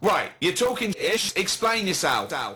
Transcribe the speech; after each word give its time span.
Right, 0.00 0.30
you're 0.40 0.52
talking 0.52 0.94
ish. 0.96 1.34
Explain 1.36 1.88
yourself. 1.88 2.30
Check, 2.30 2.46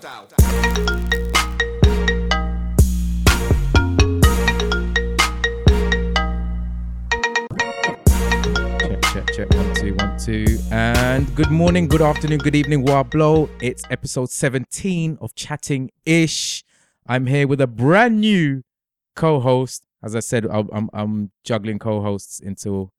check, 9.02 9.32
check. 9.32 9.50
One, 9.50 9.74
two, 9.74 9.94
one, 9.94 10.18
two. 10.20 10.58
And 10.70 11.34
good 11.34 11.50
morning, 11.50 11.88
good 11.88 12.00
afternoon, 12.00 12.38
good 12.38 12.54
evening, 12.54 12.86
Wablo. 12.86 13.51
It's 13.61 13.83
episode 13.90 14.31
17 14.31 15.19
of 15.21 15.35
Chatting 15.35 15.90
Ish. 16.07 16.63
I'm 17.09 17.27
here 17.27 17.49
with 17.49 17.61
a 17.61 17.67
brand 17.67 18.21
new 18.21 18.63
co 19.17 19.41
host. 19.41 19.83
As 20.01 20.15
I 20.15 20.21
said, 20.21 20.47
I'm, 20.47 20.89
I'm, 20.93 21.33
juggling 21.43 21.81
co 21.81 22.03
hosts 22.03 22.39
until 22.39 22.93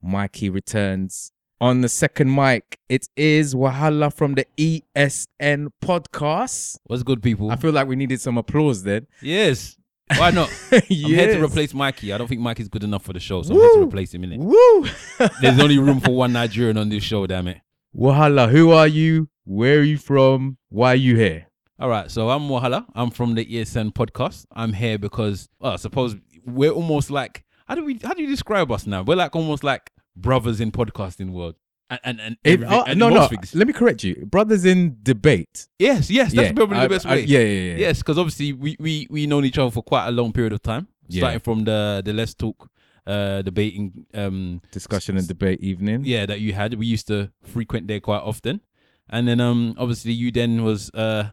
Mikey 0.00 0.48
returns. 0.48 1.30
On 1.62 1.80
the 1.80 1.88
second 1.88 2.34
mic, 2.34 2.80
it 2.88 3.08
is 3.16 3.54
Wahala 3.54 4.12
from 4.12 4.34
the 4.34 4.44
ESN 4.58 5.68
podcast. 5.80 6.78
What's 6.86 7.04
good, 7.04 7.22
people? 7.22 7.52
I 7.52 7.54
feel 7.54 7.70
like 7.70 7.86
we 7.86 7.94
needed 7.94 8.20
some 8.20 8.36
applause 8.36 8.82
then. 8.82 9.06
yes. 9.22 9.76
Why 10.16 10.32
not? 10.32 10.52
I'm 10.72 10.80
here 10.88 11.36
to 11.36 11.40
replace 11.44 11.72
Mikey. 11.72 12.12
I 12.12 12.18
don't 12.18 12.26
think 12.26 12.40
Mikey's 12.40 12.66
good 12.68 12.82
enough 12.82 13.04
for 13.04 13.12
the 13.12 13.20
show, 13.20 13.42
so 13.42 13.54
I'm 13.54 13.60
here 13.60 13.74
to 13.74 13.82
replace 13.84 14.12
him 14.12 14.24
in 14.24 14.32
it. 14.32 14.38
Woo! 14.40 14.88
There's 15.40 15.60
only 15.60 15.78
room 15.78 16.00
for 16.00 16.10
one 16.16 16.32
Nigerian 16.32 16.76
on 16.78 16.88
this 16.88 17.04
show, 17.04 17.28
damn 17.28 17.46
it. 17.46 17.60
Wahala, 17.96 18.50
who 18.50 18.72
are 18.72 18.88
you? 18.88 19.28
Where 19.44 19.78
are 19.78 19.84
you 19.84 19.98
from? 19.98 20.58
Why 20.68 20.94
are 20.94 20.96
you 20.96 21.14
here? 21.14 21.46
All 21.78 21.88
right, 21.88 22.10
so 22.10 22.28
I'm 22.30 22.48
Wahala. 22.48 22.86
I'm 22.96 23.12
from 23.12 23.36
the 23.36 23.46
ESN 23.46 23.92
podcast. 23.94 24.46
I'm 24.50 24.72
here 24.72 24.98
because, 24.98 25.48
well, 25.60 25.74
I 25.74 25.76
suppose 25.76 26.16
we're 26.44 26.72
almost 26.72 27.12
like 27.12 27.44
how 27.68 27.76
do 27.76 27.84
we 27.84 28.00
how 28.02 28.14
do 28.14 28.22
you 28.22 28.28
describe 28.28 28.72
us 28.72 28.84
now? 28.84 29.02
We're 29.02 29.14
like 29.14 29.36
almost 29.36 29.62
like 29.62 29.92
brothers 30.16 30.60
in 30.60 30.70
podcasting 30.72 31.30
world. 31.32 31.54
And 31.90 32.00
and, 32.04 32.20
and, 32.20 32.36
If- 32.44 32.62
oh, 32.66 32.84
and 32.84 32.98
no, 32.98 33.08
no. 33.10 33.26
things. 33.28 33.54
Let 33.54 33.66
me 33.66 33.72
correct 33.74 34.02
you. 34.02 34.14
Brothers 34.26 34.64
in 34.64 34.96
debate. 35.02 35.68
Yes, 35.78 36.10
yes, 36.10 36.32
that's 36.32 36.52
probably 36.52 36.78
I- 36.78 36.84
the 36.84 36.88
best 36.88 37.06
I- 37.06 37.16
way. 37.16 37.24
yeah, 37.24 37.38
yeah, 37.40 37.70
yeah. 37.72 37.76
Yes, 37.76 37.98
because 37.98 38.16
obviously 38.18 38.52
we 38.54 38.76
we 38.80 39.06
we 39.10 39.26
known 39.26 39.44
each 39.44 39.58
other 39.58 39.70
for 39.70 39.82
quite 39.82 40.06
a 40.08 40.10
long 40.10 40.32
period 40.32 40.52
of 40.54 40.62
time, 40.62 40.88
Yeah. 41.08 41.20
starting 41.20 41.40
from 41.40 41.64
the 41.64 42.00
the 42.04 42.12
Let's 42.12 42.34
Talk 42.34 42.68
uh 43.04 43.42
debating 43.42 44.06
um 44.14 44.60
Discussion 44.70 45.16
and 45.18 45.26
debate 45.26 45.58
evening. 45.60 46.04
yeah 46.04 46.24
that 46.24 46.40
you 46.40 46.52
had 46.52 46.74
we 46.74 46.86
used 46.86 47.08
to 47.08 47.30
frequent 47.42 47.88
there 47.88 47.98
quite 47.98 48.22
often 48.22 48.60
and 49.10 49.26
then 49.26 49.40
um 49.40 49.74
obviously 49.76 50.12
you 50.12 50.30
then 50.30 50.62
was 50.62 50.88
uh 50.94 51.24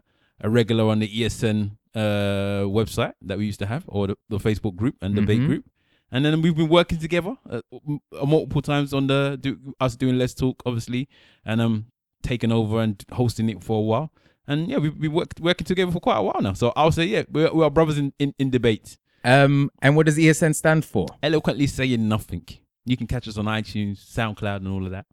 a 0.42 0.50
regular 0.50 0.90
on 0.90 0.98
the 0.98 1.06
esn 1.22 1.70
uh 1.94 2.66
website 2.66 3.12
that 3.22 3.38
we 3.38 3.46
used 3.46 3.60
to 3.60 3.66
have 3.66 3.84
or 3.86 4.08
the, 4.08 4.16
the 4.28 4.38
facebook 4.38 4.74
group 4.74 4.96
and 5.00 5.14
debate 5.14 5.38
Mhm. 5.40 5.46
group 5.46 5.64
and 6.12 6.24
then 6.24 6.42
we've 6.42 6.56
been 6.56 6.68
working 6.68 6.98
together 6.98 7.36
uh, 7.48 7.60
m- 7.88 8.00
uh, 8.18 8.26
multiple 8.26 8.62
times 8.62 8.92
on 8.92 9.06
the 9.06 9.38
do, 9.40 9.74
us 9.80 9.96
doing 9.96 10.18
let's 10.18 10.34
talk 10.34 10.62
obviously 10.66 11.08
and 11.44 11.60
um 11.60 11.86
taking 12.22 12.52
over 12.52 12.80
and 12.80 13.04
hosting 13.12 13.48
it 13.48 13.62
for 13.64 13.78
a 13.78 13.82
while. 13.82 14.12
And 14.46 14.68
yeah 14.68 14.78
we've 14.78 14.98
been 14.98 15.12
worked, 15.12 15.40
working 15.40 15.64
together 15.64 15.92
for 15.92 16.00
quite 16.00 16.18
a 16.18 16.22
while 16.22 16.40
now. 16.40 16.52
So 16.54 16.72
i'll 16.76 16.92
say 16.92 17.04
yeah 17.04 17.22
we're, 17.30 17.52
we 17.52 17.64
are 17.64 17.70
brothers 17.70 17.98
in, 17.98 18.12
in 18.18 18.34
in 18.38 18.50
debate. 18.50 18.98
Um, 19.22 19.70
and 19.82 19.96
what 19.96 20.06
does 20.06 20.16
ESN 20.16 20.54
stand 20.54 20.84
for? 20.84 21.06
eloquently 21.22 21.66
saying 21.66 22.08
nothing. 22.08 22.46
You 22.86 22.96
can 22.96 23.06
catch 23.06 23.28
us 23.28 23.36
on 23.36 23.44
itunes 23.44 23.98
soundcloud 23.98 24.56
and 24.56 24.68
all 24.68 24.84
of 24.84 24.92
that. 24.92 25.06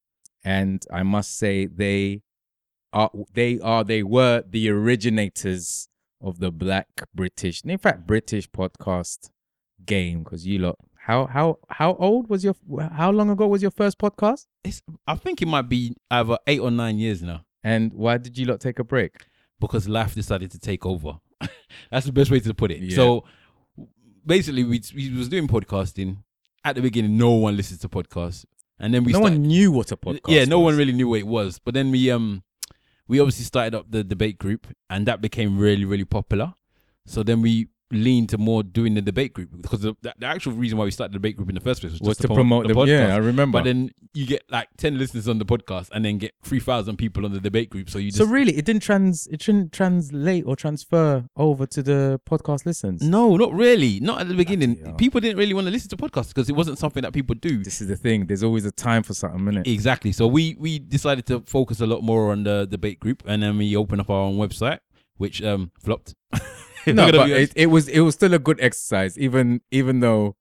And 0.44 0.86
I 0.92 1.04
must 1.04 1.38
say 1.38 1.66
they 1.66 2.22
are 2.94 3.12
they 3.34 3.60
are 3.60 3.84
they 3.84 4.04
were 4.04 4.44
the 4.50 4.70
originators 4.70 5.90
of 6.22 6.40
the 6.40 6.52
Black 6.52 6.88
British, 7.14 7.64
in 7.64 7.78
fact, 7.78 8.08
British 8.08 8.50
podcast 8.50 9.30
game. 9.86 10.24
Because 10.24 10.48
you 10.48 10.60
lot, 10.60 10.78
how 11.08 11.26
how 11.36 11.58
how 11.70 11.96
old 11.96 12.30
was 12.30 12.44
your 12.44 12.56
how 13.02 13.10
long 13.12 13.30
ago 13.30 13.48
was 13.48 13.62
your 13.62 13.72
first 13.72 13.98
podcast? 13.98 14.46
it's 14.64 14.82
I 15.08 15.16
think 15.16 15.42
it 15.42 15.48
might 15.48 15.68
be 15.70 15.96
either 16.12 16.38
eight 16.48 16.60
or 16.60 16.72
nine 16.72 16.98
years 17.00 17.22
now 17.22 17.40
And 17.64 17.94
why 17.94 18.18
did 18.18 18.38
you 18.38 18.46
lot 18.46 18.60
take 18.60 18.80
a 18.80 18.84
break? 18.84 19.14
because 19.60 19.88
life 19.90 20.14
decided 20.14 20.52
to 20.52 20.60
take 20.60 20.86
over. 20.86 21.14
That's 21.92 22.06
the 22.06 22.12
best 22.12 22.30
way 22.32 22.40
to 22.42 22.54
put 22.54 22.70
it. 22.72 22.80
Yeah. 22.82 22.96
So 22.96 23.24
basically, 24.26 24.64
we 24.64 24.82
we 24.96 25.10
was 25.18 25.30
doing 25.30 25.48
podcasting 25.48 26.18
at 26.64 26.76
the 26.76 26.82
beginning. 26.82 27.18
No 27.18 27.32
one 27.32 27.56
listened 27.58 27.82
to 27.82 27.90
podcasts, 27.90 28.46
and 28.80 28.94
then 28.94 29.04
we 29.04 29.14
no 29.14 29.20
started, 29.20 29.40
one 29.40 29.48
knew 29.48 29.72
what 29.72 29.92
a 29.92 29.98
podcast. 29.98 30.28
yeah, 30.28 30.46
no 30.46 30.60
was. 30.60 30.66
one 30.74 30.78
really 30.78 30.94
knew 30.94 31.08
what 31.10 31.20
it 31.20 31.28
was. 31.28 31.60
But 31.60 31.74
then 31.74 31.92
we 31.92 32.12
um 32.12 32.44
we 33.08 33.20
obviously 33.20 33.46
started 33.46 33.74
up 33.76 33.86
the 33.90 34.04
debate 34.04 34.38
group, 34.38 34.68
and 34.90 35.06
that 35.08 35.22
became 35.22 35.58
really 35.58 35.86
really 35.86 36.06
popular. 36.06 36.54
So 37.06 37.24
then 37.24 37.42
we 37.42 37.68
leaned 37.92 38.30
to 38.30 38.38
more 38.38 38.64
doing 38.64 38.94
the 38.94 39.02
debate 39.02 39.34
group 39.34 39.50
because 39.62 39.82
the, 39.82 39.96
the, 40.02 40.14
the 40.18 40.26
actual 40.26 40.54
reason 40.54 40.78
why 40.78 40.86
we 40.86 40.92
started 40.92 41.14
the 41.14 41.20
debate 41.20 41.38
group 41.38 41.50
in 41.50 41.56
the 41.56 41.62
first 41.62 41.82
place 41.82 41.94
was, 41.94 42.02
was 42.02 42.18
just 42.18 42.22
to 42.22 42.28
promote 42.28 42.68
the, 42.68 42.74
podcast. 42.74 42.88
Yeah, 42.88 43.16
I 43.16 43.18
remember. 43.18 43.60
But 43.60 43.66
then 43.66 43.92
you 44.14 44.26
get 44.26 44.44
like 44.50 44.70
ten 44.78 44.98
listeners 44.98 45.28
on 45.28 45.40
the 45.40 45.46
podcast, 45.46 45.90
and 45.94 46.04
then 46.04 46.18
get 46.18 46.34
three 46.44 46.60
thousand 46.60 46.98
people 46.98 47.26
on 47.26 47.32
the 47.32 47.40
debate 47.40 47.70
group. 47.70 47.90
So 47.90 48.00
you 48.00 48.08
just 48.10 48.18
so 48.18 48.26
really, 48.26 48.58
it 48.58 48.66
didn't 48.66 48.84
trans 48.84 49.28
it 49.28 49.42
shouldn't 49.42 49.72
translate 49.72 50.46
or 50.46 50.56
transfer 50.56 51.26
over 51.36 51.66
to 51.68 51.84
the 51.84 52.20
podcast 52.30 52.66
listens. 52.66 53.02
No, 53.02 53.38
not 53.38 53.54
really. 53.54 54.00
Not 54.00 54.22
at 54.22 54.28
the 54.28 54.36
beginning. 54.36 54.78
hell. 54.84 54.96
People 54.96 55.22
didn't 55.22 55.38
really 55.38 55.54
want 55.54 55.68
to 55.68 55.72
listen 55.72 55.90
to 55.90 55.98
podcasts 55.98 56.30
because 56.30 56.50
it 56.50 56.56
wasn't 56.56 56.78
something 56.78 57.04
that 57.04 57.14
people 57.14 57.36
do. 57.36 57.64
This 57.64 57.82
is 57.82 57.88
the 57.88 57.96
thing. 57.96 58.26
There's 58.26 58.44
always 58.44 58.66
a 58.66 58.72
time 58.72 59.04
for 59.04 59.14
something, 59.14 59.40
innit? 59.42 59.68
Exactly. 59.68 60.12
So 60.12 60.28
we 60.28 60.56
we 60.60 60.80
decided 60.80 61.26
to 61.28 61.42
focus 61.42 61.80
a 61.82 61.86
lot 61.88 62.04
more 62.04 62.32
on 62.32 62.44
the 62.44 62.68
debate 62.70 63.00
group, 63.00 63.24
and 63.26 63.42
then 63.42 63.58
we 63.58 63.76
opened 63.76 64.02
up 64.02 64.10
our 64.10 64.22
own 64.22 64.38
website, 64.38 64.80
which 65.16 65.42
um 65.42 65.72
flopped. 65.80 66.16
If 66.92 66.96
no, 66.96 67.12
but 67.12 67.26
be 67.26 67.34
it, 67.34 67.54
it 67.56 67.68
was 67.68 67.88
it 67.88 68.00
was 68.02 68.16
still 68.16 68.34
a 68.34 68.40
good 68.40 68.60
exercise, 68.62 69.18
even 69.18 69.62
even 69.72 70.00
though 70.00 70.36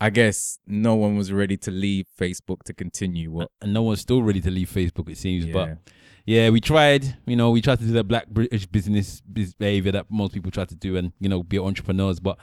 I 0.00 0.10
guess 0.10 0.58
no 0.66 0.94
one 0.94 1.16
was 1.16 1.30
ready 1.32 1.56
to 1.58 1.70
leave 1.70 2.06
Facebook 2.18 2.62
to 2.64 2.74
continue. 2.74 3.30
What? 3.30 3.50
and 3.60 3.72
no 3.72 3.82
one's 3.82 4.00
still 4.00 4.22
ready 4.22 4.40
to 4.40 4.50
leave 4.50 4.68
Facebook. 4.68 5.08
It 5.08 5.18
seems, 5.18 5.44
Yeah. 5.44 5.52
but 5.52 5.78
yeah, 6.26 6.50
we 6.50 6.60
tried. 6.60 7.16
You 7.26 7.36
know, 7.36 7.50
we 7.50 7.60
tried 7.60 7.78
to 7.80 7.84
do 7.84 7.92
the 7.92 8.04
black 8.04 8.28
British 8.28 8.66
business 8.66 9.20
behavior 9.20 9.92
that 9.92 10.06
most 10.10 10.32
people 10.34 10.50
try 10.50 10.64
to 10.64 10.74
do, 10.74 10.96
and 10.96 11.12
you 11.20 11.28
know, 11.28 11.42
be 11.42 11.58
entrepreneurs. 11.58 12.20
But 12.20 12.38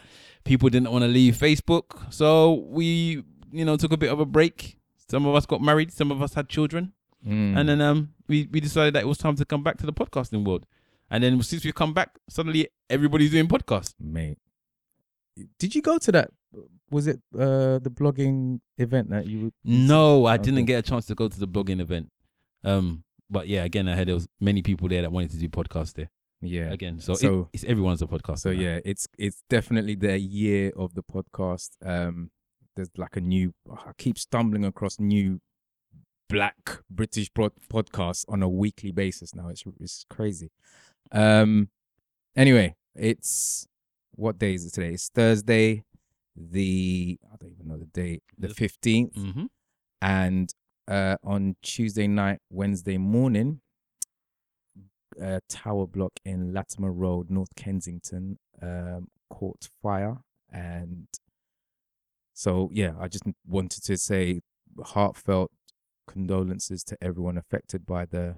people 0.45 0.69
didn't 0.69 0.91
want 0.91 1.03
to 1.03 1.07
leave 1.09 1.35
Facebook, 1.35 2.13
so 2.13 2.65
we, 2.69 3.23
you 3.51 3.65
know, 3.65 3.75
took 3.77 3.91
a 3.91 3.97
bit 3.97 4.11
of 4.11 4.19
a 4.19 4.25
break. 4.25 4.77
Some 5.09 5.25
of 5.25 5.33
us 5.35 5.45
got 5.45 5.61
married. 5.61 5.91
Some 5.91 6.11
of 6.11 6.21
us 6.21 6.35
had 6.35 6.49
children. 6.49 6.93
Mm. 7.27 7.57
And 7.57 7.67
then 7.69 7.81
um 7.81 8.09
we, 8.29 8.47
we 8.51 8.61
decided 8.61 8.93
that 8.93 9.03
it 9.03 9.07
was 9.07 9.17
time 9.17 9.35
to 9.35 9.43
come 9.43 9.63
back 9.63 9.77
to 9.79 9.85
the 9.85 9.91
podcasting 9.91 10.45
world. 10.45 10.65
And 11.11 11.23
then 11.23 11.41
since 11.41 11.63
we 11.65 11.71
come 11.71 11.93
back, 11.93 12.17
suddenly 12.29 12.67
everybody's 12.89 13.31
doing 13.31 13.47
podcasts. 13.47 13.93
mate, 13.99 14.37
did 15.57 15.73
you 15.75 15.81
go 15.81 15.97
to 15.97 16.11
that? 16.11 16.31
Was 16.91 17.07
it 17.07 17.21
uh 17.35 17.77
the 17.79 17.91
blogging 17.91 18.59
event 18.77 19.09
that 19.11 19.25
you? 19.27 19.51
No, 19.63 20.25
I 20.25 20.35
Okay. 20.35 20.43
didn't 20.43 20.65
get 20.65 20.79
a 20.79 20.81
chance 20.89 21.05
to 21.07 21.15
go 21.15 21.27
to 21.27 21.39
the 21.39 21.47
blogging 21.47 21.79
event. 21.79 22.11
Um, 22.63 23.03
but 23.29 23.47
yeah, 23.47 23.63
again, 23.63 23.87
I 23.87 23.95
heard 23.95 24.07
there 24.07 24.15
was 24.15 24.27
many 24.39 24.61
people 24.61 24.87
there 24.89 25.01
that 25.03 25.11
wanted 25.11 25.31
to 25.31 25.37
do 25.37 25.47
podcasts 25.49 25.93
there. 25.93 26.09
Yeah. 26.41 26.71
Again, 26.71 26.99
so, 26.99 27.13
So- 27.13 27.41
it, 27.41 27.47
it's 27.53 27.63
everyone's 27.65 28.01
a 28.01 28.07
podcast. 28.07 28.39
So 28.39 28.49
yeah, 28.49 28.79
it's 28.85 29.07
it's 29.17 29.43
definitely 29.49 29.95
the 29.95 30.17
year 30.19 30.71
of 30.75 30.93
the 30.95 31.03
podcast. 31.03 31.69
Um, 31.85 32.31
there's 32.75 32.89
like 32.97 33.15
a 33.17 33.21
new. 33.21 33.53
I 33.71 33.91
keep 33.97 34.17
stumbling 34.17 34.65
across 34.65 34.99
new 34.99 35.41
black 36.27 36.79
British 36.89 37.33
pod- 37.33 37.53
podcasts 37.71 38.23
on 38.27 38.41
a 38.43 38.49
weekly 38.49 38.91
basis 38.91 39.35
now. 39.35 39.49
It's 39.49 39.63
it's 39.79 40.05
crazy. 40.09 40.49
Um, 41.11 41.69
anyway, 42.35 42.75
it's 42.95 43.67
what 44.15 44.37
day 44.37 44.53
is 44.53 44.65
it 44.65 44.73
today? 44.73 44.93
It's 44.93 45.09
Thursday, 45.09 45.83
the 46.35 47.17
I 47.31 47.35
don't 47.39 47.51
even 47.51 47.67
know 47.67 47.77
the 47.77 47.85
date, 47.85 48.23
the 48.37 48.49
The- 48.49 48.53
fifteenth, 48.53 49.15
hmm 49.15 49.45
and 50.01 50.51
uh, 50.87 51.17
on 51.23 51.55
Tuesday 51.61 52.07
night, 52.07 52.39
Wednesday 52.49 52.97
morning, 52.97 53.61
uh, 55.21 55.39
tower 55.49 55.85
block 55.85 56.13
in 56.25 56.53
Latimer 56.53 56.91
Road, 56.91 57.29
North 57.29 57.53
Kensington, 57.55 58.39
um, 58.61 59.07
caught 59.29 59.67
fire, 59.81 60.17
and 60.51 61.07
so 62.33 62.69
yeah, 62.71 62.93
I 62.99 63.07
just 63.07 63.23
wanted 63.45 63.83
to 63.83 63.97
say 63.97 64.41
heartfelt 64.83 65.51
condolences 66.07 66.83
to 66.85 66.97
everyone 67.01 67.37
affected 67.37 67.85
by 67.85 68.05
the 68.05 68.37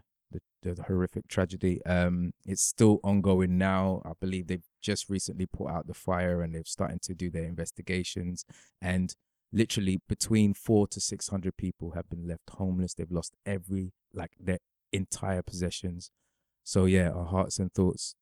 the, 0.63 0.83
horrific 0.87 1.27
tragedy. 1.27 1.83
Um, 1.85 2.33
it's 2.45 2.61
still 2.61 2.99
ongoing 3.03 3.57
now. 3.57 4.01
I 4.05 4.11
believe 4.19 4.47
they've 4.47 4.67
just 4.81 5.09
recently 5.09 5.45
put 5.45 5.69
out 5.69 5.87
the 5.87 5.93
fire 5.93 6.41
and 6.41 6.53
they've 6.53 6.67
started 6.67 7.01
to 7.03 7.13
do 7.13 7.29
their 7.29 7.45
investigations 7.45 8.45
and 8.81 9.15
literally 9.53 9.99
between 10.07 10.53
four 10.53 10.87
to 10.87 11.01
six 11.01 11.27
hundred 11.27 11.57
people 11.57 11.91
have 11.91 12.09
been 12.09 12.27
left 12.27 12.49
homeless. 12.51 12.93
They've 12.93 13.11
lost 13.11 13.33
every 13.45 13.91
like 14.13 14.31
their 14.39 14.59
entire 14.91 15.41
possessions. 15.41 16.11
So 16.63 16.85
yeah, 16.85 17.09
our 17.09 17.25
hearts 17.25 17.59
and 17.59 17.71
thoughts 17.73 18.15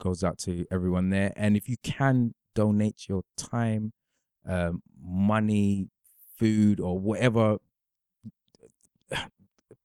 goes 0.00 0.24
out 0.24 0.38
to 0.38 0.66
everyone 0.70 1.10
there. 1.10 1.32
And 1.36 1.56
if 1.56 1.68
you 1.68 1.76
can 1.82 2.34
donate 2.54 3.08
your 3.08 3.22
time, 3.36 3.92
um, 4.46 4.82
money, 5.00 5.88
food, 6.36 6.80
or 6.80 6.98
whatever 6.98 7.58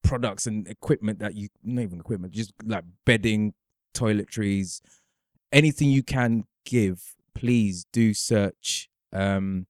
products 0.03 0.45
and 0.47 0.67
equipment 0.67 1.19
that 1.19 1.35
you 1.35 1.50
not 1.63 1.83
even 1.83 2.00
equipment, 2.00 2.33
just 2.33 2.53
like 2.65 2.83
bedding, 3.05 3.53
toiletries, 3.94 4.81
anything 5.51 5.89
you 5.89 6.03
can 6.03 6.45
give, 6.65 7.15
please 7.33 7.85
do 7.91 8.13
search. 8.13 8.89
Um, 9.11 9.67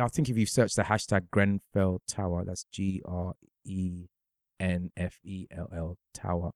I 0.00 0.08
think 0.08 0.28
if 0.28 0.36
you 0.36 0.46
search 0.46 0.74
the 0.74 0.82
hashtag 0.82 1.30
Grenfell 1.30 2.02
Tower, 2.08 2.44
that's 2.44 2.64
G 2.72 3.00
R 3.04 3.34
E 3.64 4.06
N 4.58 4.90
F 4.96 5.18
E 5.24 5.46
L 5.50 5.68
L 5.74 5.98
Tower. 6.14 6.50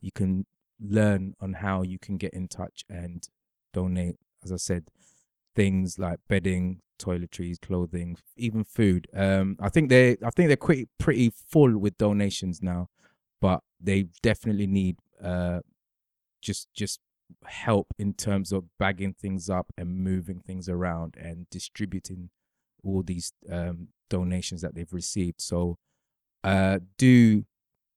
You 0.00 0.10
can 0.12 0.46
learn 0.80 1.34
on 1.40 1.54
how 1.54 1.82
you 1.82 1.98
can 1.98 2.16
get 2.16 2.32
in 2.32 2.48
touch 2.48 2.84
and 2.88 3.26
donate. 3.72 4.16
As 4.44 4.50
I 4.50 4.56
said, 4.56 4.88
things 5.54 5.98
like 5.98 6.20
bedding, 6.28 6.80
toiletries, 6.98 7.60
clothing, 7.60 8.16
even 8.36 8.64
food. 8.64 9.08
Um, 9.14 9.56
I 9.60 9.68
think 9.68 9.88
they, 9.88 10.12
I 10.24 10.30
think 10.30 10.48
they're 10.48 10.56
pretty 10.56 10.88
pretty 10.98 11.32
full 11.48 11.78
with 11.78 11.96
donations 11.98 12.62
now, 12.62 12.88
but 13.40 13.60
they 13.80 14.06
definitely 14.22 14.66
need 14.66 14.96
uh, 15.22 15.60
just 16.40 16.68
just 16.74 17.00
help 17.46 17.88
in 17.98 18.14
terms 18.14 18.52
of 18.52 18.64
bagging 18.78 19.14
things 19.14 19.48
up 19.48 19.72
and 19.76 19.98
moving 19.98 20.40
things 20.40 20.68
around 20.68 21.16
and 21.16 21.48
distributing 21.50 22.30
all 22.84 23.02
these 23.02 23.32
um, 23.50 23.88
donations 24.10 24.60
that 24.62 24.74
they've 24.74 24.92
received. 24.92 25.40
So, 25.40 25.78
uh, 26.44 26.80
do 26.98 27.44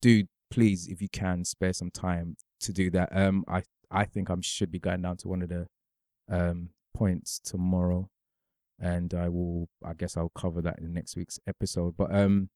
do 0.01 0.25
please, 0.51 0.87
if 0.87 1.01
you 1.01 1.09
can, 1.09 1.43
spare 1.43 1.73
some 1.73 1.91
time 1.91 2.37
to 2.61 2.71
do 2.71 2.89
that. 2.91 3.09
Um, 3.11 3.43
I 3.47 3.63
I 3.91 4.05
think 4.05 4.29
I 4.29 4.35
should 4.41 4.71
be 4.71 4.79
going 4.79 5.01
down 5.01 5.17
to 5.17 5.27
one 5.27 5.41
of 5.41 5.49
the 5.49 5.67
um 6.29 6.69
points 6.95 7.39
tomorrow, 7.39 8.09
and 8.79 9.13
I 9.13 9.29
will. 9.29 9.67
I 9.83 9.93
guess 9.93 10.17
I'll 10.17 10.31
cover 10.35 10.61
that 10.61 10.79
in 10.79 10.93
next 10.93 11.15
week's 11.15 11.39
episode. 11.47 11.95
But 11.97 12.13
um, 12.15 12.49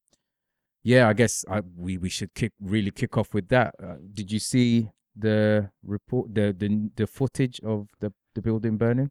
yeah, 0.83 1.07
I 1.09 1.13
guess 1.13 1.45
I 1.49 1.61
we 1.77 1.97
we 1.97 2.09
should 2.09 2.33
kick 2.33 2.53
really 2.61 2.91
kick 2.91 3.17
off 3.17 3.33
with 3.33 3.49
that. 3.49 3.75
Uh, 3.81 3.95
did 4.13 4.31
you 4.31 4.39
see 4.39 4.89
the 5.15 5.69
report 5.83 6.33
the 6.33 6.55
the 6.57 6.89
the 6.95 7.07
footage 7.07 7.59
of 7.61 7.87
the 7.99 8.11
the 8.35 8.41
building 8.41 8.77
burning 8.77 9.09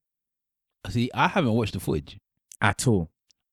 See, 0.89 1.11
I 1.13 1.29
haven't 1.29 1.53
watched 1.53 1.75
the 1.75 1.81
footage. 1.81 2.19
at 2.61 2.87
all? 2.87 3.11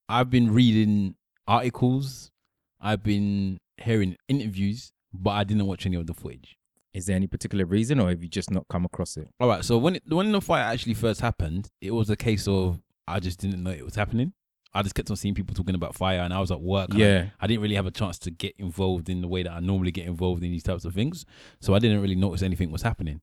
I've 0.08 0.30
been 0.30 0.54
reading 0.54 1.16
articles, 1.48 2.32
I've 2.80 3.04
been 3.04 3.58
hearing 3.78 4.16
interviews, 4.28 4.92
but 5.12 5.32
I 5.32 5.44
didn't 5.44 5.66
watch 5.66 5.86
any 5.86 5.98
of 5.98 6.06
the 6.08 6.14
footage. 6.14 6.56
Is 6.96 7.08
there 7.08 7.16
any 7.16 7.28
particular 7.28 7.66
reason, 7.66 8.00
or 8.00 8.10
have 8.10 8.24
you 8.24 8.30
just 8.30 8.50
not 8.52 8.66
come 8.70 8.86
across 8.86 9.18
it? 9.18 9.28
All 9.40 9.50
right, 9.50 9.66
so 9.66 9.78
when 9.78 9.98
it, 9.98 10.04
when 10.08 10.32
the 10.32 10.40
fire 10.42 10.64
actually 10.64 10.94
first 10.94 11.20
happened, 11.20 11.70
it 11.82 11.92
was 11.92 12.10
a 12.10 12.16
case 12.16 12.48
of 12.48 12.82
I 13.08 13.20
just 13.20 13.40
didn't 13.40 13.62
know 13.64 13.72
it 13.72 13.84
was 13.84 13.96
happening. 13.96 14.34
I 14.74 14.82
just 14.82 14.96
kept 14.96 15.10
on 15.10 15.16
seeing 15.18 15.36
people 15.36 15.54
talking 15.56 15.76
about 15.76 15.94
fire, 15.96 16.20
and 16.22 16.34
I 16.34 16.40
was 16.40 16.52
at 16.52 16.62
work. 16.62 16.90
and 16.94 16.98
I- 17.02 17.06
Yeah. 17.06 17.30
I, 17.40 17.48
didn't 17.48 17.62
really 17.64 17.76
have 17.76 17.86
a 17.86 17.92
chance 17.92 18.18
to 18.20 18.32
get 18.32 18.56
involved 18.58 19.10
in 19.10 19.22
the 19.22 19.28
way 19.28 19.44
that 19.44 19.52
I 19.52 19.60
normally 19.60 19.92
get 19.92 20.06
involved 20.08 20.44
in 20.44 20.52
these 20.52 20.64
types 20.64 20.86
of 20.86 20.94
things, 20.94 21.26
so 21.60 21.74
I 21.74 21.80
didn't 21.80 22.02
really 22.02 22.16
notice 22.16 22.42
anything 22.42 22.72
was 22.72 22.82
happening. 22.82 23.20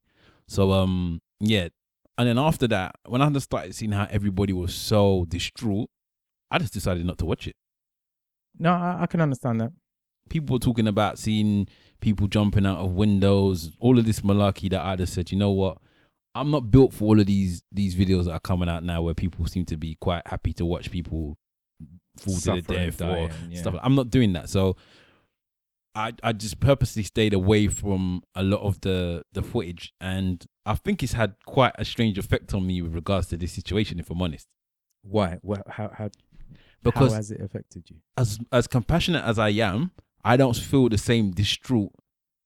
So 0.48 0.72
um, 0.72 1.20
yeah, 1.40 1.68
and 2.18 2.28
then 2.28 2.38
after 2.38 2.68
that, 2.68 2.96
when 3.06 3.22
I 3.22 3.30
just 3.30 3.44
started 3.44 3.74
seeing 3.74 3.92
how 3.92 4.06
everybody 4.10 4.52
was 4.52 4.74
so 4.74 5.24
distraught, 5.28 5.88
I 6.50 6.58
just 6.58 6.74
decided 6.74 7.06
not 7.06 7.16
to 7.18 7.24
watch 7.26 7.46
it. 7.46 7.56
No, 8.58 8.72
I, 8.72 8.98
I 9.02 9.06
can 9.06 9.20
understand 9.22 9.60
that. 9.62 9.72
People 10.32 10.54
were 10.54 10.60
talking 10.60 10.88
about 10.88 11.18
seeing 11.18 11.68
people 12.00 12.26
jumping 12.26 12.64
out 12.64 12.78
of 12.78 12.92
windows, 12.92 13.70
all 13.78 13.98
of 13.98 14.06
this 14.06 14.20
malarkey 14.20 14.70
that 14.70 14.84
I 14.84 14.96
just 14.96 15.12
said, 15.12 15.30
you 15.30 15.38
know 15.38 15.50
what? 15.50 15.78
I'm 16.34 16.50
not 16.50 16.70
built 16.70 16.94
for 16.94 17.04
all 17.04 17.20
of 17.20 17.26
these 17.26 17.62
these 17.70 17.94
videos 17.94 18.24
that 18.24 18.32
are 18.32 18.40
coming 18.40 18.68
out 18.68 18.82
now 18.82 19.02
where 19.02 19.12
people 19.14 19.46
seem 19.46 19.66
to 19.66 19.76
be 19.76 19.96
quite 20.00 20.26
happy 20.26 20.54
to 20.54 20.64
watch 20.64 20.90
people 20.90 21.36
fall 22.16 22.34
to 22.34 22.40
the 22.40 22.62
Suffering, 22.62 22.90
death 22.90 23.02
or 23.02 23.30
yeah. 23.50 23.60
stuff. 23.60 23.74
I'm 23.82 23.94
not 23.94 24.08
doing 24.08 24.32
that. 24.32 24.48
So 24.48 24.76
I 25.94 26.14
I 26.22 26.32
just 26.32 26.58
purposely 26.58 27.02
stayed 27.02 27.34
away 27.34 27.68
from 27.68 28.22
a 28.34 28.42
lot 28.42 28.62
of 28.62 28.80
the 28.80 29.24
the 29.34 29.42
footage 29.42 29.92
and 30.00 30.42
I 30.64 30.74
think 30.76 31.02
it's 31.02 31.12
had 31.12 31.34
quite 31.44 31.74
a 31.78 31.84
strange 31.84 32.16
effect 32.16 32.54
on 32.54 32.66
me 32.66 32.80
with 32.80 32.94
regards 32.94 33.26
to 33.28 33.36
this 33.36 33.52
situation, 33.52 34.00
if 34.00 34.08
I'm 34.08 34.22
honest. 34.22 34.46
Why? 35.02 35.38
Well, 35.42 35.62
how 35.68 35.90
how 35.92 36.08
Because 36.82 37.10
how 37.10 37.16
has 37.16 37.30
it 37.30 37.42
affected 37.42 37.90
you? 37.90 37.96
as 38.16 38.38
as 38.50 38.66
compassionate 38.66 39.24
as 39.24 39.38
I 39.38 39.50
am, 39.50 39.90
I 40.24 40.36
don't 40.36 40.56
feel 40.56 40.88
the 40.88 40.98
same 40.98 41.30
distraught 41.32 41.92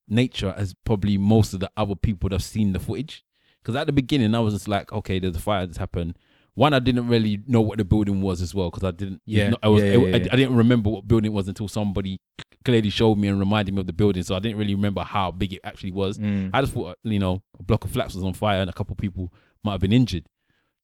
nature 0.08 0.54
as 0.56 0.74
probably 0.84 1.18
most 1.18 1.52
of 1.54 1.60
the 1.60 1.70
other 1.76 1.94
people 1.94 2.28
that 2.28 2.36
have 2.36 2.42
seen 2.42 2.72
the 2.72 2.78
footage. 2.80 3.24
Because 3.62 3.74
at 3.76 3.86
the 3.86 3.92
beginning, 3.92 4.34
I 4.34 4.40
was 4.40 4.54
just 4.54 4.68
like, 4.68 4.92
okay, 4.92 5.18
there's 5.18 5.36
a 5.36 5.40
fire 5.40 5.66
that's 5.66 5.78
happened. 5.78 6.16
One, 6.54 6.72
I 6.72 6.78
didn't 6.78 7.08
really 7.08 7.42
know 7.46 7.60
what 7.60 7.76
the 7.78 7.84
building 7.84 8.22
was 8.22 8.40
as 8.40 8.54
well 8.54 8.70
because 8.70 8.84
I 8.84 8.92
didn't. 8.92 9.20
Yeah, 9.26 9.50
I 9.62 9.68
was. 9.68 9.82
yeah, 9.82 9.90
I, 9.90 9.96
yeah, 9.96 10.16
I- 10.16 10.28
I 10.32 10.36
didn't 10.36 10.56
remember 10.56 10.88
what 10.88 11.06
building 11.06 11.30
it 11.30 11.34
was 11.34 11.48
until 11.48 11.68
somebody 11.68 12.18
clearly 12.64 12.88
showed 12.90 13.16
me 13.18 13.28
and 13.28 13.38
reminded 13.38 13.74
me 13.74 13.80
of 13.80 13.86
the 13.86 13.92
building. 13.92 14.22
So 14.22 14.34
I 14.34 14.38
didn't 14.38 14.56
really 14.58 14.74
remember 14.74 15.02
how 15.02 15.30
big 15.32 15.52
it 15.52 15.60
actually 15.64 15.92
was. 15.92 16.16
Mm. 16.18 16.50
I 16.54 16.60
just 16.62 16.72
thought, 16.72 16.96
you 17.02 17.18
know, 17.18 17.42
a 17.58 17.62
block 17.62 17.84
of 17.84 17.90
flats 17.90 18.14
was 18.14 18.24
on 18.24 18.32
fire 18.32 18.60
and 18.60 18.70
a 18.70 18.72
couple 18.72 18.96
people 18.96 19.32
might 19.62 19.72
have 19.72 19.80
been 19.80 19.92
injured. 19.92 20.24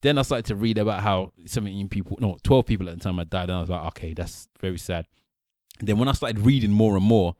Then 0.02 0.18
I 0.18 0.22
started 0.22 0.46
to 0.46 0.56
read 0.56 0.76
about 0.78 1.00
how 1.02 1.32
17 1.46 1.88
people, 1.88 2.18
no, 2.20 2.36
12 2.42 2.66
people 2.66 2.88
at 2.90 2.98
the 2.98 3.02
time 3.02 3.16
had 3.18 3.30
died. 3.30 3.44
And 3.48 3.52
I 3.52 3.60
was 3.60 3.70
like, 3.70 3.86
okay, 3.88 4.12
that's 4.12 4.48
very 4.60 4.78
sad. 4.78 5.06
Then 5.80 5.98
when 5.98 6.08
I 6.08 6.12
started 6.12 6.38
reading 6.40 6.70
more 6.70 6.96
and 6.96 7.04
more, 7.04 7.34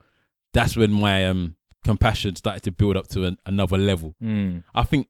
that's 0.52 0.76
when 0.76 0.92
my 0.92 1.26
um, 1.26 1.56
compassion 1.84 2.36
started 2.36 2.62
to 2.64 2.72
build 2.72 2.96
up 2.96 3.08
to 3.08 3.24
an, 3.24 3.38
another 3.46 3.78
level. 3.78 4.14
Mm. 4.22 4.64
I 4.74 4.82
think 4.82 5.08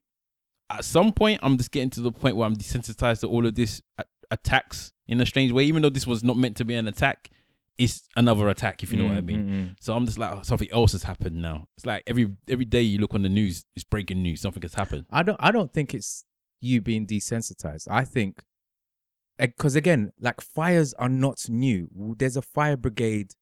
at 0.71 0.85
some 0.85 1.13
point, 1.13 1.41
I'm 1.43 1.57
just 1.57 1.71
getting 1.71 1.91
to 1.91 2.01
the 2.01 2.13
point 2.13 2.37
where 2.37 2.47
I'm 2.47 2.57
desensitized 2.57 3.21
to 3.21 3.29
all 3.29 3.47
of 3.47 3.55
this 3.55 3.83
a- 3.99 4.05
attacks 4.31 4.93
in 5.07 5.21
a 5.21 5.27
strange 5.27 5.53
way. 5.53 5.65
Even 5.65 5.83
though 5.83 5.91
this 5.91 6.07
was 6.07 6.23
not 6.25 6.37
meant 6.37 6.57
to 6.59 6.65
be 6.65 6.75
an 6.75 6.89
attack, 6.89 7.31
it's 7.79 8.07
another 8.17 8.49
attack, 8.49 8.83
if 8.83 8.93
you 8.93 8.99
know 8.99 9.07
what 9.07 9.17
I 9.17 9.21
Mm, 9.21 9.25
mean. 9.27 9.41
mm, 9.49 9.51
mm. 9.71 9.77
So 9.81 9.95
I'm 9.95 10.05
just 10.07 10.19
like, 10.19 10.31
oh, 10.33 10.43
something 10.43 10.71
else 10.73 10.93
has 10.93 11.03
happened 11.05 11.41
now. 11.41 11.67
It's 11.77 11.87
like 11.87 12.03
every 12.07 12.31
every 12.49 12.65
day 12.67 12.83
you 12.83 12.99
look 12.99 13.15
on 13.15 13.23
the 13.23 13.29
news, 13.31 13.65
it's 13.75 13.85
breaking 13.85 14.23
news. 14.23 14.41
Something 14.43 14.63
has 14.63 14.75
happened. 14.75 15.07
I 15.11 15.23
don't. 15.23 15.37
I 15.41 15.51
don't 15.51 15.73
think 15.73 15.95
it's 15.95 16.25
you 16.61 16.81
being 16.81 17.07
desensitized. 17.07 17.89
I 17.91 18.05
think 18.05 18.43
because 19.50 19.77
again, 19.77 20.12
like 20.21 20.41
fires 20.41 20.94
are 20.94 21.09
not 21.09 21.49
new. 21.49 21.89
There's 22.19 22.37
a 22.37 22.43
fire 22.43 22.77
brigade 22.77 23.33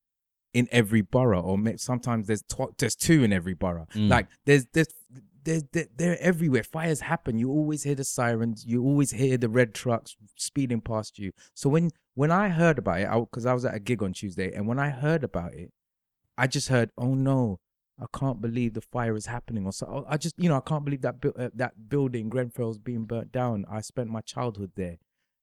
in 0.52 0.68
every 0.72 1.00
borough, 1.00 1.42
or 1.42 1.58
sometimes 1.76 2.26
there's 2.26 2.42
tw- 2.42 2.76
there's 2.78 2.96
two 2.96 3.22
in 3.22 3.32
every 3.32 3.54
borough. 3.54 3.86
Mm. 3.94 4.10
Like 4.10 4.28
there's 4.46 4.66
there's 4.72 4.88
they're, 5.44 5.62
they're, 5.72 5.86
they're 5.96 6.20
everywhere. 6.20 6.62
Fires 6.62 7.00
happen. 7.00 7.38
You 7.38 7.50
always 7.50 7.82
hear 7.82 7.94
the 7.94 8.04
sirens. 8.04 8.64
You 8.66 8.82
always 8.84 9.10
hear 9.12 9.36
the 9.36 9.48
red 9.48 9.74
trucks 9.74 10.16
speeding 10.36 10.80
past 10.80 11.18
you. 11.18 11.32
So 11.54 11.68
when 11.68 11.90
when 12.14 12.30
I 12.30 12.48
heard 12.48 12.78
about 12.78 13.00
it, 13.00 13.08
because 13.30 13.46
I, 13.46 13.54
was 13.54 13.64
at 13.64 13.74
a 13.74 13.80
gig 13.80 14.02
on 14.02 14.12
Tuesday, 14.12 14.52
and 14.52 14.66
when 14.66 14.78
I 14.78 14.90
heard 14.90 15.24
about 15.24 15.54
it, 15.54 15.72
I 16.36 16.46
just 16.46 16.68
heard, 16.68 16.90
"Oh 16.98 17.14
no, 17.14 17.60
I 17.98 18.06
can't 18.16 18.40
believe 18.40 18.74
the 18.74 18.80
fire 18.80 19.16
is 19.16 19.26
happening." 19.26 19.66
Or 19.66 19.72
so 19.72 20.04
I 20.08 20.16
just, 20.16 20.38
you 20.38 20.48
know, 20.48 20.56
I 20.56 20.60
can't 20.60 20.84
believe 20.84 21.02
that 21.02 21.20
bu- 21.20 21.34
uh, 21.38 21.50
that 21.54 21.88
building 21.88 22.28
Grenfell's 22.28 22.78
being 22.78 23.04
burnt 23.04 23.32
down. 23.32 23.64
I 23.70 23.80
spent 23.80 24.10
my 24.10 24.20
childhood 24.20 24.72
there, 24.76 24.98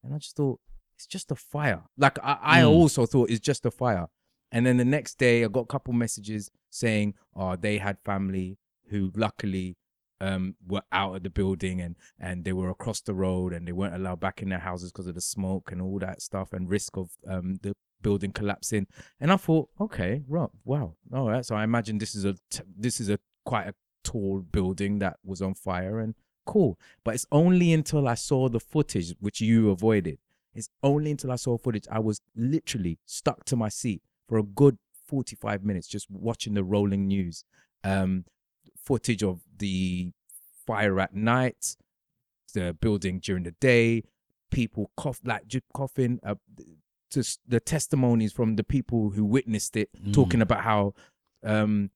and 0.07 0.15
I 0.15 0.19
just 0.19 0.35
thought 0.35 0.59
it's 0.95 1.05
just 1.05 1.31
a 1.31 1.35
fire. 1.35 1.83
Like 1.97 2.17
I, 2.23 2.37
I 2.41 2.61
Mm. 2.61 2.69
also 2.69 3.05
thought 3.05 3.29
it's 3.29 3.39
just 3.51 3.65
a 3.65 3.71
fire. 3.71 4.07
And 4.51 4.65
then 4.65 4.77
the 4.77 4.85
next 4.85 5.17
day, 5.19 5.43
I 5.43 5.47
got 5.49 5.61
a 5.61 5.65
couple 5.65 5.93
messages 5.93 6.49
saying, 6.69 7.13
"Oh, 7.35 7.55
they 7.57 7.77
had 7.79 7.97
family 8.05 8.57
who 8.89 9.11
luckily 9.15 9.75
um, 10.19 10.55
were 10.65 10.81
out 10.91 11.15
of 11.15 11.21
the 11.23 11.29
building 11.29 11.79
and 11.81 11.95
and 12.19 12.43
they 12.45 12.53
were 12.53 12.69
across 12.69 13.01
the 13.01 13.13
road 13.13 13.53
and 13.53 13.67
they 13.67 13.71
weren't 13.73 13.93
allowed 13.93 14.19
back 14.19 14.41
in 14.41 14.49
their 14.49 14.59
houses 14.69 14.91
because 14.91 15.05
of 15.07 15.13
the 15.15 15.21
smoke 15.21 15.71
and 15.71 15.79
all 15.81 15.99
that 15.99 16.21
stuff 16.21 16.53
and 16.53 16.69
risk 16.69 16.97
of 16.97 17.11
um, 17.27 17.59
the 17.61 17.73
building 18.01 18.31
collapsing." 18.31 18.87
And 19.19 19.31
I 19.31 19.37
thought, 19.37 19.69
okay, 19.81 20.23
right, 20.27 20.49
wow, 20.63 20.95
all 21.13 21.29
right. 21.29 21.45
So 21.45 21.55
I 21.55 21.63
imagine 21.65 21.97
this 21.97 22.15
is 22.15 22.23
a 22.25 22.33
t- 22.49 22.63
this 22.75 22.99
is 23.01 23.09
a 23.09 23.19
quite 23.45 23.67
a 23.67 23.75
tall 24.03 24.39
building 24.39 24.99
that 24.99 25.17
was 25.23 25.41
on 25.41 25.53
fire 25.53 25.99
and 25.99 26.15
cool. 26.47 26.79
But 27.03 27.13
it's 27.15 27.25
only 27.31 27.71
until 27.73 28.07
I 28.07 28.15
saw 28.15 28.49
the 28.49 28.59
footage, 28.59 29.13
which 29.19 29.39
you 29.41 29.69
avoided. 29.69 30.17
It's 30.55 30.69
only 30.81 31.11
until 31.11 31.31
I 31.31 31.35
saw 31.35 31.57
footage 31.57 31.85
I 31.91 31.99
was 31.99 32.19
literally 32.35 32.97
stuck 33.05 33.43
to 33.45 33.55
my 33.55 33.69
seat 33.69 34.01
for 34.27 34.37
a 34.39 34.43
good 34.43 34.77
45 35.05 35.63
minutes 35.63 35.87
just 35.87 36.09
watching 36.09 36.53
the 36.55 36.63
rolling 36.63 37.07
news. 37.07 37.43
Um, 37.83 38.25
footage 38.75 39.21
of 39.23 39.41
the 39.57 40.11
fire 40.65 40.99
at 40.99 41.13
night, 41.15 41.75
the 42.53 42.73
building 42.79 43.19
during 43.19 43.43
the 43.43 43.51
day, 43.51 44.03
people 44.49 44.89
cough 44.97 45.19
like 45.23 45.47
just 45.47 45.65
coughing. 45.73 46.19
Uh, 46.23 46.35
just 47.09 47.39
the 47.47 47.59
testimonies 47.61 48.33
from 48.33 48.55
the 48.57 48.63
people 48.65 49.11
who 49.11 49.23
witnessed 49.23 49.77
it, 49.77 49.89
Mm. 50.03 50.13
talking 50.13 50.41
about 50.41 50.61
how 50.63 50.93
um, 51.43 51.91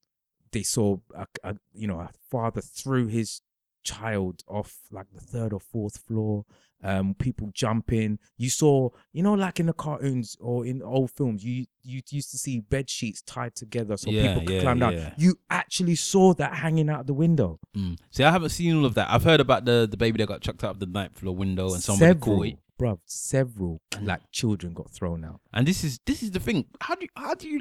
they 0.54 0.64
saw 0.64 0.98
a, 1.14 1.26
a 1.44 1.56
you 1.74 1.88
know 1.88 2.00
a 2.00 2.10
father 2.30 2.62
threw 2.62 3.08
his 3.08 3.42
child 3.84 4.44
off 4.48 4.74
like 4.92 5.08
the 5.14 5.22
third 5.22 5.54
or 5.54 5.60
fourth 5.60 5.98
floor. 6.08 6.46
Um, 6.84 7.14
people 7.14 7.52
jumping. 7.54 8.18
You 8.38 8.50
saw, 8.50 8.90
you 9.14 9.22
know, 9.22 9.36
like 9.36 9.60
in 9.60 9.68
the 9.68 9.74
cartoons 9.74 10.36
or 10.40 10.66
in 10.66 10.82
old 10.82 11.12
films, 11.12 11.44
you 11.46 11.68
you 11.84 12.02
used 12.10 12.32
to 12.32 12.40
see 12.40 12.60
bed 12.60 12.90
sheets 12.90 13.22
tied 13.22 13.54
together 13.54 13.98
so 13.98 14.10
Yeah, 14.10 14.30
people 14.30 14.42
could 14.48 14.56
yeah, 14.56 14.62
climb 14.62 14.80
down. 14.80 14.94
yeah. 14.94 15.14
You 15.16 15.36
actually 15.52 15.94
saw 15.94 16.34
that 16.36 16.56
hanging 16.56 16.90
out 16.90 17.06
the 17.06 17.14
window. 17.14 17.60
Mm. 17.78 18.00
See, 18.10 18.24
I 18.24 18.32
haven't 18.32 18.50
seen 18.50 18.76
all 18.78 18.86
of 18.86 18.96
that. 18.96 19.12
I've 19.12 19.24
heard 19.24 19.40
about 19.40 19.66
the 19.66 19.88
the 19.90 19.96
baby 19.98 20.18
that 20.18 20.28
got 20.28 20.42
chucked 20.42 20.64
out 20.64 20.72
of 20.72 20.80
the 20.80 20.88
ninth 20.88 21.20
floor 21.20 21.36
window 21.36 21.72
and 21.72 21.84
somebody 21.84 22.14
several, 22.14 22.38
caught 22.38 22.46
it. 22.48 22.58
bruv, 22.82 23.00
several 23.06 23.80
like 24.02 24.22
children 24.32 24.74
got 24.74 24.90
thrown 24.90 25.24
out. 25.24 25.40
And 25.54 25.68
this 25.68 25.84
is 25.84 26.00
this 26.08 26.24
is 26.24 26.32
the 26.32 26.40
thing. 26.40 26.66
How 26.80 26.96
do 26.96 27.04
you 27.04 27.10
how 27.16 27.36
do 27.36 27.48
you? 27.48 27.60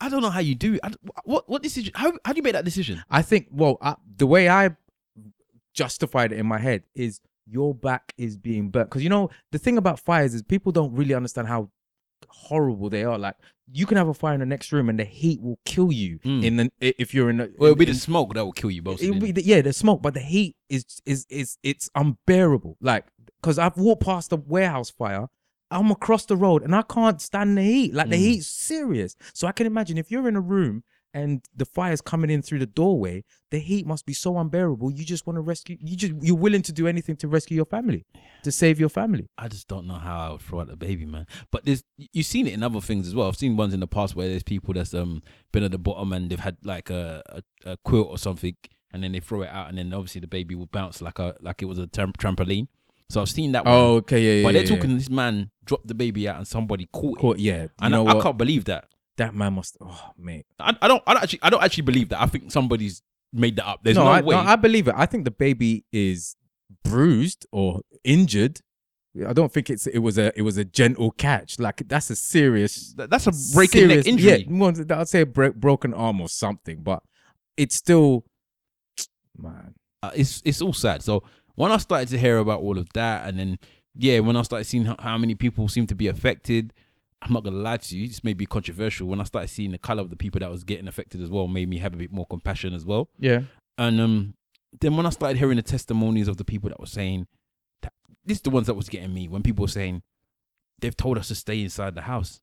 I 0.00 0.08
don't 0.08 0.22
know 0.22 0.30
how 0.30 0.40
you 0.40 0.54
do. 0.54 0.74
it. 0.74 0.80
I, 0.84 0.92
what 1.24 1.48
what 1.48 1.64
decision? 1.64 1.92
How 1.96 2.12
how 2.24 2.32
do 2.32 2.36
you 2.36 2.42
make 2.44 2.52
that 2.52 2.64
decision? 2.64 3.02
I 3.10 3.22
think, 3.22 3.48
well, 3.50 3.76
I, 3.82 3.96
the 4.18 4.26
way 4.28 4.48
I 4.48 4.76
justified 5.76 6.32
it 6.32 6.38
in 6.38 6.46
my 6.46 6.58
head 6.58 6.82
is 6.94 7.20
your 7.46 7.74
back 7.74 8.12
is 8.18 8.36
being 8.36 8.70
burnt. 8.70 8.88
Because, 8.90 9.04
you 9.04 9.10
know, 9.10 9.30
the 9.52 9.58
thing 9.58 9.78
about 9.78 10.00
fires 10.00 10.34
is 10.34 10.42
people 10.42 10.72
don't 10.72 10.92
really 10.94 11.14
understand 11.14 11.46
how 11.46 11.70
horrible 12.28 12.90
they 12.90 13.04
are. 13.04 13.18
Like, 13.18 13.36
you 13.72 13.86
can 13.86 13.96
have 13.96 14.08
a 14.08 14.14
fire 14.14 14.34
in 14.34 14.40
the 14.40 14.46
next 14.46 14.72
room 14.72 14.88
and 14.88 14.98
the 14.98 15.04
heat 15.04 15.40
will 15.40 15.58
kill 15.64 15.92
you 15.92 16.18
Mm. 16.20 16.44
in 16.44 16.56
the 16.56 16.70
if 16.80 17.12
you're 17.14 17.30
in. 17.30 17.40
A, 17.40 17.48
Well, 17.58 17.70
it'll 17.70 17.76
be 17.76 17.84
in- 17.86 17.92
the 17.92 17.98
smoke 17.98 18.34
that 18.34 18.44
will 18.44 18.52
kill 18.52 18.70
you, 18.70 18.82
both. 18.82 19.02
It'll 19.02 19.20
be 19.20 19.32
the, 19.32 19.42
yeah, 19.42 19.60
the 19.60 19.72
smoke, 19.72 20.02
but 20.02 20.14
the 20.14 20.20
heat 20.20 20.56
is 20.68 20.84
is 21.04 21.26
is 21.28 21.58
it's 21.62 21.88
unbearable. 21.94 22.76
Like, 22.80 23.06
cause 23.42 23.58
I've 23.58 23.76
walked 23.76 24.02
past 24.04 24.32
a 24.32 24.36
warehouse 24.36 24.90
fire, 24.90 25.28
I'm 25.70 25.90
across 25.90 26.26
the 26.26 26.36
road 26.36 26.62
and 26.62 26.74
I 26.74 26.82
can't 26.82 27.20
stand 27.20 27.58
the 27.58 27.62
heat. 27.62 27.92
Like 27.94 28.08
the 28.08 28.16
Mm. 28.16 28.20
heat's 28.20 28.46
serious. 28.46 29.16
So 29.34 29.46
I 29.48 29.52
can 29.52 29.66
imagine 29.66 29.98
if 29.98 30.10
you're 30.10 30.28
in 30.28 30.36
a 30.36 30.40
room 30.40 30.84
and 31.16 31.42
the 31.56 31.64
fire's 31.64 32.02
coming 32.02 32.28
in 32.28 32.42
through 32.42 32.58
the 32.58 32.66
doorway, 32.66 33.24
the 33.50 33.58
heat 33.58 33.86
must 33.86 34.04
be 34.04 34.12
so 34.12 34.38
unbearable. 34.38 34.92
You 34.92 35.02
just 35.02 35.26
want 35.26 35.38
to 35.38 35.40
rescue. 35.40 35.78
You 35.80 35.96
just 35.96 36.12
you're 36.20 36.36
willing 36.36 36.60
to 36.62 36.72
do 36.74 36.86
anything 36.86 37.16
to 37.16 37.28
rescue 37.28 37.56
your 37.56 37.64
family, 37.64 38.04
to 38.44 38.52
save 38.52 38.78
your 38.78 38.90
family. 38.90 39.26
I 39.38 39.48
just 39.48 39.66
don't 39.66 39.86
know 39.86 39.94
how 39.94 40.18
I 40.18 40.30
would 40.32 40.42
throw 40.42 40.60
out 40.60 40.68
the 40.68 40.76
baby, 40.76 41.06
man. 41.06 41.26
But 41.50 41.64
there's 41.64 41.82
you've 41.96 42.26
seen 42.26 42.46
it 42.46 42.52
in 42.52 42.62
other 42.62 42.82
things 42.82 43.08
as 43.08 43.14
well. 43.14 43.28
I've 43.28 43.36
seen 43.36 43.56
ones 43.56 43.72
in 43.72 43.80
the 43.80 43.86
past 43.86 44.14
where 44.14 44.28
there's 44.28 44.42
people 44.42 44.74
that's 44.74 44.92
um 44.92 45.22
been 45.52 45.64
at 45.64 45.70
the 45.70 45.78
bottom 45.78 46.12
and 46.12 46.28
they've 46.30 46.38
had 46.38 46.58
like 46.62 46.90
a, 46.90 47.22
a, 47.64 47.72
a 47.72 47.76
quilt 47.78 48.08
or 48.10 48.18
something, 48.18 48.54
and 48.92 49.02
then 49.02 49.12
they 49.12 49.20
throw 49.20 49.40
it 49.40 49.48
out, 49.48 49.70
and 49.70 49.78
then 49.78 49.94
obviously 49.94 50.20
the 50.20 50.26
baby 50.26 50.54
will 50.54 50.66
bounce 50.66 51.00
like 51.00 51.18
a 51.18 51.34
like 51.40 51.62
it 51.62 51.66
was 51.66 51.78
a 51.78 51.86
tram- 51.86 52.12
trampoline. 52.12 52.68
So 53.08 53.22
I've 53.22 53.30
seen 53.30 53.52
that. 53.52 53.64
one. 53.64 53.72
okay, 53.74 54.20
yeah, 54.20 54.42
but 54.46 54.52
they're 54.52 54.66
talking 54.66 54.98
this 54.98 55.08
man 55.08 55.50
dropped 55.64 55.86
the 55.86 55.94
baby 55.94 56.28
out 56.28 56.36
and 56.36 56.46
somebody 56.46 56.88
caught 56.92 57.16
it. 57.18 57.20
Caught, 57.20 57.38
yeah, 57.38 57.62
you 57.62 57.70
And 57.80 57.92
know 57.92 58.06
I, 58.06 58.18
I 58.18 58.22
can't 58.22 58.36
believe 58.36 58.66
that. 58.66 58.88
That 59.18 59.34
man 59.34 59.54
must. 59.54 59.76
Oh, 59.80 60.10
mate. 60.18 60.46
I, 60.58 60.76
I 60.82 60.88
don't. 60.88 61.02
I 61.06 61.14
don't 61.14 61.22
actually. 61.22 61.40
I 61.42 61.50
don't 61.50 61.62
actually 61.62 61.82
believe 61.84 62.08
that. 62.10 62.20
I 62.20 62.26
think 62.26 62.50
somebody's 62.52 63.02
made 63.32 63.56
that 63.56 63.66
up. 63.66 63.80
There's 63.82 63.96
no, 63.96 64.06
I, 64.06 64.20
way. 64.20 64.34
I 64.34 64.56
believe 64.56 64.88
it. 64.88 64.94
I 64.96 65.06
think 65.06 65.24
the 65.24 65.30
baby 65.30 65.84
is 65.92 66.36
bruised 66.84 67.46
or 67.52 67.82
injured. 68.04 68.60
I 69.26 69.32
don't 69.32 69.50
think 69.50 69.70
it's 69.70 69.86
it 69.86 70.00
was 70.00 70.18
a 70.18 70.30
it 70.38 70.42
was 70.42 70.58
a 70.58 70.64
gentle 70.64 71.10
catch. 71.12 71.58
Like 71.58 71.82
that's 71.88 72.10
a 72.10 72.16
serious 72.16 72.92
That- 72.98 73.08
that's 73.08 73.26
a 73.26 73.32
breaking 73.54 73.88
neck 73.88 74.04
serious- 74.04 74.06
injury. 74.06 74.46
Yeah, 74.90 75.00
I'd 75.00 75.08
say 75.08 75.22
a 75.22 75.26
bro- 75.26 75.52
broken 75.52 75.94
arm 75.94 76.20
or 76.20 76.28
something, 76.28 76.82
but 76.82 77.02
it's 77.56 77.74
still 77.76 78.26
man. 79.38 79.74
uh, 80.02 80.10
it's 80.14 80.42
it's 80.44 80.60
all 80.60 80.72
sad. 80.74 81.02
So 81.02 81.22
when 81.54 81.72
I 81.72 81.78
started 81.78 82.08
to 82.08 82.18
hear 82.18 82.38
about 82.38 82.60
all 82.60 82.76
of 82.78 82.88
that, 82.92 83.26
and 83.26 83.38
then 83.38 83.58
yeah, 83.94 84.18
when 84.18 84.36
I 84.36 84.42
started 84.42 84.66
seeing 84.66 84.84
how, 84.84 84.96
how 84.98 85.16
many 85.16 85.34
people 85.34 85.68
seem 85.68 85.86
to 85.86 85.94
be 85.94 86.08
affected, 86.08 86.74
I'm 87.22 87.32
not 87.32 87.44
gonna 87.44 87.56
lie 87.56 87.78
to 87.78 87.96
you, 87.96 88.06
this 88.08 88.22
may 88.22 88.34
be 88.34 88.46
controversial. 88.46 89.08
When 89.08 89.20
I 89.20 89.24
started 89.24 89.48
seeing 89.48 89.72
the 89.72 89.78
color 89.78 90.02
of 90.02 90.10
the 90.10 90.16
people 90.16 90.38
that 90.40 90.50
was 90.50 90.64
getting 90.64 90.86
affected 90.88 91.22
as 91.22 91.30
well, 91.30 91.48
made 91.48 91.68
me 91.68 91.78
have 91.78 91.94
a 91.94 91.96
bit 91.96 92.12
more 92.12 92.26
compassion 92.26 92.74
as 92.74 92.84
well. 92.84 93.08
Yeah. 93.18 93.42
And 93.78 94.00
um, 94.00 94.34
then 94.80 94.96
when 94.96 95.06
I 95.06 95.10
started 95.10 95.38
hearing 95.38 95.56
the 95.56 95.62
testimonies 95.62 96.28
of 96.28 96.36
the 96.36 96.44
people 96.44 96.68
that 96.70 96.78
were 96.80 96.86
saying, 96.86 97.26
that, 97.82 97.92
this 98.24 98.38
is 98.38 98.42
the 98.42 98.50
ones 98.50 98.66
that 98.66 98.74
was 98.74 98.88
getting 98.88 99.12
me. 99.14 99.28
When 99.28 99.42
people 99.42 99.62
were 99.62 99.68
saying, 99.68 100.02
they've 100.80 100.96
told 100.96 101.18
us 101.18 101.28
to 101.28 101.34
stay 101.34 101.62
inside 101.62 101.94
the 101.94 102.02
house. 102.02 102.40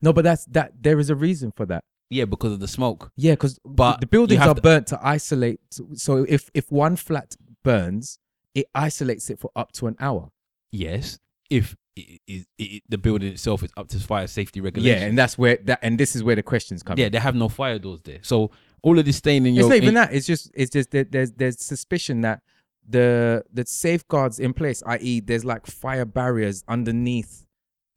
No, 0.00 0.12
but 0.12 0.24
that's 0.24 0.44
that. 0.46 0.72
There 0.82 1.00
is 1.00 1.10
a 1.10 1.14
reason 1.16 1.52
for 1.56 1.66
that. 1.66 1.82
Yeah, 2.08 2.26
because 2.26 2.52
of 2.52 2.60
the 2.60 2.68
smoke. 2.68 3.10
Yeah, 3.16 3.32
because 3.32 3.58
But 3.64 4.00
the 4.00 4.06
buildings 4.06 4.42
are 4.42 4.54
to- 4.54 4.60
burnt 4.60 4.86
to 4.88 5.00
isolate. 5.02 5.60
So 5.94 6.24
if 6.28 6.50
if 6.54 6.70
one 6.70 6.96
flat 6.96 7.34
burns, 7.64 8.18
it 8.54 8.66
isolates 8.74 9.30
it 9.30 9.38
for 9.40 9.50
up 9.56 9.72
to 9.72 9.86
an 9.86 9.96
hour. 9.98 10.30
Yes, 10.70 11.18
if 11.50 11.74
it, 11.96 12.20
it, 12.26 12.46
it, 12.58 12.82
the 12.88 12.98
building 12.98 13.32
itself 13.32 13.62
is 13.62 13.70
up 13.76 13.88
to 13.88 13.98
fire 14.00 14.26
safety 14.26 14.60
regulations. 14.60 15.00
Yeah, 15.02 15.06
and 15.08 15.18
that's 15.18 15.36
where 15.36 15.58
that 15.64 15.78
and 15.82 15.98
this 15.98 16.16
is 16.16 16.22
where 16.24 16.36
the 16.36 16.42
questions 16.42 16.82
come. 16.82 16.98
Yeah, 16.98 17.06
in. 17.06 17.12
they 17.12 17.18
have 17.18 17.34
no 17.34 17.48
fire 17.48 17.78
doors 17.78 18.00
there. 18.02 18.18
So 18.22 18.50
all 18.82 18.98
of 18.98 19.04
this 19.04 19.16
staying 19.16 19.46
in 19.46 19.54
your 19.54 19.64
it's 19.64 19.68
not 19.68 19.76
even 19.76 19.88
in- 19.90 19.94
that. 19.94 20.12
It's 20.14 20.26
just 20.26 20.50
it's 20.54 20.70
just 20.70 20.90
that 20.92 21.12
there's 21.12 21.32
there's 21.32 21.64
suspicion 21.64 22.22
that 22.22 22.40
the 22.88 23.44
the 23.52 23.64
safeguards 23.66 24.38
in 24.40 24.52
place, 24.54 24.82
i.e., 24.86 25.20
there's 25.20 25.44
like 25.44 25.66
fire 25.66 26.04
barriers 26.04 26.64
underneath 26.66 27.46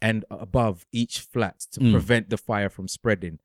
and 0.01 0.25
above 0.29 0.85
each 0.91 1.21
flat 1.21 1.59
to 1.71 1.79
Mm. 1.79 1.91
prevent 1.91 2.29
the 2.29 2.37
fire 2.37 2.69
from 2.69 2.87
spreading. 2.87 3.39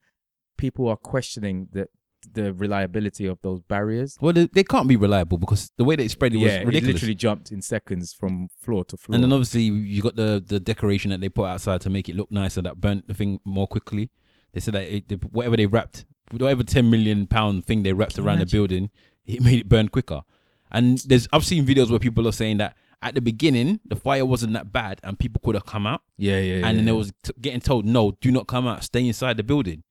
People 0.59 0.89
are 0.89 0.97
questioning 0.97 1.69
the 1.73 1.89
the 2.33 2.53
reliability 2.53 3.27
of 3.27 3.39
those 3.43 3.61
barriers. 3.63 4.17
Well, 4.21 4.33
they, 4.33 4.47
they 4.47 4.65
can't 4.65 4.89
be 4.89 4.97
reliable 4.97 5.39
because 5.39 5.73
the 5.77 5.85
way 5.85 5.97
they 5.97 6.09
spread 6.09 6.35
it 6.35 6.39
was 6.39 6.53
yeah, 6.53 6.61
it 6.61 6.85
literally 6.85 7.15
jumped 7.15 7.53
in 7.53 7.63
seconds 7.63 8.13
from 8.13 8.49
floor 8.61 8.85
to 8.87 8.97
floor. 8.97 9.15
and 9.15 9.25
then 9.25 9.33
obviously 9.33 9.63
you 9.63 10.03
got 10.03 10.17
the 10.17 10.43
the 10.45 10.61
decoration 10.61 11.11
that 11.11 11.21
they 11.21 11.29
put 11.29 11.47
outside 11.47 11.81
to 11.83 11.91
make 11.91 12.09
it 12.09 12.17
look 12.17 12.31
nicer 12.31 12.63
that 12.63 12.81
burnt 12.81 13.07
the 13.09 13.15
thing 13.15 13.41
more 13.45 13.67
quickly. 13.67 14.11
They 14.53 14.61
said 14.61 14.75
that 14.75 14.85
it, 14.85 15.09
they, 15.09 15.17
whatever 15.17 15.57
they 15.57 15.67
wrapped, 15.67 16.05
whatever 16.31 16.63
ten 16.63 16.91
million 16.91 17.27
pound 17.27 17.67
thing 17.67 17.83
they 17.83 17.93
wrapped 17.93 18.15
Can 18.15 18.25
you 18.25 18.29
around 18.29 18.41
the 18.41 18.47
building, 18.47 18.91
it 19.27 19.43
made 19.43 19.61
it 19.61 19.69
burn 19.69 19.89
quicker. 19.89 20.23
And 20.71 20.99
there's 20.99 21.29
I've 21.33 21.45
seen 21.45 21.67
videos 21.67 21.91
where 21.91 21.99
people 21.99 22.27
are 22.29 22.33
saying 22.33 22.59
that 22.59 22.77
at 23.03 23.15
the 23.15 23.21
beginning 23.21 23.81
the 23.85 23.97
fire 23.97 24.25
wasn't 24.25 24.53
that 24.53 24.73
bad 24.73 25.01
and 25.03 25.19
people 25.19 25.41
could 25.45 25.55
have 25.55 25.67
come 25.67 25.87
out, 25.87 26.03
yeah, 26.17 26.39
yeah, 26.39 26.67
and 26.67 26.79
then 26.79 26.79
yeah. 26.79 26.85
they 26.85 26.93
was 26.93 27.13
t- 27.23 27.33
getting 27.41 27.61
told 27.61 27.85
no, 27.85 28.13
do 28.21 28.31
not 28.31 28.47
come 28.47 28.67
out, 28.67 28.85
stay 28.85 29.07
inside 29.07 29.37
the 29.37 29.43
building. 29.43 29.83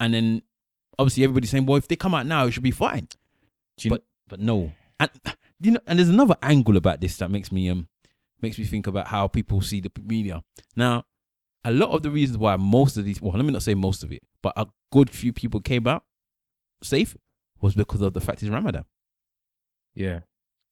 And 0.00 0.12
then 0.12 0.42
obviously 0.98 1.24
everybody's 1.24 1.50
saying, 1.50 1.66
well, 1.66 1.76
if 1.76 1.88
they 1.88 1.96
come 1.96 2.14
out 2.14 2.26
now, 2.26 2.46
it 2.46 2.52
should 2.52 2.62
be 2.62 2.70
fine. 2.70 3.08
Do 3.76 3.88
you 3.88 3.90
but 3.90 4.04
but 4.28 4.40
no, 4.40 4.72
and 5.00 5.10
you 5.60 5.72
know, 5.72 5.80
and 5.86 5.98
there's 5.98 6.08
another 6.08 6.36
angle 6.42 6.76
about 6.76 7.00
this 7.00 7.16
that 7.18 7.30
makes 7.30 7.50
me 7.52 7.68
um 7.68 7.88
makes 8.40 8.58
me 8.58 8.64
think 8.64 8.86
about 8.86 9.08
how 9.08 9.26
people 9.28 9.60
see 9.60 9.80
the 9.80 9.90
media. 10.04 10.42
Now, 10.76 11.04
a 11.64 11.72
lot 11.72 11.90
of 11.90 12.02
the 12.02 12.10
reasons 12.10 12.38
why 12.38 12.56
most 12.56 12.96
of 12.96 13.04
these, 13.04 13.20
well, 13.22 13.32
let 13.32 13.44
me 13.44 13.52
not 13.52 13.62
say 13.62 13.74
most 13.74 14.02
of 14.04 14.12
it, 14.12 14.22
but 14.42 14.52
a 14.56 14.66
good 14.92 15.10
few 15.10 15.32
people 15.32 15.60
came 15.60 15.86
out 15.86 16.04
safe 16.82 17.16
was 17.60 17.74
because 17.74 18.02
of 18.02 18.12
the 18.12 18.20
fact 18.20 18.42
it's 18.42 18.50
Ramadan. 18.50 18.84
yeah. 19.94 20.20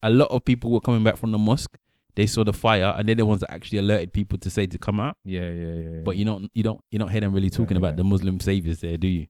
A 0.05 0.09
lot 0.09 0.29
of 0.31 0.43
people 0.43 0.69
were 0.69 0.81
coming 0.81 1.01
back 1.01 1.15
from 1.15 1.31
the 1.31 1.37
mosque. 1.37 1.77
They 2.15 2.27
saw 2.27 2.43
the 2.43 2.51
fire, 2.51 2.93
and 2.97 3.07
they're 3.07 3.15
the 3.15 3.25
ones 3.25 3.39
that 3.39 3.51
actually 3.51 3.77
alerted 3.79 4.11
people 4.11 4.37
to 4.39 4.49
say 4.49 4.67
to 4.67 4.77
come 4.77 4.99
out. 4.99 5.15
Yeah, 5.23 5.49
yeah, 5.49 5.73
yeah. 5.73 5.99
But 6.03 6.17
you 6.17 6.25
don't, 6.25 6.51
you 6.53 6.61
don't, 6.61 6.81
you 6.91 6.99
don't 6.99 7.07
hear 7.07 7.21
them 7.21 7.33
really 7.33 7.49
talking 7.49 7.75
Yeah, 7.75 7.79
about 7.79 7.91
yeah. 7.93 7.95
the 7.95 8.03
Muslim 8.03 8.39
saviors 8.41 8.81
there, 8.81 8.97
do 8.97 9.07
you? 9.07 9.27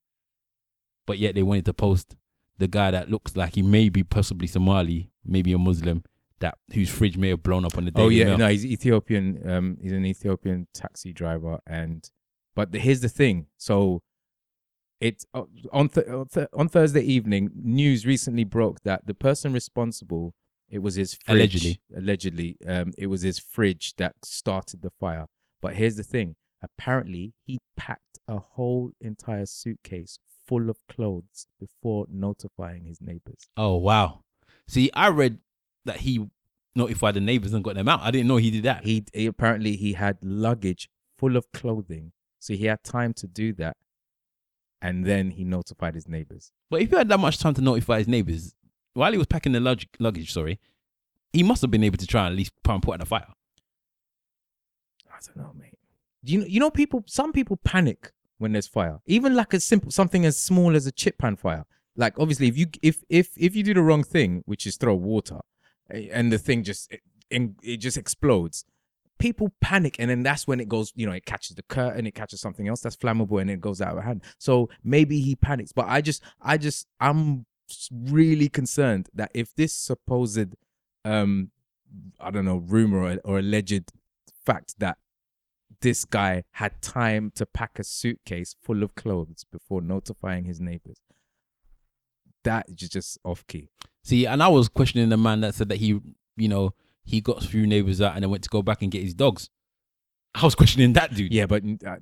But 1.05 1.17
yet 1.19 1.35
they 1.35 1.43
wanted 1.43 1.65
to 1.65 1.73
post 1.73 2.15
the 2.57 2.67
guy 2.67 2.91
that 2.91 3.09
looks 3.09 3.35
like 3.35 3.55
he 3.55 3.61
may 3.61 3.89
be 3.89 4.03
possibly 4.03 4.47
Somali, 4.47 5.11
maybe 5.25 5.53
a 5.53 5.57
Muslim, 5.57 6.03
that 6.39 6.57
whose 6.73 6.89
fridge 6.89 7.17
may 7.17 7.29
have 7.29 7.43
blown 7.43 7.65
up 7.65 7.77
on 7.77 7.85
the 7.85 7.91
day. 7.91 8.01
Oh 8.01 8.09
yeah, 8.09 8.35
no, 8.35 8.47
he's 8.47 8.65
Ethiopian. 8.65 9.49
Um, 9.49 9.77
he's 9.81 9.91
an 9.91 10.05
Ethiopian 10.05 10.67
taxi 10.73 11.13
driver, 11.13 11.59
and 11.65 12.09
but 12.55 12.71
the, 12.71 12.79
here's 12.79 13.01
the 13.01 13.09
thing. 13.09 13.47
So, 13.57 14.01
it's 14.99 15.25
uh, 15.33 15.43
on 15.71 15.89
th- 15.89 16.07
on 16.07 16.27
th- 16.27 16.47
on 16.53 16.69
Thursday 16.69 17.01
evening. 17.01 17.49
News 17.55 18.05
recently 18.05 18.43
broke 18.43 18.81
that 18.83 19.07
the 19.07 19.13
person 19.13 19.53
responsible, 19.53 20.33
it 20.69 20.79
was 20.79 20.95
his 20.95 21.15
fridge, 21.15 21.37
Allegedly. 21.37 21.81
Allegedly, 21.95 22.57
um, 22.67 22.93
it 22.97 23.07
was 23.07 23.21
his 23.21 23.39
fridge 23.39 23.95
that 23.97 24.15
started 24.23 24.81
the 24.81 24.91
fire. 24.99 25.27
But 25.61 25.75
here's 25.75 25.95
the 25.95 26.03
thing. 26.03 26.35
Apparently, 26.61 27.33
he 27.45 27.59
packed 27.75 28.19
a 28.27 28.39
whole 28.39 28.91
entire 29.01 29.45
suitcase 29.45 30.19
full 30.45 30.69
of 30.69 30.77
clothes 30.87 31.47
before 31.59 32.05
notifying 32.09 32.85
his 32.85 32.99
neighbors. 33.01 33.47
Oh 33.57 33.75
wow. 33.75 34.21
See, 34.67 34.89
I 34.93 35.09
read 35.09 35.39
that 35.85 35.97
he 35.97 36.27
notified 36.75 37.13
the 37.15 37.19
neighbors 37.21 37.53
and 37.53 37.63
got 37.63 37.75
them 37.75 37.87
out. 37.89 38.01
I 38.01 38.11
didn't 38.11 38.27
know 38.27 38.37
he 38.37 38.51
did 38.51 38.63
that. 38.63 38.83
he, 38.83 39.05
he 39.13 39.25
apparently 39.27 39.75
he 39.75 39.93
had 39.93 40.17
luggage 40.23 40.89
full 41.17 41.35
of 41.37 41.51
clothing 41.51 42.11
so 42.39 42.53
he 42.53 42.65
had 42.65 42.83
time 42.83 43.13
to 43.13 43.27
do 43.27 43.53
that 43.53 43.77
and 44.81 45.05
then 45.05 45.31
he 45.31 45.43
notified 45.43 45.93
his 45.95 46.07
neighbors 46.07 46.51
But 46.69 46.81
if 46.81 46.89
he 46.89 46.95
had 46.97 47.07
that 47.09 47.19
much 47.19 47.37
time 47.37 47.53
to 47.53 47.61
notify 47.61 47.99
his 47.99 48.07
neighbors, 48.07 48.55
while 48.95 49.11
he 49.11 49.17
was 49.17 49.27
packing 49.27 49.51
the 49.53 49.59
lug- 49.59 49.83
luggage, 49.99 50.33
sorry, 50.33 50.59
he 51.31 51.43
must 51.43 51.61
have 51.61 51.71
been 51.71 51.83
able 51.83 51.97
to 51.97 52.07
try 52.07 52.25
and 52.25 52.33
at 52.33 52.37
least 52.37 52.51
try 52.65 52.73
and 52.73 52.83
put 52.83 52.95
out 52.95 53.01
a 53.01 53.05
fire. 53.05 53.27
i 55.09 55.17
don't 55.25 55.37
know 55.37 55.53
mate 55.57 55.77
you 56.23 56.39
know 56.39 56.45
you 56.45 56.59
know 56.59 56.71
people 56.71 57.03
some 57.05 57.31
people 57.31 57.57
panic 57.63 58.11
when 58.43 58.51
there's 58.51 58.67
fire. 58.67 58.99
Even 59.07 59.33
like 59.33 59.53
a 59.53 59.59
simple 59.59 59.89
something 59.89 60.25
as 60.25 60.37
small 60.37 60.75
as 60.75 60.85
a 60.85 60.91
chip 60.91 61.17
pan 61.17 61.35
fire. 61.35 61.65
Like 61.95 62.19
obviously 62.19 62.47
if 62.47 62.57
you 62.57 62.67
if 62.81 63.03
if 63.09 63.29
if 63.37 63.55
you 63.55 63.63
do 63.63 63.73
the 63.73 63.81
wrong 63.81 64.03
thing 64.03 64.43
which 64.45 64.67
is 64.67 64.77
throw 64.77 64.93
water 64.93 65.39
eh, 65.89 66.09
and 66.11 66.31
the 66.31 66.37
thing 66.37 66.63
just 66.63 66.91
it, 66.91 67.01
it 67.63 67.77
just 67.77 67.97
explodes 67.97 68.65
people 69.19 69.53
panic 69.61 69.95
and 69.99 70.09
then 70.09 70.21
that's 70.23 70.45
when 70.47 70.59
it 70.59 70.67
goes 70.67 70.91
you 70.95 71.05
know 71.05 71.13
it 71.13 71.25
catches 71.25 71.55
the 71.55 71.63
curtain 71.63 72.05
it 72.05 72.13
catches 72.13 72.41
something 72.41 72.67
else 72.67 72.81
that's 72.81 72.95
flammable 72.97 73.39
and 73.39 73.49
it 73.49 73.61
goes 73.61 73.81
out 73.81 73.97
of 73.97 74.03
hand. 74.03 74.21
So 74.37 74.69
maybe 74.83 75.21
he 75.21 75.35
panics 75.35 75.71
but 75.71 75.85
i 75.87 76.01
just 76.01 76.21
i 76.41 76.57
just 76.57 76.87
i'm 76.99 77.45
really 78.01 78.49
concerned 78.49 79.07
that 79.13 79.31
if 79.33 79.55
this 79.55 79.73
supposed 79.73 80.55
um 81.05 81.51
i 82.19 82.29
don't 82.29 82.45
know 82.45 82.57
rumor 82.57 83.03
or, 83.03 83.17
or 83.23 83.39
alleged 83.39 83.91
fact 84.45 84.75
that 84.79 84.97
this 85.83 86.03
guy 86.05 86.43
had 86.53 86.81
time 86.81 87.31
to 87.35 87.45
pack 87.45 87.77
a 87.77 87.83
suitcase 87.83 88.55
full 88.61 88.81
of 88.83 88.95
clothes 88.95 89.45
before 89.51 89.81
notifying 89.81 90.45
his 90.45 90.59
neighbors 90.59 90.97
that 92.43 92.65
is 92.67 92.89
just 92.89 93.17
off 93.23 93.45
key 93.47 93.69
See, 94.03 94.25
and 94.25 94.43
I 94.43 94.49
was 94.49 94.67
questioning 94.67 95.09
the 95.09 95.17
man 95.17 95.41
that 95.41 95.55
said 95.55 95.69
that 95.69 95.77
he, 95.77 95.99
you 96.35 96.49
know, 96.49 96.73
he 97.05 97.21
got 97.21 97.43
a 97.43 97.47
few 97.47 97.65
neighbors 97.65 98.01
out 98.01 98.15
and 98.15 98.23
then 98.23 98.29
went 98.29 98.43
to 98.43 98.49
go 98.49 98.61
back 98.61 98.81
and 98.81 98.91
get 98.91 99.01
his 99.01 99.13
dogs. 99.13 99.49
I 100.35 100.43
was 100.43 100.55
questioning 100.55 100.93
that 100.93 101.13
dude. 101.13 101.33
Yeah, 101.33 101.45
but 101.45 101.63
uh, 101.87 101.97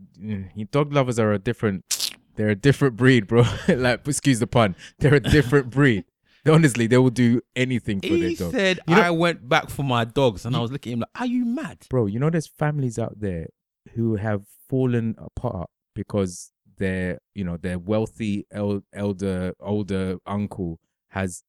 dog 0.72 0.94
lovers 0.94 1.20
are 1.20 1.32
a 1.32 1.40
different. 1.40 2.18
They're 2.38 2.50
a 2.50 2.56
different 2.56 2.96
breed, 2.96 3.28
bro. 3.28 3.44
like, 3.68 4.08
excuse 4.08 4.40
the 4.40 4.48
pun. 4.48 4.76
They're 5.00 5.16
a 5.16 5.20
different 5.20 5.70
breed. 5.78 6.06
Honestly, 6.50 6.88
they 6.88 6.98
will 6.98 7.12
do 7.12 7.42
anything 7.56 8.02
for 8.02 8.08
their 8.08 8.30
dogs. 8.30 8.40
He 8.40 8.52
said, 8.52 8.80
You 8.88 8.96
know- 8.96 9.02
I 9.02 9.12
went 9.12 9.48
back 9.48 9.70
for 9.70 9.84
my 9.84 10.06
dogs. 10.06 10.44
And 10.46 10.56
I 10.56 10.60
was 10.60 10.72
looking 10.72 10.92
at 10.92 10.96
him 10.96 11.00
like, 11.02 11.22
are 11.22 11.28
you 11.28 11.46
mad? 11.46 11.86
bro. 11.90 12.08
You 12.08 12.18
know, 12.20 12.32
there's 12.32 12.48
families 12.48 12.98
out 12.98 13.20
there 13.20 13.48
who 13.94 14.16
have 14.16 14.44
fallen 14.70 15.16
apart 15.18 15.70
because 15.96 16.52
their 16.78 17.20
you 17.36 17.44
know 17.44 17.58
their 17.58 17.78
wealthy 17.78 18.46
el- 18.52 18.84
elder 18.94 19.54
older 19.60 20.18
uncle 20.26 20.80
has 21.10 21.44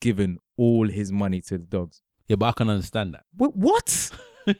given 0.00 0.38
all 0.56 0.88
his 0.88 1.10
money 1.10 1.40
to 1.40 1.58
the 1.58 1.64
dogs. 1.64 2.02
Yeah, 2.28 2.36
but 2.36 2.46
I 2.46 2.52
can 2.52 2.68
understand 2.68 3.14
that. 3.14 3.24
What? 3.36 3.56
What? 3.56 4.10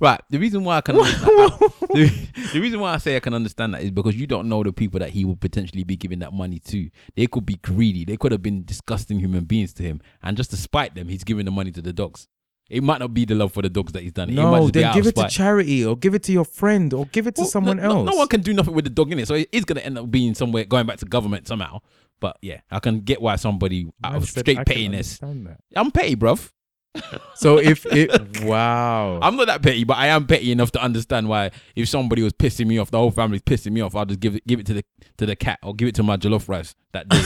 Right. 0.00 0.20
The 0.30 0.38
reason 0.38 0.64
why 0.64 0.78
I 0.78 0.80
can 0.80 0.94
the, 0.96 2.28
the 2.52 2.60
reason 2.60 2.80
why 2.80 2.94
I 2.94 2.98
say 2.98 3.16
I 3.16 3.20
can 3.20 3.34
understand 3.34 3.74
that 3.74 3.82
is 3.82 3.90
because 3.90 4.16
you 4.16 4.26
don't 4.26 4.48
know 4.48 4.62
the 4.62 4.72
people 4.72 5.00
that 5.00 5.10
he 5.10 5.24
would 5.24 5.40
potentially 5.40 5.84
be 5.84 5.96
giving 5.96 6.20
that 6.20 6.32
money 6.32 6.58
to. 6.60 6.88
They 7.14 7.26
could 7.26 7.46
be 7.46 7.56
greedy. 7.56 8.04
They 8.04 8.16
could 8.16 8.32
have 8.32 8.42
been 8.42 8.64
disgusting 8.64 9.18
human 9.18 9.44
beings 9.44 9.72
to 9.74 9.82
him, 9.82 10.00
and 10.22 10.36
just 10.36 10.50
to 10.50 10.56
spite 10.56 10.94
them, 10.94 11.08
he's 11.08 11.24
giving 11.24 11.44
the 11.44 11.50
money 11.50 11.72
to 11.72 11.82
the 11.82 11.92
dogs. 11.92 12.28
It 12.68 12.82
might 12.82 12.98
not 12.98 13.14
be 13.14 13.24
the 13.24 13.34
love 13.36 13.52
for 13.52 13.62
the 13.62 13.68
dogs 13.68 13.92
that 13.92 14.02
he's 14.02 14.12
done. 14.12 14.28
it 14.28 14.34
might 14.34 14.42
no, 14.42 14.68
then 14.68 14.92
give 14.92 15.06
it 15.06 15.14
to 15.14 15.28
charity 15.28 15.84
or 15.84 15.96
give 15.96 16.14
it 16.14 16.22
to 16.24 16.32
your 16.32 16.44
friend 16.44 16.92
or 16.92 17.06
give 17.06 17.26
it 17.28 17.36
to 17.36 17.42
Well, 17.42 17.50
someone 17.50 17.76
no, 17.76 17.82
no- 17.84 17.90
else. 18.00 18.10
No, 18.10 18.16
one 18.16 18.28
can 18.28 18.40
do 18.40 18.52
nothing 18.52 18.74
with 18.74 18.84
the 18.84 18.90
dog 18.90 19.12
in 19.12 19.18
it, 19.20 19.28
so 19.28 19.34
it 19.34 19.48
is 19.52 19.64
going 19.64 19.78
to 19.78 19.86
end 19.86 19.96
up 19.98 20.10
being 20.10 20.34
somewhere 20.34 20.64
going 20.64 20.84
back 20.86 20.98
to 20.98 21.04
government 21.04 21.46
somehow. 21.46 21.78
But 22.18 22.38
yeah, 22.42 22.60
I 22.70 22.80
can 22.80 23.00
get 23.00 23.20
why 23.22 23.36
somebody 23.36 23.86
out 24.02 24.12
Man 24.14 24.22
of 24.22 24.28
said, 24.28 24.40
straight 24.40 24.58
"I 24.58 24.64
pettiness. 24.64 25.22
understand 25.22 25.46
that." 25.46 25.60
I'm 25.76 25.90
petty, 25.90 26.16
bruv. 26.16 26.50
So 27.34 27.58
if 27.58 27.84
it, 27.86 28.42
wow, 28.42 29.20
I'm 29.20 29.36
not 29.36 29.48
that 29.48 29.60
petty, 29.62 29.84
but 29.84 29.98
I 29.98 30.06
am 30.06 30.26
petty 30.26 30.50
enough 30.50 30.72
to 30.72 30.82
understand 30.82 31.28
why 31.28 31.50
if 31.76 31.88
somebody 31.90 32.22
was 32.22 32.32
pissing 32.32 32.66
me 32.66 32.78
off, 32.78 32.90
the 32.90 32.96
whole 32.96 33.10
family's 33.10 33.42
pissing 33.42 33.72
me 33.72 33.82
off, 33.82 33.94
I'll 33.94 34.06
just 34.06 34.18
give 34.20 34.34
it 34.34 34.46
give 34.46 34.60
it 34.60 34.66
to 34.66 34.72
the 34.74 34.84
to 35.18 35.26
the 35.26 35.36
cat 35.36 35.58
or 35.62 35.74
give 35.74 35.88
it 35.88 35.94
to 35.96 36.02
my 36.02 36.16
jollof 36.16 36.48
rice 36.48 36.74
that 36.92 37.06
day. 37.10 37.18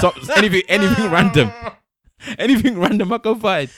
so, 0.00 0.12
so- 0.22 0.32
anything 0.36 0.62
anything 0.68 1.10
random. 1.10 1.50
Anything 2.38 2.78
random 2.78 3.12
I 3.12 3.18
can 3.18 3.38
find. 3.40 3.68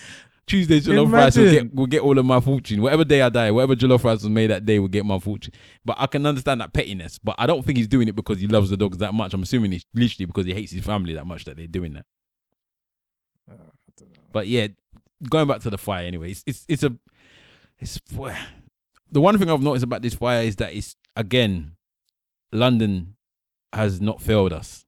Tuesday 0.50 0.80
jollof 0.80 1.12
rice 1.12 1.36
will 1.36 1.52
get 1.52 1.74
will 1.74 1.86
get 1.86 2.02
all 2.02 2.18
of 2.18 2.26
my 2.26 2.40
fortune. 2.40 2.82
Whatever 2.82 3.04
day 3.04 3.22
I 3.22 3.28
die, 3.28 3.52
whatever 3.52 3.76
jollof 3.76 4.02
rice 4.02 4.22
was 4.22 4.28
made 4.28 4.48
that 4.48 4.66
day 4.66 4.80
will 4.80 4.88
get 4.88 5.06
my 5.06 5.20
fortune. 5.20 5.54
But 5.84 5.96
I 6.00 6.08
can 6.08 6.26
understand 6.26 6.60
that 6.60 6.72
pettiness. 6.72 7.20
But 7.20 7.36
I 7.38 7.46
don't 7.46 7.64
think 7.64 7.78
he's 7.78 7.86
doing 7.86 8.08
it 8.08 8.16
because 8.16 8.40
he 8.40 8.48
loves 8.48 8.68
the 8.68 8.76
dogs 8.76 8.98
that 8.98 9.14
much. 9.14 9.32
I'm 9.32 9.44
assuming 9.44 9.72
it's 9.72 9.84
literally 9.94 10.26
because 10.26 10.46
he 10.46 10.52
hates 10.52 10.72
his 10.72 10.84
family 10.84 11.14
that 11.14 11.24
much 11.24 11.44
that 11.44 11.56
they're 11.56 11.68
doing 11.68 11.92
that. 11.92 12.04
But 14.32 14.48
yeah, 14.48 14.68
going 15.28 15.46
back 15.46 15.60
to 15.60 15.70
the 15.70 15.78
fire 15.78 16.04
anyway, 16.04 16.32
it's 16.32 16.42
it's, 16.46 16.64
it's 16.68 16.82
a 16.82 16.96
it's 17.78 18.00
the 19.12 19.20
one 19.20 19.38
thing 19.38 19.48
I've 19.48 19.62
noticed 19.62 19.84
about 19.84 20.02
this 20.02 20.14
fire 20.14 20.42
is 20.42 20.56
that 20.56 20.74
it's 20.74 20.96
again 21.14 21.76
London 22.52 23.14
has 23.72 24.00
not 24.00 24.20
failed 24.20 24.52
us. 24.52 24.84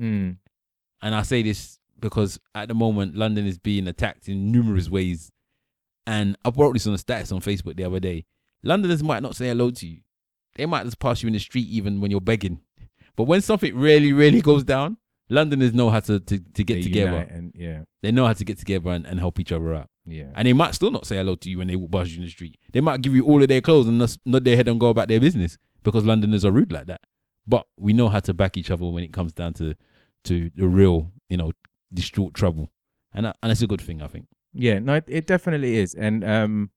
Mm. 0.00 0.38
And 1.00 1.14
I 1.14 1.22
say 1.22 1.42
this 1.42 1.78
because 2.04 2.38
at 2.54 2.68
the 2.68 2.74
moment 2.74 3.16
London 3.16 3.46
is 3.46 3.56
being 3.58 3.88
attacked 3.88 4.28
in 4.28 4.52
numerous 4.52 4.90
ways. 4.90 5.32
And 6.06 6.36
I 6.44 6.52
wrote 6.54 6.74
this 6.74 6.86
on 6.86 6.92
the 6.92 6.98
status 6.98 7.32
on 7.32 7.40
Facebook 7.40 7.76
the 7.76 7.84
other 7.84 7.98
day. 7.98 8.26
Londoners 8.62 9.02
might 9.02 9.22
not 9.22 9.34
say 9.36 9.46
hello 9.48 9.70
to 9.70 9.86
you. 9.86 10.00
They 10.56 10.66
might 10.66 10.84
just 10.84 10.98
pass 10.98 11.22
you 11.22 11.28
in 11.28 11.32
the 11.32 11.38
street 11.38 11.66
even 11.66 12.02
when 12.02 12.10
you're 12.10 12.20
begging. 12.20 12.60
But 13.16 13.24
when 13.24 13.40
something 13.40 13.74
really, 13.74 14.12
really 14.12 14.42
goes 14.42 14.64
down, 14.64 14.98
Londoners 15.30 15.72
know 15.72 15.88
how 15.88 16.00
to, 16.00 16.20
to, 16.20 16.38
to 16.38 16.62
get 16.62 16.74
They 16.74 16.82
together. 16.82 17.26
and 17.30 17.52
yeah, 17.56 17.84
They 18.02 18.12
know 18.12 18.26
how 18.26 18.34
to 18.34 18.44
get 18.44 18.58
together 18.58 18.90
and, 18.90 19.06
and 19.06 19.18
help 19.18 19.40
each 19.40 19.50
other 19.50 19.72
out. 19.74 19.88
yeah. 20.04 20.30
And 20.34 20.46
they 20.46 20.52
might 20.52 20.74
still 20.74 20.90
not 20.90 21.06
say 21.06 21.16
hello 21.16 21.36
to 21.36 21.48
you 21.48 21.56
when 21.56 21.68
they 21.68 21.76
walk 21.76 21.90
past 21.90 22.10
you 22.10 22.18
in 22.18 22.24
the 22.24 22.30
street. 22.30 22.58
They 22.74 22.82
might 22.82 23.00
give 23.00 23.14
you 23.14 23.24
all 23.24 23.40
of 23.42 23.48
their 23.48 23.62
clothes 23.62 23.88
and 23.88 23.96
nod 24.26 24.44
their 24.44 24.56
head 24.56 24.68
and 24.68 24.78
go 24.78 24.88
about 24.88 25.08
their 25.08 25.20
business 25.20 25.56
because 25.82 26.04
Londoners 26.04 26.44
are 26.44 26.52
rude 26.52 26.70
like 26.70 26.84
that. 26.88 27.00
But 27.46 27.66
we 27.78 27.94
know 27.94 28.10
how 28.10 28.20
to 28.20 28.34
back 28.34 28.58
each 28.58 28.70
other 28.70 28.84
when 28.84 29.04
it 29.04 29.14
comes 29.14 29.32
down 29.32 29.54
to 29.54 29.74
to 30.24 30.50
the 30.56 30.66
real, 30.66 31.10
you 31.28 31.36
know, 31.36 31.52
distraught 31.94 32.34
trouble, 32.34 32.70
and 33.12 33.26
that- 33.26 33.36
and 33.42 33.50
it's 33.52 33.62
a 33.62 33.66
good 33.66 33.80
thing, 33.80 34.02
I 34.02 34.08
think. 34.08 34.26
Yeah, 34.52 34.78
no, 34.78 34.94
it, 34.94 35.04
it 35.08 35.26
definitely 35.26 35.76
is, 35.78 35.94
and 35.94 36.22
um, 36.24 36.70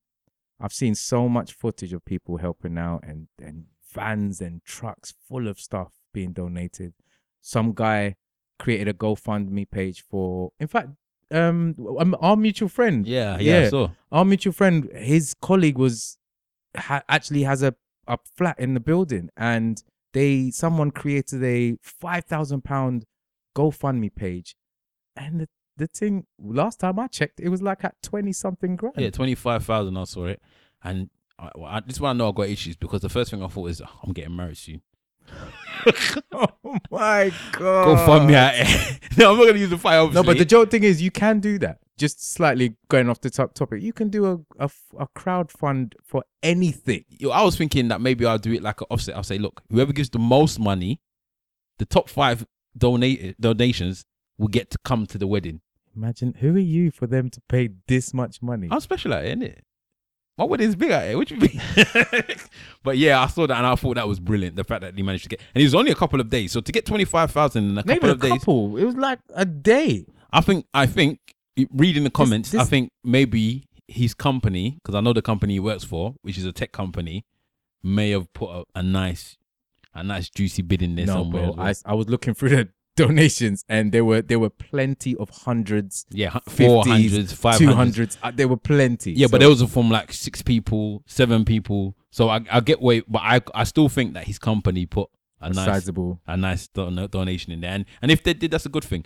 I've 0.60 0.74
seen 0.74 0.96
so 0.96 1.28
much 1.30 1.54
footage 1.54 1.94
of 1.94 2.06
people 2.06 2.38
helping 2.38 2.78
out, 2.78 3.04
and 3.04 3.28
and 3.42 3.66
vans 3.94 4.42
and 4.42 4.64
trucks 4.64 5.14
full 5.28 5.48
of 5.48 5.60
stuff 5.60 5.92
being 6.14 6.32
donated. 6.34 6.94
Some 7.42 7.74
guy 7.74 8.16
created 8.60 8.88
a 8.88 8.94
GoFundMe 8.94 9.70
page 9.70 10.04
for, 10.10 10.52
in 10.60 10.68
fact, 10.68 10.90
um, 11.32 11.76
um, 12.00 12.16
our 12.20 12.36
mutual 12.36 12.70
friend, 12.70 13.08
Yeah, 13.08 13.38
yeah. 13.40 13.62
Yeah. 13.64 13.70
So 13.70 13.92
our 14.12 14.26
mutual 14.26 14.54
friend, 14.54 14.90
his 14.96 15.34
colleague 15.42 15.78
was 15.78 16.18
ha- 16.76 17.04
actually 17.10 17.44
has 17.44 17.62
a 17.64 17.76
a 18.08 18.18
flat 18.36 18.58
in 18.60 18.74
the 18.74 18.80
building, 18.80 19.30
and 19.38 19.84
they 20.14 20.50
someone 20.52 20.90
created 20.92 21.44
a 21.44 21.78
five 21.84 22.26
thousand 22.26 22.64
pound 22.64 23.06
GoFundMe 23.56 24.14
page, 24.16 24.56
and 25.18 25.42
the 25.42 25.50
the 25.78 25.88
thing 25.88 26.26
last 26.40 26.80
time 26.80 27.00
I 27.00 27.08
checked, 27.08 27.40
it 27.40 27.50
was 27.50 27.62
like 27.62 27.84
at 27.84 28.02
twenty 28.02 28.34
something 28.34 28.76
grand. 28.76 28.96
yeah, 28.98 29.10
twenty 29.10 29.36
five 29.36 29.64
thousand. 29.64 29.98
I 29.98 30.04
saw 30.06 30.26
it, 30.26 30.42
and 30.84 31.10
I, 31.40 31.52
well, 31.56 31.66
I, 31.66 31.80
this 31.82 31.96
is 31.96 32.02
why 32.02 32.10
I 32.10 32.14
know 32.14 32.30
I 32.30 32.32
got 32.32 32.50
issues 32.50 32.76
because 32.76 33.02
the 33.02 33.10
first 33.10 33.32
thing 33.32 33.44
I 33.44 33.48
thought 33.48 33.70
is 33.70 33.82
"Oh, 33.82 34.00
I'm 34.04 34.14
getting 34.14 34.36
married 34.36 34.58
soon. 34.58 34.82
oh 36.34 36.48
my 36.90 37.32
god! 37.52 37.86
Go 37.86 37.96
fund 38.06 38.28
me 38.28 38.36
out. 38.36 38.54
no, 39.18 39.32
I'm 39.32 39.38
not 39.38 39.46
gonna 39.46 39.60
use 39.60 39.70
the 39.70 39.78
fire. 39.78 40.10
No, 40.12 40.24
but 40.24 40.38
the 40.38 40.46
joke 40.46 40.72
thing 40.72 40.84
is, 40.84 41.02
you 41.02 41.12
can 41.12 41.40
do 41.40 41.60
that. 41.60 41.80
Just 41.98 42.34
slightly 42.34 42.76
going 42.90 43.10
off 43.10 43.22
the 43.22 43.30
top 43.30 43.54
topic, 43.54 43.82
you 43.82 43.94
can 43.94 44.10
do 44.10 44.26
a 44.26 44.66
a, 44.66 44.70
a 45.00 45.08
crowd 45.16 45.52
fund 45.52 45.96
for 46.04 46.24
anything. 46.42 47.06
Yo, 47.10 47.30
I 47.30 47.44
was 47.44 47.56
thinking 47.56 47.88
that 47.90 48.02
maybe 48.02 48.26
I'll 48.26 48.38
do 48.38 48.54
it 48.54 48.64
like 48.64 48.82
an 48.82 48.88
offset. 48.90 49.16
I'll 49.16 49.24
say, 49.24 49.38
look, 49.38 49.62
whoever 49.70 49.94
gives 49.94 50.10
the 50.10 50.20
most 50.20 50.60
money, 50.60 51.02
the 51.78 51.86
top 51.86 52.10
five 52.10 52.46
donate 52.78 53.40
donations 53.40 54.06
will 54.38 54.48
get 54.48 54.70
to 54.72 54.78
come 54.84 55.06
to 55.08 55.18
the 55.18 55.28
wedding. 55.28 55.62
Imagine 55.96 56.36
who 56.40 56.56
are 56.56 56.60
you 56.60 56.92
for 56.92 57.08
them 57.08 57.30
to 57.30 57.42
pay 57.50 57.70
this 57.88 58.14
much 58.14 58.42
money? 58.42 58.68
I'm 58.70 58.80
special 58.82 59.14
at 59.14 59.26
it, 59.26 59.40
innit? 59.40 59.60
My 60.38 60.44
wedding's 60.44 60.76
big 60.76 60.92
it. 60.92 61.16
What 61.18 61.32
you 61.32 61.38
mean? 61.38 61.60
but 62.84 62.98
yeah, 62.98 63.20
I 63.22 63.28
saw 63.28 63.48
that 63.48 63.58
and 63.58 63.66
I 63.66 63.74
thought 63.76 63.96
that 63.96 64.08
was 64.08 64.20
brilliant. 64.20 64.56
The 64.56 64.64
fact 64.64 64.82
that 64.82 64.96
he 64.96 65.02
managed 65.02 65.24
to 65.24 65.30
get, 65.30 65.40
and 65.56 65.62
it 65.62 65.66
was 65.66 65.74
only 65.74 65.92
a 65.92 65.96
couple 65.96 66.22
of 66.22 66.30
days. 66.30 66.52
So 66.52 66.62
to 66.62 66.72
get 66.72 66.86
twenty 66.86 67.06
five 67.06 67.32
thousand 67.32 67.64
in 67.66 67.72
a 67.72 67.74
Not 67.76 67.88
couple 67.88 68.10
a 68.10 68.12
of 68.14 68.20
days, 68.22 68.32
couple. 68.34 68.78
It 68.78 68.84
was 68.86 68.96
like 68.96 69.20
a 69.34 69.46
day. 69.46 70.06
I 70.32 70.42
think, 70.42 70.68
I 70.74 70.86
think, 70.86 71.20
reading 71.74 72.04
the 72.04 72.10
comments, 72.12 72.54
I 72.54 72.60
this- 72.60 72.70
think 72.70 72.92
maybe 73.04 73.66
his 73.88 74.14
company, 74.14 74.72
because 74.84 74.94
I 74.94 75.02
know 75.02 75.14
the 75.14 75.22
company 75.24 75.54
he 75.54 75.60
works 75.60 75.84
for, 75.86 76.14
which 76.22 76.38
is 76.38 76.46
a 76.46 76.52
tech 76.52 76.72
company, 76.72 77.26
may 77.82 78.12
have 78.12 78.32
put 78.34 78.50
a, 78.50 78.64
a 78.76 78.84
nice, 78.84 79.38
a 79.96 80.04
nice 80.04 80.30
juicy 80.30 80.62
bid 80.62 80.82
in 80.84 80.96
there 80.96 81.06
no, 81.08 81.14
somewhere. 81.14 81.44
bro. 81.48 81.52
well. 81.54 81.68
I, 81.68 81.74
I 81.86 81.94
was 81.96 82.10
looking 82.10 82.34
through 82.34 82.50
the 82.50 82.70
donations, 82.98 83.64
and 83.70 83.92
there 83.94 84.04
were 84.04 84.22
there 84.22 84.40
were 84.40 84.50
plenty 84.50 85.16
of 85.16 85.30
hundreds, 85.30 86.06
yeah, 86.10 86.38
four 86.50 86.84
50s, 86.84 86.88
hundreds, 86.88 87.34
five 87.34 87.58
two 87.58 87.68
hundreds. 87.68 88.16
hundreds. 88.16 88.18
Uh, 88.24 88.32
there 88.36 88.48
were 88.50 88.58
plenty. 88.58 89.14
Yeah, 89.14 89.28
but 89.32 89.42
So- 89.42 89.48
those 89.48 89.62
are 89.62 89.68
from 89.68 89.90
like 89.90 90.12
six 90.12 90.42
people, 90.42 91.04
seven 91.06 91.46
people. 91.46 91.96
So 92.10 92.30
I, 92.30 92.42
I 92.52 92.60
get 92.62 92.82
way, 92.82 93.02
but 93.08 93.22
I, 93.22 93.42
I 93.54 93.64
still 93.64 93.88
think 93.90 94.14
that 94.16 94.26
his 94.26 94.40
company 94.40 94.86
put 94.86 95.10
a 95.40 95.50
nice, 95.52 95.66
sizable. 95.66 96.20
a 96.28 96.36
nice 96.36 96.68
don- 96.68 97.08
donation 97.12 97.54
in 97.54 97.62
there, 97.62 97.72
and 97.72 97.86
and 98.02 98.12
if 98.12 98.24
they 98.24 98.34
did, 98.34 98.52
that's 98.52 98.66
a 98.66 98.70
good 98.70 98.84
thing. 98.84 99.06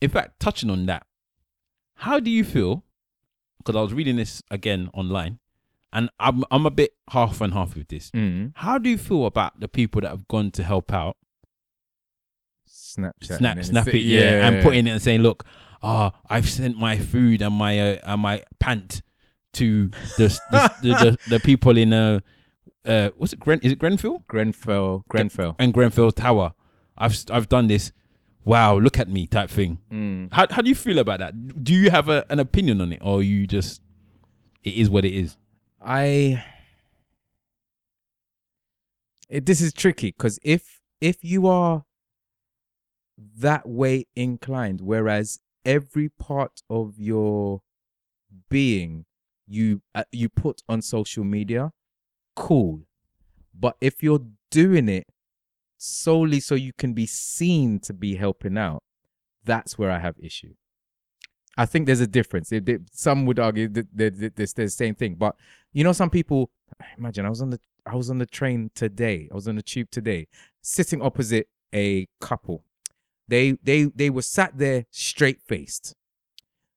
In 0.00 0.10
fact, 0.10 0.38
touching 0.40 0.68
on 0.70 0.86
that, 0.86 1.06
how 1.94 2.20
do 2.20 2.30
you 2.30 2.44
feel? 2.44 2.84
Because 3.58 3.76
I 3.76 3.82
was 3.82 3.92
reading 3.92 4.16
this 4.16 4.42
again 4.50 4.88
online, 4.94 5.38
and 5.92 6.10
I'm 6.18 6.44
I'm 6.50 6.66
a 6.66 6.70
bit 6.70 6.94
half 7.10 7.40
and 7.40 7.52
half 7.52 7.74
with 7.76 7.88
this. 7.88 8.10
Mm. 8.12 8.52
How 8.56 8.78
do 8.78 8.88
you 8.90 8.98
feel 8.98 9.26
about 9.26 9.60
the 9.60 9.68
people 9.68 10.00
that 10.00 10.08
have 10.10 10.26
gone 10.28 10.50
to 10.52 10.62
help 10.62 10.92
out, 10.92 11.16
Snapchat, 12.68 13.38
snap 13.38 13.64
snap 13.64 13.88
it, 13.88 14.00
yeah, 14.00 14.46
and 14.46 14.62
putting 14.62 14.86
it 14.86 14.90
and 14.90 15.02
saying, 15.02 15.20
look, 15.20 15.44
ah, 15.82 16.12
I've 16.28 16.48
sent 16.48 16.78
my 16.78 16.98
food 16.98 17.42
and 17.42 17.54
my 17.54 17.78
uh, 17.78 17.98
and 18.04 18.22
my 18.22 18.42
pant 18.58 19.02
to 19.54 19.88
the 20.16 20.28
the, 20.50 20.72
the, 20.82 20.88
the, 20.88 21.18
the 21.30 21.40
people 21.40 21.76
in 21.76 21.92
uh 21.92 22.20
uh 22.84 23.10
what's 23.16 23.32
it 23.32 23.40
Gren 23.40 23.58
is 23.60 23.72
it 23.72 23.78
Grenfell 23.78 24.24
Grenfell, 24.28 25.04
Grenfell. 25.08 25.56
and 25.58 25.72
Grenfell 25.72 26.12
Tower. 26.12 26.52
I've 26.96 27.16
I've 27.30 27.48
done 27.48 27.68
this. 27.68 27.92
Wow, 28.44 28.78
look 28.78 28.98
at 28.98 29.08
me, 29.10 29.26
type 29.26 29.50
thing. 29.50 29.78
Mm. 29.92 30.32
How 30.32 30.46
how 30.50 30.62
do 30.62 30.68
you 30.68 30.74
feel 30.74 30.98
about 30.98 31.18
that? 31.20 31.64
Do 31.64 31.74
you 31.74 31.90
have 31.90 32.08
a, 32.08 32.24
an 32.30 32.38
opinion 32.38 32.80
on 32.80 32.92
it, 32.92 33.00
or 33.02 33.22
you 33.22 33.46
just 33.46 33.82
it 34.64 34.74
is 34.74 34.88
what 34.90 35.04
it 35.04 35.12
is? 35.12 35.36
I 35.80 36.42
it, 39.28 39.46
this 39.46 39.60
is 39.60 39.72
tricky 39.72 40.12
because 40.12 40.38
if 40.42 40.80
if 41.00 41.22
you 41.22 41.46
are 41.46 41.84
that 43.38 43.68
way 43.68 44.06
inclined, 44.14 44.80
whereas 44.80 45.40
every 45.64 46.08
part 46.08 46.62
of 46.70 46.98
your 46.98 47.62
being 48.48 49.04
you 49.46 49.82
uh, 49.94 50.04
you 50.12 50.28
put 50.28 50.62
on 50.68 50.82
social 50.82 51.24
media, 51.24 51.72
cool. 52.36 52.82
But 53.58 53.76
if 53.80 54.02
you're 54.02 54.26
doing 54.50 54.88
it 54.88 55.06
solely 55.78 56.40
so 56.40 56.54
you 56.54 56.72
can 56.76 56.92
be 56.92 57.06
seen 57.06 57.80
to 57.80 57.92
be 57.92 58.16
helping 58.16 58.58
out, 58.58 58.82
that's 59.44 59.78
where 59.78 59.90
I 59.90 59.98
have 59.98 60.16
issue. 60.18 60.54
I 61.56 61.66
think 61.66 61.86
there's 61.86 62.00
a 62.00 62.06
difference. 62.06 62.52
It- 62.52 62.68
it- 62.68 62.82
some 62.92 63.26
would 63.26 63.38
argue 63.40 63.68
that 63.68 63.96
that- 63.96 64.18
that 64.18 64.36
this 64.36 64.52
the 64.52 64.68
same 64.68 64.94
thing, 64.94 65.16
but 65.16 65.36
you 65.72 65.82
know, 65.84 65.92
some 65.92 66.10
people. 66.10 66.50
Imagine 66.98 67.24
I 67.24 67.30
was 67.30 67.40
on 67.42 67.50
the 67.50 67.60
I 67.86 67.96
was 67.96 68.10
on 68.10 68.18
the 68.18 68.26
train 68.26 68.70
today. 68.74 69.28
I 69.32 69.34
was 69.34 69.48
on 69.48 69.56
the 69.56 69.62
tube 69.62 69.90
today, 69.90 70.28
sitting 70.60 71.00
opposite 71.00 71.48
a 71.74 72.06
couple. 72.20 72.64
They 73.28 73.52
they 73.62 73.84
they 73.84 74.10
were 74.10 74.22
sat 74.22 74.56
there 74.58 74.86
straight 74.90 75.40
faced. 75.46 75.94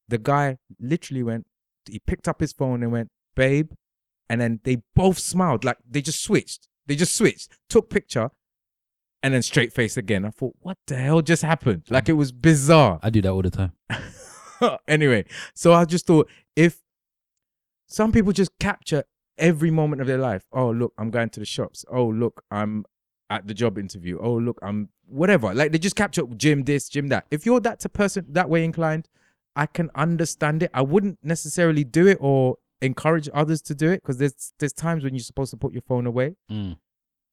The 0.08 0.18
guy 0.18 0.58
literally 0.80 1.24
went. 1.24 1.48
He 1.90 2.00
picked 2.00 2.28
up 2.28 2.42
his 2.42 2.54
phone 2.54 2.84
and 2.84 2.92
went, 2.92 3.10
"Babe," 3.36 3.72
and 4.30 4.40
then 4.42 4.60
they 4.64 4.84
both 4.96 5.18
smiled 5.18 5.64
like 5.64 5.78
they 5.90 6.02
just 6.02 6.22
switched. 6.22 6.68
They 6.88 6.96
just 6.96 7.16
switched. 7.16 7.58
Took 7.70 7.90
picture. 7.90 8.30
and 9.24 9.34
then 9.36 9.42
straight 9.44 9.72
face 9.72 9.98
again. 9.98 10.26
I 10.26 10.32
thought, 10.32 10.56
what 10.62 10.78
the 10.88 10.96
hell 10.96 11.22
just 11.22 11.44
happened? 11.44 11.84
Like 11.92 12.10
it 12.10 12.14
was 12.14 12.32
bizarre. 12.32 13.00
I 13.04 13.12
do 13.12 13.22
that 13.22 13.30
all 13.30 13.44
the 13.44 13.52
time. 13.52 13.74
anyway, 14.88 15.26
so 15.54 15.74
I 15.74 15.86
just 15.86 16.08
thought 16.08 16.28
if 16.56 16.82
some 17.88 18.12
people 18.12 18.32
just 18.32 18.52
capture 18.60 19.04
every 19.38 19.70
moment 19.70 20.02
of 20.02 20.08
their 20.08 20.18
life. 20.18 20.44
Oh, 20.52 20.72
look, 20.72 20.94
I'm 20.98 21.12
going 21.12 21.30
to 21.30 21.40
the 21.40 21.46
shops. 21.46 21.86
Oh, 21.92 22.08
look, 22.08 22.44
I'm 22.50 22.86
at 23.32 23.48
the 23.48 23.54
job 23.56 23.78
interview. 23.80 24.20
Oh, 24.22 24.36
look, 24.36 24.60
I'm 24.62 24.90
whatever. 25.08 25.54
Like 25.56 25.72
they 25.72 25.80
just 25.80 25.96
capture 25.96 26.24
gym 26.38 26.64
this, 26.66 26.90
gym 26.90 27.08
that. 27.08 27.26
If 27.32 27.46
you're 27.46 27.62
that 27.62 27.80
to 27.80 27.90
person 27.90 28.26
that 28.30 28.50
way 28.50 28.64
inclined, 28.64 29.08
I 29.56 29.66
can 29.66 29.90
understand 29.96 30.62
it. 30.64 30.70
I 30.74 30.82
wouldn't 30.82 31.18
necessarily 31.24 31.84
do 31.84 32.08
it 32.08 32.18
or 32.22 32.58
encourage 32.82 33.30
others 33.34 33.62
to 33.64 33.74
do 33.76 33.90
it 33.90 34.02
because 34.04 34.18
there's 34.18 34.54
there's 34.60 34.74
times 34.74 35.04
when 35.04 35.14
you're 35.16 35.24
supposed 35.24 35.52
to 35.52 35.58
put 35.58 35.72
your 35.74 35.82
phone 35.84 36.06
away 36.06 36.36
Mm. 36.52 36.78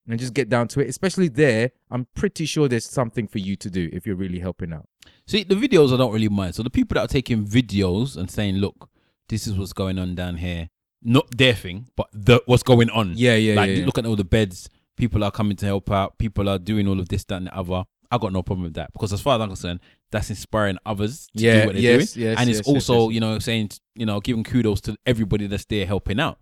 and 0.07 0.19
just 0.21 0.35
get 0.35 0.49
down 0.49 0.69
to 0.69 0.81
it. 0.81 0.89
Especially 0.89 1.29
there, 1.29 1.71
I'm 1.91 2.07
pretty 2.15 2.47
sure 2.47 2.69
there's 2.69 2.85
something 2.89 3.27
for 3.27 3.39
you 3.39 3.57
to 3.57 3.69
do 3.71 3.91
if 3.93 4.07
you're 4.07 4.17
really 4.25 4.39
helping 4.41 4.73
out. 4.73 4.87
See, 5.27 5.43
the 5.45 5.55
videos 5.55 5.93
I 5.93 5.97
don't 5.97 6.13
really 6.13 6.29
mind. 6.29 6.55
So 6.55 6.63
the 6.63 6.71
people 6.71 6.95
that 6.95 7.03
are 7.05 7.09
taking 7.19 7.45
videos 7.47 8.17
and 8.17 8.31
saying, 8.31 8.57
"Look, 8.57 8.89
this 9.29 9.47
is 9.47 9.59
what's 9.59 9.73
going 9.73 9.99
on 9.99 10.15
down 10.15 10.37
here," 10.37 10.69
not 11.03 11.37
their 11.37 11.55
thing, 11.55 11.89
but 11.97 12.09
the 12.13 12.41
what's 12.47 12.63
going 12.63 12.91
on. 12.91 13.13
Yeah, 13.17 13.35
yeah, 13.37 13.55
like 13.55 13.71
yeah, 13.71 13.77
yeah. 13.77 13.87
look 13.87 13.99
at 13.99 14.07
all 14.07 14.17
the 14.17 14.25
beds. 14.25 14.69
People 14.99 15.25
are 15.25 15.31
coming 15.31 15.57
to 15.57 15.67
help 15.67 15.91
out. 15.91 16.19
People 16.19 16.49
are 16.49 16.59
doing 16.59 16.87
all 16.89 17.01
of 17.01 17.09
this, 17.09 17.25
that, 17.25 17.37
and 17.37 17.47
the 17.47 17.57
other. 17.57 17.85
I 18.11 18.19
got 18.19 18.33
no 18.33 18.43
problem 18.43 18.65
with 18.65 18.75
that 18.75 18.93
because, 18.93 19.13
as 19.13 19.21
far 19.21 19.37
as 19.37 19.43
I'm 19.43 19.49
concerned, 19.49 19.81
that's 20.11 20.31
inspiring 20.31 20.79
others 20.87 21.29
to 21.37 21.43
Yeah, 21.45 21.61
do 21.61 21.67
what 21.67 21.73
they're 21.75 21.83
yes, 21.83 22.13
doing, 22.15 22.27
yes, 22.27 22.39
and 22.39 22.49
it's 22.51 22.59
yes, 22.61 22.67
also, 22.69 23.11
you 23.11 23.21
know, 23.21 23.39
saying, 23.39 23.71
you 23.95 24.07
know, 24.07 24.19
giving 24.21 24.45
kudos 24.45 24.81
to 24.83 24.97
everybody 25.05 25.47
that's 25.47 25.67
there 25.67 25.85
helping 25.87 26.19
out. 26.19 26.39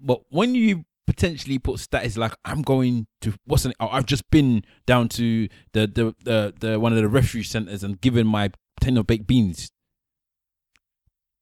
But 0.00 0.22
when 0.30 0.54
you 0.54 0.84
potentially 1.06 1.58
put 1.58 1.80
status 1.80 2.16
like 2.16 2.34
I'm 2.44 2.62
going 2.62 3.06
to 3.20 3.34
what's 3.44 3.64
an, 3.66 3.74
oh, 3.80 3.88
I've 3.88 4.06
just 4.06 4.30
been 4.30 4.64
down 4.86 5.08
to 5.10 5.48
the 5.72 5.86
the 5.86 6.14
the, 6.24 6.54
the 6.58 6.80
one 6.80 6.92
of 6.92 6.98
the 6.98 7.08
refuge 7.08 7.48
centers 7.50 7.82
and 7.84 8.00
given 8.00 8.26
my 8.26 8.50
tin 8.80 8.96
of 8.96 9.06
baked 9.06 9.26
beans. 9.26 9.70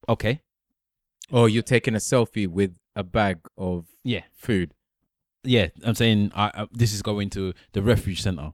Okay, 0.09 0.41
Or 1.31 1.47
you're 1.47 1.61
taking 1.61 1.93
a 1.93 1.99
selfie 1.99 2.47
with 2.47 2.75
a 2.95 3.03
bag 3.03 3.39
of 3.57 3.85
yeah, 4.03 4.23
food. 4.33 4.73
Yeah. 5.43 5.67
I'm 5.83 5.95
saying 5.95 6.31
I, 6.35 6.51
I 6.53 6.67
this 6.71 6.93
is 6.93 7.01
going 7.01 7.29
to 7.31 7.53
the 7.73 7.81
refuge 7.81 8.21
center. 8.21 8.51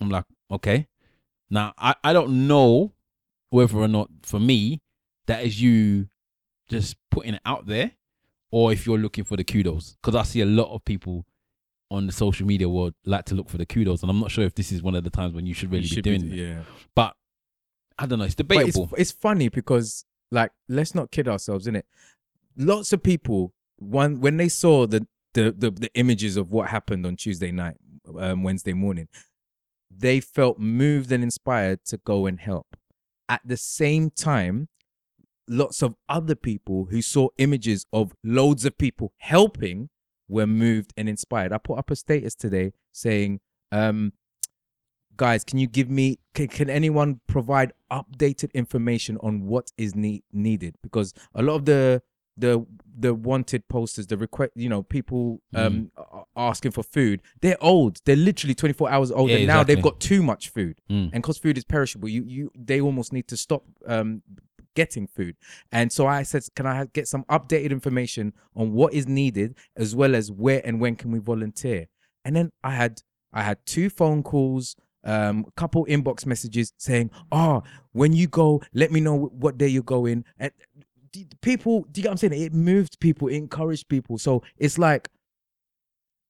I'm 0.00 0.10
like, 0.10 0.24
okay. 0.50 0.88
Now 1.50 1.74
I 1.78 1.94
I 2.02 2.12
don't 2.12 2.46
know 2.46 2.92
whether 3.50 3.76
or 3.76 3.88
not 3.88 4.08
for 4.22 4.40
me 4.40 4.80
that 5.26 5.44
is 5.44 5.60
you 5.60 6.08
just 6.70 6.96
putting 7.10 7.34
it 7.34 7.42
out 7.44 7.66
there 7.66 7.92
or 8.50 8.72
if 8.72 8.86
you're 8.86 8.98
looking 8.98 9.24
for 9.24 9.36
the 9.36 9.44
kudos 9.44 9.96
because 10.00 10.14
I 10.18 10.22
see 10.22 10.40
a 10.40 10.46
lot 10.46 10.72
of 10.74 10.84
people 10.84 11.26
on 11.90 12.06
the 12.06 12.12
social 12.12 12.46
media 12.46 12.66
world 12.68 12.94
like 13.04 13.26
to 13.26 13.34
look 13.34 13.50
for 13.50 13.58
the 13.58 13.66
kudos 13.66 14.00
and 14.02 14.10
I'm 14.10 14.18
not 14.20 14.30
sure 14.30 14.44
if 14.44 14.54
this 14.54 14.72
is 14.72 14.82
one 14.82 14.94
of 14.94 15.04
the 15.04 15.10
times 15.10 15.34
when 15.34 15.44
you 15.44 15.52
should 15.52 15.70
really 15.70 15.84
You 15.84 15.96
be 15.96 16.02
doing 16.02 16.28
be- 16.30 16.40
it. 16.42 16.48
yeah. 16.48 16.62
But 16.96 17.14
I 17.98 18.06
don't 18.06 18.18
know, 18.18 18.24
it's 18.24 18.34
debatable. 18.34 18.88
it's, 18.92 19.00
it's 19.00 19.12
funny 19.12 19.50
because 19.50 20.06
like 20.30 20.50
let's 20.70 20.94
not 20.94 21.10
kid 21.10 21.28
ourselves 21.28 21.66
in 21.66 21.76
it 21.76 21.84
lots 22.56 22.94
of 22.94 23.02
people 23.02 23.52
one 23.78 24.20
when 24.20 24.38
they 24.38 24.48
saw 24.48 24.86
the, 24.86 25.06
the 25.34 25.54
the 25.56 25.70
the 25.70 25.90
images 25.94 26.36
of 26.36 26.50
what 26.50 26.68
happened 26.68 27.06
on 27.06 27.16
tuesday 27.16 27.50
night 27.50 27.76
um, 28.18 28.42
wednesday 28.42 28.72
morning 28.72 29.08
they 29.96 30.20
felt 30.20 30.58
moved 30.58 31.12
and 31.12 31.22
inspired 31.22 31.84
to 31.84 31.98
go 31.98 32.26
and 32.26 32.40
help. 32.40 32.76
At 33.28 33.42
the 33.44 33.56
same 33.56 34.10
time 34.10 34.68
lots 35.48 35.82
of 35.82 35.94
other 36.08 36.36
people 36.36 36.86
who 36.90 37.02
saw 37.02 37.28
images 37.36 37.84
of 37.92 38.14
loads 38.22 38.64
of 38.64 38.78
people 38.78 39.12
helping 39.18 39.90
were 40.28 40.46
moved 40.46 40.94
and 40.96 41.08
inspired. 41.08 41.52
I 41.52 41.58
put 41.58 41.78
up 41.78 41.90
a 41.90 41.96
status 41.96 42.34
today 42.34 42.72
saying 42.92 43.40
um 43.70 44.12
guys 45.16 45.44
can 45.44 45.58
you 45.58 45.66
give 45.66 45.90
me 45.90 46.18
can, 46.34 46.48
can 46.48 46.70
anyone 46.70 47.20
provide 47.26 47.72
updated 47.90 48.52
information 48.54 49.18
on 49.18 49.46
what 49.46 49.72
is 49.76 49.94
need, 49.94 50.22
needed? 50.32 50.76
Because 50.82 51.12
a 51.34 51.42
lot 51.42 51.56
of 51.56 51.64
the 51.64 52.02
the 52.36 52.64
the 52.98 53.12
wanted 53.14 53.66
posters 53.68 54.06
the 54.06 54.16
request 54.16 54.52
you 54.54 54.68
know 54.68 54.82
people 54.82 55.40
um 55.54 55.90
a- 55.96 56.22
asking 56.36 56.70
for 56.70 56.82
food. 56.82 57.20
They're 57.40 57.62
old. 57.62 58.00
They're 58.04 58.16
literally 58.16 58.54
24 58.54 58.90
hours 58.90 59.10
old 59.10 59.30
Yeah, 59.30 59.36
and 59.36 59.46
now 59.46 59.62
they've 59.64 59.82
got 59.82 60.00
too 60.00 60.22
much 60.22 60.48
food. 60.48 60.80
Mm. 60.90 61.10
and 61.12 61.22
because 61.22 61.38
food 61.38 61.58
is 61.58 61.64
perishable 61.64 62.08
you 62.08 62.24
you 62.24 62.50
they 62.54 62.80
almost 62.80 63.12
need 63.12 63.28
to 63.28 63.36
stop 63.36 63.64
um 63.86 64.22
getting 64.74 65.06
food. 65.06 65.36
And 65.70 65.92
so 65.92 66.06
i 66.06 66.22
said 66.22 66.42
can 66.56 66.66
i 66.66 66.86
get 66.94 67.06
some 67.06 67.24
updated 67.24 67.70
information 67.70 68.32
on 68.56 68.72
what 68.72 68.94
is 68.94 69.06
needed 69.06 69.54
as 69.76 69.94
well 69.94 70.14
as 70.14 70.32
where 70.32 70.62
and 70.64 70.80
when 70.80 70.96
can 70.96 71.10
we 71.12 71.18
volunteer? 71.18 71.86
And 72.24 72.34
then 72.36 72.50
i 72.64 72.70
had 72.70 73.02
i 73.32 73.42
had 73.42 73.58
two 73.66 73.90
phone 73.90 74.22
calls 74.22 74.76
um 75.04 75.44
a 75.48 75.50
couple 75.52 75.84
inbox 75.86 76.24
messages 76.24 76.72
saying 76.78 77.10
oh 77.32 77.62
when 77.92 78.12
you 78.12 78.26
go 78.28 78.62
let 78.72 78.90
me 78.92 79.00
know 79.00 79.16
what 79.44 79.58
day 79.58 79.68
you're 79.68 79.82
going. 79.82 80.24
And 80.38 80.52
people 81.40 81.82
do 81.90 82.00
you 82.00 82.02
get 82.02 82.08
what 82.08 82.12
i'm 82.12 82.30
saying 82.30 82.42
it 82.42 82.54
moved 82.54 82.98
people 83.00 83.28
it 83.28 83.36
encouraged 83.36 83.88
people 83.88 84.16
so 84.18 84.42
it's 84.56 84.78
like 84.78 85.08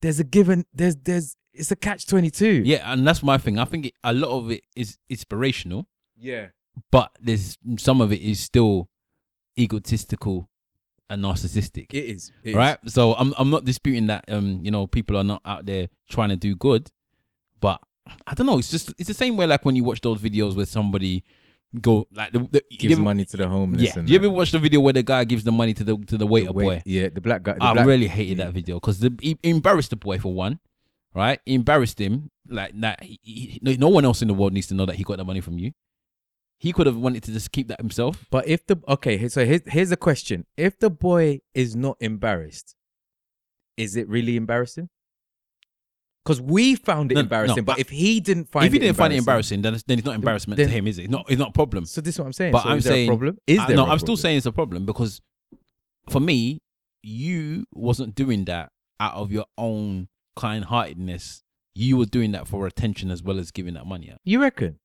there's 0.01 0.19
a 0.19 0.25
given 0.25 0.65
there's 0.75 0.97
there's 0.97 1.37
it's 1.55 1.71
a 1.71 1.77
catch 1.77 2.07
22 2.07 2.63
yeah, 2.65 2.93
and 2.93 3.07
that's 3.07 3.23
my 3.23 3.37
thing. 3.37 3.59
I 3.59 3.67
think 3.67 3.87
it, 3.87 3.95
a 4.03 4.13
lot 4.13 4.31
of 4.31 4.51
it 4.51 4.65
is 4.75 4.99
inspirational, 5.09 5.87
yeah 6.17 6.47
but 6.91 7.11
there's 7.21 7.59
some 7.79 8.01
of 8.01 8.13
it 8.13 8.21
is 8.21 8.41
still 8.41 8.89
egotistical 9.59 10.49
and 11.11 11.23
narcissistic. 11.23 11.93
it 11.93 12.05
is 12.05 12.33
it 12.43 12.51
is. 12.51 12.55
right? 12.55 12.79
So 12.87 13.15
I'm 13.15 13.35
I'm 13.37 13.51
not 13.51 13.65
disputing 13.65 14.07
that 14.07 14.25
um 14.29 14.61
you 14.63 14.71
know 14.71 14.87
people 14.87 15.17
are 15.17 15.25
not 15.25 15.43
out 15.45 15.67
there 15.67 15.89
trying 16.09 16.31
to 16.31 16.37
do 16.37 16.57
good, 16.57 16.91
but 17.61 17.81
I 18.27 18.35
don't 18.35 18.47
know. 18.47 18.59
It's 18.59 18.71
just 18.71 18.93
it's 18.99 19.09
the 19.09 19.15
same 19.15 19.37
way 19.37 19.47
like 19.47 19.65
when 19.65 19.77
you 19.77 19.85
watch 19.85 20.01
those 20.01 20.21
videos 20.21 20.57
where 20.57 20.67
somebody 20.67 21.25
go 21.81 22.07
like 22.13 22.33
the, 22.33 22.39
the 22.51 22.63
gives 22.79 22.93
ever- 22.95 23.03
money 23.03 23.25
to 23.25 23.37
the 23.37 23.49
homeless 23.49 23.83
Yeah, 23.83 23.99
and 23.99 24.09
you 24.09 24.19
that. 24.19 24.25
ever 24.27 24.35
watch 24.35 24.51
the 24.53 24.59
video 24.59 24.81
where 24.81 24.93
the 24.93 25.03
guy 25.03 25.25
gives 25.25 25.43
the 25.45 25.53
money 25.53 25.73
to 25.75 25.85
the 25.85 25.97
to 25.97 26.19
the 26.19 26.27
waiter 26.27 26.53
Wait, 26.53 26.65
boy? 26.65 26.83
yeah 26.85 27.09
the 27.09 27.21
black 27.23 27.43
guy 27.43 27.55
the 27.55 27.65
I 27.65 27.73
black- 27.73 27.87
really 27.87 28.09
hated 28.09 28.39
yeah. 28.39 28.45
that 28.45 28.53
video 28.53 28.77
because 28.79 29.01
he 29.21 29.39
embarrassed 29.43 29.91
the 29.91 29.97
boy 29.97 30.19
for 30.19 30.33
one, 30.35 30.59
right? 31.15 31.41
He 31.47 31.55
embarrassed 31.55 31.99
him 32.01 32.31
like 32.49 32.79
that. 32.81 33.03
He, 33.03 33.19
he, 33.23 33.59
no- 33.63 33.75
no 33.79 33.89
one 33.89 34.05
else 34.05 34.21
in 34.21 34.29
the 34.29 34.35
world 34.35 34.53
needs 34.53 34.67
to 34.67 34.75
know 34.75 34.85
that 34.87 34.97
he 34.97 35.05
got 35.05 35.17
the 35.17 35.25
money 35.25 35.41
from 35.41 35.59
you. 35.59 35.73
He 36.59 36.73
could 36.73 36.87
have 36.87 36.97
wanted 36.97 37.23
to 37.25 37.33
just 37.33 37.51
keep 37.53 37.69
that 37.69 37.81
himself. 37.81 38.25
But 38.31 38.47
if 38.47 38.67
the 38.67 38.79
okay, 38.87 39.27
so 39.29 39.45
here's 39.45 39.63
here's 39.67 39.91
a 39.91 39.97
question: 39.97 40.47
If 40.57 40.79
the 40.79 40.91
boy 40.91 41.41
is 41.55 41.75
not 41.75 41.97
embarrassed, 42.01 42.77
is 43.77 43.97
it 43.97 44.09
really 44.09 44.37
embarrassing? 44.37 44.89
Because 46.25 46.41
we 46.41 46.77
found 46.77 47.11
it 47.11 47.17
No, 47.17 47.21
no, 47.21 47.25
embarrassing, 47.25 47.65
but 47.65 47.73
but 47.73 47.79
if 47.81 47.89
he 47.89 48.21
didn't 48.21 48.49
find 48.51 48.67
if 48.67 48.73
he 48.73 48.79
it 48.79 48.83
didn't 48.83 48.97
find 48.97 49.13
it 49.13 49.17
embarrassing, 49.17 49.61
then 49.63 49.75
it's, 49.75 49.83
then 49.83 49.99
it's 49.99 50.07
not 50.07 50.15
embarrassment 50.15 50.57
then- 50.57 50.69
to 50.69 50.73
him, 50.73 50.87
is 50.87 50.99
it? 50.99 51.03
It's 51.05 51.11
not. 51.11 51.27
It's 51.29 51.39
not 51.39 51.49
a 51.49 51.53
problem. 51.53 51.85
so 51.85 52.01
this 52.01 52.15
is 52.15 52.19
what 52.21 52.27
I'm 52.27 52.33
saying. 52.33 52.53
But 52.53 52.63
So 52.63 52.69
I'm 52.69 52.79
is 52.79 52.85
there 52.85 52.93
saying- 52.93 53.09
a 53.09 53.11
problem? 53.11 53.39
Is 53.47 53.59
I, 53.59 53.69
no, 53.75 53.87
I'm 53.87 53.99
still 53.99 54.17
saying 54.17 54.37
it's 54.37 54.47
a 54.47 54.53
problem 54.53 54.87
because 54.87 55.21
for 56.09 56.21
me, 56.21 56.61
you 57.03 57.65
wasn't 57.75 58.15
doing 58.15 58.45
that 58.45 58.71
out 59.01 59.15
of 59.15 59.33
your 59.33 59.47
own 59.59 60.09
kind-heartedness. 60.37 61.43
You 61.75 61.97
were 61.97 62.07
doing 62.07 62.33
that 62.33 62.47
for 62.47 62.67
attention 62.67 63.11
as 63.11 63.23
well 63.23 63.39
as 63.39 63.51
giving 63.51 63.75
that 63.75 63.87
money 63.87 64.11
out. 64.13 64.19
You 64.25 64.41
reckon? 64.41 64.79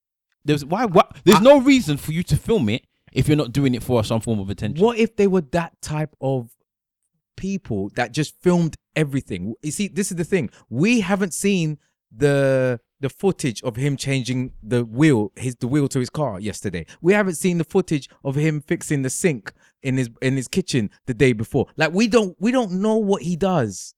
There's 0.43 0.65
why? 0.65 0.85
What? 0.85 1.17
There's 1.25 1.41
no 1.41 1.59
reason 1.59 1.97
for 1.97 2.13
you 2.13 2.23
to 2.23 2.35
film 2.35 2.69
it 2.69 2.85
if 3.13 3.27
you're 3.27 3.37
not 3.37 3.51
doing 3.51 3.75
it 3.75 3.83
for 3.83 4.03
some 4.03 4.21
form 4.21 4.39
of 4.39 4.49
attention. 4.49 4.83
What 4.83 4.97
if 4.97 5.15
they 5.17 5.27
were 5.27 5.41
that 5.41 5.79
type 5.81 6.15
of 6.21 6.49
people 7.35 7.89
that 7.95 8.11
just 8.11 8.33
filmed 8.41 8.75
everything? 8.97 9.53
You 9.61 9.71
see, 9.71 9.87
this 9.87 10.11
is 10.11 10.17
the 10.17 10.25
thing. 10.25 10.49
We 10.69 10.99
haven't 11.01 11.33
seen 11.33 11.77
the 12.15 12.79
the 12.99 13.09
footage 13.09 13.61
of 13.63 13.75
him 13.75 13.95
changing 13.95 14.53
the 14.63 14.83
wheel, 14.83 15.31
his 15.35 15.55
the 15.55 15.67
wheel 15.67 15.87
to 15.89 15.99
his 15.99 16.09
car 16.09 16.39
yesterday. 16.39 16.85
We 17.01 17.13
haven't 17.13 17.35
seen 17.35 17.57
the 17.59 17.63
footage 17.63 18.09
of 18.23 18.35
him 18.35 18.61
fixing 18.61 19.03
the 19.03 19.09
sink 19.09 19.53
in 19.83 19.97
his 19.97 20.09
in 20.21 20.35
his 20.35 20.47
kitchen 20.47 20.89
the 21.05 21.13
day 21.13 21.33
before. 21.33 21.67
Like 21.77 21.93
we 21.93 22.07
don't 22.07 22.35
we 22.39 22.51
don't 22.51 22.73
know 22.73 22.97
what 22.97 23.21
he 23.21 23.35
does. 23.35 23.93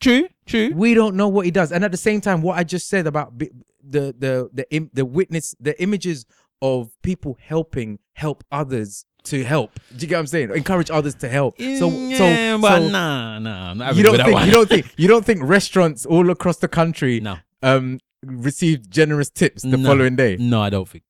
True, 0.00 0.28
true. 0.46 0.72
We 0.74 0.94
don't 0.94 1.14
know 1.14 1.28
what 1.28 1.44
he 1.44 1.50
does. 1.50 1.72
And 1.72 1.84
at 1.84 1.90
the 1.90 1.98
same 1.98 2.22
time, 2.22 2.40
what 2.40 2.58
I 2.58 2.64
just 2.64 2.88
said 2.88 3.06
about 3.06 3.38
the 3.38 3.50
the 3.82 4.48
the 4.52 4.66
im- 4.70 4.90
the 4.94 5.04
witness, 5.04 5.54
the 5.60 5.80
images 5.82 6.24
of 6.62 6.90
people 7.02 7.36
helping 7.40 7.98
help 8.14 8.44
others 8.50 9.04
to 9.24 9.44
help. 9.44 9.78
Do 9.96 10.02
you 10.02 10.06
get 10.08 10.16
what 10.16 10.20
I'm 10.20 10.26
saying? 10.26 10.50
Encourage 10.54 10.90
others 10.90 11.14
to 11.16 11.28
help. 11.28 11.58
So 11.58 11.64
yeah, 11.90 12.18
so 12.18 12.60
but 12.60 12.78
so 12.82 12.88
nah, 12.88 13.38
nah. 13.38 13.70
I'm 13.70 13.78
not 13.78 13.96
you 13.96 14.02
don't 14.02 14.16
think 14.16 14.32
one. 14.32 14.46
you 14.46 14.52
don't 14.52 14.68
think 14.68 14.94
you 14.96 15.08
don't 15.08 15.24
think 15.24 15.40
restaurants 15.42 16.06
all 16.06 16.30
across 16.30 16.56
the 16.58 16.68
country 16.68 17.20
No, 17.20 17.36
um 17.62 17.98
received 18.24 18.90
generous 18.90 19.30
tips 19.30 19.62
the 19.62 19.76
No. 19.76 19.88
following 19.88 20.16
day? 20.16 20.36
no, 20.38 20.60
I 20.62 20.70
don't 20.70 20.88
think. 20.88 21.04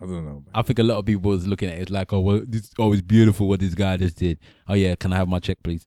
I 0.00 0.06
don't 0.06 0.24
know. 0.24 0.44
I 0.52 0.62
think 0.62 0.78
a 0.80 0.82
lot 0.82 0.98
of 0.98 1.06
people 1.06 1.30
was 1.30 1.46
looking 1.46 1.68
at 1.70 1.78
it 1.78 1.88
like, 1.90 2.12
oh, 2.12 2.20
well, 2.20 2.42
this 2.46 2.72
oh, 2.78 2.92
it's 2.92 3.02
beautiful 3.02 3.46
what 3.48 3.60
this 3.60 3.74
guy 3.74 3.96
just 3.96 4.16
did. 4.16 4.38
Oh 4.68 4.74
yeah, 4.74 4.94
can 4.96 5.12
I 5.12 5.16
have 5.16 5.28
my 5.28 5.38
check, 5.38 5.58
please? 5.62 5.86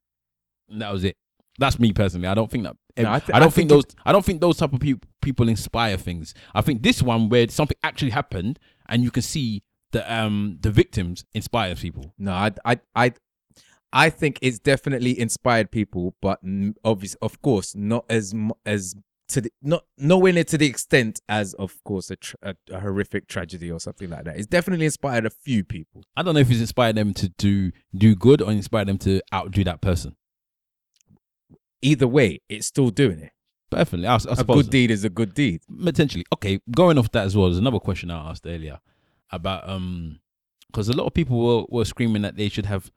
And 0.70 0.82
that 0.82 0.92
was 0.94 1.04
it. 1.04 1.18
That's 1.60 1.80
me 1.80 1.92
personally. 1.94 2.28
I 2.28 2.34
don't 2.34 2.50
think 2.50 2.64
that. 2.64 2.76
No, 2.98 3.10
I 3.10 3.16
I, 3.16 3.20
don't 3.20 3.36
I 3.36 3.40
think, 3.42 3.54
think 3.54 3.70
those. 3.70 3.84
I 4.06 4.12
don't 4.14 4.24
think 4.24 4.40
those 4.42 4.58
type 4.58 4.72
of 4.72 4.80
people 4.80 5.10
people 5.22 5.50
inspire 5.50 5.98
things. 5.98 6.34
I 6.54 6.62
think 6.62 6.82
this 6.82 7.02
one 7.02 7.28
where 7.30 7.48
something 7.50 7.78
actually 7.84 8.12
happened 8.12 8.58
and 8.88 9.04
you 9.04 9.12
can 9.12 9.22
see 9.24 9.64
the 9.92 10.14
um 10.14 10.58
the 10.62 10.72
victims 10.72 11.26
inspires 11.34 11.80
people. 11.82 12.14
No, 12.18 12.32
I, 12.34 12.52
I, 12.66 12.80
I, 12.96 13.14
I 13.94 14.10
think 14.10 14.40
it's 14.42 14.60
definitely 14.60 15.18
inspired 15.20 15.72
people, 15.72 16.16
but 16.22 16.40
obvious, 16.84 17.16
of 17.22 17.42
course, 17.42 17.76
not 17.76 18.06
as 18.10 18.34
as 18.66 18.96
to 19.30 19.42
the 19.42 19.52
not 19.62 19.86
nowhere 19.98 20.34
near 20.34 20.44
to 20.44 20.58
the 20.58 20.68
extent 20.68 21.20
as, 21.28 21.54
of 21.56 21.84
course, 21.84 22.12
a, 22.12 22.16
tra- 22.16 22.38
a, 22.44 22.56
a 22.72 22.80
horrific 22.82 23.28
tragedy 23.28 23.72
or 23.72 23.80
something 23.80 24.10
like 24.10 24.24
that. 24.26 24.38
It's 24.38 24.46
definitely 24.46 24.86
inspired 24.86 25.26
a 25.26 25.32
few 25.32 25.64
people. 25.64 26.04
I 26.16 26.22
don't 26.24 26.36
know 26.36 26.42
if 26.42 26.52
it's 26.52 26.60
inspired 26.60 26.96
them 26.96 27.14
to 27.16 27.30
do 27.30 27.72
do 27.96 28.16
good 28.16 28.42
or 28.42 28.52
inspired 28.52 28.88
them 28.88 28.98
to 29.00 29.22
outdo 29.34 29.64
that 29.64 29.82
person. 29.82 30.16
Either 31.82 32.08
way, 32.08 32.42
it's 32.50 32.68
still 32.68 32.90
doing 32.90 33.20
it. 33.20 33.32
Definitely, 33.72 34.08
I, 34.08 34.16
I 34.16 34.42
A 34.42 34.44
good 34.44 34.70
deed 34.70 34.92
is 34.92 35.04
a 35.04 35.10
good 35.10 35.34
deed. 35.34 35.62
potentially. 35.84 36.24
Okay, 36.34 36.60
going 36.72 36.98
off 36.98 37.12
that 37.12 37.26
as 37.26 37.36
well, 37.36 37.48
there's 37.48 37.58
another 37.58 37.80
question 37.80 38.12
I 38.12 38.30
asked 38.30 38.46
earlier 38.46 38.80
about 39.36 39.68
um 39.70 40.20
because 40.68 40.90
a 40.90 40.94
lot 40.94 41.06
of 41.06 41.14
people 41.14 41.38
were, 41.40 41.66
were 41.70 41.86
screaming 41.86 42.22
that 42.24 42.36
they 42.36 42.50
should 42.50 42.66
have 42.66 42.92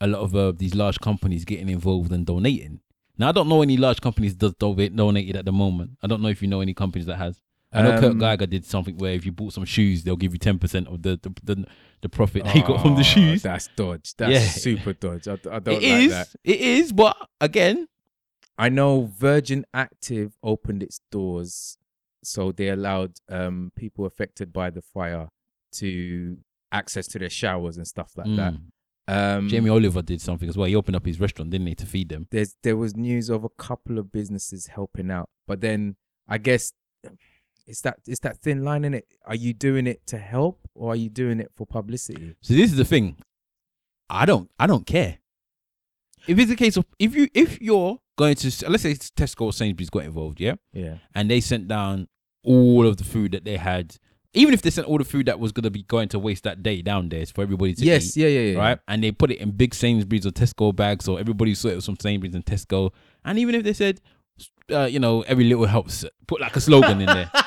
a 0.00 0.06
lot 0.06 0.20
of 0.20 0.34
uh, 0.34 0.52
these 0.56 0.74
large 0.74 0.98
companies 1.00 1.44
getting 1.44 1.68
involved 1.68 2.10
and 2.12 2.24
donating. 2.24 2.80
Now 3.18 3.28
I 3.28 3.32
don't 3.32 3.48
know 3.48 3.60
any 3.60 3.76
large 3.76 4.00
companies 4.00 4.34
that 4.38 4.58
donate 4.58 4.96
donated 4.96 5.36
at 5.36 5.44
the 5.44 5.52
moment. 5.52 5.98
I 6.02 6.06
don't 6.06 6.22
know 6.22 6.28
if 6.28 6.40
you 6.40 6.48
know 6.48 6.60
any 6.62 6.72
companies 6.72 7.06
that 7.06 7.16
has. 7.16 7.42
I 7.72 7.82
know 7.82 8.00
Kurt 8.00 8.12
Um, 8.12 8.18
Geiger 8.18 8.46
did 8.46 8.64
something 8.64 8.96
where 8.96 9.12
if 9.12 9.24
you 9.26 9.30
bought 9.30 9.52
some 9.52 9.64
shoes, 9.64 10.02
they'll 10.02 10.16
give 10.16 10.32
you 10.32 10.38
ten 10.38 10.58
percent 10.58 10.88
of 10.88 11.02
the 11.02 11.20
the, 11.22 11.32
the 11.44 11.66
the 12.00 12.08
profit 12.08 12.44
that 12.44 12.52
he 12.56 12.62
got 12.62 12.80
from 12.80 12.94
the 12.94 13.00
Oh, 13.00 13.04
shoes. 13.04 13.42
That's 13.42 13.68
dodge. 13.76 14.14
That's 14.16 14.32
Yeah. 14.32 14.40
super 14.40 14.92
dodge. 14.94 15.28
I, 15.28 15.34
I 15.34 15.58
don't 15.58 15.68
It 15.68 15.74
like 15.74 15.82
is, 15.82 16.10
that. 16.10 16.28
it 16.42 16.60
is, 16.60 16.92
but 16.92 17.16
again, 17.40 17.86
I 18.58 18.70
know 18.70 19.10
Virgin 19.16 19.64
Active 19.74 20.32
opened 20.42 20.82
its 20.82 21.00
doors, 21.12 21.76
so 22.24 22.50
they 22.52 22.68
allowed 22.70 23.12
um, 23.28 23.70
people 23.76 24.04
affected 24.06 24.52
by 24.52 24.70
the 24.70 24.82
fire 24.82 25.28
to 25.72 26.38
access 26.72 27.06
to 27.08 27.18
their 27.18 27.30
showers 27.30 27.76
and 27.76 27.86
stuff 27.86 28.12
like 28.16 28.34
that. 28.36 28.54
mm, 28.54 28.60
Um, 29.08 29.48
Jamie 29.48 29.70
Oliver 29.70 30.02
did 30.02 30.20
something 30.20 30.48
as 30.48 30.56
well. 30.56 30.68
He 30.68 30.76
opened 30.76 30.94
up 30.96 31.04
his 31.06 31.18
restaurant, 31.18 31.50
didn't 31.50 31.66
he, 31.66 31.74
to 31.76 31.86
feed 31.86 32.08
them? 32.10 32.28
there's 32.30 32.54
there 32.62 32.76
was 32.76 32.96
news 32.96 33.28
of 33.28 33.42
a 33.44 33.48
couple 33.48 33.98
of 33.98 34.12
businesses 34.12 34.68
helping 34.68 35.10
out, 35.10 35.28
but 35.48 35.60
then 35.60 35.96
I 36.28 36.38
guess 36.38 36.72
it's 37.66 37.80
that 37.82 37.98
it's 38.06 38.20
that 38.20 38.38
thin 38.38 38.62
line 38.64 38.84
in 38.84 38.94
it. 38.94 39.06
Are 39.24 39.34
you 39.34 39.52
doing 39.52 39.86
it 39.86 40.06
to 40.06 40.18
help 40.18 40.60
or 40.74 40.92
are 40.92 40.96
you 40.96 41.08
doing 41.10 41.40
it 41.40 41.50
for 41.56 41.66
publicity? 41.66 42.36
So 42.40 42.54
this 42.54 42.70
is 42.70 42.76
the 42.76 42.84
thing. 42.84 43.16
I 44.08 44.26
don't 44.26 44.50
I 44.58 44.66
don't 44.66 44.86
care. 44.86 45.18
If 46.28 46.38
it's 46.38 46.50
a 46.50 46.56
case 46.56 46.76
of 46.76 46.84
if 46.98 47.14
you 47.16 47.28
if 47.34 47.60
you're 47.60 47.98
going 48.18 48.34
to 48.36 48.68
let's 48.68 48.82
say 48.82 48.90
it's 48.92 49.10
Tesco 49.10 49.42
or 49.46 49.52
Sainsbury's 49.52 49.90
got 49.90 50.04
involved, 50.04 50.40
yeah, 50.40 50.54
Yeah, 50.72 50.98
and 51.14 51.30
they 51.30 51.40
sent 51.40 51.66
down 51.68 52.08
all 52.44 52.86
of 52.86 52.96
the 52.98 53.04
food 53.04 53.32
that 53.32 53.44
they 53.44 53.56
had, 53.56 53.96
even 54.32 54.54
if 54.54 54.62
they 54.62 54.70
sent 54.70 54.86
all 54.86 54.98
the 54.98 55.04
food 55.04 55.26
that 55.26 55.38
was 55.40 55.52
gonna 55.52 55.70
be 55.70 55.82
going 55.84 56.08
to 56.08 56.18
waste 56.18 56.44
that 56.44 56.62
day 56.62 56.82
down 56.82 57.08
there 57.08 57.26
for 57.26 57.42
everybody 57.42 57.74
to 57.74 57.84
yes, 57.84 58.16
eat, 58.16 58.22
yeah, 58.22 58.28
yeah, 58.28 58.52
yeah. 58.52 58.58
right? 58.58 58.78
And 58.88 59.02
they 59.02 59.12
put 59.12 59.30
it 59.30 59.38
in 59.38 59.50
big 59.50 59.74
Sainsbury's 59.74 60.26
or 60.26 60.30
Tesco 60.30 60.74
bags, 60.74 61.04
so 61.04 61.16
everybody 61.16 61.54
saw 61.54 61.68
it 61.68 61.76
was 61.76 61.86
from 61.86 61.98
Sainsbury's 61.98 62.34
and 62.34 62.44
Tesco. 62.44 62.92
And 63.24 63.38
even 63.38 63.54
if 63.54 63.64
they 63.64 63.72
said, 63.72 64.00
uh, 64.70 64.84
you 64.84 65.00
know, 65.00 65.22
every 65.22 65.44
little 65.44 65.66
helps, 65.66 66.04
put 66.26 66.40
like 66.40 66.56
a 66.56 66.60
slogan 66.60 67.00
in 67.00 67.06
there. 67.06 67.30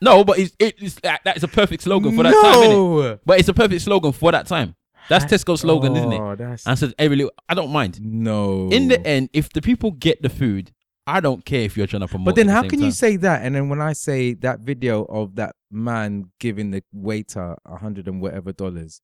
No, 0.00 0.22
but 0.24 0.38
it's 0.38 0.54
it's 0.60 0.94
that, 1.00 1.22
that's 1.24 1.42
a 1.42 1.48
perfect 1.48 1.82
slogan 1.82 2.14
for 2.16 2.22
that 2.22 2.30
time, 2.30 2.54
innit? 2.54 2.70
no! 2.70 3.18
But 3.26 3.40
it's 3.40 3.48
a 3.48 3.52
perfect 3.54 3.82
slogan 3.82 4.12
for 4.12 4.30
that 4.30 4.46
time. 4.46 4.76
That's 5.08 5.24
Ha- 5.24 5.30
Tesco's 5.30 5.62
slogan, 5.62 5.96
isn't 5.96 6.12
it? 6.12 6.20
Oh, 6.20 6.36
that's 6.36 6.66
And 6.66 6.78
says 6.78 6.94
every 6.98 7.16
little. 7.16 7.32
I 7.48 7.54
don't 7.54 7.72
mind. 7.72 8.00
no. 8.00 8.68
In 8.70 8.88
the 8.88 9.04
end, 9.04 9.30
if 9.32 9.48
the 9.52 9.60
people 9.60 9.90
get 9.90 10.22
the 10.22 10.28
food, 10.28 10.72
I 11.08 11.20
don't 11.20 11.42
care 11.42 11.62
if 11.62 11.74
you're 11.74 11.86
trying 11.86 12.02
to 12.02 12.08
promote. 12.08 12.26
But 12.26 12.36
then, 12.36 12.48
the 12.48 12.52
how 12.52 12.68
can 12.68 12.82
you 12.82 12.90
say 12.90 13.16
that? 13.16 13.42
And 13.42 13.54
then 13.54 13.70
when 13.70 13.80
I 13.80 13.94
say 13.94 14.34
that 14.34 14.60
video 14.60 15.04
of 15.04 15.36
that 15.36 15.56
man 15.70 16.30
giving 16.38 16.70
the 16.70 16.84
waiter 16.92 17.56
a 17.64 17.78
hundred 17.78 18.06
and 18.06 18.20
whatever 18.20 18.52
dollars 18.52 19.00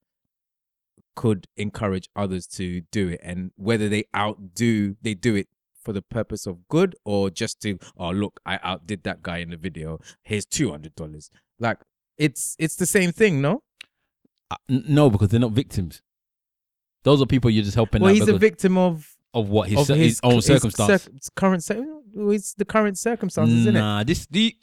could 1.17 1.47
encourage 1.57 2.11
others 2.15 2.47
to 2.49 2.83
do 2.93 3.09
it, 3.09 3.21
and 3.23 3.53
whether 3.57 3.89
they 3.89 4.05
outdo, 4.15 4.97
they 5.01 5.15
do 5.15 5.35
it 5.35 5.49
for 5.83 5.95
the 5.95 6.03
purpose 6.03 6.47
of 6.47 6.69
good 6.69 6.95
or 7.07 7.31
just 7.31 7.63
to, 7.63 7.79
oh 7.97 8.11
look, 8.11 8.39
I 8.45 8.59
outdid 8.63 9.05
that 9.05 9.23
guy 9.23 9.39
in 9.39 9.49
the 9.49 9.57
video. 9.57 9.99
Here's 10.23 10.45
two 10.45 10.71
hundred 10.71 10.95
dollars. 10.97 11.31
Like 11.59 11.79
it's 12.19 12.55
it's 12.59 12.77
the 12.77 12.87
same 12.87 13.13
thing, 13.13 13.41
no? 13.41 13.63
Uh, 14.51 14.57
no, 14.69 15.09
because 15.09 15.31
they're 15.31 15.41
not 15.41 15.53
victims. 15.53 16.03
Those 17.05 17.23
are 17.23 17.27
people 17.27 17.51
you're 17.51 17.65
just 17.65 17.77
helping 17.77 18.03
well, 18.03 18.11
out 18.11 18.17
he's 18.17 18.29
a 18.29 18.37
victim 18.37 18.77
of 18.77 19.14
of 19.35 19.49
what 19.51 19.69
his, 19.69 19.79
of 19.81 19.87
cir- 19.87 19.97
his, 19.97 20.21
own 20.23 20.41
circumstance. 20.41 21.03
circ- 21.05 21.13
current, 21.37 21.65
it's 21.69 22.55
the 22.55 22.65
current 22.65 22.99
circumstances, 22.99 23.61
isn't 23.61 23.77
it? 23.77 23.79
nah, 23.79 24.03
this 24.05 24.27
the 24.31 24.57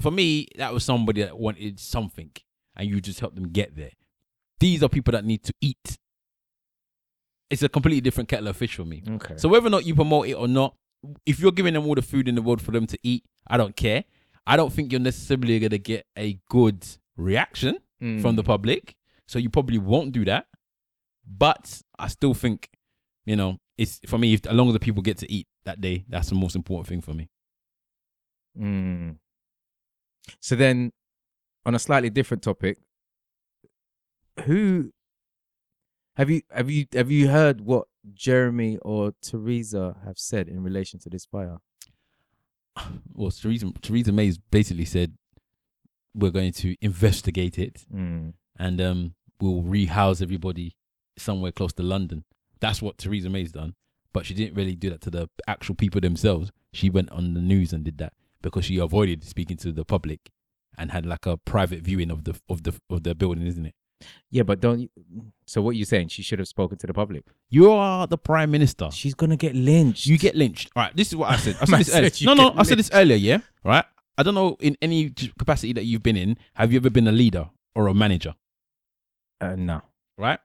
for 0.00 0.10
me 0.10 0.46
that 0.56 0.72
was 0.72 0.84
somebody 0.84 1.22
that 1.22 1.38
wanted 1.38 1.78
something, 1.78 2.30
and 2.76 2.88
you 2.88 3.00
just 3.00 3.20
helped 3.20 3.34
them 3.36 3.48
get 3.50 3.76
there. 3.76 3.90
These 4.60 4.82
are 4.82 4.88
people 4.88 5.12
that 5.12 5.24
need 5.24 5.44
to 5.44 5.52
eat. 5.60 5.98
It's 7.50 7.62
a 7.62 7.68
completely 7.68 8.00
different 8.00 8.28
kettle 8.28 8.48
of 8.48 8.56
fish 8.56 8.74
for 8.76 8.84
me. 8.84 9.02
Okay. 9.08 9.34
So 9.36 9.48
whether 9.48 9.66
or 9.66 9.70
not 9.70 9.86
you 9.86 9.94
promote 9.94 10.26
it 10.28 10.34
or 10.34 10.48
not, 10.48 10.74
if 11.24 11.40
you're 11.40 11.52
giving 11.52 11.74
them 11.74 11.86
all 11.86 11.94
the 11.94 12.02
food 12.02 12.28
in 12.28 12.34
the 12.34 12.42
world 12.42 12.60
for 12.60 12.72
them 12.72 12.86
to 12.86 12.98
eat, 13.02 13.24
I 13.46 13.56
don't 13.56 13.74
care. 13.76 14.04
I 14.46 14.56
don't 14.56 14.72
think 14.72 14.92
you're 14.92 15.00
necessarily 15.00 15.58
gonna 15.58 15.78
get 15.78 16.06
a 16.16 16.38
good 16.48 16.86
reaction 17.16 17.78
Mm. 18.02 18.22
from 18.22 18.36
the 18.36 18.44
public, 18.44 18.94
so 19.26 19.40
you 19.40 19.50
probably 19.50 19.76
won't 19.78 20.12
do 20.12 20.24
that. 20.24 20.46
But 21.26 21.82
I 21.98 22.06
still 22.06 22.32
think, 22.32 22.68
you 23.26 23.34
know, 23.34 23.58
it's 23.78 24.00
for 24.06 24.18
me. 24.18 24.34
If 24.34 24.46
as 24.46 24.52
long 24.52 24.68
as 24.68 24.74
the 24.74 24.80
people 24.80 25.02
get 25.02 25.18
to 25.18 25.32
eat 25.32 25.46
that 25.64 25.80
day, 25.80 26.04
that's 26.08 26.28
the 26.28 26.34
most 26.34 26.56
important 26.56 26.88
thing 26.88 27.00
for 27.00 27.14
me. 27.14 27.28
Mm. 28.58 29.16
So 30.40 30.56
then, 30.56 30.92
on 31.64 31.74
a 31.74 31.78
slightly 31.78 32.10
different 32.10 32.42
topic, 32.42 32.78
who 34.44 34.92
have 36.16 36.28
you 36.28 36.42
have 36.50 36.70
you 36.70 36.86
have 36.92 37.10
you 37.10 37.28
heard 37.28 37.60
what 37.60 37.86
Jeremy 38.12 38.78
or 38.82 39.12
Theresa 39.22 39.96
have 40.04 40.18
said 40.18 40.48
in 40.48 40.62
relation 40.62 40.98
to 41.00 41.08
this 41.08 41.24
fire? 41.24 41.58
Well, 43.12 43.30
Theresa 43.30 43.72
Theresa 43.80 44.12
May's 44.12 44.38
basically 44.38 44.84
said 44.84 45.14
we're 46.14 46.30
going 46.30 46.52
to 46.52 46.74
investigate 46.80 47.58
it 47.58 47.84
Mm. 47.94 48.32
and 48.58 48.80
um, 48.80 49.14
we'll 49.40 49.62
rehouse 49.62 50.20
everybody 50.22 50.76
somewhere 51.16 51.52
close 51.52 51.72
to 51.74 51.82
London. 51.82 52.24
That's 52.60 52.82
what 52.82 52.98
Theresa 52.98 53.28
May's 53.30 53.52
done. 53.52 53.74
But 54.12 54.26
she 54.26 54.34
didn't 54.34 54.54
really 54.54 54.74
do 54.74 54.90
that 54.90 55.00
to 55.02 55.10
the 55.10 55.28
actual 55.46 55.74
people 55.74 56.00
themselves. 56.00 56.50
She 56.72 56.90
went 56.90 57.10
on 57.10 57.34
the 57.34 57.40
news 57.40 57.72
and 57.72 57.84
did 57.84 57.98
that 57.98 58.14
because 58.42 58.64
she 58.64 58.78
avoided 58.78 59.24
speaking 59.24 59.56
to 59.58 59.72
the 59.72 59.84
public 59.84 60.30
and 60.76 60.92
had 60.92 61.04
like 61.04 61.26
a 61.26 61.36
private 61.36 61.82
viewing 61.82 62.10
of 62.10 62.24
the 62.24 62.38
of 62.48 62.62
the 62.62 62.78
of 62.90 63.02
the 63.02 63.14
building, 63.14 63.46
isn't 63.46 63.66
it? 63.66 63.74
Yeah, 64.30 64.44
but 64.44 64.60
don't. 64.60 64.80
You, 64.80 64.88
so 65.46 65.60
what 65.60 65.76
you 65.76 65.84
saying? 65.84 66.08
She 66.08 66.22
should 66.22 66.38
have 66.38 66.48
spoken 66.48 66.78
to 66.78 66.86
the 66.86 66.94
public. 66.94 67.24
You 67.50 67.70
are 67.70 68.06
the 68.06 68.18
prime 68.18 68.50
minister. 68.50 68.90
She's 68.92 69.14
gonna 69.14 69.36
get 69.36 69.54
lynched. 69.54 70.06
You 70.06 70.18
get 70.18 70.36
lynched. 70.36 70.70
All 70.76 70.84
right, 70.84 70.96
this 70.96 71.08
is 71.08 71.16
what 71.16 71.30
I 71.30 71.36
said. 71.36 71.56
I 71.60 71.64
said 71.64 72.04
this 72.04 72.22
earlier. 72.22 72.34
No, 72.34 72.42
no, 72.42 72.50
get 72.50 72.60
I 72.60 72.62
said 72.62 72.78
this 72.78 72.90
earlier. 72.92 73.16
Yeah, 73.16 73.38
right. 73.64 73.84
I 74.16 74.22
don't 74.22 74.34
know 74.34 74.56
in 74.60 74.76
any 74.80 75.10
capacity 75.10 75.72
that 75.74 75.84
you've 75.84 76.02
been 76.02 76.16
in. 76.16 76.38
Have 76.54 76.72
you 76.72 76.78
ever 76.78 76.90
been 76.90 77.08
a 77.08 77.12
leader 77.12 77.50
or 77.74 77.88
a 77.88 77.94
manager? 77.94 78.34
uh, 79.40 79.54
no. 79.56 79.82
right? 80.16 80.40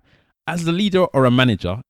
As 0.46 0.66
a 0.68 0.72
leader 0.72 1.06
or 1.06 1.26
a 1.26 1.32
manager, 1.32 1.82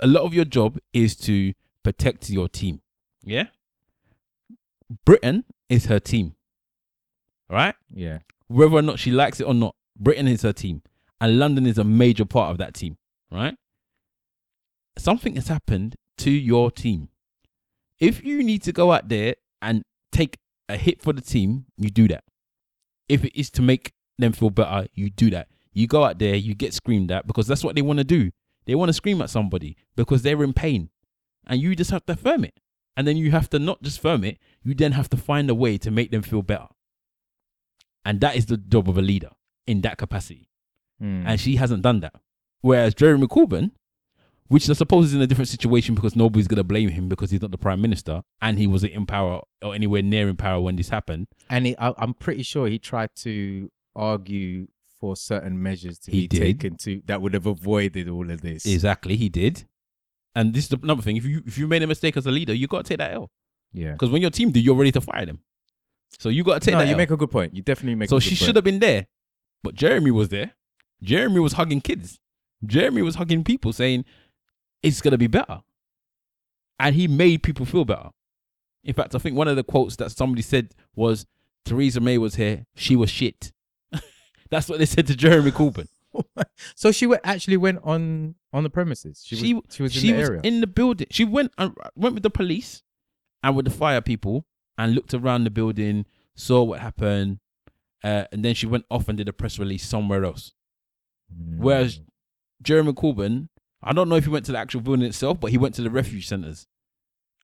a 0.00 0.06
lot 0.06 0.22
of 0.22 0.34
your 0.34 0.44
job 0.44 0.78
is 0.92 1.16
to 1.16 1.54
protect 1.82 2.28
your 2.28 2.48
team. 2.48 2.80
Yeah. 3.22 3.46
Britain 5.04 5.44
is 5.68 5.86
her 5.86 5.98
team, 5.98 6.34
right? 7.48 7.74
Yeah. 7.92 8.18
Whether 8.46 8.76
or 8.76 8.82
not 8.82 8.98
she 8.98 9.10
likes 9.10 9.40
it 9.40 9.44
or 9.44 9.54
not, 9.54 9.74
Britain 9.98 10.28
is 10.28 10.42
her 10.42 10.52
team, 10.52 10.82
and 11.20 11.38
London 11.38 11.66
is 11.66 11.78
a 11.78 11.84
major 11.84 12.24
part 12.24 12.50
of 12.50 12.58
that 12.58 12.74
team, 12.74 12.96
right? 13.30 13.56
Something 14.96 15.36
has 15.36 15.48
happened 15.48 15.96
to 16.18 16.30
your 16.30 16.70
team. 16.70 17.08
If 18.00 18.24
you 18.24 18.42
need 18.42 18.62
to 18.62 18.72
go 18.72 18.92
out 18.92 19.08
there 19.08 19.34
and 19.60 19.82
take 20.12 20.38
a 20.68 20.76
hit 20.76 21.02
for 21.02 21.12
the 21.12 21.20
team, 21.20 21.66
you 21.76 21.90
do 21.90 22.08
that. 22.08 22.24
If 23.08 23.24
it 23.24 23.38
is 23.38 23.50
to 23.50 23.62
make 23.62 23.92
them 24.18 24.32
feel 24.32 24.50
better, 24.50 24.88
you 24.94 25.10
do 25.10 25.30
that. 25.30 25.48
You 25.78 25.86
go 25.86 26.04
out 26.04 26.18
there, 26.18 26.34
you 26.34 26.56
get 26.56 26.74
screamed 26.74 27.12
at 27.12 27.24
because 27.24 27.46
that's 27.46 27.62
what 27.62 27.76
they 27.76 27.82
want 27.82 28.00
to 28.00 28.04
do. 28.04 28.32
They 28.66 28.74
want 28.74 28.88
to 28.88 28.92
scream 28.92 29.22
at 29.22 29.30
somebody 29.30 29.76
because 29.94 30.22
they're 30.22 30.42
in 30.42 30.52
pain. 30.52 30.90
And 31.46 31.60
you 31.60 31.76
just 31.76 31.92
have 31.92 32.04
to 32.06 32.16
firm 32.16 32.42
it. 32.42 32.58
And 32.96 33.06
then 33.06 33.16
you 33.16 33.30
have 33.30 33.48
to 33.50 33.60
not 33.60 33.80
just 33.80 34.00
firm 34.00 34.24
it, 34.24 34.38
you 34.64 34.74
then 34.74 34.90
have 34.90 35.08
to 35.10 35.16
find 35.16 35.48
a 35.48 35.54
way 35.54 35.78
to 35.78 35.92
make 35.92 36.10
them 36.10 36.22
feel 36.22 36.42
better. 36.42 36.66
And 38.04 38.20
that 38.22 38.34
is 38.34 38.46
the 38.46 38.56
job 38.56 38.88
of 38.88 38.98
a 38.98 39.02
leader 39.02 39.30
in 39.68 39.82
that 39.82 39.98
capacity. 39.98 40.48
Mm. 41.00 41.22
And 41.24 41.40
she 41.40 41.54
hasn't 41.54 41.84
done 41.84 42.00
that. 42.00 42.14
Whereas 42.60 42.92
Jeremy 42.92 43.28
Corbyn, 43.28 43.70
which 44.48 44.68
I 44.68 44.72
suppose 44.72 45.06
is 45.06 45.14
in 45.14 45.22
a 45.22 45.28
different 45.28 45.48
situation 45.48 45.94
because 45.94 46.16
nobody's 46.16 46.48
going 46.48 46.56
to 46.56 46.64
blame 46.64 46.88
him 46.88 47.08
because 47.08 47.30
he's 47.30 47.42
not 47.42 47.52
the 47.52 47.56
prime 47.56 47.80
minister 47.80 48.22
and 48.42 48.58
he 48.58 48.66
wasn't 48.66 48.94
in 48.94 49.06
power 49.06 49.42
or 49.62 49.76
anywhere 49.76 50.02
near 50.02 50.28
in 50.28 50.36
power 50.36 50.60
when 50.60 50.74
this 50.74 50.88
happened. 50.88 51.28
And 51.48 51.66
he, 51.66 51.76
I, 51.78 51.94
I'm 51.98 52.14
pretty 52.14 52.42
sure 52.42 52.66
he 52.66 52.80
tried 52.80 53.10
to 53.18 53.70
argue 53.94 54.66
for 55.00 55.16
certain 55.16 55.62
measures 55.62 55.98
to 56.00 56.10
He 56.10 56.22
be 56.22 56.28
did. 56.28 56.40
taken 56.40 56.76
to 56.78 57.02
that 57.06 57.20
would 57.22 57.34
have 57.34 57.46
avoided 57.46 58.08
all 58.08 58.30
of 58.30 58.40
this. 58.40 58.66
Exactly, 58.66 59.16
he 59.16 59.28
did. 59.28 59.64
And 60.34 60.54
this 60.54 60.66
is 60.66 60.72
another 60.82 61.02
thing. 61.02 61.16
If 61.16 61.24
you 61.24 61.42
if 61.46 61.58
you 61.58 61.66
made 61.68 61.82
a 61.82 61.86
mistake 61.86 62.16
as 62.16 62.26
a 62.26 62.30
leader, 62.30 62.52
you 62.54 62.66
got 62.66 62.84
to 62.84 62.88
take 62.88 62.98
that 62.98 63.12
L. 63.12 63.30
yeah. 63.72 63.92
Because 63.92 64.10
when 64.10 64.22
your 64.22 64.30
team 64.30 64.50
do, 64.50 64.60
you're 64.60 64.74
ready 64.76 64.92
to 64.92 65.00
fire 65.00 65.26
them. 65.26 65.40
So 66.18 66.28
you 66.28 66.42
got 66.44 66.54
to 66.54 66.60
take 66.60 66.72
No, 66.72 66.78
that 66.80 66.86
you 66.86 66.92
L. 66.92 66.98
make 66.98 67.10
a 67.10 67.16
good 67.16 67.30
point. 67.30 67.54
You 67.54 67.62
definitely 67.62 67.94
make. 67.96 68.08
so 68.08 68.16
a 68.16 68.20
she 68.20 68.34
should 68.34 68.54
have 68.56 68.64
been 68.64 68.78
there. 68.78 69.06
But 69.62 69.74
Jeremy 69.74 70.10
was 70.10 70.28
there. 70.28 70.52
Jeremy 71.02 71.40
was 71.40 71.54
hugging 71.54 71.80
kids. 71.80 72.18
Jeremy 72.64 73.02
was 73.02 73.16
hugging 73.16 73.44
people 73.44 73.72
saying 73.72 74.04
it's 74.82 75.00
gonna 75.00 75.18
be 75.18 75.26
better. 75.28 75.60
And 76.78 76.94
he 76.94 77.08
made 77.08 77.42
people 77.42 77.66
feel 77.66 77.84
better. 77.84 78.10
In 78.84 78.94
fact, 78.94 79.14
I 79.14 79.18
think 79.18 79.36
one 79.36 79.48
of 79.48 79.56
the 79.56 79.64
quotes 79.64 79.96
that 79.96 80.12
somebody 80.12 80.42
said 80.42 80.74
was 80.94 81.26
Theresa 81.64 82.00
May 82.00 82.18
was 82.18 82.36
here, 82.36 82.64
she 82.76 82.94
was 82.96 83.10
shit. 83.10 83.52
That's 84.50 84.68
what 84.68 84.78
they 84.78 84.86
said 84.86 85.06
to 85.08 85.16
Jeremy 85.16 85.50
Corbyn. 85.50 85.88
so 86.74 86.90
she 86.90 87.06
went, 87.06 87.20
actually 87.24 87.56
went 87.56 87.80
on 87.84 88.34
on 88.52 88.62
the 88.62 88.70
premises. 88.70 89.22
She, 89.24 89.36
She 89.36 89.54
was, 89.54 89.64
she 89.70 89.82
was 89.82 89.94
in 89.94 90.00
she 90.00 90.12
the 90.12 90.18
was 90.18 90.28
area. 90.28 90.40
in 90.42 90.60
the 90.60 90.66
building. 90.66 91.06
She 91.10 91.24
went 91.24 91.52
uh, 91.58 91.70
went 91.94 92.14
with 92.14 92.22
the 92.22 92.30
police 92.30 92.82
and 93.42 93.54
with 93.54 93.64
the 93.66 93.70
fire 93.70 94.00
people 94.00 94.46
and 94.76 94.94
looked 94.94 95.12
around 95.14 95.44
the 95.44 95.50
building, 95.50 96.06
saw 96.34 96.62
what 96.62 96.80
happened, 96.80 97.38
uh, 98.02 98.24
and 98.32 98.44
then 98.44 98.54
she 98.54 98.66
went 98.66 98.84
off 98.90 99.08
and 99.08 99.18
did 99.18 99.28
a 99.28 99.32
press 99.32 99.58
release 99.58 99.86
somewhere 99.86 100.24
else. 100.24 100.52
Mm. 101.32 101.58
Whereas 101.58 102.00
Jeremy 102.62 102.92
Corbyn, 102.92 103.48
I 103.82 103.92
don't 103.92 104.08
know 104.08 104.16
if 104.16 104.24
he 104.24 104.30
went 104.30 104.46
to 104.46 104.52
the 104.52 104.58
actual 104.58 104.80
building 104.80 105.04
itself, 105.06 105.40
but 105.40 105.50
he 105.50 105.58
went 105.58 105.74
to 105.76 105.82
the 105.82 105.90
refuge 105.90 106.26
centers. 106.26 106.66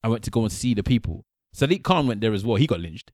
I 0.03 0.09
went 0.09 0.25
to 0.25 0.31
go 0.31 0.43
and 0.43 0.53
see 0.53 0.75
the 0.75 0.83
people. 0.83 1.25
Sadiq 1.55 1.83
Khan 1.83 2.07
went 2.07 2.21
there 2.21 2.33
as 2.33 2.45
well. 2.45 2.57
He 2.57 2.67
got 2.67 2.81
lynched, 2.81 3.13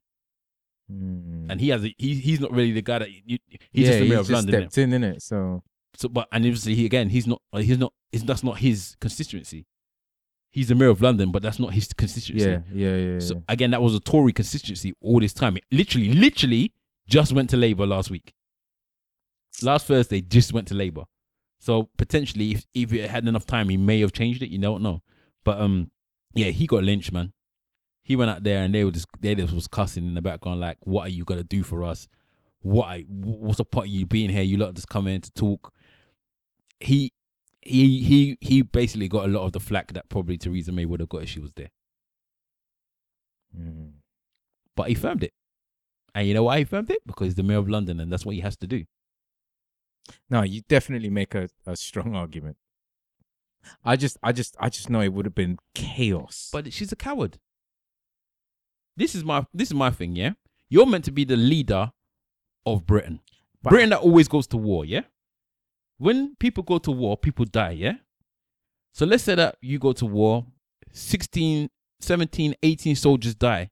Mm. 0.91 1.49
and 1.49 1.61
he 1.61 1.69
has 1.69 1.83
a, 1.85 1.95
he, 1.97 2.15
he's 2.15 2.39
not 2.39 2.51
really 2.51 2.71
the 2.71 2.81
guy 2.81 2.99
that 2.99 3.09
you, 3.09 3.37
he's 3.71 3.85
yeah, 3.85 3.87
just 3.87 3.99
the 3.99 4.09
mayor 4.09 4.19
of 4.19 4.27
just 4.27 4.31
London. 4.31 4.55
innit? 4.55 4.71
stepped 4.71 4.77
in, 4.77 4.89
innit? 4.91 5.21
So 5.21 5.63
So, 5.95 6.09
but 6.09 6.27
and 6.31 6.43
obviously 6.43 6.75
he 6.75 6.85
again, 6.85 7.09
he's 7.09 7.27
not 7.27 7.41
he's 7.53 7.77
not 7.77 7.93
he's, 8.11 8.23
that's 8.23 8.43
not 8.43 8.59
his 8.59 8.95
constituency. 8.99 9.65
He's 10.51 10.67
the 10.67 10.75
mayor 10.75 10.89
of 10.89 11.01
London, 11.01 11.31
but 11.31 11.41
that's 11.41 11.59
not 11.59 11.73
his 11.73 11.93
constituency. 11.93 12.49
yeah, 12.49 12.59
yeah, 12.73 12.95
yeah. 12.95 13.19
So 13.19 13.35
yeah. 13.35 13.41
again, 13.47 13.71
that 13.71 13.81
was 13.81 13.95
a 13.95 14.01
Tory 14.01 14.33
constituency 14.33 14.93
all 15.01 15.21
this 15.21 15.33
time. 15.33 15.55
It 15.55 15.63
literally, 15.71 16.11
literally 16.13 16.73
just 17.07 17.31
went 17.31 17.49
to 17.51 17.57
Labour 17.57 17.85
last 17.85 18.11
week. 18.11 18.33
Last 19.61 19.87
Thursday, 19.87 20.21
just 20.21 20.51
went 20.51 20.67
to 20.69 20.73
Labour. 20.73 21.03
So 21.59 21.89
potentially, 21.97 22.51
if 22.51 22.65
if 22.73 22.91
it 22.91 23.09
had 23.09 23.27
enough 23.27 23.45
time, 23.45 23.69
he 23.69 23.77
may 23.77 24.01
have 24.01 24.11
changed 24.11 24.41
it. 24.43 24.49
You 24.49 24.57
don't 24.57 24.81
know. 24.81 25.01
But 25.43 25.61
um, 25.61 25.91
yeah, 26.33 26.47
he 26.47 26.67
got 26.67 26.83
lynched, 26.83 27.11
man. 27.11 27.33
He 28.11 28.17
went 28.17 28.29
out 28.29 28.43
there 28.43 28.61
and 28.63 28.75
they 28.75 28.83
were 28.83 28.91
just 28.91 29.07
they 29.21 29.33
just 29.35 29.53
was 29.53 29.69
cussing 29.69 30.05
in 30.05 30.15
the 30.15 30.21
background 30.21 30.59
like, 30.59 30.77
"What 30.81 31.03
are 31.07 31.09
you 31.09 31.23
gonna 31.23 31.43
do 31.45 31.63
for 31.63 31.81
us? 31.85 32.09
What? 32.61 32.87
are- 32.89 33.03
What's 33.07 33.57
the 33.59 33.63
point 33.63 33.87
of 33.87 33.93
you 33.93 34.05
being 34.05 34.29
here? 34.29 34.41
You 34.43 34.57
lot 34.57 34.73
just 34.73 34.89
come 34.89 35.07
in 35.07 35.21
to 35.21 35.31
talk." 35.31 35.73
He 36.81 37.13
he 37.61 38.03
he 38.03 38.37
he 38.41 38.63
basically 38.63 39.07
got 39.07 39.23
a 39.23 39.31
lot 39.31 39.45
of 39.45 39.53
the 39.53 39.61
flack 39.61 39.93
that 39.93 40.09
probably 40.09 40.37
Theresa 40.37 40.73
May 40.73 40.85
would 40.85 40.99
have 40.99 41.07
got 41.07 41.23
if 41.23 41.29
she 41.29 41.39
was 41.39 41.53
there. 41.55 41.69
Mm. 43.57 43.91
but 44.75 44.89
he 44.89 44.93
firmed 44.95 45.23
it. 45.23 45.33
And 46.13 46.27
you 46.27 46.33
know 46.33 46.43
why 46.43 46.57
he 46.59 46.63
firmed 46.65 46.91
it? 46.91 46.99
Because 47.07 47.27
he's 47.27 47.35
the 47.35 47.43
mayor 47.43 47.59
of 47.59 47.69
London, 47.69 48.01
and 48.01 48.11
that's 48.11 48.25
what 48.25 48.35
he 48.35 48.41
has 48.41 48.57
to 48.57 48.67
do. 48.67 48.83
No, 50.29 50.41
you 50.43 50.61
definitely 50.67 51.09
make 51.09 51.33
a, 51.35 51.49
a 51.65 51.77
strong 51.77 52.15
argument. 52.15 52.57
I 53.85 53.95
just, 53.95 54.17
I 54.21 54.31
just, 54.33 54.57
I 54.59 54.69
just 54.69 54.89
know 54.89 54.99
it 55.01 55.13
would 55.13 55.25
have 55.25 55.35
been 55.35 55.57
chaos. 55.73 56.49
But 56.51 56.73
she's 56.73 56.91
a 56.91 56.97
coward. 56.97 57.39
This 58.97 59.15
is 59.15 59.23
my 59.23 59.45
this 59.53 59.69
is 59.69 59.73
my 59.73 59.89
thing. 59.89 60.15
Yeah, 60.15 60.31
you're 60.69 60.85
meant 60.85 61.05
to 61.05 61.11
be 61.11 61.23
the 61.23 61.37
leader 61.37 61.91
of 62.65 62.85
Britain. 62.85 63.19
Britain 63.63 63.89
that 63.91 63.99
always 63.99 64.27
goes 64.27 64.47
to 64.47 64.57
war. 64.57 64.85
Yeah, 64.85 65.01
when 65.97 66.35
people 66.39 66.63
go 66.63 66.77
to 66.79 66.91
war, 66.91 67.17
people 67.17 67.45
die. 67.45 67.71
Yeah, 67.71 67.93
so 68.93 69.05
let's 69.05 69.23
say 69.23 69.35
that 69.35 69.55
you 69.61 69.79
go 69.79 69.93
to 69.93 70.05
war, 70.05 70.45
16, 70.91 71.69
17, 71.99 72.55
18 72.61 72.95
soldiers 72.95 73.35
die. 73.35 73.69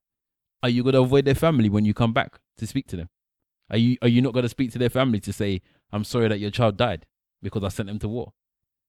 Are 0.62 0.70
you 0.70 0.84
gonna 0.84 1.02
avoid 1.02 1.26
their 1.26 1.36
family 1.36 1.70
when 1.70 1.86
you 1.86 1.94
come 1.94 2.14
back 2.14 2.40
to 2.58 2.68
speak 2.68 2.88
to 2.88 2.98
them? 2.98 3.10
Are 3.70 3.78
you 3.78 3.98
are 4.02 4.08
you 4.08 4.22
not 4.22 4.34
gonna 4.34 4.50
speak 4.50 4.72
to 4.74 4.80
their 4.80 4.90
family 4.90 5.20
to 5.22 5.34
say 5.34 5.62
I'm 5.92 6.04
sorry 6.04 6.28
that 6.28 6.40
your 6.40 6.52
child 6.52 6.78
died 6.78 7.06
because 7.42 7.64
I 7.64 7.70
sent 7.70 7.88
them 7.88 8.00
to 8.00 8.10
war? 8.10 8.34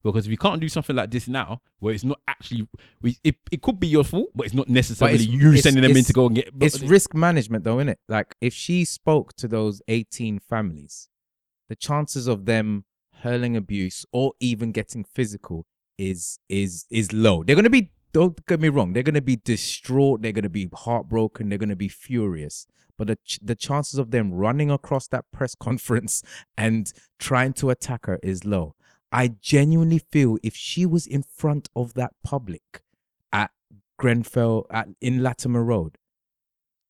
Because 0.02 0.24
if 0.26 0.30
you 0.30 0.38
can't 0.38 0.60
do 0.60 0.68
something 0.68 0.96
like 0.96 1.10
this 1.10 1.28
now, 1.28 1.60
where 1.78 1.92
it's 1.94 2.04
not 2.04 2.20
actually, 2.26 2.66
we- 3.02 3.18
it, 3.22 3.36
it 3.52 3.60
could 3.60 3.78
be 3.78 3.86
your 3.86 4.04
fault, 4.04 4.30
but 4.34 4.46
it's 4.46 4.54
not 4.54 4.68
necessarily 4.68 5.16
it's- 5.16 5.28
you 5.28 5.48
it's- 5.50 5.62
sending 5.62 5.82
them 5.82 5.96
in 5.96 6.04
to 6.04 6.12
go 6.12 6.26
and 6.26 6.36
get. 6.36 6.48
it's 6.60 6.80
risk 6.80 7.14
management, 7.14 7.64
though, 7.64 7.78
isn't 7.80 7.90
it? 7.90 7.98
Like, 8.08 8.34
if 8.40 8.54
she 8.54 8.84
spoke 8.84 9.34
to 9.36 9.46
those 9.48 9.82
18 9.88 10.38
families, 10.38 11.08
the 11.68 11.76
chances 11.76 12.26
of 12.26 12.46
them 12.46 12.84
hurling 13.22 13.56
abuse 13.56 14.06
or 14.12 14.32
even 14.40 14.72
getting 14.72 15.04
physical 15.04 15.66
is 15.98 16.38
is 16.48 16.86
is 16.90 17.12
low. 17.12 17.42
They're 17.44 17.56
gonna 17.56 17.68
be. 17.68 17.90
Don't 18.12 18.44
get 18.46 18.58
me 18.58 18.70
wrong. 18.70 18.94
They're 18.94 19.02
gonna 19.02 19.20
be 19.20 19.36
distraught. 19.36 20.22
They're 20.22 20.32
gonna 20.32 20.48
be 20.48 20.68
heartbroken. 20.72 21.48
They're 21.50 21.58
gonna 21.58 21.76
be 21.76 21.88
furious. 21.88 22.66
But 22.96 23.06
the 23.08 23.16
ch- 23.16 23.38
the 23.42 23.54
chances 23.54 23.98
of 23.98 24.10
them 24.10 24.32
running 24.32 24.70
across 24.70 25.06
that 25.08 25.26
press 25.30 25.54
conference 25.60 26.22
and 26.56 26.90
trying 27.18 27.52
to 27.54 27.68
attack 27.68 28.06
her 28.06 28.18
is 28.22 28.44
low. 28.46 28.74
I 29.12 29.28
genuinely 29.40 29.98
feel 29.98 30.38
if 30.42 30.54
she 30.54 30.86
was 30.86 31.06
in 31.06 31.22
front 31.22 31.68
of 31.74 31.94
that 31.94 32.12
public 32.22 32.82
at 33.32 33.50
Grenfell 33.98 34.66
at 34.70 34.88
in 35.00 35.22
Latimer 35.22 35.64
Road, 35.64 35.98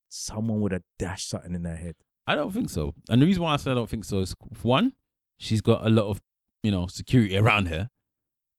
someone 0.09 0.61
would 0.61 0.73
have 0.73 0.83
dashed 0.99 1.29
something 1.29 1.55
in 1.55 1.63
their 1.63 1.77
head. 1.77 1.95
I 2.27 2.35
don't 2.35 2.53
think 2.53 2.71
so. 2.71 2.95
And 3.09 3.23
the 3.23 3.27
reason 3.27 3.43
why 3.43 3.55
I 3.55 3.57
say 3.57 3.71
I 3.71 3.75
don't 3.75 3.89
think 3.89 4.05
so 4.05 4.21
is 4.21 4.35
one, 4.63 4.93
she's 5.39 5.61
got 5.61 5.85
a 5.87 5.91
lot 5.91 6.09
of, 6.09 6.21
you 6.63 6.71
know, 6.71 6.87
security 6.87 7.37
around 7.39 7.67
her. 7.69 7.89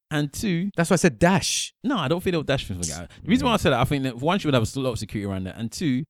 And 0.10 0.34
two, 0.34 0.71
That's 0.76 0.89
why 0.89 0.95
I 0.95 0.97
said 0.97 1.19
dash. 1.19 1.74
no, 1.86 1.97
I 1.97 2.10
don't 2.10 2.21
think 2.21 2.34
they'll 2.34 2.43
dash 2.43 2.67
things 2.67 2.89
like 2.89 3.00
that. 3.00 3.12
The 3.24 3.30
reason 3.30 3.47
why 3.47 3.54
I 3.54 3.58
said 3.58 3.71
that, 3.71 3.80
I 3.80 3.86
think 3.86 4.04
that 4.04 4.17
one, 4.17 4.39
she 4.39 4.47
would 4.47 4.54
have 4.54 4.76
a 4.76 4.80
lot 4.80 4.91
of 4.91 5.00
security 5.00 5.26
around 5.32 5.45
her. 5.45 5.54
And 5.56 5.71
two, 5.71 6.04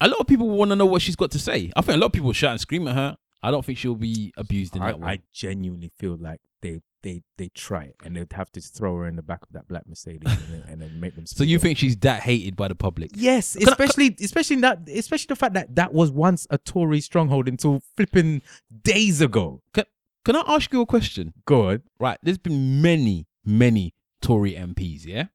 a 0.00 0.08
lot 0.08 0.18
of 0.20 0.26
people 0.26 0.48
want 0.48 0.70
to 0.70 0.76
know 0.76 0.86
what 0.86 1.02
she's 1.02 1.16
got 1.16 1.30
to 1.32 1.38
say. 1.38 1.70
I 1.76 1.82
think 1.82 1.96
a 1.96 1.98
lot 2.00 2.06
of 2.06 2.12
people 2.12 2.32
shout 2.32 2.52
and 2.52 2.60
scream 2.60 2.88
at 2.88 2.94
her. 2.94 3.16
I 3.42 3.50
don't 3.50 3.64
think 3.64 3.78
she'll 3.78 3.94
be 3.94 4.32
abused 4.36 4.76
in 4.76 4.82
I, 4.82 4.86
that 4.88 5.00
way. 5.00 5.08
I 5.08 5.18
genuinely 5.32 5.90
feel 5.98 6.16
like 6.20 6.40
they 6.62 6.80
they 7.02 7.22
they 7.36 7.48
try 7.48 7.84
it 7.84 7.96
and 8.04 8.16
they'd 8.16 8.32
have 8.32 8.50
to 8.52 8.60
throw 8.60 8.96
her 8.96 9.06
in 9.06 9.16
the 9.16 9.22
back 9.22 9.42
of 9.42 9.52
that 9.52 9.68
black 9.68 9.86
Mercedes 9.86 10.22
and, 10.24 10.48
then, 10.50 10.64
and 10.68 10.82
then 10.82 11.00
make 11.00 11.14
them. 11.14 11.26
so 11.26 11.44
you 11.44 11.56
up. 11.56 11.62
think 11.62 11.78
she's 11.78 11.96
that 11.98 12.22
hated 12.22 12.56
by 12.56 12.68
the 12.68 12.74
public? 12.74 13.10
Yes, 13.14 13.54
Can 13.54 13.68
I- 13.68 13.72
especially 13.72 14.16
especially 14.20 14.56
that 14.56 14.88
especially 14.88 15.26
the 15.28 15.36
fact 15.36 15.54
that 15.54 15.74
that 15.76 15.94
was 15.94 16.10
once 16.10 16.46
a 16.50 16.58
Tory 16.58 17.00
stronghold 17.00 17.48
until 17.48 17.82
flipping 17.96 18.42
days 18.82 19.20
ago. 19.20 19.62
Can 19.74 20.34
I 20.34 20.42
ask 20.48 20.72
you 20.72 20.80
a 20.80 20.86
question? 20.86 21.34
Go 21.44 21.68
on. 21.70 21.82
Right, 22.00 22.18
there's 22.20 22.38
been 22.38 22.82
many, 22.82 23.28
many 23.44 23.94
Tory 24.20 24.54
MPs, 24.54 25.06
yeah? 25.06 25.26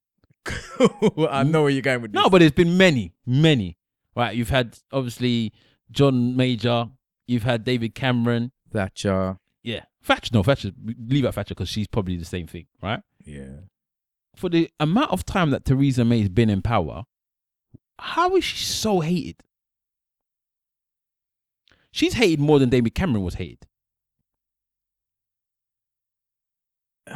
I 1.30 1.44
know 1.44 1.62
where 1.62 1.72
you're 1.72 1.82
going 1.82 2.02
with 2.02 2.12
this. 2.12 2.22
No, 2.22 2.30
but 2.30 2.40
there's 2.40 2.52
been 2.52 2.76
many, 2.78 3.14
many. 3.26 3.78
Right, 4.18 4.36
you've 4.36 4.50
had 4.50 4.78
obviously 4.92 5.54
John 5.92 6.36
Major, 6.36 6.90
you've 7.32 7.44
had 7.44 7.64
David 7.64 7.96
Cameron, 7.96 8.52
Thatcher. 8.72 9.38
yeah, 9.64 9.86
Thatcher. 10.04 10.32
No, 10.34 10.44
Thatcher. 10.44 10.72
Leave 11.08 11.26
out 11.26 11.36
Thatcher 11.36 11.56
because 11.56 11.70
she's 11.70 11.88
probably 11.88 12.18
the 12.18 12.26
same 12.26 12.48
thing, 12.48 12.68
right? 12.82 13.02
Yeah. 13.24 13.62
For 14.36 14.50
the 14.50 14.70
amount 14.80 15.12
of 15.12 15.26
time 15.26 15.50
that 15.52 15.66
Theresa 15.66 16.04
May's 16.06 16.30
been 16.30 16.50
in 16.50 16.62
power, 16.62 17.04
how 18.00 18.36
is 18.36 18.44
she 18.44 18.66
so 18.66 19.00
hated? 19.00 19.38
She's 21.92 22.14
hated 22.14 22.40
more 22.40 22.58
than 22.60 22.70
David 22.70 22.96
Cameron 22.96 23.24
was 23.24 23.36
hated. 23.36 23.68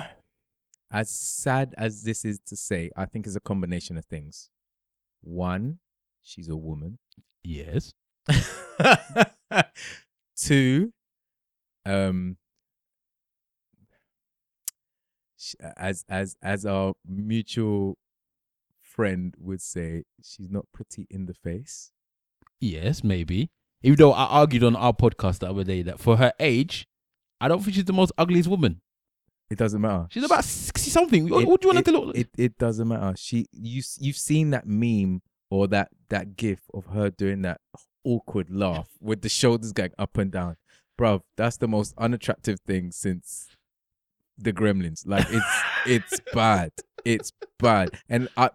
As 0.91 1.09
sad 1.09 1.73
as 1.77 2.03
this 2.03 2.23
is 2.23 2.39
to 2.45 2.55
say, 2.55 2.91
I 2.95 3.05
think 3.05 3.25
it's 3.25 3.35
a 3.35 3.41
combination 3.41 3.97
of 3.97 4.05
things. 4.05 4.49
One, 5.21 5.79
she's 6.21 6.47
a 6.47 6.55
woman. 6.55 6.99
Yes. 7.43 7.93
Two, 10.37 10.91
um, 11.85 12.37
as 15.77 16.03
as 16.09 16.35
as 16.41 16.65
our 16.65 16.93
mutual 17.07 17.97
friend 18.81 19.33
would 19.37 19.61
say, 19.61 20.03
she's 20.23 20.49
not 20.49 20.65
pretty 20.73 21.07
in 21.09 21.25
the 21.25 21.33
face. 21.33 21.91
Yes, 22.59 23.03
maybe. 23.03 23.49
Even 23.83 23.97
though 23.97 24.13
I 24.13 24.25
argued 24.25 24.63
on 24.63 24.75
our 24.75 24.93
podcast 24.93 25.39
the 25.39 25.49
other 25.49 25.63
day 25.63 25.81
that 25.83 25.99
for 25.99 26.17
her 26.17 26.33
age, 26.39 26.87
I 27.39 27.47
don't 27.47 27.61
think 27.61 27.75
she's 27.75 27.85
the 27.85 27.93
most 27.93 28.11
ugliest 28.17 28.49
woman. 28.49 28.81
It 29.51 29.59
doesn't 29.59 29.79
matter. 29.79 30.07
She's 30.09 30.23
about 30.23 30.43
sixty 30.43 30.89
something. 30.89 31.29
What, 31.29 31.43
It- 31.43 31.47
what 31.47 31.61
do 31.61 31.67
you 31.67 31.73
want 31.75 31.79
it, 31.79 31.85
her 31.85 31.91
to 31.91 31.97
look 31.99 32.07
like? 32.15 32.15
It 32.17 32.29
it 32.37 32.57
doesn't 32.57 32.87
matter. 32.87 33.13
She 33.17 33.45
you 33.51 33.83
you've 33.99 34.17
seen 34.17 34.49
that 34.51 34.65
meme 34.67 35.21
or 35.51 35.67
that 35.67 35.89
that 36.09 36.35
gif 36.35 36.61
of 36.73 36.87
her 36.87 37.11
doing 37.11 37.43
that 37.43 37.61
awkward 38.05 38.49
laugh 38.49 38.87
with 39.01 39.21
the 39.21 39.29
shoulders 39.29 39.73
going 39.73 39.91
up 39.99 40.17
and 40.17 40.31
down, 40.31 40.55
bruv. 40.97 41.21
That's 41.35 41.57
the 41.57 41.67
most 41.67 41.93
unattractive 41.97 42.59
thing 42.65 42.91
since 42.91 43.47
the 44.37 44.53
Gremlins. 44.53 45.03
Like 45.05 45.25
it's 45.29 45.61
it's 45.85 46.21
bad. 46.33 46.71
It's 47.03 47.31
bad. 47.59 47.89
And 48.09 48.29
I, 48.37 48.49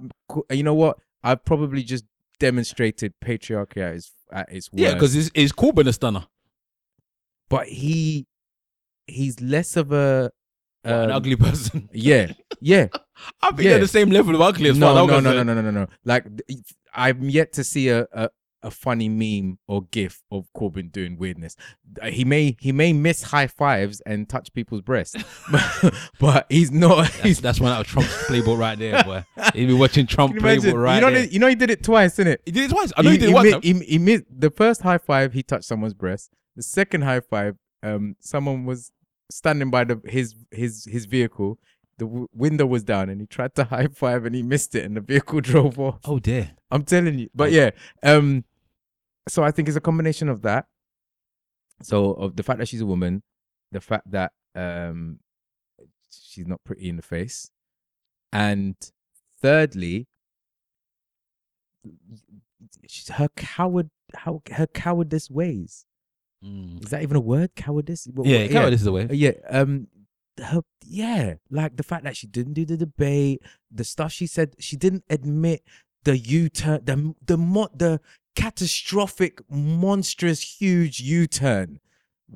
you 0.50 0.62
know 0.62 0.74
what? 0.74 0.98
I've 1.22 1.44
probably 1.44 1.82
just 1.82 2.04
demonstrated 2.38 3.12
patriarchy 3.22 3.78
at 3.82 3.94
its 3.96 4.12
at 4.32 4.52
its 4.52 4.72
worst. 4.72 4.82
yeah, 4.82 4.94
because 4.94 5.14
it's, 5.14 5.30
it's 5.34 5.52
Corbyn 5.52 5.86
a 5.86 5.92
stunner. 5.92 6.26
but 7.48 7.66
he 7.66 8.26
he's 9.06 9.40
less 9.40 9.76
of 9.76 9.92
a 9.92 10.30
What, 10.82 10.92
an 10.94 11.10
um, 11.10 11.16
ugly 11.16 11.36
person. 11.36 11.88
Yeah, 11.92 12.32
yeah. 12.60 12.86
I 13.42 13.48
think 13.48 13.60
Yeah. 13.62 13.70
they're 13.72 13.80
the 13.80 13.88
same 13.88 14.10
level 14.10 14.34
of 14.34 14.40
ugly 14.40 14.70
as 14.70 14.78
no, 14.78 14.90
as 14.92 14.96
I'm 14.96 15.06
no, 15.06 15.20
no, 15.20 15.42
no, 15.42 15.42
no, 15.42 15.54
no, 15.54 15.60
no, 15.62 15.70
no. 15.70 15.86
Like 16.04 16.24
I'm 16.94 17.28
yet 17.28 17.52
to 17.54 17.64
see 17.64 17.88
a, 17.90 18.06
a 18.12 18.30
a 18.62 18.70
funny 18.70 19.08
meme 19.08 19.58
or 19.66 19.82
gif 19.90 20.22
of 20.30 20.46
Corbyn 20.56 20.92
doing 20.92 21.16
weirdness. 21.16 21.56
Uh, 22.00 22.06
He 22.08 22.24
may 22.24 22.56
he 22.60 22.72
may 22.72 22.92
miss 22.92 23.22
high 23.24 23.46
fives 23.46 24.00
and 24.02 24.28
touch 24.28 24.52
people's 24.52 24.82
breasts, 24.82 25.16
but, 25.50 25.94
but 26.20 26.46
he's 26.50 26.70
not. 26.70 27.04
That's, 27.06 27.20
He's 27.20 27.40
that's 27.40 27.60
one 27.60 27.72
out 27.72 27.80
of 27.82 27.86
Trump's 27.86 28.12
playbook 28.24 28.58
right 28.58 28.78
there, 28.78 29.02
boy. 29.04 29.24
He'd 29.54 29.66
be 29.66 29.72
watching 29.74 30.06
Trump 30.06 30.36
imagine? 30.36 30.72
playbook 30.74 30.82
right 30.82 30.94
you 30.96 31.00
know, 31.00 31.10
there. 31.10 31.24
you 31.24 31.38
know, 31.38 31.48
he 31.48 31.54
did 31.54 31.70
it 31.70 31.82
twice, 31.82 32.16
didn't 32.16 32.34
it? 32.34 32.42
he 32.44 32.52
did 32.52 32.64
it 32.70 32.74
twice. 32.74 32.92
I 32.96 33.02
know 33.02 33.10
he, 33.10 33.16
did 33.18 33.24
it 33.24 33.28
he, 33.28 33.34
once. 33.52 33.64
he, 33.64 33.72
he 33.92 33.98
missed 33.98 34.24
the 34.30 34.50
first 34.50 34.82
high 34.82 34.98
five. 34.98 35.32
He 35.32 35.42
touched 35.42 35.64
someone's 35.64 35.94
breast. 35.94 36.30
The 36.56 36.62
second 36.62 37.02
high 37.02 37.20
five, 37.20 37.56
um, 37.82 38.16
someone 38.20 38.66
was 38.66 38.92
standing 39.30 39.70
by 39.70 39.84
the 39.84 40.00
his 40.04 40.34
his 40.50 40.84
his 40.90 41.06
vehicle. 41.06 41.58
The 41.98 42.06
w- 42.06 42.28
window 42.34 42.64
was 42.66 42.82
down, 42.82 43.08
and 43.10 43.20
he 43.20 43.26
tried 43.26 43.54
to 43.56 43.64
high 43.64 43.88
five, 43.88 44.24
and 44.24 44.34
he 44.34 44.42
missed 44.42 44.74
it, 44.74 44.84
and 44.84 44.96
the 44.96 45.00
vehicle 45.02 45.40
drove 45.40 45.78
off. 45.78 46.00
oh 46.04 46.18
dear. 46.18 46.52
I'm 46.70 46.82
telling 46.84 47.18
you. 47.18 47.28
But 47.34 47.52
yeah, 47.52 47.70
um, 48.02 48.44
so 49.30 49.42
I 49.42 49.50
think 49.50 49.68
it's 49.68 49.76
a 49.76 49.80
combination 49.80 50.28
of 50.28 50.42
that. 50.42 50.66
So 51.82 52.12
of 52.12 52.36
the 52.36 52.42
fact 52.42 52.58
that 52.58 52.68
she's 52.68 52.80
a 52.82 52.86
woman, 52.86 53.22
the 53.72 53.80
fact 53.80 54.10
that 54.10 54.32
um, 54.54 55.20
she's 56.10 56.46
not 56.46 56.60
pretty 56.64 56.88
in 56.88 56.96
the 56.96 57.02
face, 57.02 57.50
and 58.32 58.74
thirdly, 59.40 60.06
she's 62.88 63.08
her 63.10 63.28
coward, 63.36 63.90
how 64.14 64.42
her 64.52 64.66
cowardice 64.66 65.30
ways. 65.30 65.84
Mm. 66.44 66.82
Is 66.84 66.90
that 66.90 67.02
even 67.02 67.16
a 67.16 67.20
word? 67.20 67.54
Cowardice? 67.54 68.08
What- 68.12 68.26
Yeah, 68.26 68.42
what- 68.42 68.50
cowardice 68.50 68.80
is 68.80 68.84
the 68.84 68.92
way. 68.92 69.04
uh, 69.04 69.12
yeah 69.12 69.32
um 69.48 69.88
her 70.42 70.62
yeah 70.86 71.34
like 71.50 71.76
the 71.76 71.82
fact 71.82 72.04
that 72.04 72.16
she 72.16 72.26
didn't 72.26 72.54
do 72.54 72.64
the 72.64 72.76
debate 72.78 73.42
the 73.70 73.84
stuff 73.84 74.10
she 74.10 74.26
said 74.26 74.54
she 74.58 74.74
didn't 74.74 75.04
admit 75.10 75.62
the 76.04 76.16
u-turn 76.16 76.80
the 76.84 77.14
the 77.26 77.36
mo- 77.36 77.68
the 77.74 78.00
catastrophic 78.34 79.40
monstrous 79.50 80.58
huge 80.60 81.00
u-turn. 81.00 81.80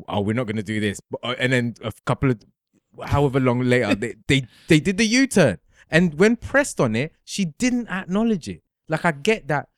Oh 0.09 0.20
we're 0.20 0.34
not 0.34 0.47
going 0.47 0.57
to 0.57 0.62
do 0.62 0.80
this. 0.80 1.01
Uh, 1.22 1.34
and 1.38 1.53
then 1.53 1.74
a 1.82 1.92
couple 2.05 2.30
of 2.30 2.42
however 3.05 3.40
long 3.40 3.61
later 3.61 3.95
they, 3.95 4.14
they 4.28 4.47
they 4.68 4.80
did 4.80 4.99
the 4.99 5.07
u-turn. 5.07 5.59
And 5.90 6.18
when 6.18 6.36
pressed 6.36 6.80
on 6.80 6.97
it 6.97 7.12
she 7.24 7.45
didn't 7.45 7.88
acknowledge 7.88 8.49
it. 8.49 8.62
Like 8.88 9.05
i 9.05 9.12
get 9.12 9.49
that 9.49 9.68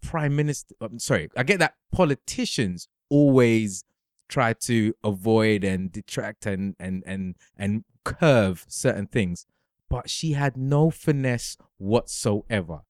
prime 0.00 0.36
minister 0.36 0.74
i'm 0.80 0.98
sorry 0.98 1.28
i 1.36 1.42
get 1.42 1.58
that 1.58 1.74
politicians 1.92 2.88
always 3.10 3.84
try 4.28 4.52
to 4.52 4.94
avoid 5.02 5.64
and 5.64 5.90
detract 5.90 6.46
and 6.46 6.76
and 6.78 7.02
and 7.06 7.34
and 7.56 7.84
curve 8.04 8.64
certain 8.68 9.06
things 9.06 9.46
but 9.88 10.08
she 10.08 10.32
had 10.32 10.56
no 10.56 10.90
finesse 10.90 11.56
whatsoever 11.78 12.82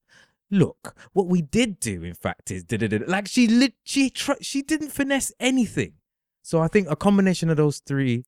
look 0.50 0.96
what 1.12 1.26
we 1.26 1.42
did 1.42 1.78
do 1.78 2.02
in 2.02 2.14
fact 2.14 2.50
is 2.50 2.64
like 3.06 3.28
she 3.28 3.46
lit 3.46 3.74
she 3.84 4.08
tr- 4.08 4.32
she 4.40 4.62
didn't 4.62 4.90
finesse 4.90 5.30
anything 5.38 5.92
so 6.42 6.60
i 6.60 6.68
think 6.68 6.88
a 6.90 6.96
combination 6.96 7.50
of 7.50 7.56
those 7.56 7.80
three 7.80 8.24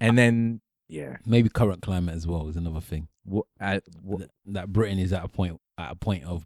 and 0.00 0.18
then 0.18 0.60
yeah 0.88 1.16
Maybe 1.24 1.48
current 1.48 1.80
climate 1.80 2.14
as 2.14 2.26
well 2.26 2.48
is 2.48 2.56
another 2.56 2.80
thing. 2.80 3.08
what, 3.24 3.46
uh, 3.60 3.80
what 4.02 4.20
That, 4.20 4.30
that 4.46 4.72
Britain 4.72 4.98
is 4.98 5.12
at 5.12 5.24
a 5.24 5.28
point 5.28 5.58
at 5.78 5.92
a 5.92 5.94
point 5.94 6.24
of 6.24 6.44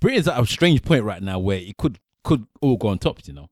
Britain's 0.00 0.28
at 0.28 0.40
a 0.40 0.46
strange 0.46 0.82
point 0.82 1.04
right 1.04 1.22
now 1.22 1.38
where 1.38 1.58
it 1.58 1.76
could 1.76 1.98
could 2.24 2.46
all 2.60 2.76
go 2.76 2.88
on 2.88 2.98
top, 2.98 3.20
you 3.26 3.32
know. 3.32 3.48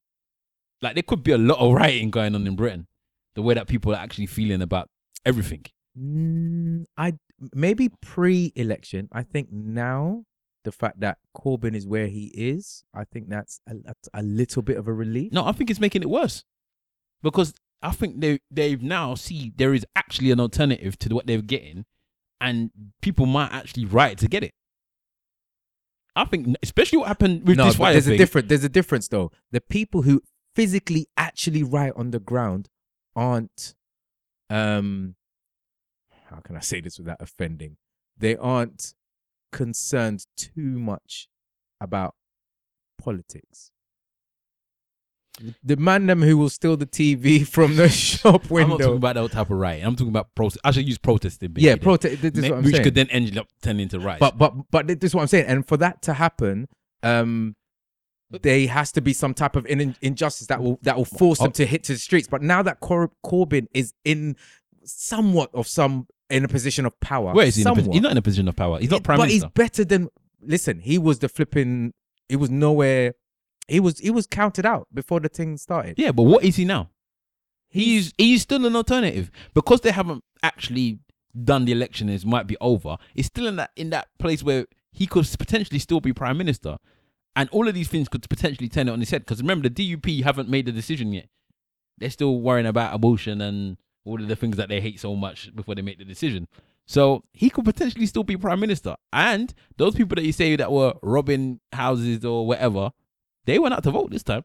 Like 0.82 0.94
there 0.94 1.02
could 1.02 1.22
be 1.22 1.32
a 1.32 1.38
lot 1.38 1.58
of 1.58 1.72
rioting 1.72 2.10
going 2.10 2.34
on 2.34 2.46
in 2.46 2.56
Britain. 2.56 2.86
The 3.34 3.42
way 3.42 3.54
that 3.54 3.68
people 3.68 3.92
are 3.94 3.98
actually 3.98 4.26
feeling 4.26 4.62
about 4.62 4.88
everything. 5.24 5.64
Mm, 5.98 6.84
I 6.96 7.14
maybe 7.54 7.88
pre-election. 8.00 9.08
I 9.12 9.22
think 9.22 9.50
now 9.50 10.24
the 10.66 10.72
fact 10.72 10.98
that 10.98 11.18
Corbyn 11.34 11.76
is 11.76 11.86
where 11.86 12.08
he 12.08 12.26
is, 12.34 12.84
I 12.92 13.04
think 13.04 13.28
that's 13.28 13.60
a, 13.68 13.74
that's 13.84 14.08
a 14.12 14.22
little 14.22 14.62
bit 14.62 14.76
of 14.76 14.88
a 14.88 14.92
relief. 14.92 15.32
No, 15.32 15.46
I 15.46 15.52
think 15.52 15.70
it's 15.70 15.78
making 15.78 16.02
it 16.02 16.10
worse. 16.10 16.44
Because 17.22 17.54
I 17.80 17.92
think 17.92 18.20
they 18.20 18.40
they've 18.50 18.82
now 18.82 19.14
see 19.14 19.52
there 19.56 19.72
is 19.72 19.86
actually 19.94 20.32
an 20.32 20.40
alternative 20.40 20.98
to 20.98 21.14
what 21.14 21.26
they're 21.26 21.40
getting 21.40 21.84
and 22.40 22.70
people 23.00 23.26
might 23.26 23.52
actually 23.52 23.84
riot 23.84 24.18
to 24.18 24.28
get 24.28 24.42
it. 24.42 24.54
I 26.16 26.24
think 26.24 26.56
especially 26.64 26.98
what 26.98 27.08
happened 27.08 27.46
with 27.46 27.58
no, 27.58 27.66
this 27.66 27.76
fire 27.76 27.92
there's 27.92 28.08
a 28.08 28.10
thing. 28.10 28.18
different. 28.18 28.48
There's 28.48 28.64
a 28.64 28.68
difference 28.68 29.06
though. 29.06 29.30
The 29.52 29.60
people 29.60 30.02
who 30.02 30.20
physically 30.56 31.06
actually 31.16 31.62
riot 31.62 31.94
on 31.96 32.10
the 32.10 32.18
ground 32.18 32.68
aren't. 33.14 33.76
Um, 34.50 35.14
how 36.28 36.40
can 36.40 36.56
I 36.56 36.60
say 36.60 36.80
this 36.80 36.98
without 36.98 37.18
offending? 37.20 37.76
They 38.18 38.36
aren't 38.36 38.95
concerned 39.56 40.26
too 40.36 40.78
much 40.78 41.28
about 41.80 42.14
politics. 42.98 43.70
The 45.62 45.76
man 45.76 46.06
them 46.06 46.22
who 46.22 46.38
will 46.38 46.48
steal 46.48 46.76
the 46.78 46.86
TV 46.86 47.46
from 47.56 47.76
the 47.76 47.88
shop 48.06 48.50
window. 48.50 48.62
I'm 48.64 48.70
not 48.70 48.80
talking 48.84 48.96
about 48.96 49.14
that 49.16 49.32
type 49.32 49.50
of 49.50 49.58
riot. 49.58 49.84
I'm 49.86 49.94
talking 49.94 50.08
about 50.08 50.34
protest. 50.34 50.60
I 50.64 50.70
should 50.70 50.86
use 50.88 50.96
protesting. 50.98 51.52
Yeah, 51.56 51.76
protest. 51.76 52.22
This 52.22 52.32
is 52.34 52.48
what 52.50 52.58
I'm 52.58 52.64
which 52.64 52.72
saying. 52.74 52.84
could 52.84 52.94
then 52.94 53.08
end 53.10 53.36
up 53.36 53.46
turning 53.62 53.82
into 53.82 53.98
riots. 54.00 54.20
But 54.20 54.38
but 54.38 54.54
but 54.70 54.86
this 54.86 55.10
is 55.10 55.14
what 55.14 55.22
I'm 55.22 55.28
saying. 55.28 55.46
And 55.46 55.66
for 55.66 55.76
that 55.76 56.00
to 56.02 56.14
happen, 56.14 56.68
um, 57.02 57.54
there 58.30 58.66
has 58.68 58.92
to 58.92 59.00
be 59.02 59.12
some 59.12 59.34
type 59.34 59.56
of 59.56 59.66
in- 59.66 59.94
injustice 60.00 60.46
that 60.46 60.62
will 60.62 60.78
that 60.82 60.96
will 60.96 61.04
force 61.04 61.40
Oh. 61.40 61.44
them 61.44 61.52
to 61.52 61.66
hit 61.66 61.84
to 61.84 61.92
the 61.92 61.98
streets. 61.98 62.28
But 62.28 62.40
now 62.42 62.62
that 62.62 62.80
Cor- 62.80 63.12
Corbyn 63.24 63.66
is 63.74 63.92
in 64.06 64.36
somewhat 64.84 65.50
of 65.52 65.66
some 65.66 66.06
in 66.30 66.44
a 66.44 66.48
position 66.48 66.86
of 66.86 66.98
power, 67.00 67.32
where 67.32 67.46
is 67.46 67.56
he? 67.56 67.62
In 67.62 67.66
a, 67.66 67.70
somewhat, 67.70 67.86
posi- 67.86 67.92
he's 67.94 68.02
not 68.02 68.12
in 68.12 68.18
a 68.18 68.22
position 68.22 68.48
of 68.48 68.56
power. 68.56 68.78
He's 68.78 68.90
not 68.90 69.02
prime 69.02 69.18
minister. 69.18 69.50
but 69.54 69.58
minister. 69.58 69.78
he's 69.78 69.84
better 69.84 69.84
than. 69.84 70.08
Listen, 70.40 70.80
he 70.80 70.98
was 70.98 71.18
the 71.20 71.28
flipping. 71.28 71.92
He 72.28 72.36
was 72.36 72.50
nowhere. 72.50 73.14
He 73.68 73.80
was 73.80 73.98
he 73.98 74.10
was 74.10 74.26
counted 74.26 74.66
out 74.66 74.88
before 74.92 75.20
the 75.20 75.28
thing 75.28 75.56
started. 75.56 75.98
Yeah, 75.98 76.12
but 76.12 76.24
what 76.24 76.44
is 76.44 76.56
he 76.56 76.64
now? 76.64 76.90
He's 77.68 78.12
he's 78.16 78.42
still 78.42 78.64
an 78.64 78.76
alternative 78.76 79.30
because 79.54 79.80
they 79.80 79.90
haven't 79.90 80.24
actually 80.42 81.00
done 81.44 81.64
the 81.64 81.72
election. 81.72 82.08
It 82.08 82.24
might 82.24 82.46
be 82.46 82.56
over. 82.60 82.96
It's 83.14 83.26
still 83.26 83.46
in 83.46 83.56
that 83.56 83.70
in 83.76 83.90
that 83.90 84.08
place 84.18 84.42
where 84.42 84.66
he 84.92 85.06
could 85.06 85.28
potentially 85.38 85.78
still 85.78 86.00
be 86.00 86.12
prime 86.12 86.38
minister, 86.38 86.78
and 87.34 87.48
all 87.50 87.68
of 87.68 87.74
these 87.74 87.88
things 87.88 88.08
could 88.08 88.28
potentially 88.28 88.68
turn 88.68 88.88
it 88.88 88.92
on 88.92 89.00
his 89.00 89.10
head. 89.10 89.22
Because 89.22 89.40
remember, 89.40 89.68
the 89.68 89.96
DUP 89.96 90.22
haven't 90.22 90.48
made 90.48 90.66
the 90.66 90.72
decision 90.72 91.12
yet. 91.12 91.28
They're 91.98 92.10
still 92.10 92.40
worrying 92.40 92.66
about 92.66 92.94
abortion 92.94 93.40
and 93.40 93.78
all 94.06 94.20
of 94.22 94.28
the 94.28 94.36
things 94.36 94.56
that 94.56 94.68
they 94.68 94.80
hate 94.80 95.00
so 95.00 95.14
much 95.16 95.54
before 95.54 95.74
they 95.74 95.82
make 95.82 95.98
the 95.98 96.04
decision. 96.04 96.48
So 96.86 97.24
he 97.32 97.50
could 97.50 97.64
potentially 97.64 98.06
still 98.06 98.22
be 98.24 98.36
prime 98.36 98.60
minister. 98.60 98.94
And 99.12 99.52
those 99.76 99.94
people 99.96 100.14
that 100.14 100.24
you 100.24 100.32
say 100.32 100.54
that 100.56 100.70
were 100.70 100.94
robbing 101.02 101.60
houses 101.72 102.24
or 102.24 102.46
whatever, 102.46 102.90
they 103.44 103.58
went 103.58 103.74
out 103.74 103.82
to 103.82 103.90
vote 103.90 104.10
this 104.10 104.22
time. 104.22 104.44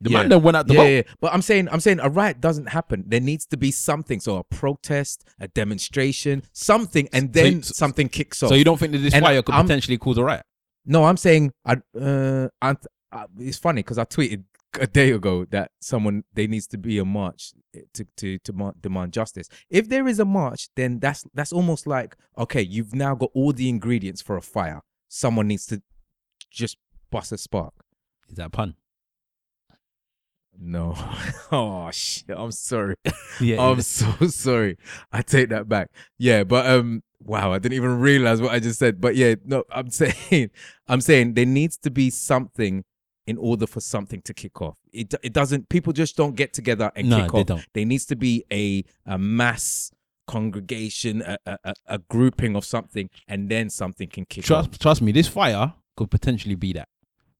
The 0.00 0.10
Yeah. 0.10 0.18
man 0.20 0.28
that 0.28 0.38
went 0.38 0.56
out 0.56 0.68
to 0.68 0.74
yeah, 0.74 0.80
vote. 0.80 0.88
yeah, 0.88 1.02
but 1.20 1.32
I'm 1.34 1.42
saying, 1.42 1.68
I'm 1.72 1.80
saying 1.80 1.98
a 1.98 2.08
riot 2.08 2.40
doesn't 2.40 2.66
happen. 2.68 3.02
There 3.08 3.18
needs 3.20 3.44
to 3.46 3.56
be 3.56 3.72
something. 3.72 4.20
So 4.20 4.36
a 4.36 4.44
protest, 4.44 5.24
a 5.40 5.48
demonstration, 5.48 6.44
something, 6.52 7.08
and 7.12 7.34
So 7.34 7.42
then 7.42 7.52
you- 7.56 7.62
something 7.62 8.08
kicks 8.08 8.40
off. 8.44 8.50
So 8.50 8.54
you 8.54 8.62
don't 8.64 8.78
think 8.78 8.92
that 8.92 8.98
this 8.98 9.12
And 9.12 9.24
fire 9.24 9.42
could 9.42 9.56
I'm- 9.56 9.64
potentially 9.66 9.98
cause 9.98 10.16
a 10.18 10.22
riot? 10.24 10.44
No, 10.86 11.04
I'm 11.04 11.16
saying 11.16 11.52
I. 11.66 11.78
Uh, 12.00 12.48
I, 12.62 12.76
I, 13.10 13.24
it's 13.40 13.58
funny 13.58 13.80
because 13.82 13.98
I 13.98 14.04
tweeted 14.04 14.44
a 14.80 14.86
day 14.86 15.10
ago 15.10 15.44
that 15.50 15.70
someone 15.80 16.24
there 16.34 16.48
needs 16.48 16.66
to 16.68 16.78
be 16.78 16.98
a 16.98 17.04
march 17.04 17.52
to 17.94 18.06
to 18.16 18.38
to 18.38 18.72
demand 18.80 19.12
justice. 19.12 19.48
If 19.70 19.88
there 19.88 20.06
is 20.06 20.18
a 20.18 20.24
march, 20.24 20.68
then 20.76 20.98
that's 20.98 21.24
that's 21.34 21.52
almost 21.52 21.86
like 21.86 22.16
okay, 22.36 22.62
you've 22.62 22.94
now 22.94 23.14
got 23.14 23.30
all 23.34 23.52
the 23.52 23.68
ingredients 23.68 24.20
for 24.20 24.36
a 24.36 24.42
fire. 24.42 24.82
Someone 25.08 25.48
needs 25.48 25.66
to 25.66 25.82
just 26.50 26.76
bust 27.10 27.32
a 27.32 27.38
spark. 27.38 27.74
Is 28.28 28.36
that 28.36 28.46
a 28.46 28.50
pun? 28.50 28.74
No, 30.60 30.94
oh 31.52 31.90
shit, 31.92 32.36
I'm 32.36 32.52
sorry. 32.52 32.96
Yeah. 33.40 33.62
I'm 33.62 33.80
so 33.82 34.26
sorry. 34.26 34.76
I 35.12 35.22
take 35.22 35.50
that 35.50 35.68
back. 35.68 35.90
Yeah, 36.18 36.42
but 36.42 36.66
um 36.66 37.02
wow, 37.20 37.52
I 37.52 37.58
didn't 37.58 37.76
even 37.76 38.00
realize 38.00 38.40
what 38.42 38.50
I 38.50 38.58
just 38.58 38.80
said. 38.80 39.00
But 39.00 39.14
yeah, 39.14 39.36
no, 39.44 39.62
I'm 39.70 39.90
saying 39.90 40.50
I'm 40.88 41.00
saying 41.00 41.34
there 41.34 41.46
needs 41.46 41.78
to 41.78 41.90
be 41.90 42.10
something 42.10 42.84
in 43.28 43.36
order 43.36 43.66
for 43.66 43.80
something 43.80 44.22
to 44.22 44.32
kick 44.32 44.60
off. 44.62 44.76
It 44.92 45.14
it 45.22 45.32
doesn't 45.32 45.68
people 45.68 45.92
just 45.92 46.16
don't 46.16 46.34
get 46.34 46.50
together 46.52 46.90
and 46.96 47.10
no, 47.10 47.16
kick 47.22 47.32
they 47.32 47.40
off. 47.40 47.46
don't. 47.46 47.66
There 47.74 47.84
needs 47.84 48.06
to 48.06 48.16
be 48.16 48.44
a 48.50 48.84
a 49.06 49.18
mass 49.18 49.92
congregation, 50.26 51.22
a, 51.22 51.36
a, 51.46 51.74
a- 51.86 51.98
grouping 51.98 52.54
of 52.56 52.64
something, 52.64 53.08
and 53.26 53.48
then 53.48 53.70
something 53.70 54.08
can 54.08 54.24
kick 54.26 54.44
off. 54.44 54.46
Trust, 54.66 54.80
trust 54.80 55.02
me, 55.02 55.12
this 55.12 55.28
fire 55.28 55.74
could 55.96 56.10
potentially 56.10 56.54
be 56.54 56.72
that. 56.74 56.88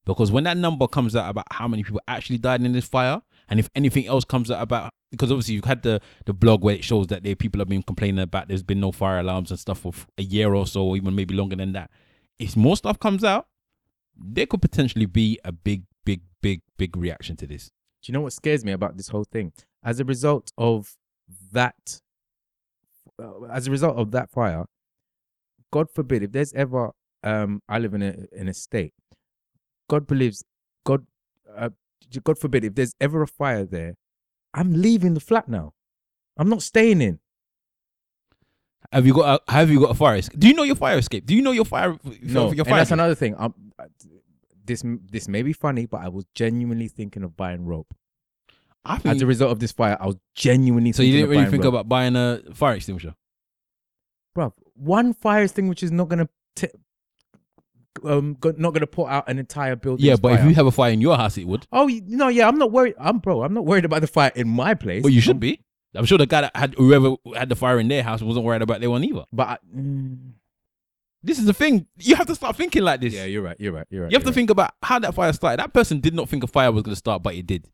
Because 0.05 0.32
when 0.32 0.45
that 0.45 0.57
number 0.57 0.86
comes 0.89 1.14
out 1.14 1.28
about 1.30 1.47
how 1.51 1.68
many 1.68 1.82
people 1.84 2.01
actually 2.09 2.39
died 2.39 2.62
in 2.62 2.72
this 2.72 2.86
fire, 2.89 3.20
and 3.49 3.61
if 3.61 3.68
anything 3.74 4.07
else 4.07 4.24
comes 4.24 4.51
out 4.51 4.62
about, 4.62 4.91
because 5.11 5.30
obviously 5.30 5.55
you've 5.55 5.66
had 5.66 5.82
the, 5.82 6.01
the 6.24 6.32
blog 6.32 6.64
where 6.64 6.74
it 6.74 6.82
shows 6.84 7.07
that 7.09 7.22
there 7.22 7.36
people 7.36 7.59
have 7.61 7.68
been 7.68 7.82
complaining 7.82 8.20
about 8.20 8.49
there's 8.49 8.62
been 8.62 8.80
no 8.80 8.91
fire 8.93 9.18
alarms 9.20 9.51
and 9.51 9.61
stuff 9.61 9.80
for 9.80 9.93
a 10.16 10.22
year 10.22 10.55
or 10.55 10.66
so, 10.66 10.82
or 10.82 10.97
even 10.97 11.14
maybe 11.14 11.34
longer 11.34 11.57
than 11.57 11.72
that. 11.72 11.91
If 12.39 12.57
more 12.57 12.76
stuff 12.76 12.99
comes 12.99 13.22
out, 13.22 13.49
there 14.19 14.47
could 14.47 14.62
potentially 14.62 15.07
be 15.07 15.39
a 15.45 15.53
big, 15.53 15.85
big, 16.05 16.23
big, 16.43 16.62
big 16.77 16.97
reaction 16.97 17.37
to 17.37 17.47
this. 17.47 17.71
Do 18.03 18.11
you 18.11 18.14
know 18.14 18.21
what 18.21 18.33
scares 18.33 18.64
me 18.64 18.73
about 18.73 18.97
this 18.97 19.09
whole 19.09 19.25
thing? 19.25 19.53
As 19.85 20.01
a 20.01 20.05
result 20.05 20.51
of 20.59 20.97
that, 21.53 22.01
uh, 23.23 23.45
as 23.51 23.66
a 23.66 23.71
result 23.71 23.97
of 23.97 24.11
that 24.12 24.31
fire, 24.31 24.64
God 25.73 25.89
forbid, 25.95 26.23
if 26.23 26.33
there's 26.33 26.53
ever, 26.55 26.91
um, 27.23 27.62
I 27.69 27.79
live 27.79 27.95
in 27.95 28.03
a 28.03 28.14
in 28.33 28.49
a 28.49 28.55
state. 28.55 28.95
God 29.91 30.07
believes, 30.07 30.45
God, 30.85 31.07
uh, 31.57 31.71
God 32.25 32.39
forbid, 32.39 32.64
if 32.64 32.75
there's 32.75 32.93
ever 33.01 33.23
a 33.23 33.27
fire 33.27 33.64
there, 33.64 33.95
I'm 34.55 34.73
leaving 34.73 35.14
the 35.14 35.21
flat 35.21 35.49
now. 35.49 35.73
I'm 36.37 36.49
not 36.49 36.62
staying 36.62 37.01
in. 37.03 37.19
Have 38.93 39.07
you 39.07 39.12
got 39.12 39.43
a, 39.47 39.53
have 39.53 39.71
you 39.71 39.81
got 39.81 39.91
a 39.91 39.95
fire 39.95 40.16
escape? 40.16 40.39
Do 40.41 40.49
you 40.49 40.55
know 40.55 40.62
your 40.62 40.77
fire 40.77 40.97
escape? 40.97 41.27
Do 41.27 41.35
you 41.35 41.43
know 41.43 41.51
your 41.53 41.64
fire 41.64 41.99
No, 42.23 42.53
your 42.53 42.64
and 42.66 42.66
that's 42.66 42.83
escape? 42.85 42.93
another 42.93 43.14
thing. 43.14 43.35
Um, 43.37 43.55
this 44.64 44.83
this 45.11 45.29
may 45.29 45.43
be 45.43 45.53
funny, 45.53 45.87
but 45.87 46.01
I 46.03 46.09
was 46.09 46.24
genuinely 46.35 46.89
thinking 46.89 47.22
of 47.22 47.37
buying 47.37 47.64
rope. 47.64 47.95
I 48.85 49.01
As 49.05 49.20
a 49.22 49.26
result 49.26 49.51
of 49.53 49.59
this 49.61 49.72
fire, 49.72 49.97
I 50.01 50.07
was 50.07 50.16
genuinely 50.35 50.93
so 50.93 51.03
you 51.03 51.12
didn't 51.12 51.31
really 51.31 51.47
think 51.51 51.64
rope. 51.64 51.74
about 51.74 51.89
buying 51.89 52.16
a 52.16 52.41
fire 52.55 52.74
extinguisher. 52.74 53.14
bro. 54.35 54.55
one 54.74 55.12
fire 55.14 55.43
extinguisher 55.43 55.87
is 55.87 55.93
not 55.93 56.09
gonna 56.09 56.29
t- 56.55 56.68
um 58.05 58.37
go- 58.41 58.55
not 58.57 58.72
gonna 58.74 58.87
put 58.87 59.09
out 59.09 59.29
an 59.29 59.39
entire 59.39 59.74
building. 59.76 60.07
Yeah, 60.07 60.16
but 60.16 60.39
if 60.39 60.45
you 60.45 60.55
have 60.55 60.66
a 60.66 60.70
fire 60.70 60.93
in 60.93 61.01
your 61.01 61.16
house, 61.16 61.37
it 61.37 61.47
would. 61.47 61.66
oh 61.72 61.87
no, 62.07 62.29
yeah, 62.29 62.47
I'm 62.49 62.59
not 62.59 62.70
worried. 62.70 62.95
I'm 62.99 63.18
bro. 63.18 63.43
I'm 63.43 63.55
not 63.55 63.64
worried 63.66 63.85
about 63.85 64.01
the 64.03 64.07
fire 64.07 64.33
in 64.35 64.49
my 64.49 64.74
place. 64.74 65.03
But 65.03 65.12
you 65.12 65.20
should 65.20 65.41
be. 65.41 65.61
I'm 65.95 66.05
sure 66.05 66.18
the 66.18 66.26
guy 66.26 66.43
that 66.43 66.55
had 66.55 66.74
whoever 66.74 67.16
had 67.35 67.49
the 67.49 67.57
fire 67.57 67.81
in 67.81 67.89
their 67.89 68.03
house 68.03 68.22
wasn't 68.22 68.45
worried 68.45 68.62
about 68.62 68.81
their 68.81 68.91
one 68.91 69.03
either. 69.05 69.24
But 69.33 69.49
I, 69.49 69.59
mm, 69.74 70.33
This 71.23 71.39
is 71.39 71.47
the 71.47 71.53
thing. 71.53 71.87
You 71.99 72.14
have 72.16 72.27
to 72.29 72.35
start 72.35 72.57
thinking 72.57 72.83
like 72.83 73.01
this. 73.01 73.12
yeah, 73.14 73.25
you're 73.25 73.43
right. 73.43 73.57
You're 73.59 73.73
right. 73.73 73.87
You're 73.91 74.03
right. 74.05 74.12
You 74.12 74.16
have 74.16 74.23
to 74.23 74.29
you're 74.29 74.35
think 74.35 74.51
about 74.51 74.73
how 74.83 74.99
that 75.01 75.14
fire 75.14 75.33
started. 75.33 75.59
That 75.61 75.73
person 75.75 76.01
did 76.01 76.14
not 76.14 76.29
think 76.29 76.45
a 76.45 76.47
fire 76.47 76.71
was 76.71 76.83
going 76.83 76.93
to 76.93 76.97
start, 76.99 77.23
but 77.23 77.35
it 77.35 77.47
did. 77.47 77.69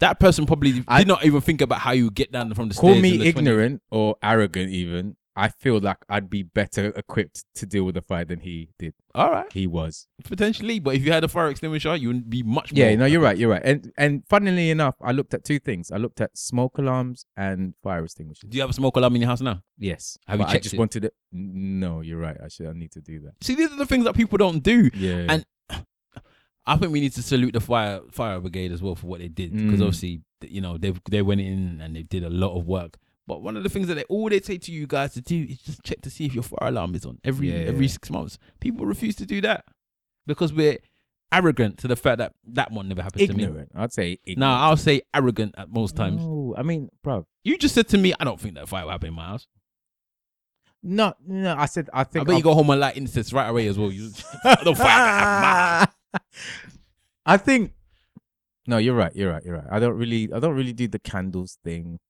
That 0.00 0.18
person 0.20 0.46
probably 0.46 0.84
I- 0.88 0.98
did 0.98 1.08
not 1.08 1.24
even 1.24 1.40
think 1.40 1.60
about 1.60 1.78
how 1.80 1.92
you 1.92 2.10
get 2.10 2.32
down 2.32 2.52
from 2.54 2.68
the 2.68 2.74
right. 2.74 2.80
Call 2.80 2.90
stairs. 2.90 2.96
in 2.96 3.02
me 3.02 3.10
the 3.18 3.32
20 3.32 3.48
ignorant 3.48 3.82
or 3.90 4.16
arrogant. 4.22 4.70
Even 4.70 5.16
I 5.34 5.48
feel 5.48 5.80
like 5.80 5.96
I'd 6.10 6.28
be 6.28 6.42
better 6.42 6.88
equipped 6.94 7.44
to 7.54 7.64
deal 7.64 7.84
with 7.84 7.94
the 7.94 8.02
fire 8.02 8.24
than 8.26 8.40
he 8.40 8.68
did. 8.78 8.92
All 9.14 9.30
right, 9.30 9.50
He 9.52 9.66
was. 9.66 10.06
potentially. 10.24 10.78
But 10.78 10.94
if 10.96 11.04
you 11.04 11.10
had 11.12 11.24
a 11.24 11.28
fire 11.28 11.48
extinguisher, 11.48 11.96
you 11.96 12.08
would 12.08 12.28
be 12.28 12.42
much 12.42 12.72
more. 12.72 12.84
Yeah, 12.84 12.94
no, 12.96 13.06
you're 13.06 13.20
right. 13.22 13.36
You're 13.38 13.50
right. 13.50 13.62
And 13.64 13.92
and 13.96 14.22
funnily 14.28 14.70
enough, 14.70 14.96
I 15.00 15.12
looked 15.12 15.32
at 15.32 15.42
two 15.44 15.58
things. 15.58 15.90
I 15.90 15.96
looked 15.96 16.20
at 16.20 16.36
smoke 16.36 16.76
alarms 16.78 17.24
and 17.36 17.72
fire 17.82 18.04
extinguishers. 18.04 18.50
Do 18.50 18.56
you 18.56 18.62
have 18.62 18.70
a 18.70 18.74
smoke 18.74 18.96
alarm 18.96 19.14
in 19.14 19.22
your 19.22 19.28
house 19.30 19.40
now? 19.40 19.62
Yes. 19.78 20.18
Have 20.26 20.38
you 20.40 20.44
but 20.46 20.54
I 20.54 20.58
just 20.58 20.74
it? 20.74 20.78
wanted 20.78 21.04
it. 21.06 21.14
No, 21.32 22.00
you're 22.02 22.18
right. 22.20 22.36
I 22.44 22.48
should. 22.48 22.66
I 22.66 22.72
need 22.74 22.92
to 22.92 23.00
do 23.00 23.20
that. 23.20 23.32
See, 23.42 23.54
these 23.54 23.72
are 23.72 23.76
the 23.76 23.86
things 23.86 24.04
that 24.04 24.14
people 24.14 24.36
don't 24.38 24.62
do. 24.62 24.90
Yeah. 24.94 25.26
And 25.30 25.46
I 26.66 26.76
think 26.76 26.92
we 26.92 27.00
need 27.00 27.12
to 27.14 27.22
salute 27.22 27.54
the 27.54 27.60
fire 27.60 28.00
fire 28.10 28.38
brigade 28.38 28.70
as 28.72 28.82
well 28.82 28.94
for 28.94 29.06
what 29.06 29.20
they 29.20 29.28
did 29.28 29.52
because 29.52 29.80
Mm. 29.80 29.86
obviously 29.86 30.20
you 30.42 30.60
know 30.60 30.76
they 30.78 30.92
they 31.10 31.22
went 31.22 31.40
in 31.40 31.80
and 31.80 31.96
they 31.96 32.02
did 32.02 32.22
a 32.22 32.30
lot 32.30 32.56
of 32.56 32.66
work. 32.66 32.98
But 33.26 33.42
one 33.42 33.56
of 33.56 33.62
the 33.62 33.68
things 33.68 33.86
that 33.88 33.94
they 33.94 34.04
all 34.04 34.28
they 34.28 34.40
say 34.40 34.58
to 34.58 34.72
you 34.72 34.86
guys 34.86 35.14
to 35.14 35.20
do 35.20 35.46
is 35.48 35.58
just 35.58 35.82
check 35.84 36.00
to 36.02 36.10
see 36.10 36.26
if 36.26 36.34
your 36.34 36.42
fire 36.42 36.68
alarm 36.68 36.94
is 36.94 37.06
on 37.06 37.18
every 37.24 37.50
Yeah. 37.52 37.68
every 37.68 37.88
six 37.88 38.10
months. 38.10 38.38
People 38.60 38.84
refuse 38.86 39.14
to 39.16 39.26
do 39.26 39.40
that 39.42 39.64
because 40.26 40.52
we're 40.52 40.78
arrogant 41.30 41.78
to 41.78 41.88
the 41.88 41.96
fact 41.96 42.18
that 42.18 42.34
that 42.44 42.70
one 42.72 42.88
never 42.88 43.00
happened 43.02 43.26
to 43.28 43.34
me. 43.34 43.44
ignorant. 43.44 43.70
I'd 43.74 43.92
say 43.92 44.18
ignorant. 44.26 44.38
Now 44.40 44.60
I'll 44.68 44.76
say 44.76 45.02
arrogant 45.14 45.54
at 45.56 45.70
most 45.70 45.94
times. 45.96 46.20
No, 46.20 46.54
I 46.58 46.62
mean, 46.62 46.88
bro. 47.02 47.26
You 47.44 47.56
just 47.56 47.74
said 47.74 47.88
to 47.88 47.98
me, 47.98 48.12
I 48.20 48.24
don't 48.24 48.40
think 48.40 48.54
that 48.56 48.68
fire 48.68 48.84
will 48.84 48.90
happen 48.92 49.08
in 49.08 49.14
my 49.14 49.24
house. 49.26 49.46
No, 50.82 51.14
no. 51.24 51.54
I 51.56 51.66
said 51.66 51.88
I 51.92 52.02
think. 52.04 52.22
I 52.22 52.24
think. 52.24 52.26
bet 52.26 52.32
you 52.32 52.36
I'll- 52.38 52.42
go 52.42 52.54
home 52.54 52.70
and 52.70 52.80
light 52.80 52.96
incense 52.96 53.32
right 53.32 53.48
away 53.48 53.68
as 53.68 53.78
well. 53.78 53.92
You 53.92 54.08
the 54.44 54.74
fire 54.76 54.98
in 55.02 55.14
my 55.32 55.78
house. 55.78 56.22
I 57.26 57.36
think. 57.36 57.72
No, 58.66 58.78
you're 58.78 58.94
right. 58.94 59.14
You're 59.14 59.30
right. 59.32 59.44
You're 59.44 59.56
right. 59.56 59.66
I 59.70 59.78
don't 59.78 59.96
really. 59.96 60.28
I 60.32 60.40
don't 60.40 60.54
really 60.56 60.72
do 60.72 60.88
the 60.88 60.98
candles 60.98 61.58
thing. 61.64 62.00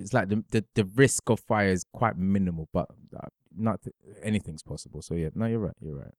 It's 0.00 0.12
like 0.12 0.28
the 0.28 0.42
the, 0.50 0.64
the 0.74 0.84
risk 0.96 1.28
of 1.30 1.40
fire 1.40 1.68
is 1.68 1.84
quite 1.92 2.16
minimal, 2.16 2.68
but 2.72 2.88
uh, 3.16 3.28
not 3.56 3.80
anything's 4.22 4.62
possible. 4.62 5.02
So 5.02 5.14
yeah, 5.14 5.30
no, 5.34 5.46
you're 5.46 5.58
right. 5.60 5.76
You're 5.80 5.96
right. 5.96 6.14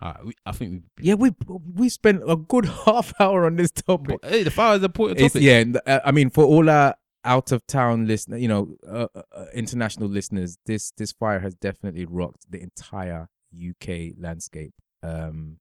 All 0.00 0.12
right, 0.12 0.24
we, 0.26 0.32
I 0.44 0.52
think 0.52 0.70
we. 0.98 1.04
Yeah, 1.04 1.14
we 1.14 1.32
we 1.74 1.88
spent 1.88 2.22
a 2.26 2.36
good 2.36 2.66
half 2.86 3.12
hour 3.20 3.46
on 3.46 3.56
this 3.56 3.70
topic. 3.70 4.18
Hey, 4.24 4.42
the 4.42 4.50
fire 4.50 4.76
is 4.76 4.82
a 4.82 4.86
important 4.86 5.20
It's, 5.20 5.34
topic. 5.34 5.44
yeah, 5.44 5.58
and, 5.58 5.80
uh, 5.86 6.00
I 6.04 6.10
mean, 6.10 6.30
for 6.30 6.44
all 6.44 6.68
our 6.68 6.94
out 7.24 7.52
of 7.52 7.66
town 7.66 8.06
listeners, 8.06 8.42
you 8.42 8.48
know, 8.48 8.76
uh, 8.86 9.06
uh, 9.14 9.22
uh, 9.32 9.46
international 9.54 10.08
listeners, 10.08 10.58
this 10.66 10.92
this 10.96 11.12
fire 11.12 11.40
has 11.40 11.54
definitely 11.54 12.04
rocked 12.04 12.50
the 12.50 12.60
entire 12.60 13.28
UK 13.54 14.14
landscape. 14.18 14.74
Um, 15.02 15.58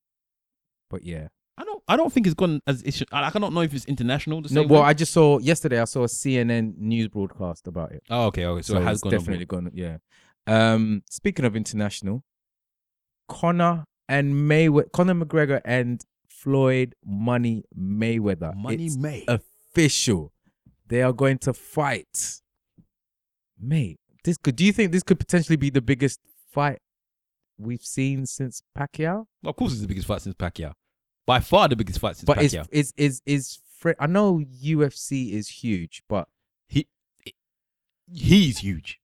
but 0.90 1.04
yeah, 1.04 1.28
I 1.58 1.64
don't. 1.64 1.84
I 1.88 1.96
don't 1.98 2.12
think 2.12 2.26
it's 2.26 2.34
gone 2.34 2.60
as 2.66 2.82
it 2.82 2.94
should. 2.94 3.08
I, 3.12 3.28
I 3.28 3.30
don't 3.30 3.54
know 3.54 3.62
if 3.62 3.74
it's 3.74 3.86
international. 3.86 4.42
The 4.42 4.54
no. 4.54 4.62
same 4.62 4.70
Well, 4.70 4.82
way. 4.82 4.88
I 4.88 4.94
just 4.94 5.14
saw 5.14 5.38
yesterday. 5.40 5.80
I 5.80 5.86
saw 5.86 6.04
a 6.04 6.08
CNN 6.08 6.78
news 6.78 7.10
broadcast 7.10 7.68
about 7.68 7.92
it. 7.92 8.02
oh, 8.10 8.26
okay, 8.28 8.46
okay. 8.46 8.62
So, 8.64 8.74
So, 8.74 8.80
it 8.80 8.84
has 8.84 9.02
gone 9.02 9.12
definitely 9.12 9.46
gone. 9.46 9.70
Yeah. 9.74 9.98
Um, 10.48 11.04
speaking 11.10 11.46
of 11.46 11.56
international, 11.56 12.24
Conor 13.30 13.86
and 14.10 14.34
Mayweather, 14.34 14.92
Conor 14.92 15.14
McGregor 15.14 15.62
and 15.64 16.04
Floyd 16.28 16.96
Money 17.06 17.64
Mayweather. 17.78 18.56
Money 18.56 18.86
It's 18.88 18.98
May. 18.98 19.24
official. 19.28 20.32
They 20.88 21.02
are 21.02 21.14
going 21.14 21.38
to 21.40 21.54
fight. 21.54 22.42
Mate, 23.60 24.00
this 24.24 24.38
could 24.38 24.56
do 24.56 24.66
you 24.66 24.74
think 24.74 24.92
this 24.92 25.04
could 25.04 25.20
potentially 25.20 25.56
be 25.56 25.70
the 25.70 25.82
biggest 25.82 26.20
fight 26.52 26.80
we've 27.58 27.84
seen 27.84 28.26
since 28.26 28.62
Pacquiao? 28.78 29.26
Of 29.46 29.56
course, 29.56 29.72
it's 29.74 29.82
the 29.82 29.88
biggest 29.88 30.08
fight 30.08 30.22
since 30.22 30.36
Pacquiao. 30.36 30.74
By 31.26 31.40
far, 31.40 31.68
the 31.70 31.76
biggest 31.76 32.00
fight 32.00 32.18
since 32.18 32.26
But 32.26 32.42
is 32.42 32.54
Pacquiao. 32.54 32.68
is 32.72 32.94
is 32.98 33.22
is 33.26 33.60
Fre- 33.78 33.92
I 34.00 34.08
know 34.08 34.40
UFC 34.40 35.32
is 35.34 35.48
huge, 35.50 36.04
but 36.10 36.28
he, 36.68 36.88
he's 38.12 38.60
huge. 38.60 39.00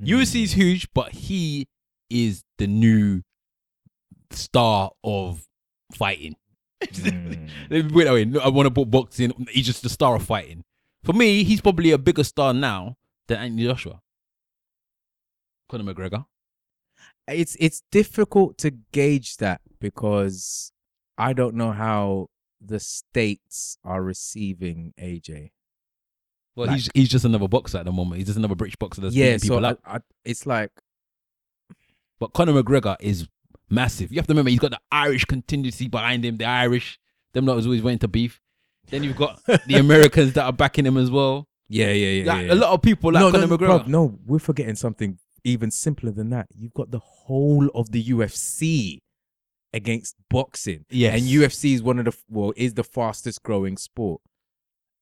Mm. 0.00 0.08
UFC 0.08 0.42
is 0.44 0.52
huge, 0.52 0.88
but 0.94 1.12
he 1.12 1.68
is 2.10 2.44
the 2.58 2.66
new 2.66 3.22
star 4.30 4.90
of 5.04 5.46
fighting. 5.92 6.36
Mm. 6.82 7.50
Let 7.70 7.84
me 7.84 7.90
put 7.90 8.00
it 8.02 8.04
that 8.04 8.12
way. 8.14 8.24
No, 8.24 8.40
I 8.40 8.48
want 8.48 8.66
to 8.66 8.70
put 8.72 8.90
boxing. 8.90 9.46
He's 9.50 9.66
just 9.66 9.82
the 9.82 9.88
star 9.88 10.14
of 10.16 10.22
fighting. 10.24 10.64
For 11.04 11.12
me, 11.12 11.42
he's 11.44 11.60
probably 11.60 11.90
a 11.92 11.98
bigger 11.98 12.24
star 12.24 12.52
now 12.54 12.96
than 13.26 13.38
Anthony 13.38 13.64
Joshua. 13.64 14.00
Conor 15.68 15.92
McGregor. 15.92 16.24
it's 17.26 17.56
it's 17.60 17.82
difficult 17.92 18.56
to 18.58 18.70
gauge 18.92 19.36
that 19.36 19.60
because 19.80 20.72
I 21.18 21.32
don't 21.32 21.56
know 21.56 21.72
how 21.72 22.28
the 22.60 22.80
states 22.80 23.76
are 23.84 24.02
receiving 24.02 24.94
AJ. 25.00 25.50
Well, 26.56 26.66
Like- 26.68 26.76
he's 26.76 26.90
he's 26.94 27.08
just 27.08 27.24
another 27.24 27.48
boxer 27.48 27.78
at 27.78 27.84
the 27.84 27.92
moment. 27.92 28.18
He's 28.18 28.26
just 28.28 28.38
another 28.38 28.54
British 28.54 28.76
boxer 28.76 29.00
that's 29.00 29.14
yeah, 29.14 29.26
beating 29.34 29.38
so 29.40 29.44
people 29.56 29.66
I, 29.66 29.70
up. 29.70 29.80
I, 29.84 30.00
it's 30.24 30.46
like 30.46 30.70
But 32.18 32.32
Conor 32.32 32.62
McGregor 32.62 32.96
is 33.00 33.28
massive. 33.70 34.10
You 34.12 34.18
have 34.18 34.26
to 34.26 34.32
remember 34.32 34.50
he's 34.50 34.58
got 34.58 34.72
the 34.72 34.80
Irish 34.90 35.24
contingency 35.24 35.88
behind 35.88 36.24
him. 36.24 36.36
The 36.36 36.46
Irish, 36.46 36.98
them 37.32 37.46
lot 37.46 37.62
always 37.64 37.82
went 37.82 38.00
to 38.00 38.08
beef. 38.08 38.40
Then 38.90 39.02
you've 39.04 39.16
got 39.16 39.40
the 39.44 39.74
Americans 39.78 40.32
that 40.32 40.44
are 40.44 40.52
backing 40.52 40.86
him 40.86 40.96
as 40.96 41.10
well. 41.10 41.46
yeah, 41.68 41.92
yeah, 41.92 42.22
yeah. 42.22 42.32
Like, 42.32 42.46
yeah. 42.46 42.54
A 42.54 42.56
lot 42.56 42.72
of 42.72 42.82
people 42.82 43.12
like 43.12 43.20
no, 43.20 43.30
Conor 43.30 43.46
no, 43.46 43.58
McGregor. 43.58 43.84
bruv, 43.84 43.86
no, 43.86 44.18
we're 44.26 44.38
forgetting 44.38 44.74
something 44.76 45.18
even 45.44 45.70
simpler 45.70 46.10
than 46.10 46.30
that. 46.30 46.48
You've 46.54 46.74
got 46.74 46.90
the 46.90 46.98
whole 46.98 47.68
of 47.74 47.92
the 47.92 48.02
UFC 48.02 48.98
against 49.78 50.16
boxing. 50.28 50.84
Yes. 50.90 51.14
And 51.14 51.22
UFC 51.28 51.74
is 51.74 51.82
one 51.82 51.98
of 51.98 52.04
the 52.04 52.16
well, 52.28 52.52
is 52.56 52.74
the 52.74 52.84
fastest 52.84 53.42
growing 53.42 53.76
sport. 53.76 54.20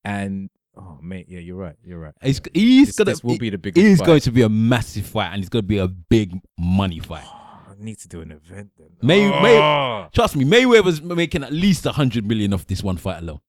And 0.05 0.51
oh 0.77 0.99
mate, 1.03 1.27
yeah, 1.29 1.41
you're 1.41 1.57
right. 1.57 1.77
You're 1.83 1.99
right. 1.99 2.15
He's, 2.23 2.41
he's 2.55 2.89
This, 2.89 2.97
gonna 2.97 3.11
this 3.11 3.25
will 3.25 3.39
be 3.39 3.51
the 3.51 3.59
biggest 3.59 3.99
fight. 3.99 4.07
going 4.07 4.21
to 4.21 4.31
be 4.31 4.43
a 4.43 4.49
massive 4.49 5.07
fight, 5.07 5.33
and 5.33 5.41
it's 5.41 5.49
going 5.49 5.65
to 5.65 5.67
be 5.67 5.79
a 5.79 5.89
big 5.89 6.39
money 6.59 7.01
fight. 7.01 7.25
I 7.69 7.75
need 7.79 7.99
to 8.01 8.09
do 8.09 8.21
an 8.21 8.31
event 8.31 8.71
then. 8.79 8.89
May, 9.03 9.27
oh. 9.27 9.43
May, 9.43 9.59
ah! 9.59 10.09
trust 10.13 10.37
me, 10.37 10.45
Mayweather's 10.45 11.03
making 11.03 11.43
at 11.43 11.53
least 11.53 11.85
a 11.87 11.93
hundred 11.93 12.27
million 12.27 12.55
off 12.55 12.67
this 12.67 12.83
one 12.83 12.97
fight 12.97 13.23
alone. 13.23 13.41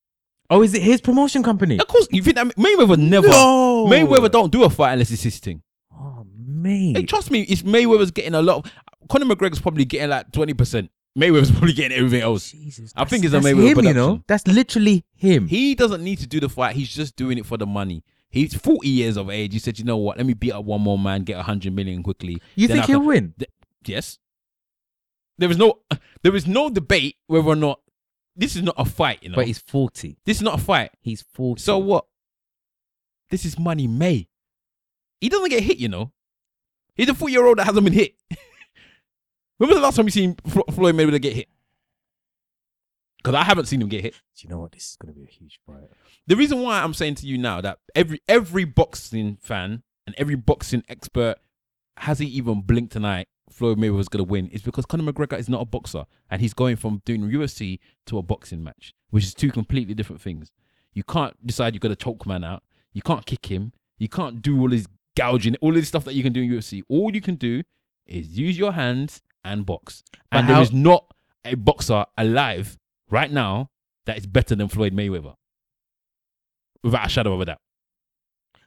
Oh, 0.50 0.62
is 0.62 0.74
it 0.74 0.82
his 0.82 1.02
promotion 1.02 1.42
company? 1.42 1.78
Of 1.78 1.86
course, 1.88 2.08
you 2.10 2.22
think 2.22 2.36
that 2.36 2.46
Mayweather 2.56 2.98
never? 2.98 3.28
No. 3.28 3.86
Mayweather 3.86 4.30
don't 4.30 4.50
do 4.50 4.64
a 4.64 4.70
fight 4.70 4.94
unless 4.94 5.10
it's 5.10 5.22
his 5.22 5.38
thing. 5.38 5.62
Oh 5.92 6.26
mate. 6.36 6.96
Hey, 6.96 7.04
trust 7.04 7.30
me, 7.30 7.42
it's 7.42 7.62
Mayweather's 7.62 8.10
getting 8.10 8.34
a 8.34 8.40
lot. 8.42 8.64
Of, 8.64 8.72
Conor 9.08 9.26
McGregor's 9.26 9.60
probably 9.60 9.84
getting 9.84 10.10
like 10.10 10.32
twenty 10.32 10.54
percent. 10.54 10.90
Mayweather's 11.18 11.50
probably 11.50 11.72
getting 11.72 11.96
everything 11.98 12.20
else. 12.22 12.52
Jesus, 12.52 12.92
I 12.96 13.04
think 13.04 13.24
it's 13.24 13.34
a 13.34 13.40
that's 13.40 13.46
Mayweather 13.46 13.78
him, 13.80 13.84
you 13.86 13.94
know. 13.94 14.22
That's 14.28 14.46
literally 14.46 15.04
him. 15.16 15.48
He 15.48 15.74
doesn't 15.74 16.02
need 16.04 16.18
to 16.20 16.26
do 16.26 16.38
the 16.40 16.48
fight. 16.48 16.76
He's 16.76 16.88
just 16.88 17.16
doing 17.16 17.38
it 17.38 17.46
for 17.46 17.56
the 17.56 17.66
money. 17.66 18.04
He's 18.30 18.54
forty 18.54 18.88
years 18.88 19.16
of 19.16 19.28
age. 19.30 19.52
He 19.52 19.58
said, 19.58 19.78
"You 19.78 19.84
know 19.84 19.96
what? 19.96 20.16
Let 20.18 20.26
me 20.26 20.34
beat 20.34 20.52
up 20.52 20.64
one 20.64 20.80
more 20.80 20.98
man, 20.98 21.22
get 21.24 21.38
a 21.38 21.42
hundred 21.42 21.72
million 21.74 22.02
quickly." 22.02 22.40
you 22.54 22.68
Then 22.68 22.76
think 22.76 22.84
I 22.84 22.86
can- 22.86 22.94
he'll 22.96 23.06
win? 23.06 23.34
Yes. 23.86 24.18
There 25.38 25.50
is 25.50 25.56
no, 25.56 25.80
there 26.22 26.34
is 26.36 26.46
no 26.46 26.68
debate 26.70 27.16
whether 27.26 27.46
or 27.48 27.56
not 27.56 27.80
this 28.36 28.54
is 28.54 28.62
not 28.62 28.74
a 28.78 28.84
fight. 28.84 29.22
You 29.22 29.30
know, 29.30 29.36
But 29.36 29.46
he's 29.46 29.58
forty. 29.58 30.18
this 30.24 30.36
is 30.38 30.42
not 30.42 30.60
a 30.60 30.62
fight. 30.62 30.90
He's 31.00 31.22
forty. 31.32 31.62
So 31.62 31.78
what? 31.78 32.04
This 33.30 33.44
is 33.44 33.58
money 33.58 33.86
May. 33.86 34.28
He 35.20 35.28
doesn't 35.28 35.48
get 35.50 35.62
hit, 35.62 35.78
you 35.78 35.88
know. 35.88 36.12
He's 36.94 37.08
a 37.08 37.14
four-year-old 37.14 37.58
that 37.58 37.64
hasn't 37.66 37.84
been 37.84 37.92
hit. 37.94 38.14
when 39.58 39.68
was 39.68 39.76
the 39.76 39.82
last 39.82 39.96
time 39.96 40.06
you 40.06 40.10
seen 40.10 40.36
Flo- 40.46 40.64
Floyd 40.72 40.94
Mayweather 40.94 41.20
get 41.20 41.34
hit? 41.34 41.48
Because 43.18 43.34
I 43.34 43.44
haven't 43.44 43.66
seen 43.66 43.82
him 43.82 43.88
get 43.88 44.02
hit. 44.02 44.14
Do 44.14 44.46
you 44.46 44.48
know 44.48 44.60
what? 44.60 44.72
This 44.72 44.90
is 44.90 44.96
gonna 44.96 45.12
be 45.12 45.24
a 45.24 45.26
huge 45.26 45.60
fight. 45.66 45.88
The 46.26 46.36
reason 46.36 46.60
why 46.62 46.80
I'm 46.82 46.94
saying 46.94 47.16
to 47.16 47.26
you 47.26 47.36
now 47.38 47.60
that 47.60 47.78
every 47.94 48.20
every 48.28 48.64
boxing 48.64 49.36
fan 49.40 49.82
and 50.06 50.14
every 50.16 50.36
boxing 50.36 50.84
expert 50.88 51.36
hasn't 51.96 52.30
even 52.30 52.62
blinked 52.62 52.92
tonight. 52.92 53.28
Floyd 53.50 53.78
Mayweather 53.78 53.96
was 53.96 54.08
gonna 54.08 54.24
win. 54.24 54.46
is 54.48 54.62
because 54.62 54.86
Conor 54.86 55.12
McGregor 55.12 55.38
is 55.38 55.48
not 55.48 55.62
a 55.62 55.64
boxer, 55.64 56.04
and 56.30 56.40
he's 56.40 56.54
going 56.54 56.76
from 56.76 57.02
doing 57.04 57.22
UFC 57.22 57.80
to 58.06 58.18
a 58.18 58.22
boxing 58.22 58.62
match, 58.62 58.94
which 59.10 59.24
is 59.24 59.34
two 59.34 59.50
completely 59.50 59.94
different 59.94 60.22
things. 60.22 60.52
You 60.92 61.02
can't 61.02 61.34
decide 61.44 61.74
you're 61.74 61.80
gonna 61.80 61.96
choke 61.96 62.24
man 62.26 62.44
out. 62.44 62.62
You 62.92 63.02
can't 63.02 63.26
kick 63.26 63.46
him. 63.46 63.72
You 63.98 64.08
can't 64.08 64.40
do 64.40 64.60
all 64.60 64.70
his 64.70 64.86
gouging, 65.16 65.56
all 65.60 65.72
this 65.72 65.88
stuff 65.88 66.04
that 66.04 66.14
you 66.14 66.22
can 66.22 66.32
do 66.32 66.42
in 66.42 66.50
UFC. 66.50 66.82
All 66.88 67.12
you 67.12 67.20
can 67.20 67.34
do 67.34 67.64
is 68.06 68.38
use 68.38 68.56
your 68.56 68.72
hands 68.72 69.22
and 69.44 69.64
box. 69.66 70.02
But 70.30 70.38
and 70.40 70.48
there 70.48 70.56
how- 70.56 70.62
is 70.62 70.72
not 70.72 71.06
a 71.44 71.54
boxer 71.54 72.04
alive 72.16 72.76
right 73.10 73.30
now 73.30 73.70
that 74.06 74.18
is 74.18 74.26
better 74.26 74.54
than 74.54 74.68
Floyd 74.68 74.92
Mayweather, 74.94 75.34
without 76.82 77.06
a 77.06 77.08
shadow 77.08 77.34
of 77.34 77.40
a 77.40 77.44
doubt. 77.46 77.60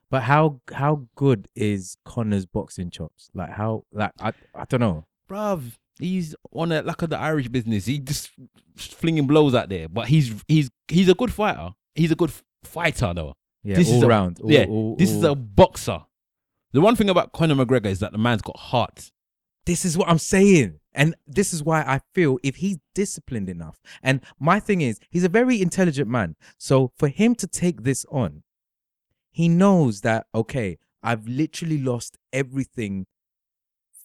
But 0.10 0.24
how 0.24 0.62
how 0.74 1.08
good 1.16 1.48
is 1.56 1.98
Conor's 2.06 2.46
boxing 2.46 2.90
chops? 2.90 3.30
Like 3.34 3.52
how 3.52 3.84
like 3.94 4.12
I 4.20 4.34
I 4.54 4.66
don't 4.66 4.82
know. 4.82 5.06
bruv, 5.30 5.78
he's 6.00 6.36
on 6.52 6.72
a 6.74 6.82
like 6.82 7.02
of 7.02 7.10
the 7.10 7.18
Irish 7.18 7.48
business. 7.48 7.86
He 7.86 8.00
just 8.00 8.30
flinging 8.76 9.26
blows 9.28 9.56
out 9.56 9.70
there, 9.70 9.88
but 9.88 10.08
he's 10.08 10.44
he's 10.48 10.70
he's 10.90 11.08
a 11.08 11.14
good 11.16 11.32
fighter. 11.32 11.70
He's 11.96 12.12
a 12.12 12.16
good 12.16 12.32
fighter 12.64 13.14
though. 13.14 13.34
Yeah, 13.64 13.76
This 13.76 13.90
all 13.90 13.98
is 13.98 14.04
a- 14.04 14.08
round. 14.08 14.40
all- 14.42 14.52
yeah, 14.52 14.66
all- 14.66 14.96
this 14.98 15.12
is 15.12 15.24
a 15.24 15.36
boxer. 15.36 16.02
The 16.74 16.82
one 16.82 16.96
thing 16.96 17.10
about 17.10 17.32
Conor 17.32 17.56
McGregor 17.56 17.86
is 17.88 18.00
that 18.00 18.12
the 18.12 18.18
man's 18.18 18.42
got 18.42 18.58
heart. 18.58 19.12
This 19.66 19.86
is 19.86 19.98
what 19.98 20.10
I'm 20.10 20.20
saying. 20.20 20.80
And 20.94 21.16
this 21.26 21.54
is 21.54 21.64
why 21.64 21.82
I 21.82 22.02
feel 22.14 22.38
if 22.44 22.58
he's 22.58 22.78
disciplined 22.94 23.48
enough, 23.48 23.82
and 24.04 24.20
my 24.40 24.60
thing 24.60 24.82
is, 24.82 25.00
he's 25.10 25.24
a 25.24 25.30
very 25.30 25.62
intelligent 25.62 26.10
man. 26.10 26.36
So 26.58 26.92
for 26.98 27.08
him 27.08 27.34
to 27.36 27.48
take 27.48 27.84
this 27.84 28.06
on, 28.12 28.44
he 29.32 29.48
knows 29.48 30.02
that, 30.02 30.28
okay, 30.36 30.78
I've 31.02 31.28
literally 31.28 31.78
lost 31.82 32.18
everything 32.34 33.08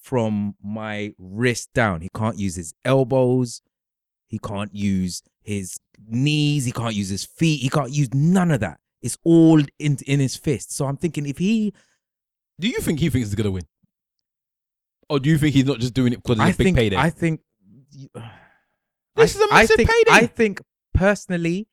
from 0.00 0.54
my 0.62 1.14
wrist 1.18 1.72
down. 1.74 2.00
He 2.00 2.08
can't 2.14 2.38
use 2.38 2.54
his 2.54 2.72
elbows, 2.84 3.62
he 4.28 4.38
can't 4.38 4.72
use 4.72 5.22
his 5.42 5.78
knees, 6.06 6.64
he 6.64 6.72
can't 6.72 6.94
use 6.94 7.08
his 7.08 7.24
feet, 7.24 7.60
he 7.60 7.68
can't 7.68 7.90
use 7.90 8.14
none 8.14 8.52
of 8.52 8.60
that. 8.60 8.78
It's 9.02 9.18
all 9.24 9.60
in, 9.80 9.98
in 10.06 10.20
his 10.20 10.36
fist. 10.36 10.72
So 10.72 10.86
I'm 10.86 10.96
thinking 10.96 11.26
if 11.26 11.38
he 11.38 11.74
Do 12.60 12.68
you 12.68 12.80
think 12.80 13.00
he 13.00 13.10
thinks 13.10 13.28
he's 13.28 13.34
gonna 13.34 13.50
win, 13.50 13.66
or 15.08 15.18
do 15.20 15.30
you 15.30 15.38
think 15.38 15.54
he's 15.54 15.64
not 15.66 15.78
just 15.78 15.94
doing 15.94 16.12
it 16.12 16.22
because 16.22 16.38
it's 16.38 16.40
I 16.40 16.48
a 16.48 16.54
big 16.56 16.56
think 16.66 16.76
payday? 16.76 16.96
I 16.96 17.10
think 17.10 17.40
This 18.04 18.20
I, 19.16 19.22
is 19.24 19.36
a 19.36 19.54
massive 19.54 19.74
I 19.74 19.76
think, 19.76 19.88
payday. 19.90 20.10
I 20.10 20.26
think 20.26 20.60
personally, 20.92 21.68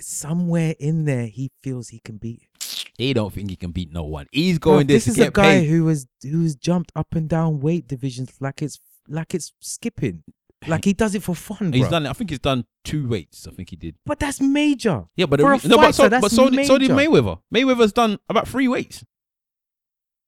somewhere 0.00 0.74
in 0.78 1.04
there, 1.04 1.26
he 1.26 1.50
feels 1.62 1.88
he 1.88 1.98
can 2.00 2.16
beat. 2.18 2.42
it. 2.60 2.86
he 2.98 3.12
don't 3.12 3.32
think 3.32 3.50
he 3.50 3.56
can 3.56 3.72
beat 3.72 3.92
no 3.92 4.04
one. 4.04 4.26
He's 4.32 4.58
going 4.58 4.86
there 4.86 4.96
this 4.96 5.08
is 5.08 5.18
a 5.18 5.30
guy 5.30 5.60
paid. 5.60 5.66
who 5.68 5.86
has 5.88 6.06
who's 6.22 6.54
jumped 6.54 6.92
up 6.94 7.14
and 7.14 7.28
down 7.28 7.60
weight 7.60 7.88
divisions 7.88 8.36
like 8.40 8.62
it's 8.62 8.80
like 9.08 9.34
it's 9.34 9.52
skipping, 9.60 10.22
like 10.68 10.84
he 10.84 10.92
does 10.92 11.14
it 11.16 11.22
for 11.24 11.34
fun. 11.34 11.72
He's 11.72 11.82
bro. 11.82 11.90
done 11.90 12.06
it. 12.06 12.10
I 12.10 12.12
think 12.12 12.30
he's 12.30 12.38
done 12.38 12.64
two 12.84 13.08
weights. 13.08 13.48
I 13.48 13.50
think 13.50 13.70
he 13.70 13.76
did. 13.76 13.96
but 14.06 14.20
that's 14.20 14.40
major. 14.40 15.04
Yeah, 15.16 15.26
but 15.26 15.40
For 15.40 15.52
a 15.52 15.58
re- 15.58 15.68
no, 15.68 15.76
but 15.78 15.92
so, 15.94 16.04
fighter, 16.04 16.20
but 16.20 16.30
so, 16.30 16.48
did- 16.48 16.66
so 16.66 16.78
did. 16.78 16.90
Mayweather. 16.90 17.40
Mayweather's 17.52 17.92
done 17.92 18.18
about 18.28 18.46
three 18.46 18.68
weights. 18.68 19.04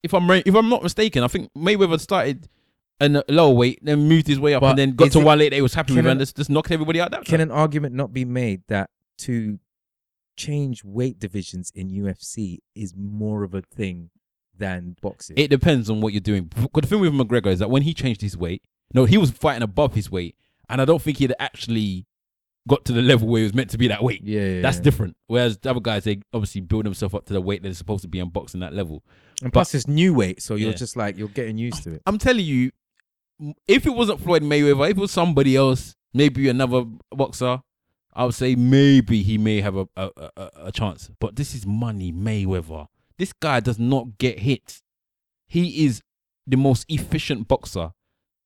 If 0.04 0.12
I'm 0.14 0.30
if 0.30 0.54
I'm 0.54 0.68
not 0.68 0.82
mistaken, 0.82 1.22
I 1.24 1.28
think 1.28 1.50
Mayweather 1.54 1.98
started 1.98 2.48
a 3.00 3.24
lower 3.28 3.52
weight, 3.54 3.80
then 3.82 4.06
moved 4.06 4.26
his 4.28 4.38
way 4.38 4.54
up, 4.54 4.60
But 4.60 4.70
and 4.70 4.78
then 4.78 4.90
got 4.94 5.10
to 5.12 5.18
it- 5.20 5.24
one 5.24 5.38
weight 5.40 5.52
he 5.52 5.60
was 5.62 5.74
happy 5.74 5.94
with, 5.94 6.04
an- 6.04 6.12
and 6.12 6.20
just, 6.20 6.36
just 6.36 6.50
knocked 6.50 6.70
everybody 6.70 7.00
out. 7.00 7.10
That 7.10 7.24
Can 7.24 7.40
time. 7.40 7.48
an 7.48 7.50
argument 7.50 7.94
not 7.94 8.12
be 8.12 8.24
made 8.24 8.62
that 8.68 8.90
to 9.18 9.58
change 10.36 10.84
weight 10.84 11.18
divisions 11.18 11.70
in 11.74 11.88
UFC 11.90 12.58
is 12.74 12.94
more 12.96 13.42
of 13.42 13.54
a 13.54 13.62
thing 13.62 14.10
than 14.56 14.96
boxing? 15.00 15.36
It 15.38 15.48
depends 15.48 15.88
on 15.90 16.00
what 16.00 16.12
you're 16.12 16.20
doing. 16.20 16.50
But 16.72 16.82
the 16.82 16.86
thing 16.88 17.00
with 17.00 17.12
McGregor 17.12 17.48
is 17.48 17.58
that 17.58 17.70
when 17.70 17.82
he 17.82 17.94
changed 17.94 18.20
his 18.20 18.36
weight, 18.36 18.62
no, 18.92 19.06
he 19.06 19.16
was 19.18 19.30
fighting 19.32 19.62
above 19.62 19.94
his 19.94 20.10
weight, 20.10 20.36
and 20.68 20.80
I 20.80 20.84
don't 20.84 21.02
think 21.02 21.18
he'd 21.18 21.34
actually 21.38 22.06
got 22.68 22.84
to 22.86 22.92
the 22.92 23.02
level 23.02 23.28
where 23.28 23.40
he 23.40 23.44
was 23.44 23.54
meant 23.54 23.70
to 23.70 23.78
be 23.78 23.88
that 23.88 24.02
weight. 24.02 24.22
yeah, 24.24 24.40
yeah, 24.40 24.60
That's 24.62 24.78
yeah. 24.78 24.82
different. 24.84 25.16
Whereas 25.26 25.58
the 25.58 25.70
other 25.70 25.80
guys, 25.80 26.04
they 26.04 26.20
obviously 26.32 26.60
build 26.62 26.86
themselves 26.86 27.14
up 27.14 27.26
to 27.26 27.32
the 27.32 27.40
weight 27.40 27.62
they're 27.62 27.74
supposed 27.74 28.02
to 28.02 28.08
be 28.08 28.20
on 28.20 28.30
boxing 28.30 28.60
that 28.60 28.72
level. 28.72 29.02
And 29.42 29.52
plus, 29.52 29.74
it's 29.74 29.86
new 29.86 30.14
weight, 30.14 30.40
so 30.42 30.54
you're 30.54 30.70
Yeah. 30.70 30.76
just 30.76 30.96
like 30.96 31.18
you're 31.18 31.28
getting 31.28 31.58
used 31.58 31.82
to 31.84 31.94
it. 31.94 32.02
I'm 32.06 32.18
telling 32.18 32.44
you, 32.44 32.70
if 33.66 33.84
it 33.86 33.90
wasn't 33.90 34.20
Floyd 34.20 34.42
Mayweather, 34.42 34.90
if 34.90 34.96
it 34.96 35.00
was 35.00 35.10
somebody 35.10 35.56
else, 35.56 35.94
maybe 36.14 36.48
another 36.48 36.84
boxer, 37.10 37.60
I 38.14 38.24
would 38.24 38.34
say 38.34 38.54
maybe 38.54 39.22
he 39.22 39.38
may 39.38 39.60
have 39.60 39.76
a 39.76 39.88
a, 39.96 40.10
a, 40.36 40.50
a 40.66 40.72
chance. 40.72 41.10
But 41.20 41.36
this 41.36 41.54
is 41.54 41.66
money 41.66 42.12
Mayweather. 42.12 42.86
This 43.18 43.32
guy 43.32 43.60
does 43.60 43.78
not 43.78 44.18
get 44.18 44.38
hit. 44.38 44.80
He 45.48 45.84
is 45.84 46.00
the 46.46 46.56
most 46.56 46.86
efficient 46.88 47.48
boxer 47.48 47.92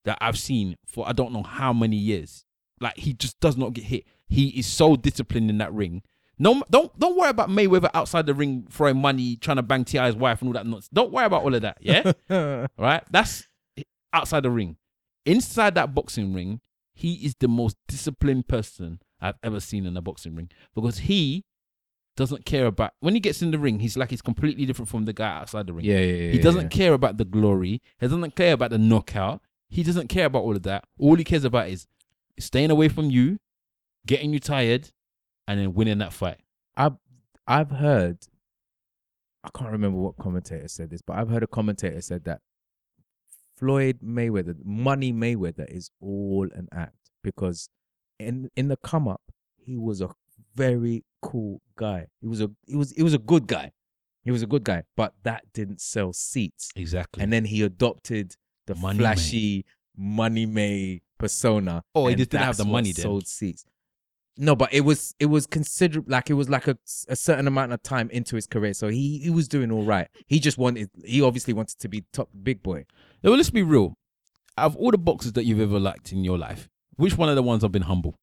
that 0.04 0.16
I've 0.20 0.38
seen 0.38 0.76
for 0.86 1.06
I 1.08 1.12
don't 1.12 1.32
know 1.32 1.42
how 1.42 1.72
many 1.72 1.96
years. 1.96 2.44
Like 2.80 2.96
he 2.96 3.12
just 3.12 3.38
does 3.40 3.56
not 3.56 3.72
get 3.72 3.84
hit. 3.84 4.04
He 4.28 4.48
is 4.48 4.66
so 4.66 4.96
disciplined 4.96 5.50
in 5.50 5.58
that 5.58 5.72
ring. 5.72 6.02
No, 6.38 6.62
don't 6.70 6.96
don't 6.98 7.16
worry 7.16 7.30
about 7.30 7.48
Mayweather 7.48 7.90
outside 7.94 8.26
the 8.26 8.34
ring 8.34 8.66
throwing 8.70 8.98
money, 8.98 9.36
trying 9.36 9.56
to 9.56 9.62
bang 9.62 9.84
T.I.'s 9.84 10.14
wife 10.14 10.40
and 10.40 10.48
all 10.48 10.54
that 10.54 10.66
nonsense. 10.66 10.88
Don't 10.92 11.12
worry 11.12 11.26
about 11.26 11.42
all 11.42 11.54
of 11.54 11.62
that. 11.62 11.78
Yeah, 11.80 12.12
right? 12.78 13.02
That's 13.10 13.48
outside 14.12 14.44
the 14.44 14.50
ring. 14.50 14.76
Inside 15.26 15.74
that 15.74 15.94
boxing 15.94 16.32
ring, 16.32 16.60
he 16.94 17.14
is 17.14 17.34
the 17.40 17.48
most 17.48 17.76
disciplined 17.88 18.48
person 18.48 19.00
I've 19.20 19.38
ever 19.42 19.60
seen 19.60 19.84
in 19.84 19.96
a 19.96 20.00
boxing 20.00 20.36
ring 20.36 20.50
because 20.74 20.98
he 20.98 21.44
doesn't 22.16 22.44
care 22.44 22.66
about 22.66 22.92
when 23.00 23.14
he 23.14 23.20
gets 23.20 23.42
in 23.42 23.50
the 23.50 23.58
ring. 23.58 23.80
He's 23.80 23.96
like 23.96 24.10
he's 24.10 24.22
completely 24.22 24.64
different 24.64 24.88
from 24.88 25.04
the 25.04 25.12
guy 25.12 25.38
outside 25.38 25.66
the 25.66 25.72
ring. 25.72 25.84
Yeah, 25.84 25.98
yeah, 25.98 26.14
yeah. 26.14 26.32
He 26.32 26.38
doesn't 26.38 26.72
yeah. 26.72 26.78
care 26.78 26.92
about 26.92 27.16
the 27.16 27.24
glory. 27.24 27.82
He 27.98 28.06
doesn't 28.06 28.36
care 28.36 28.52
about 28.52 28.70
the 28.70 28.78
knockout. 28.78 29.40
He 29.68 29.82
doesn't 29.82 30.08
care 30.08 30.26
about 30.26 30.42
all 30.42 30.56
of 30.56 30.62
that. 30.62 30.84
All 30.98 31.16
he 31.16 31.24
cares 31.24 31.44
about 31.44 31.68
is 31.68 31.86
staying 32.38 32.70
away 32.70 32.88
from 32.88 33.10
you, 33.10 33.38
getting 34.06 34.32
you 34.32 34.40
tired, 34.40 34.90
and 35.46 35.60
then 35.60 35.74
winning 35.74 35.98
that 35.98 36.12
fight. 36.12 36.38
I've 36.76 36.96
I've 37.46 37.70
heard. 37.70 38.18
I 39.44 39.50
can't 39.56 39.70
remember 39.70 39.98
what 39.98 40.16
commentator 40.16 40.68
said 40.68 40.90
this, 40.90 41.00
but 41.00 41.16
I've 41.16 41.28
heard 41.28 41.42
a 41.42 41.46
commentator 41.46 42.00
said 42.00 42.24
that 42.24 42.40
Floyd 43.56 44.00
Mayweather, 44.04 44.56
Money 44.64 45.12
Mayweather, 45.12 45.66
is 45.68 45.90
all 46.00 46.48
an 46.54 46.68
act 46.72 47.10
because 47.22 47.68
in 48.18 48.50
in 48.56 48.68
the 48.68 48.76
come 48.76 49.08
up, 49.08 49.22
he 49.56 49.76
was 49.76 50.00
a 50.00 50.10
very 50.54 51.04
cool 51.22 51.60
guy. 51.76 52.06
He 52.20 52.26
was 52.26 52.40
a 52.40 52.50
he 52.66 52.76
was 52.76 52.92
he 52.92 53.02
was 53.02 53.14
a 53.14 53.18
good 53.18 53.46
guy. 53.46 53.72
He 54.22 54.30
was 54.30 54.42
a 54.42 54.46
good 54.46 54.64
guy, 54.64 54.82
but 54.96 55.14
that 55.22 55.44
didn't 55.54 55.80
sell 55.80 56.12
seats. 56.12 56.70
Exactly. 56.76 57.22
And 57.22 57.32
then 57.32 57.46
he 57.46 57.62
adopted 57.62 58.34
the 58.66 58.74
Money 58.74 58.98
flashy 58.98 59.64
money 59.96 60.46
May 60.46 61.02
persona. 61.18 61.82
Oh, 61.94 62.06
he 62.06 62.14
just 62.14 62.30
didn't 62.30 62.44
have 62.44 62.56
the 62.56 62.64
money 62.64 62.92
then. 62.92 63.02
Sold 63.02 63.26
seats. 63.26 63.64
No, 64.40 64.54
but 64.54 64.72
it 64.72 64.82
was 64.82 65.16
it 65.18 65.26
was 65.26 65.46
considerable. 65.46 66.10
Like 66.10 66.30
it 66.30 66.34
was 66.34 66.48
like 66.48 66.68
a, 66.68 66.78
a 67.08 67.16
certain 67.16 67.48
amount 67.48 67.72
of 67.72 67.82
time 67.82 68.08
into 68.10 68.36
his 68.36 68.46
career, 68.46 68.72
so 68.72 68.88
he 68.88 69.18
he 69.18 69.30
was 69.30 69.48
doing 69.48 69.72
all 69.72 69.82
right. 69.82 70.08
He 70.26 70.38
just 70.38 70.56
wanted. 70.58 70.90
He 71.04 71.20
obviously 71.20 71.52
wanted 71.52 71.80
to 71.80 71.88
be 71.88 72.04
top 72.12 72.28
big 72.42 72.62
boy. 72.62 72.86
Now, 73.22 73.30
let's 73.30 73.50
be 73.50 73.62
real. 73.62 73.94
Out 74.56 74.66
of 74.66 74.76
all 74.76 74.92
the 74.92 74.98
boxes 74.98 75.32
that 75.32 75.44
you've 75.44 75.60
ever 75.60 75.80
liked 75.80 76.12
in 76.12 76.22
your 76.22 76.38
life, 76.38 76.68
which 76.96 77.18
one 77.18 77.28
of 77.28 77.34
the 77.34 77.42
ones 77.42 77.62
have 77.62 77.72
been 77.72 77.82
humble? 77.82 78.14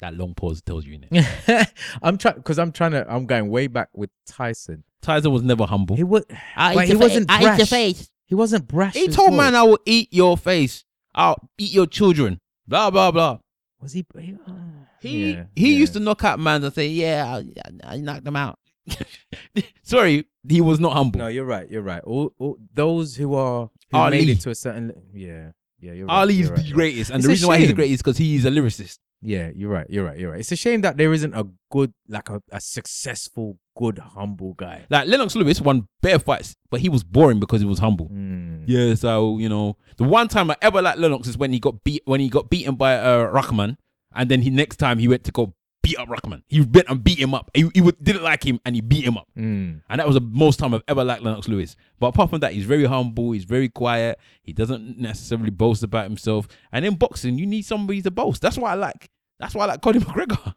That 0.00 0.14
long 0.14 0.34
pause 0.34 0.60
tells 0.60 0.84
you 0.84 0.96
in 0.96 1.06
it. 1.10 1.72
I'm 2.02 2.18
trying 2.18 2.36
because 2.36 2.58
I'm 2.58 2.72
trying 2.72 2.90
to. 2.90 3.10
I'm 3.10 3.24
going 3.24 3.48
way 3.48 3.68
back 3.68 3.88
with 3.94 4.10
Tyson. 4.26 4.84
Tyson 5.00 5.32
was 5.32 5.42
never 5.42 5.64
humble. 5.64 5.96
He 5.96 6.04
was. 6.04 6.24
I 6.56 6.74
ah, 6.74 6.80
he 6.80 6.94
wasn't 6.94 7.30
I 7.30 7.56
your 7.56 7.66
brash. 7.66 8.08
Face. 8.24 8.28
He 8.28 8.34
wasn't 8.34 8.68
brash. 8.68 8.94
He 8.94 9.08
told 9.08 9.30
well. 9.30 9.38
man 9.38 9.54
I 9.54 9.62
will 9.62 9.78
eat 9.86 10.08
your 10.12 10.36
face. 10.36 10.84
I'll 11.14 11.48
eat 11.58 11.72
your 11.72 11.86
children. 11.86 12.40
Blah 12.66 12.90
blah 12.90 13.10
blah. 13.10 13.38
Was 13.80 13.92
he? 13.92 14.04
he, 14.18 14.34
uh, 14.46 14.52
He 15.00 15.32
yeah, 15.32 15.44
he 15.54 15.72
yeah. 15.72 15.78
used 15.78 15.92
to 15.92 16.00
knock 16.00 16.24
out 16.24 16.38
man 16.40 16.64
and 16.64 16.74
say, 16.74 16.88
"Yeah, 16.88 17.40
I, 17.84 17.94
I 17.94 17.96
knocked 17.98 18.24
them 18.24 18.36
out." 18.36 18.58
Sorry, 19.82 20.24
he 20.48 20.60
was 20.60 20.80
not 20.80 20.92
humble. 20.94 21.18
No, 21.18 21.26
you're 21.28 21.44
right. 21.44 21.70
You're 21.70 21.82
right. 21.82 22.02
All, 22.04 22.32
all 22.38 22.56
those 22.72 23.16
who 23.16 23.34
are 23.34 23.70
who 23.90 23.98
Ali. 23.98 24.18
made 24.18 24.28
it 24.30 24.40
to 24.40 24.50
a 24.50 24.54
certain. 24.54 24.92
Yeah, 25.12 25.50
yeah. 25.80 25.92
You're 25.92 26.06
right. 26.06 26.14
Ali 26.20 26.34
is 26.34 26.40
you're 26.40 26.50
right, 26.50 26.56
the 26.56 26.62
you're 26.62 26.70
right. 26.70 26.74
greatest, 26.76 27.10
and 27.10 27.16
It's 27.18 27.24
the 27.24 27.30
a 27.30 27.32
reason 27.32 27.48
why 27.48 27.58
he's 27.58 27.68
the 27.68 27.74
greatest 27.74 27.94
is 27.94 28.02
because 28.02 28.16
he 28.18 28.36
is 28.36 28.44
a 28.44 28.50
lyricist. 28.50 28.98
Yeah, 29.20 29.50
you're 29.54 29.70
right. 29.70 29.86
You're 29.88 30.04
right. 30.04 30.18
You're 30.18 30.30
right. 30.32 30.40
It's 30.40 30.52
a 30.52 30.56
shame 30.56 30.80
that 30.82 30.96
there 30.96 31.12
isn't 31.12 31.34
a 31.34 31.46
good, 31.70 31.92
like 32.08 32.28
a, 32.28 32.42
a 32.52 32.60
successful, 32.60 33.58
good, 33.76 33.98
humble 33.98 34.54
guy. 34.54 34.86
Like 34.90 35.06
Lennox 35.08 35.34
Lewis 35.34 35.60
won 35.60 35.88
better 36.02 36.18
fights, 36.18 36.56
but 36.70 36.80
he 36.80 36.88
was 36.88 37.02
boring 37.04 37.40
because 37.40 37.60
he 37.60 37.66
was 37.66 37.78
humble. 37.78 38.08
Mm. 38.08 38.64
Yeah, 38.66 38.94
so 38.94 39.38
you 39.38 39.48
know, 39.48 39.76
the 39.96 40.04
one 40.04 40.28
time 40.28 40.50
I 40.50 40.56
ever 40.62 40.80
liked 40.82 40.98
Lennox 40.98 41.28
is 41.28 41.36
when 41.38 41.52
he 41.52 41.58
got 41.60 41.82
beat 41.84 42.02
when 42.04 42.20
he 42.20 42.28
got 42.28 42.50
beaten 42.50 42.74
by 42.76 42.96
uh, 42.98 43.24
Rahman, 43.24 43.76
and 44.14 44.30
then 44.30 44.42
he 44.42 44.50
next 44.50 44.76
time 44.76 44.98
he 44.98 45.08
went 45.08 45.24
to 45.24 45.32
go 45.32 45.54
beat 45.82 45.98
up 45.98 46.08
Rahman. 46.08 46.42
He 46.48 46.62
went 46.62 46.88
and 46.88 47.04
beat 47.04 47.18
him 47.18 47.34
up. 47.34 47.50
He, 47.52 47.68
he 47.74 47.82
would, 47.82 48.02
didn't 48.02 48.22
like 48.22 48.42
him 48.42 48.58
and 48.64 48.74
he 48.74 48.80
beat 48.80 49.04
him 49.04 49.18
up, 49.18 49.28
Mm. 49.36 49.82
and 49.90 49.98
that 50.00 50.06
was 50.06 50.14
the 50.14 50.22
most 50.22 50.58
time 50.58 50.72
I've 50.72 50.82
ever 50.88 51.04
liked 51.04 51.22
Lennox 51.22 51.46
Lewis. 51.48 51.76
But 52.00 52.06
apart 52.08 52.30
from 52.30 52.40
that, 52.40 52.52
he's 52.54 52.64
very 52.64 52.86
humble. 52.86 53.32
He's 53.32 53.44
very 53.44 53.68
quiet. 53.68 54.18
He 54.42 54.52
doesn't 54.54 54.98
necessarily 54.98 55.50
boast 55.50 55.82
about 55.82 56.04
himself. 56.04 56.48
And 56.72 56.86
in 56.86 56.94
boxing, 56.94 57.36
you 57.38 57.44
need 57.46 57.62
somebody 57.66 58.00
to 58.02 58.10
boast. 58.10 58.40
That's 58.40 58.56
why 58.56 58.70
I 58.72 58.74
like. 58.74 59.10
That's 59.38 59.54
why 59.54 59.64
I 59.64 59.66
like 59.66 59.82
Conor 59.82 60.00
McGregor. 60.00 60.54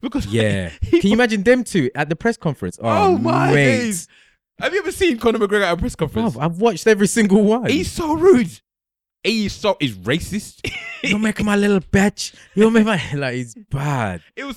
Because 0.00 0.26
Yeah. 0.26 0.70
he- 0.82 1.00
Can 1.00 1.10
you 1.10 1.14
imagine 1.16 1.42
them 1.42 1.64
two 1.64 1.90
at 1.94 2.08
the 2.08 2.16
press 2.16 2.36
conference? 2.36 2.78
Oh, 2.82 2.88
Oh, 3.14 3.18
my 3.18 3.48
mate. 3.52 3.54
days. 3.54 4.08
Have 4.58 4.72
you 4.72 4.78
ever 4.80 4.92
seen 4.92 5.18
Conor 5.18 5.38
McGregor 5.38 5.64
at 5.64 5.74
a 5.74 5.76
press 5.76 5.94
conference? 5.94 6.34
Bruv, 6.34 6.42
I've 6.42 6.58
watched 6.58 6.86
every 6.86 7.06
single 7.06 7.42
one. 7.42 7.68
He's 7.68 7.90
so 7.90 8.14
rude. 8.14 8.60
He's 9.22 9.52
so 9.52 9.76
he's 9.80 9.96
racist. 9.96 10.60
You're 11.02 11.18
making 11.18 11.44
my 11.46 11.56
little 11.56 11.80
bitch. 11.80 12.34
You're 12.54 12.70
making 12.70 12.86
my 12.86 13.02
like. 13.14 13.34
He's 13.34 13.54
bad. 13.70 14.22
it 14.36 14.44
was. 14.44 14.56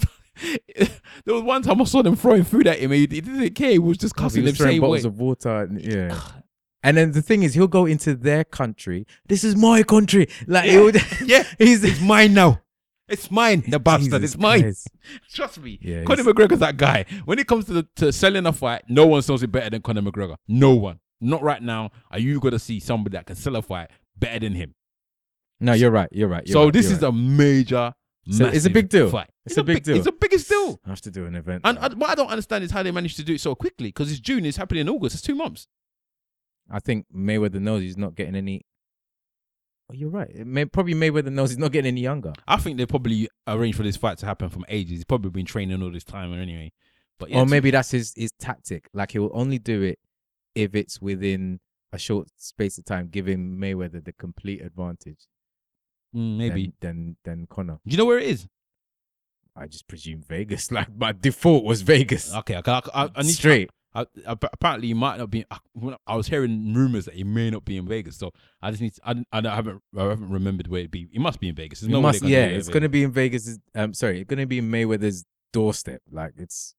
There 1.26 1.34
was 1.34 1.44
one 1.44 1.62
time 1.64 1.82
I 1.82 1.84
saw 1.84 2.02
them 2.02 2.16
throwing 2.16 2.44
food 2.44 2.66
at 2.68 2.80
him. 2.80 2.92
And 2.92 2.96
he, 3.12 3.16
he 3.16 3.22
didn't 3.22 3.56
care. 3.56 3.72
He 3.72 3.80
was 3.80 3.98
just 3.98 4.16
cussing 4.16 4.44
he 4.44 4.48
them 4.48 4.56
throwing 4.56 4.80
bottles 4.80 5.04
way. 5.04 5.08
of 5.10 5.20
water. 5.20 5.64
And, 5.64 5.82
yeah. 5.82 6.18
And 6.82 6.96
then 6.96 7.12
the 7.12 7.22
thing 7.22 7.44
is, 7.44 7.54
he'll 7.56 7.68
go 7.68 7.86
into 7.86 8.16
their 8.16 8.46
country. 8.46 9.06
This 9.28 9.44
is 9.44 9.56
my 9.58 9.84
country. 9.84 10.30
Like 10.48 10.70
he 10.70 10.78
would, 10.78 10.96
yeah, 11.26 11.44
he's 11.58 11.84
it's 11.84 12.00
mine 12.00 12.34
now. 12.34 12.62
It's 13.10 13.32
mine, 13.32 13.64
the 13.68 13.80
bastard. 13.80 14.12
Jesus 14.22 14.34
It's 14.34 14.42
mine. 14.42 14.62
Christ. 14.62 14.88
Trust 15.34 15.60
me. 15.60 15.80
Yeah, 15.82 16.04
Conor 16.04 16.24
McGregor's 16.24 16.60
that 16.60 16.78
guy. 16.78 17.06
When 17.26 17.40
it 17.40 17.48
comes 17.48 17.66
to 17.66 17.74
the, 17.74 17.88
to 17.98 18.12
selling 18.12 18.46
a 18.46 18.54
fight, 18.54 18.84
no 18.88 19.08
one 19.08 19.22
sells 19.22 19.44
it 19.44 19.52
better 19.52 19.70
than 19.70 19.82
Conor 19.82 20.02
McGregor. 20.02 20.36
No 20.48 20.76
one. 20.76 21.00
Not 21.22 21.42
right 21.44 21.62
now. 21.62 21.92
Are 22.12 22.20
you 22.20 22.40
gonna 22.40 22.60
see 22.60 22.80
somebody 22.80 23.18
that 23.18 23.26
can 23.26 23.36
sell 23.36 23.56
a 23.56 23.62
fight 23.62 23.90
better 24.18 24.40
than 24.40 24.54
him? 24.54 24.76
No, 25.60 25.74
you're 25.74 25.92
right. 25.92 26.10
You're 26.12 26.30
right. 26.30 26.48
you're 26.48 26.54
so 26.54 26.66
right, 26.66 26.74
this 26.74 26.86
is 26.86 27.02
right. 27.02 27.10
a 27.10 27.12
major. 27.12 27.94
So 28.32 28.46
it's 28.46 28.66
a 28.66 28.70
big 28.70 28.90
deal. 28.90 29.10
Fight. 29.10 29.30
It's 29.46 29.58
a 29.58 29.64
big 29.64 29.78
big- 29.78 29.84
deal. 29.84 29.96
It's 29.96 30.06
the 30.06 30.12
biggest 30.12 30.48
deal. 30.48 30.80
I 30.86 30.90
have 30.90 31.02
to 31.02 31.12
do 31.12 31.26
an 31.26 31.36
event. 31.36 31.62
And 31.64 31.78
uh, 31.80 31.90
what 31.96 32.12
I 32.12 32.16
don't 32.16 32.28
understand 32.30 32.64
is 32.64 32.72
how 32.72 32.84
they 32.84 32.92
managed 32.92 33.16
to 33.18 33.24
do 33.24 33.34
it 33.34 33.42
so 33.42 33.56
quickly 33.56 33.90
because 33.90 34.12
it's 34.12 34.20
June. 34.20 34.46
It's 34.46 34.58
happening 34.58 34.82
in 34.82 34.90
August. 34.90 35.16
It's 35.16 35.24
two 35.24 35.36
months. 35.36 35.68
I 36.70 36.80
think 36.80 37.08
Mayweather 37.14 37.60
knows 37.60 37.82
he's 37.82 37.98
not 37.98 38.16
getting 38.16 38.36
any. 38.36 38.66
Oh, 39.90 39.94
you're 39.94 40.10
right. 40.10 40.30
It 40.30 40.46
may, 40.46 40.66
probably 40.66 40.94
Mayweather 40.94 41.32
knows 41.32 41.50
he's 41.50 41.58
not 41.58 41.72
getting 41.72 41.88
any 41.88 42.02
younger. 42.02 42.34
I 42.48 42.58
think 42.58 42.78
they 42.78 42.86
probably 42.86 43.28
arranged 43.48 43.78
for 43.78 43.84
this 43.84 43.98
fight 43.98 44.20
to 44.20 44.26
happen 44.26 44.50
from 44.50 44.66
ages. 44.70 44.92
He's 44.92 45.06
probably 45.06 45.32
been 45.32 45.46
training 45.46 45.82
all 45.82 45.92
this 45.92 46.04
time 46.04 46.32
or 46.32 46.40
anyway. 46.40 46.72
But 47.18 47.32
yeah, 47.32 47.40
or 47.40 47.46
maybe 47.46 47.72
that's 47.72 47.92
his 47.92 48.14
his 48.16 48.32
tactic. 48.40 48.88
Like 48.94 49.12
he'll 49.12 49.32
only 49.34 49.60
do 49.60 49.82
it 49.82 50.00
if 50.56 50.76
it's 50.76 51.02
within 51.02 51.60
a 51.92 51.98
short 51.98 52.30
space 52.38 52.78
of 52.78 52.86
time, 52.86 53.10
giving 53.10 53.58
Mayweather 53.58 54.04
the 54.04 54.14
complete 54.14 54.62
advantage. 54.62 55.28
Mm, 56.16 56.38
maybe. 56.38 56.74
than 56.80 57.18
than, 57.26 57.38
than 57.40 57.48
Conor. 57.48 57.80
Do 57.86 57.92
you 57.92 57.98
know 57.98 58.06
where 58.06 58.20
it 58.20 58.28
is? 58.28 58.48
I 59.56 59.68
just 59.68 59.88
presume 59.88 60.22
Vegas. 60.22 60.72
Like 60.72 60.96
my 60.96 61.12
default 61.12 61.66
was 61.66 61.82
Vegas. 61.82 62.34
Okay, 62.34 62.56
I, 62.56 62.62
I, 62.66 62.82
I, 62.94 63.10
I 63.16 63.22
need 63.22 63.34
Straight. 63.34 63.70
I, 63.70 63.79
I, 63.96 64.06
apparently, 64.26 64.90
he 64.90 64.94
might 64.94 65.18
not 65.18 65.32
be. 65.32 65.46
I, 65.50 65.58
I 66.06 66.16
was 66.16 66.28
hearing 66.28 66.74
rumors 66.76 67.06
that 67.06 67.16
he 67.16 67.24
may 67.24 67.50
not 67.50 67.66
be 67.66 67.76
in 67.78 67.88
Vegas, 67.88 68.18
so 68.18 68.32
I 68.62 68.70
just 68.70 68.82
need. 68.84 68.94
To, 68.96 69.02
I, 69.04 69.24
I 69.32 69.56
haven't. 69.56 69.82
I 69.98 70.04
haven't 70.04 70.30
remembered 70.30 70.68
where 70.68 70.82
it 70.82 70.92
be. 70.92 71.08
He 71.12 71.18
must 71.18 71.40
be 71.40 71.50
in 71.50 71.56
Vegas. 71.56 71.80
There's 71.80 71.90
It 71.90 71.94
no 71.94 72.02
must, 72.02 72.22
yeah, 72.22 72.46
it's 72.46 72.68
gonna 72.68 72.82
gonna 72.82 72.90
be 72.90 73.04
in 73.04 73.12
Vegas. 73.12 73.58
Um, 73.74 73.94
sorry, 73.96 74.22
it's 74.22 74.30
gonna 74.30 74.46
be 74.46 74.60
in 74.60 74.70
Mayweather's 74.70 75.26
doorstep. 75.54 76.02
Like 76.12 76.34
it's 76.38 76.76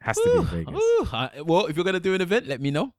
has 0.00 0.16
to 0.18 0.22
be 0.24 0.38
in 0.38 0.64
Vegas. 0.66 0.74
Ooh, 0.80 1.08
I- 1.12 1.40
well, 1.44 1.66
if 1.66 1.74
you're 1.76 1.84
gonna 1.84 1.98
do 2.00 2.14
an 2.14 2.20
event, 2.20 2.46
let 2.46 2.60
me 2.60 2.70
know. 2.70 2.94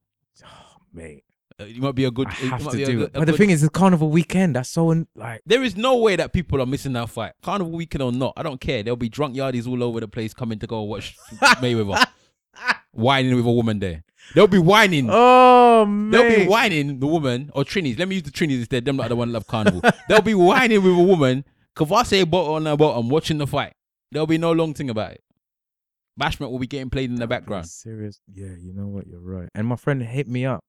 Oh, 0.45 0.47
mate, 0.93 1.23
Uh, 1.59 1.63
it 1.63 1.77
might 1.77 1.95
be 1.95 2.03
a 2.03 2.11
good. 2.11 2.27
I 2.27 2.32
have 2.32 2.69
to 2.69 2.77
do 2.77 2.86
good- 2.86 3.01
it. 3.03 3.13
But 3.13 3.27
the 3.27 3.34
thing 3.38 3.49
is, 3.51 3.63
it's 3.63 3.71
Carnival 3.71 4.09
weekend. 4.09 4.57
That's 4.57 4.69
so 4.69 4.91
un- 4.91 5.07
like 5.15 5.41
There 5.45 5.63
is 5.63 5.77
no 5.77 5.95
way 5.97 6.17
that 6.17 6.34
people 6.34 6.61
are 6.61 6.65
missing 6.65 6.91
that 6.93 7.09
fight. 7.09 7.32
Carnival 7.41 7.71
weekend 7.71 8.01
or 8.01 8.11
not, 8.11 8.34
I 8.36 8.43
don't 8.43 8.59
care. 8.59 8.84
There'll 8.84 8.97
be 8.97 9.07
drunk 9.09 9.36
yardies 9.38 9.67
all 9.67 9.82
over 9.84 10.01
the 10.01 10.07
place 10.09 10.34
coming 10.34 10.59
to 10.59 10.67
go 10.67 10.82
watch 10.82 11.15
Mayweather 11.61 12.05
whining 12.91 13.35
with 13.35 13.45
a 13.45 13.51
woman 13.51 13.79
there. 13.79 14.03
They'll 14.35 14.47
be 14.47 14.59
whining. 14.59 15.07
oh 15.11 15.85
man. 15.85 16.11
They'll 16.11 16.39
be 16.43 16.47
whining 16.47 16.99
the 16.99 17.07
woman 17.07 17.51
or 17.53 17.63
Trinis. 17.63 17.97
Let 17.99 18.07
me 18.07 18.15
use 18.15 18.23
the 18.23 18.31
Trinis 18.31 18.59
instead. 18.59 18.85
Them 18.85 18.97
not 18.97 19.09
the 19.09 19.15
one 19.15 19.29
that 19.29 19.33
love 19.33 19.47
carnival. 19.47 19.81
They'll 20.09 20.21
be 20.21 20.33
whining 20.35 20.83
with 20.83 20.93
a 20.93 21.01
woman. 21.03 21.43
Courvoisier 21.75 22.25
bottle 22.25 22.55
on 22.55 22.65
the 22.65 22.75
bottom 22.75 23.09
watching 23.09 23.37
the 23.37 23.47
fight. 23.47 23.73
There'll 24.11 24.27
be 24.27 24.37
no 24.37 24.51
long 24.51 24.73
thing 24.73 24.89
about 24.89 25.13
it. 25.13 25.23
Bashment 26.19 26.51
will 26.51 26.59
be 26.59 26.67
getting 26.67 26.89
played 26.89 27.09
in 27.09 27.15
the 27.15 27.27
background. 27.27 27.67
Serious? 27.67 28.19
Yeah, 28.31 28.53
you 28.59 28.73
know 28.73 28.87
what? 28.87 29.07
You're 29.07 29.21
right. 29.21 29.47
And 29.55 29.65
my 29.67 29.77
friend 29.77 30.01
hit 30.03 30.27
me 30.27 30.45
up, 30.45 30.63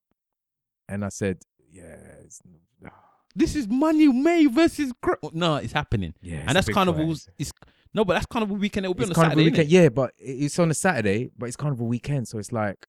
and 0.87 1.03
I 1.03 1.09
said, 1.09 1.39
"Yeah, 1.69 1.95
it's, 2.23 2.41
This 3.35 3.55
is 3.55 3.67
Money 3.67 4.07
May 4.07 4.45
versus 4.45 4.93
Gr- 5.01 5.13
no, 5.33 5.57
it's 5.57 5.73
happening. 5.73 6.13
yeah." 6.21 6.37
it's 6.37 6.47
and 6.47 6.55
that's 6.55 6.69
carnival's. 6.69 7.27
It's 7.37 7.51
no, 7.93 8.03
but 8.05 8.13
that's 8.15 8.25
carnival 8.25 8.55
weekend. 8.57 8.85
It'll 8.85 8.93
be 8.93 9.03
It's 9.03 9.17
on 9.17 9.25
a 9.25 9.29
Saturday. 9.29 9.43
weekend. 9.45 9.69
Yeah, 9.69 9.89
but 9.89 10.13
it's 10.17 10.57
on 10.59 10.71
a 10.71 10.73
Saturday, 10.73 11.29
but 11.37 11.45
it's 11.47 11.55
Carnival 11.55 11.87
weekend, 11.87 12.27
so 12.27 12.37
it's 12.39 12.51
like, 12.51 12.87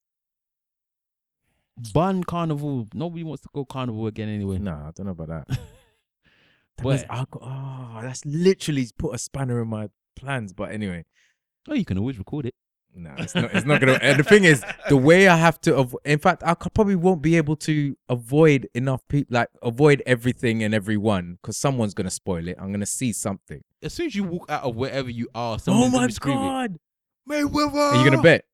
Bun 1.93 2.23
carnival. 2.23 2.87
Nobody 2.95 3.25
wants 3.25 3.43
to 3.43 3.49
go 3.53 3.65
carnival 3.65 4.07
again 4.07 4.29
anyway. 4.29 4.59
no, 4.59 4.73
I 4.73 4.91
don't 4.95 5.07
know 5.07 5.13
about 5.13 5.29
that. 5.29 5.59
That 6.77 6.83
But- 6.83 6.91
means 6.91 7.05
I 7.09 7.25
got, 7.31 7.43
oh, 7.43 7.99
that's 8.03 8.25
literally 8.25 8.89
put 8.99 9.15
a 9.15 9.19
spanner 9.19 9.63
in 9.63 9.69
my 9.69 9.91
plans. 10.17 10.53
But 10.53 10.73
anyway, 10.73 11.05
Oh, 11.69 11.75
you 11.75 11.85
can 11.85 11.99
always 11.99 12.19
record 12.19 12.47
it. 12.47 12.55
No, 12.95 13.15
it's 13.19 13.35
not. 13.35 13.55
It's 13.55 13.67
not 13.67 13.81
gonna. 13.81 13.99
and 14.01 14.19
the 14.19 14.25
thing 14.25 14.45
is, 14.45 14.65
the 14.89 14.97
way 14.97 15.29
I 15.29 15.37
have 15.37 15.61
to. 15.63 15.77
Av- 15.79 15.97
in 16.05 16.19
fact, 16.19 16.43
I 16.45 16.55
could- 16.55 16.73
probably 16.75 16.97
won't 16.97 17.23
be 17.23 17.37
able 17.37 17.57
to 17.57 17.97
avoid 18.09 18.69
enough 18.75 19.07
people, 19.09 19.35
like 19.35 19.49
avoid 19.63 20.03
everything 20.07 20.63
and 20.63 20.73
everyone, 20.75 21.39
because 21.43 21.57
someone's 21.57 21.95
gonna 21.95 22.11
spoil 22.11 22.47
it. 22.49 22.57
I'm 22.59 22.71
gonna 22.73 22.87
see 22.87 23.13
something. 23.13 23.63
As 23.83 23.93
soon 23.95 24.07
as 24.07 24.15
you 24.15 24.25
walk 24.25 24.47
out 24.49 24.63
of 24.65 24.77
wherever 24.77 25.11
you 25.11 25.29
are, 25.35 25.55
Oh 25.55 25.59
someone's 25.59 25.93
my 25.93 25.99
gonna 25.99 26.07
be 26.09 26.13
screaming. 26.15 26.43
god! 26.43 26.79
Mayweather. 27.29 27.93
Are 27.95 27.97
you 27.97 28.11
gonna 28.11 28.23
bet 28.23 28.45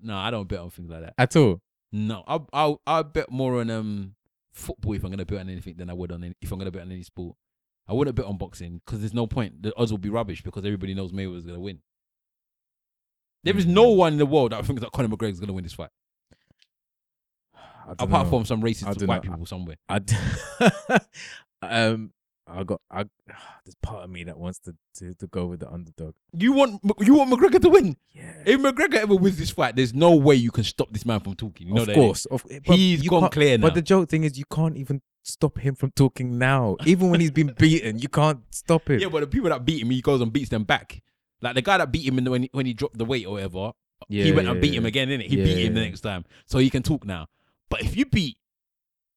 No, 0.00 0.16
I 0.16 0.30
don't 0.30 0.48
bet 0.48 0.60
on 0.60 0.70
things 0.70 0.90
like 0.90 1.00
that. 1.02 1.14
at 1.18 1.36
all? 1.36 1.60
No, 1.92 2.24
I'll 2.26 2.48
I'll, 2.52 2.80
I'll 2.86 3.04
bet 3.04 3.30
more 3.30 3.60
on 3.60 3.70
um 3.70 4.14
football 4.52 4.94
if 4.94 5.04
I'm 5.04 5.10
gonna 5.10 5.24
bet 5.24 5.40
on 5.40 5.48
anything 5.48 5.76
than 5.76 5.88
I 5.90 5.92
would 5.92 6.10
on 6.12 6.24
any, 6.24 6.34
if 6.42 6.50
I'm 6.52 6.58
gonna 6.58 6.70
bet 6.70 6.82
on 6.82 6.92
any 6.92 7.02
sport. 7.02 7.36
I 7.86 7.94
wouldn't 7.94 8.16
bet 8.16 8.26
on 8.26 8.36
boxing 8.36 8.82
because 8.84 9.00
there's 9.00 9.14
no 9.14 9.26
point. 9.26 9.62
The 9.62 9.72
odds 9.78 9.90
will 9.90 9.98
be 9.98 10.10
rubbish 10.10 10.42
because 10.42 10.64
everybody 10.64 10.92
knows 10.94 11.12
Mayweather's 11.12 11.46
gonna 11.46 11.60
win. 11.60 11.80
There 13.44 13.56
is 13.56 13.66
no 13.66 13.90
one 13.90 14.14
in 14.14 14.18
the 14.18 14.26
world 14.26 14.52
that 14.52 14.64
thinks 14.64 14.82
that 14.82 14.92
Conor 14.92 15.08
McGregor 15.08 15.32
is 15.32 15.40
gonna 15.40 15.52
win 15.52 15.64
this 15.64 15.72
fight, 15.72 15.90
apart 17.86 18.26
know. 18.26 18.30
from 18.30 18.44
some 18.44 18.62
racist 18.62 19.06
white 19.06 19.24
know. 19.24 19.30
people 19.30 19.46
somewhere. 19.46 19.76
I 19.88 19.98
d- 20.00 20.16
um, 21.62 22.12
I 22.48 22.64
got 22.64 22.80
I. 22.90 23.04
There's 23.64 23.76
part 23.82 24.04
of 24.04 24.10
me 24.10 24.24
that 24.24 24.38
wants 24.38 24.58
to, 24.60 24.74
to 24.96 25.14
to 25.14 25.26
go 25.26 25.46
with 25.46 25.60
the 25.60 25.70
underdog. 25.70 26.14
You 26.32 26.52
want 26.52 26.80
you 27.00 27.14
want 27.14 27.30
McGregor 27.30 27.60
to 27.60 27.68
win? 27.68 27.96
Yeah, 28.12 28.32
If 28.46 28.60
McGregor 28.60 28.94
ever 28.94 29.14
wins 29.14 29.36
this 29.38 29.50
fight, 29.50 29.76
there's 29.76 29.94
no 29.94 30.16
way 30.16 30.34
you 30.34 30.50
can 30.50 30.64
stop 30.64 30.90
this 30.90 31.04
man 31.04 31.20
from 31.20 31.34
talking. 31.34 31.68
You 31.68 31.74
know 31.74 31.82
of 31.82 31.92
course. 31.92 32.24
Of, 32.26 32.44
He's 32.64 33.06
gone 33.06 33.30
clear 33.30 33.58
now. 33.58 33.66
But 33.66 33.74
the 33.74 33.82
joke 33.82 34.08
thing 34.08 34.24
is, 34.24 34.38
you 34.38 34.46
can't 34.50 34.76
even 34.76 35.02
stop 35.22 35.58
him 35.58 35.74
from 35.74 35.90
talking 35.90 36.38
now. 36.38 36.76
Even 36.86 37.10
when 37.10 37.20
he's 37.20 37.30
been 37.30 37.54
beaten, 37.58 37.98
you 37.98 38.08
can't 38.08 38.40
stop 38.50 38.88
him. 38.88 39.00
Yeah, 39.00 39.08
but 39.08 39.20
the 39.20 39.26
people 39.26 39.50
that 39.50 39.64
beat 39.64 39.82
him, 39.82 39.90
he 39.90 40.00
goes 40.00 40.20
and 40.20 40.32
beats 40.32 40.48
them 40.48 40.64
back. 40.64 41.02
Like 41.40 41.54
the 41.54 41.62
guy 41.62 41.78
that 41.78 41.92
beat 41.92 42.06
him 42.06 42.18
in 42.18 42.24
the, 42.24 42.30
when 42.30 42.42
he, 42.44 42.50
when 42.52 42.66
he 42.66 42.74
dropped 42.74 42.98
the 42.98 43.04
weight 43.04 43.26
or 43.26 43.32
whatever, 43.34 43.72
he 44.08 44.28
Yeah, 44.28 44.34
went 44.34 44.48
and 44.48 44.56
yeah, 44.56 44.60
beat 44.60 44.74
him 44.74 44.82
yeah. 44.84 44.88
again, 44.88 45.08
innit? 45.08 45.26
He 45.26 45.36
Yeah, 45.38 45.44
beat 45.44 45.58
him 45.66 45.74
the 45.74 45.80
next 45.82 46.00
time, 46.00 46.24
so 46.46 46.58
he 46.58 46.70
can 46.70 46.82
talk 46.82 47.04
now. 47.04 47.26
But 47.68 47.82
if 47.82 47.96
you 47.96 48.06
beat, 48.06 48.36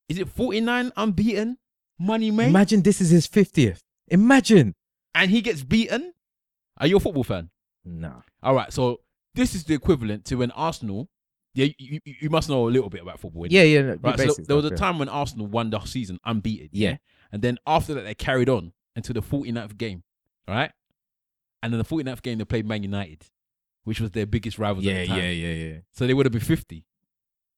is 0.09 0.17
it 0.19 0.27
forty 0.29 0.59
nine 0.61 0.91
unbeaten, 0.97 1.57
money 1.99 2.31
made, 2.31 2.49
Imagine 2.49 2.81
this 2.81 3.01
is 3.01 3.09
his 3.09 3.25
fiftieth. 3.27 3.81
Imagine. 4.09 4.75
and 5.15 5.31
he 5.31 5.41
gets 5.41 5.63
beaten? 5.63 6.13
Are 6.77 6.87
you 6.87 6.97
a 6.97 6.99
football 6.99 7.23
fan? 7.23 7.49
Nah. 7.85 8.21
All 8.43 8.53
right, 8.55 8.71
so 8.73 9.01
this 9.35 9.55
is 9.55 9.63
the 9.63 9.73
equivalent 9.73 10.25
to 10.25 10.35
when 10.35 10.51
Arsenal. 10.51 11.09
Yeah, 11.53 11.67
you, 11.77 11.99
you, 12.05 12.15
you 12.21 12.29
must 12.29 12.47
know 12.49 12.65
a 12.67 12.71
little 12.71 12.89
bit 12.89 13.01
about 13.01 13.19
football. 13.19 13.45
Yeah, 13.47 13.63
yeah. 13.63 13.81
no, 13.81 13.95
Right, 14.01 14.17
so 14.19 14.33
there 14.47 14.55
was 14.55 14.65
a 14.65 14.71
time 14.75 14.99
when 14.99 15.09
Arsenal 15.09 15.47
won 15.47 15.69
the 15.69 15.79
season 15.81 16.17
unbeaten. 16.23 16.69
Yeah. 16.71 16.95
And 17.31 17.41
then 17.41 17.57
after 17.67 17.93
that, 17.93 18.03
they 18.03 18.15
carried 18.15 18.47
on 18.47 18.71
until 18.95 19.13
the 19.15 19.21
49th 19.21 19.77
game. 19.77 20.03
All 20.47 20.55
right. 20.55 20.71
And 21.63 21.71
then 21.73 21.77
the 21.77 21.85
49th 21.85 22.21
game, 22.21 22.37
they 22.37 22.45
played 22.45 22.65
Man 22.65 22.83
United, 22.83 23.25
which 23.83 23.99
was 24.01 24.11
their 24.11 24.25
biggest 24.25 24.57
rival. 24.57 24.83
Yeah, 24.83 24.93
at 24.93 25.01
the 25.01 25.07
time. 25.07 25.17
yeah, 25.19 25.29
yeah, 25.29 25.53
yeah. 25.53 25.77
So 25.91 26.07
they 26.07 26.13
would 26.13 26.25
have 26.25 26.33
been 26.33 26.41
50. 26.41 26.85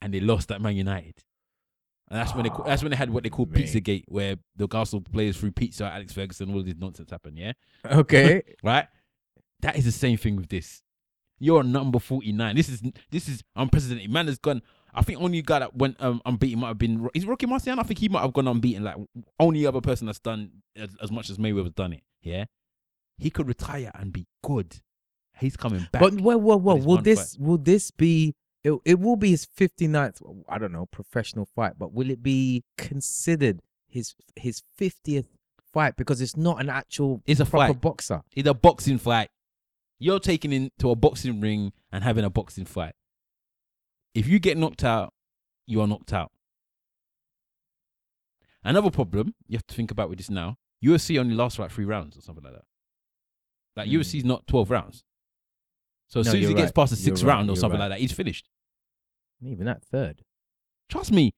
And 0.02 0.14
they 0.14 0.20
lost 0.20 0.52
at 0.52 0.62
Man 0.62 0.76
United. 0.76 1.16
And 2.10 2.20
that's 2.20 2.36
when 2.36 2.44
they 2.44 2.50
Oh, 2.50 2.64
that's 2.66 2.82
when 2.84 2.92
they 2.92 2.98
had 2.98 3.10
what 3.10 3.24
they 3.24 3.30
call 3.30 3.46
mate. 3.46 3.66
Pizzagate, 3.66 4.04
where 4.08 4.36
the 4.56 4.68
Arsenal 4.72 5.02
players 5.02 5.38
threw 5.38 5.52
pizza 5.52 5.86
at 5.86 5.94
Alex 5.94 6.14
Ferguson, 6.14 6.54
all 6.54 6.62
this 6.62 6.76
nonsense 6.78 7.10
happened, 7.10 7.38
yeah? 7.38 7.54
Okay. 7.92 8.42
Right? 8.64 8.88
That 9.62 9.78
is 9.78 9.86
the 9.86 9.92
same 9.92 10.18
thing 10.18 10.36
with 10.36 10.50
this. 10.50 10.82
You're 11.40 11.64
number 11.64 12.00
49. 12.00 12.56
This 12.56 12.70
is 12.70 12.82
this 13.10 13.28
is 13.30 13.44
unprecedented. 13.56 14.10
Man 14.12 14.28
has 14.28 14.38
gone. 14.38 14.62
I 14.94 15.02
think 15.02 15.20
only 15.22 15.42
guy 15.42 15.60
that 15.60 15.76
went 15.76 15.96
um, 16.02 16.22
unbeaten 16.26 16.60
might 16.60 16.68
have 16.68 16.78
been 16.78 17.10
is 17.14 17.26
Rocky 17.26 17.48
Marciano. 17.48 17.80
I 17.80 17.84
think 17.84 18.00
he 18.00 18.10
might 18.10 18.22
have 18.22 18.34
gone 18.34 18.48
unbeaten. 18.48 18.84
Like 18.84 18.96
only 19.40 19.66
other 19.66 19.82
person 19.82 20.06
that's 20.06 20.20
done 20.20 20.52
as, 20.76 20.90
as 21.02 21.12
much 21.12 21.30
as 21.30 21.38
Mayweather's 21.38 21.74
done 21.74 21.94
it. 21.94 22.04
Yeah, 22.22 22.46
he 23.18 23.30
could 23.30 23.48
retire 23.48 23.92
and 23.96 24.12
be 24.12 24.28
good. 24.44 24.82
He's 25.40 25.58
coming 25.58 25.88
back. 25.92 26.02
But 26.02 26.22
well, 26.22 26.40
well, 26.40 26.60
well, 26.60 26.76
his 26.78 26.86
will 26.86 26.98
this 27.02 27.38
will 27.40 27.58
this 27.58 27.92
be? 27.92 28.36
It, 28.64 28.80
it 28.86 29.00
will 29.00 29.18
be 29.18 29.32
his 29.32 29.46
59th. 29.46 30.22
I 30.48 30.58
don't 30.58 30.72
know 30.72 30.86
professional 30.86 31.46
fight, 31.46 31.74
but 31.78 31.92
will 31.94 32.10
it 32.10 32.24
be 32.24 32.64
considered 32.78 33.62
his 33.88 34.16
his 34.36 34.64
50th 34.80 35.26
fight 35.74 35.96
because 35.98 36.22
it's 36.22 36.38
not 36.38 36.62
an 36.62 36.70
actual 36.70 37.22
It's 37.26 37.40
a 37.40 37.46
proper 37.46 37.74
fight. 37.74 37.82
boxer? 37.82 38.22
it's 38.36 38.48
a 38.48 38.54
boxing 38.54 38.98
fight. 39.00 39.30
You're 40.00 40.20
taking 40.20 40.52
into 40.54 40.90
a 40.90 40.96
boxing 40.96 41.42
ring 41.42 41.74
and 41.92 42.04
having 42.04 42.24
a 42.26 42.30
boxing 42.30 42.66
fight. 42.66 42.94
If 44.14 44.28
you 44.28 44.40
get 44.40 44.58
knocked 44.58 44.84
out, 44.84 45.14
you 45.66 45.82
are 45.82 45.88
knocked 45.88 46.14
out. 46.14 46.32
Another 48.64 48.92
problem 48.92 49.36
you 49.48 49.58
have 49.58 49.68
to 49.68 49.76
think 49.76 49.92
about 49.92 50.10
with 50.10 50.20
this 50.20 50.30
now: 50.30 50.58
UFC 50.84 51.20
only 51.20 51.36
lasts 51.36 51.60
like 51.60 51.72
three 51.72 51.86
rounds 51.86 52.18
or 52.18 52.22
something 52.22 52.44
like 52.44 52.54
that. 52.54 52.66
Like 53.76 53.90
Mm. 53.90 53.94
UFC's 54.00 54.24
not 54.26 54.46
twelve 54.48 54.70
rounds. 54.70 55.04
So 56.08 56.20
as 56.20 56.28
No, 56.28 56.32
soon 56.34 56.40
as 56.42 56.46
he 56.48 56.52
you're 56.54 56.58
gets 56.62 56.72
past 56.72 56.92
the 56.92 56.96
sixth 56.96 57.24
right. 57.24 57.34
round 57.36 57.50
or 57.50 57.54
You're 57.54 57.60
something 57.62 57.80
right. 57.80 57.88
like 57.88 57.98
that, 57.98 58.02
he's 58.02 58.12
finished. 58.12 58.48
Even 59.44 59.66
that 59.66 59.84
third. 59.84 60.24
Trust 60.90 61.12
me, 61.12 61.34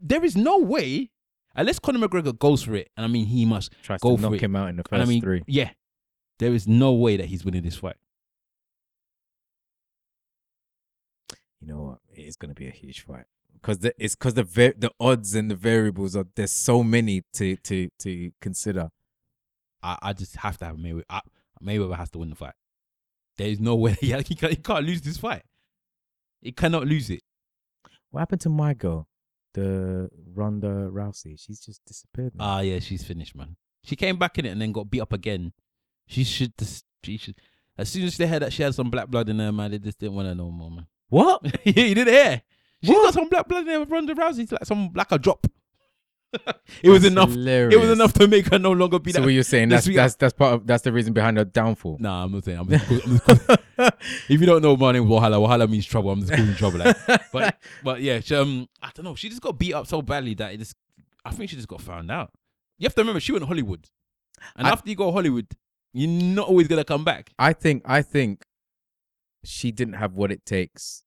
there 0.00 0.24
is 0.24 0.36
no 0.36 0.58
way 0.58 1.10
unless 1.54 1.78
Conor 1.78 2.06
McGregor 2.08 2.36
goes 2.38 2.62
for 2.62 2.74
it, 2.74 2.90
and 2.96 3.04
I 3.04 3.08
mean 3.08 3.26
he 3.26 3.44
must. 3.44 3.72
Tries 3.82 4.00
Go 4.00 4.10
to 4.10 4.16
for 4.16 4.22
knock 4.22 4.34
it. 4.34 4.40
him 4.42 4.56
out 4.56 4.68
in 4.68 4.76
the 4.76 4.82
And 4.90 5.00
first 5.00 5.02
I 5.02 5.04
mean, 5.08 5.22
three. 5.22 5.42
yeah, 5.46 5.70
there 6.38 6.52
is 6.52 6.66
no 6.66 6.92
way 6.92 7.16
that 7.16 7.26
he's 7.26 7.44
winning 7.44 7.62
this 7.62 7.76
fight. 7.76 7.96
You 11.60 11.68
know 11.68 11.82
what? 11.82 11.98
It 12.14 12.22
is 12.22 12.36
going 12.36 12.50
to 12.50 12.54
be 12.54 12.66
a 12.68 12.72
huge 12.72 13.00
fight 13.04 13.24
because 13.54 13.78
the, 13.78 13.94
it's 13.98 14.14
because 14.14 14.34
the 14.34 14.42
va- 14.44 14.74
the 14.76 14.90
odds 15.00 15.34
and 15.34 15.50
the 15.50 15.54
variables 15.54 16.14
are 16.14 16.26
there's 16.36 16.52
so 16.52 16.82
many 16.82 17.22
to 17.34 17.56
to 17.56 17.88
to 18.00 18.30
consider. 18.40 18.90
I, 19.82 19.98
I 20.02 20.12
just 20.12 20.36
have 20.36 20.58
to 20.58 20.64
have 20.66 20.76
Mayweather. 20.76 21.04
I, 21.08 21.20
Mayweather 21.62 21.96
has 21.96 22.10
to 22.10 22.18
win 22.18 22.30
the 22.30 22.36
fight. 22.36 22.54
There 23.36 23.48
is 23.48 23.60
no 23.60 23.74
way 23.74 23.92
he, 24.00 24.12
he, 24.22 24.34
can't, 24.34 24.52
he 24.52 24.56
can't 24.56 24.84
lose 24.84 25.02
this 25.02 25.18
fight. 25.18 25.42
He 26.40 26.52
cannot 26.52 26.86
lose 26.86 27.10
it. 27.10 27.22
What 28.10 28.20
happened 28.20 28.40
to 28.42 28.48
my 28.48 28.74
girl, 28.74 29.08
the 29.54 30.08
Ronda 30.34 30.88
Rousey? 30.90 31.38
She's 31.38 31.60
just 31.60 31.84
disappeared. 31.84 32.34
man. 32.34 32.46
Ah, 32.46 32.60
yeah, 32.60 32.78
she's 32.78 33.02
finished, 33.02 33.34
man. 33.34 33.56
She 33.84 33.96
came 33.96 34.18
back 34.18 34.38
in 34.38 34.46
it 34.46 34.50
and 34.50 34.60
then 34.60 34.72
got 34.72 34.90
beat 34.90 35.00
up 35.00 35.12
again. 35.12 35.52
She 36.06 36.24
should 36.24 36.56
just. 36.56 36.84
She 37.04 37.18
should. 37.18 37.36
As 37.78 37.88
soon 37.90 38.04
as 38.04 38.16
they 38.16 38.26
heard 38.26 38.42
that 38.42 38.52
she 38.52 38.62
had 38.62 38.74
some 38.74 38.90
black 38.90 39.08
blood 39.08 39.28
in 39.28 39.38
her, 39.38 39.52
man, 39.52 39.70
they 39.70 39.78
just 39.78 39.98
didn't 39.98 40.14
want 40.14 40.28
her 40.28 40.34
no 40.34 40.50
more, 40.50 40.70
man. 40.70 40.86
what? 41.08 41.42
yeah, 41.64 41.84
you 41.84 41.94
didn't 41.94 42.14
hear. 42.14 42.42
She 42.82 42.92
got 42.92 43.14
some 43.14 43.28
black 43.28 43.48
blood 43.48 43.66
in 43.66 43.72
her. 43.80 43.84
Ronda 43.84 44.14
Rousey's 44.14 44.52
like 44.52 44.64
some 44.64 44.90
like 44.94 45.12
a 45.12 45.18
drop. 45.18 45.46
it 46.82 46.90
was 46.90 47.04
enough. 47.04 47.30
It 47.34 47.78
was 47.80 47.90
enough 47.90 48.12
to 48.14 48.26
make 48.28 48.48
her 48.50 48.58
no 48.58 48.72
longer 48.72 48.98
be 48.98 49.12
So 49.12 49.20
that. 49.20 49.24
what 49.24 49.32
you're 49.32 49.42
saying 49.42 49.68
that's 49.70 49.86
be- 49.86 49.94
that's 49.96 50.16
that's 50.16 50.34
part 50.34 50.54
of 50.54 50.66
that's 50.66 50.82
the 50.82 50.92
reason 50.92 51.12
behind 51.12 51.36
her 51.38 51.44
downfall. 51.44 51.96
Nah, 52.00 52.24
I'm 52.24 52.32
not 52.32 52.44
saying. 52.44 52.58
I'm 52.58 52.68
just, 52.68 52.90
I'm 52.90 53.18
just, 53.18 53.60
if 54.28 54.40
you 54.40 54.46
don't 54.46 54.60
know 54.62 54.76
my 54.76 54.92
name, 54.92 55.04
Wahala. 55.06 55.38
Wahala 55.46 55.68
means 55.70 55.86
trouble. 55.86 56.10
I'm 56.10 56.20
just 56.20 56.32
calling 56.32 56.54
trouble. 56.56 56.78
Like. 56.80 56.96
But 57.32 57.56
but 57.84 58.00
yeah, 58.02 58.20
she, 58.20 58.34
um, 58.34 58.68
I 58.82 58.90
don't 58.94 59.04
know. 59.04 59.14
She 59.14 59.28
just 59.28 59.40
got 59.40 59.58
beat 59.58 59.72
up 59.74 59.86
so 59.86 60.02
badly 60.02 60.34
that 60.34 60.52
it 60.52 60.58
just. 60.58 60.74
I 61.24 61.30
think 61.30 61.50
she 61.50 61.56
just 61.56 61.68
got 61.68 61.80
found 61.80 62.10
out. 62.10 62.32
You 62.78 62.86
have 62.86 62.94
to 62.96 63.00
remember 63.00 63.20
she 63.20 63.32
went 63.32 63.42
to 63.42 63.46
Hollywood, 63.46 63.88
and 64.56 64.66
I- 64.66 64.70
after 64.70 64.90
you 64.90 64.96
go 64.96 65.06
to 65.06 65.12
Hollywood, 65.12 65.46
you're 65.92 66.08
not 66.10 66.48
always 66.48 66.68
gonna 66.68 66.84
come 66.84 67.04
back. 67.04 67.30
I 67.38 67.52
think 67.52 67.82
I 67.86 68.02
think 68.02 68.44
she 69.44 69.70
didn't 69.72 69.94
have 69.94 70.12
what 70.14 70.30
it 70.32 70.44
takes 70.44 71.04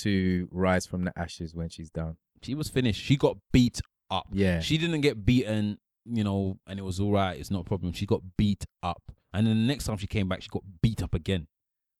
to 0.00 0.48
rise 0.50 0.86
from 0.86 1.04
the 1.04 1.18
ashes 1.18 1.54
when 1.54 1.68
she's 1.68 1.90
down. 1.90 2.16
She 2.42 2.54
was 2.54 2.68
finished. 2.68 3.00
She 3.02 3.16
got 3.16 3.36
beat 3.52 3.80
up. 4.10 4.26
Yeah. 4.32 4.60
She 4.60 4.78
didn't 4.78 5.00
get 5.00 5.24
beaten, 5.24 5.78
you 6.04 6.24
know, 6.24 6.58
and 6.66 6.78
it 6.78 6.82
was 6.82 7.00
all 7.00 7.12
right. 7.12 7.38
It's 7.38 7.50
not 7.50 7.62
a 7.62 7.64
problem. 7.64 7.92
She 7.92 8.06
got 8.06 8.22
beat 8.36 8.66
up, 8.82 9.02
and 9.32 9.46
then 9.46 9.60
the 9.60 9.66
next 9.66 9.84
time 9.84 9.96
she 9.98 10.06
came 10.06 10.28
back, 10.28 10.42
she 10.42 10.48
got 10.48 10.62
beat 10.82 11.02
up 11.02 11.14
again. 11.14 11.46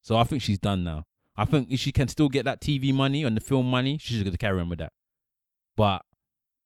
So 0.02 0.16
I 0.16 0.24
think 0.24 0.42
she's 0.42 0.58
done 0.58 0.84
now. 0.84 1.04
I 1.36 1.44
think 1.44 1.70
if 1.70 1.80
she 1.80 1.92
can 1.92 2.08
still 2.08 2.28
get 2.28 2.44
that 2.44 2.60
TV 2.60 2.92
money 2.92 3.24
and 3.24 3.36
the 3.36 3.40
film 3.40 3.70
money, 3.70 3.98
she's 3.98 4.22
gonna 4.22 4.36
carry 4.36 4.60
on 4.60 4.68
with 4.68 4.78
that. 4.80 4.92
But 5.76 6.04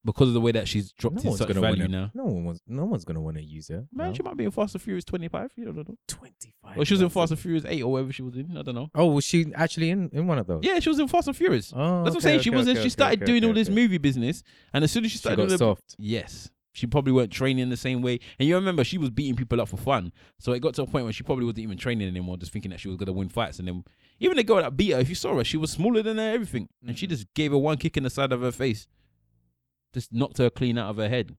because 0.05 0.29
of 0.29 0.35
the 0.35 0.41
way 0.41 0.53
that 0.53 0.69
she's 0.69 0.93
dropped 0.93 1.17
no 1.17 1.23
in 1.23 1.27
one's 1.29 1.39
such 1.39 1.49
gonna 1.49 1.61
value 1.61 1.83
wanna, 1.85 1.89
now, 1.89 2.11
No 2.15 2.25
one 2.25 2.45
was. 2.45 2.61
No 2.67 2.85
one's 2.85 3.05
gonna 3.05 3.21
want 3.21 3.37
to 3.39 3.43
use 3.43 3.69
her. 3.69 3.87
man, 3.93 4.09
no. 4.09 4.15
she 4.15 4.23
might 4.23 4.37
be 4.37 4.45
in 4.45 4.51
Fast 4.51 4.75
and 4.75 4.83
Furious 4.83 5.05
25. 5.05 5.53
You 5.57 5.65
don't 5.67 5.77
know. 5.77 5.97
twenty 6.07 6.55
five. 6.63 6.79
Or 6.79 6.85
she 6.85 6.95
was 6.95 7.01
in 7.03 7.09
Fast 7.09 7.31
and 7.33 7.41
Furious 7.41 7.65
8 7.67 7.83
or 7.83 7.93
whatever 7.93 8.13
she 8.13 8.23
was 8.23 8.37
in. 8.37 8.57
I 8.57 8.63
don't 8.63 8.75
know. 8.75 8.91
Oh, 8.95 9.07
was 9.07 9.25
she 9.25 9.47
actually 9.55 9.91
in 9.91 10.11
in 10.13 10.27
one 10.27 10.39
of 10.39 10.47
those? 10.47 10.61
Yeah, 10.63 10.79
she 10.81 10.89
was 10.89 10.99
in 10.99 11.09
Fast 11.09 11.29
and 11.29 11.37
Furious. 11.37 11.73
Oh, 11.75 11.79
That's 11.79 11.87
what 11.87 11.97
I'm 12.11 12.17
okay, 12.17 12.21
saying. 12.21 12.41
She 12.41 12.51
wasn't. 12.51 12.77
okay, 12.79 12.83
she 12.83 12.87
okay, 12.87 12.89
started 12.91 13.23
okay, 13.23 13.27
doing 13.27 13.43
okay, 13.45 13.49
all 13.49 13.55
this 13.55 13.69
okay. 13.69 13.75
movie 13.75 13.99
business, 13.99 14.43
and 14.73 14.85
as 14.85 14.93
soon 14.93 15.05
as 15.05 15.11
she 15.11 15.15
She 15.17 15.19
started 15.19 15.37
got 15.37 15.43
doing 15.49 15.51
the, 15.51 15.59
soft. 15.59 15.97
Yes. 15.99 16.51
She 16.77 16.89
probably 16.89 17.13
weren't 17.13 17.31
training 17.31 17.71
the 17.71 17.77
same 17.77 18.03
way. 18.03 18.19
And 18.37 18.49
you 18.49 18.57
remember 18.57 18.83
she 18.83 18.99
was 18.99 19.09
beating 19.09 19.37
people 19.37 19.61
up 19.61 19.69
for 19.69 19.77
fun. 19.77 20.11
So 20.41 20.51
it 20.51 20.59
got 20.59 20.75
to 20.75 20.83
a 20.83 20.87
point 20.89 21.05
where 21.05 21.13
she 21.13 21.23
probably 21.23 21.45
wasn't 21.45 21.61
even 21.61 21.79
training 21.79 22.09
anymore, 22.09 22.37
just 22.37 22.51
thinking 22.53 22.73
that 22.73 22.81
she 22.81 22.89
was 22.89 22.97
gonna 22.97 23.13
win 23.13 23.29
fights. 23.29 23.61
And 23.61 23.69
then 23.69 23.85
even 24.19 24.37
the 24.37 24.43
girl 24.43 24.57
that 24.57 24.77
beat 24.77 24.91
her, 24.91 24.99
if 24.99 25.09
you 25.09 25.15
saw 25.15 25.37
her, 25.37 25.45
she 25.45 25.57
was 25.57 25.71
smaller 25.71 26.03
than 26.03 26.17
her, 26.19 26.31
everything. 26.31 26.69
And 26.85 26.97
Mm. 26.97 26.99
she 26.99 27.07
just 27.07 27.33
gave 27.35 27.53
her 27.53 27.59
one 27.59 27.77
kick 27.77 27.97
in 27.97 28.03
the 28.03 28.11
side 28.11 28.33
of 28.33 28.41
her 28.41 28.51
face. 28.51 28.89
Just 29.95 30.13
knocked 30.13 30.39
her 30.39 30.51
clean 30.51 30.77
out 30.77 30.91
of 30.91 30.97
her 30.99 31.09
head. 31.09 31.37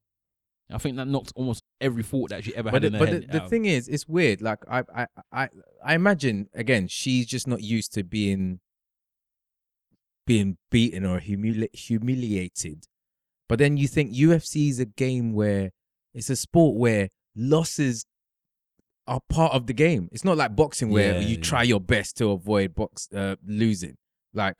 I 0.71 0.79
think 0.79 0.95
that 0.97 1.07
knocked 1.07 1.31
almost 1.35 1.61
every 1.79 2.01
thought 2.01 2.31
that 2.31 2.43
she 2.43 2.55
ever 2.55 2.71
But 2.71 2.81
had 2.81 2.83
the, 2.83 2.87
in 2.87 2.93
her 2.93 2.99
but 2.99 3.09
head. 3.09 3.27
the, 3.31 3.39
the 3.41 3.49
thing 3.49 3.65
is, 3.65 3.87
it's 3.87 4.07
weird. 4.07 4.41
Like 4.41 4.59
I, 4.67 4.83
I, 4.95 5.07
I, 5.31 5.49
I 5.85 5.93
imagine 5.93 6.47
again, 6.55 6.87
she's 6.87 7.27
just 7.27 7.47
not 7.47 7.61
used 7.61 7.93
to 7.93 8.03
being 8.03 8.59
being 10.25 10.57
beaten 10.71 11.05
or 11.05 11.19
humili- 11.19 11.75
humiliated. 11.75 12.85
But 13.47 13.59
then 13.59 13.77
you 13.77 13.87
think 13.87 14.11
UFC 14.13 14.69
is 14.69 14.79
a 14.79 14.85
game 14.85 15.33
where 15.33 15.69
it's 16.15 16.31
a 16.31 16.35
sport 16.35 16.77
where 16.77 17.09
losses 17.35 18.05
are 19.07 19.19
part 19.29 19.53
of 19.53 19.67
the 19.67 19.73
game. 19.73 20.09
It's 20.11 20.23
not 20.23 20.35
like 20.37 20.55
boxing 20.55 20.89
where 20.89 21.13
Yeah, 21.13 21.19
you 21.19 21.35
yeah. 21.35 21.41
try 21.43 21.61
your 21.61 21.79
best 21.79 22.17
to 22.17 22.31
avoid 22.31 22.73
box 22.73 23.07
uh, 23.15 23.35
losing. 23.45 23.97
Like 24.33 24.55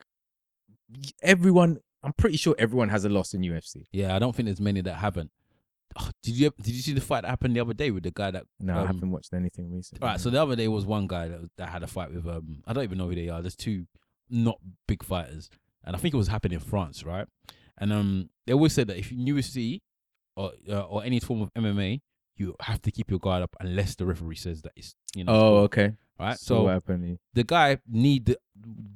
everyone, 1.20 1.78
I'm 2.02 2.12
pretty 2.12 2.36
sure 2.36 2.54
everyone 2.58 2.88
has 2.90 3.04
a 3.04 3.08
loss 3.08 3.34
in 3.34 3.40
UFC. 3.42 3.84
yeah, 3.92 4.14
I 4.14 4.18
don't 4.18 4.34
think 4.34 4.46
there's 4.46 4.60
many 4.60 4.80
that 4.82 4.94
haven't. 4.94 5.30
Oh, 5.98 6.10
did 6.22 6.34
you 6.36 6.50
did 6.60 6.74
you 6.74 6.82
see 6.82 6.92
the 6.92 7.00
fight 7.00 7.22
that 7.22 7.28
happened 7.30 7.56
the 7.56 7.60
other 7.60 7.72
day 7.72 7.90
with 7.90 8.02
the 8.02 8.10
guy 8.10 8.30
that 8.30 8.44
No, 8.60 8.74
I 8.74 8.80
Um, 8.80 8.86
haven't 8.86 9.10
watched 9.10 9.32
anything 9.32 9.72
recently. 9.74 10.02
All 10.06 10.12
right, 10.12 10.20
so 10.20 10.28
the 10.30 10.40
other 10.42 10.54
day 10.54 10.68
was 10.68 10.84
one 10.84 11.06
guy 11.06 11.28
that, 11.28 11.40
that 11.56 11.68
had 11.70 11.82
a 11.82 11.86
fight 11.86 12.12
with 12.12 12.26
um 12.26 12.62
I 12.66 12.72
don't 12.74 12.84
even 12.84 12.98
know 12.98 13.08
who 13.08 13.14
they 13.14 13.28
are. 13.28 13.40
There's 13.40 13.56
two 13.56 13.86
not 14.28 14.58
big 14.86 15.02
fighters, 15.02 15.48
and 15.84 15.96
I 15.96 15.98
think 15.98 16.12
it 16.14 16.18
was 16.18 16.28
happening 16.28 16.56
in 16.58 16.64
France, 16.64 17.02
right? 17.04 17.26
And 17.78 17.92
um 17.92 18.30
they 18.46 18.52
always 18.52 18.72
said 18.74 18.88
that 18.88 18.98
if 18.98 19.10
you 19.10 19.34
UFC 19.34 19.80
or 20.36 20.52
uh, 20.68 20.80
or 20.82 21.02
any 21.02 21.18
form 21.18 21.40
of 21.40 21.52
MMA, 21.54 22.00
you 22.38 22.54
have 22.60 22.82
to 22.82 22.90
keep 22.90 23.10
your 23.10 23.20
guard 23.20 23.42
up 23.42 23.54
unless 23.60 23.94
the 23.94 24.06
referee 24.06 24.36
says 24.36 24.62
that 24.62 24.72
it's 24.76 24.94
you 25.14 25.24
know. 25.24 25.32
oh, 25.32 25.56
okay. 25.64 25.92
right. 26.18 26.38
So, 26.38 26.56
So 26.56 26.62
what 26.64 26.72
happened? 26.74 27.18
the 27.34 27.44
guy 27.44 27.78
need 27.88 28.26
the, 28.26 28.38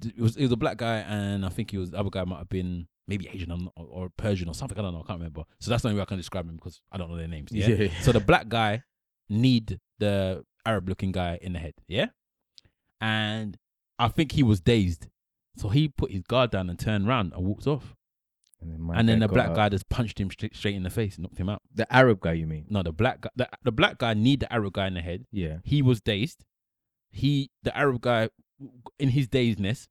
it 0.04 0.20
was 0.20 0.36
it 0.36 0.42
was 0.42 0.52
a 0.52 0.56
black 0.56 0.76
guy, 0.76 0.98
and 0.98 1.44
I 1.44 1.48
think 1.48 1.70
he 1.70 1.78
was 1.78 1.90
the 1.90 1.98
other 1.98 2.10
guy 2.10 2.24
might 2.24 2.38
have 2.38 2.48
been 2.48 2.86
maybe 3.08 3.28
Asian 3.32 3.50
or, 3.50 3.58
or, 3.76 3.86
or 4.04 4.08
Persian 4.16 4.48
or 4.48 4.54
something. 4.54 4.78
I 4.78 4.82
don't 4.82 4.92
know. 4.94 5.00
I 5.00 5.06
can't 5.06 5.18
remember. 5.18 5.42
So 5.58 5.70
that's 5.70 5.82
the 5.82 5.88
only 5.88 5.98
way 5.98 6.02
I 6.02 6.06
can 6.06 6.16
describe 6.16 6.48
him 6.48 6.56
because 6.56 6.80
I 6.92 6.96
don't 6.96 7.10
know 7.10 7.16
their 7.16 7.28
names. 7.28 7.50
Yeah. 7.52 7.66
Yeah. 7.68 7.90
So 8.02 8.12
the 8.12 8.20
black 8.20 8.48
guy 8.48 8.82
need 9.28 9.80
the 9.98 10.44
Arab 10.64 10.88
looking 10.88 11.10
guy 11.12 11.38
in 11.42 11.52
the 11.54 11.58
head. 11.58 11.74
Yeah. 11.88 12.06
And 13.00 13.56
I 13.98 14.08
think 14.08 14.32
he 14.32 14.42
was 14.42 14.60
dazed. 14.60 15.08
So 15.56 15.68
he 15.68 15.88
put 15.88 16.12
his 16.12 16.22
guard 16.22 16.50
down 16.52 16.70
and 16.70 16.78
turned 16.78 17.08
around 17.08 17.32
and 17.32 17.44
walked 17.44 17.66
off. 17.66 17.96
And 18.62 18.72
then, 18.72 18.80
my 18.80 18.98
and 18.98 19.08
then 19.08 19.20
guy 19.20 19.26
the 19.26 19.28
got 19.28 19.34
black 19.34 19.54
guy 19.54 19.68
just 19.70 19.88
punched 19.88 20.20
him 20.20 20.30
straight, 20.30 20.54
straight 20.54 20.74
in 20.74 20.82
the 20.82 20.90
face, 20.90 21.18
knocked 21.18 21.38
him 21.38 21.48
out. 21.48 21.62
the 21.74 21.90
Arab 21.92 22.20
guy, 22.20 22.32
you 22.32 22.46
mean? 22.46 22.66
No, 22.68 22.82
the 22.82 22.92
black 22.92 23.22
guy, 23.22 23.30
the, 23.34 23.48
the 23.62 23.72
black 23.72 23.98
guy 23.98 24.14
need 24.14 24.40
the 24.40 24.52
Arab 24.52 24.74
guy 24.74 24.86
in 24.86 24.94
the 24.94 25.00
head. 25.00 25.24
Yeah. 25.32 25.58
He 25.64 25.80
was 25.80 26.00
dazed. 26.00 26.44
He, 27.10 27.50
the 27.62 27.76
Arab 27.76 28.02
guy, 28.02 28.28
in 28.98 29.10
his 29.10 29.28
dazedness, 29.28 29.88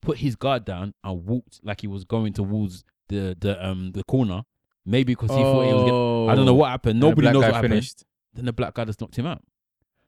put 0.00 0.18
his 0.18 0.36
guard 0.36 0.64
down 0.64 0.94
and 1.04 1.24
walked 1.24 1.60
like 1.62 1.80
he 1.80 1.86
was 1.86 2.04
going 2.04 2.32
towards 2.32 2.84
the 3.08 3.36
the 3.38 3.64
um 3.64 3.92
the 3.92 4.04
corner. 4.04 4.42
Maybe 4.84 5.14
because 5.14 5.30
he 5.30 5.42
thought 5.42 5.66
he 5.66 5.72
was. 5.72 5.84
Getting, 5.84 6.30
I 6.30 6.34
don't 6.34 6.46
know 6.46 6.54
what 6.54 6.70
happened. 6.70 6.98
Nobody 6.98 7.30
knows 7.30 7.42
what 7.42 7.54
happened. 7.54 7.72
finished. 7.72 8.04
Then 8.32 8.46
the 8.46 8.52
black 8.52 8.74
guy 8.74 8.84
just 8.84 9.00
knocked 9.00 9.16
him 9.16 9.26
out. 9.26 9.42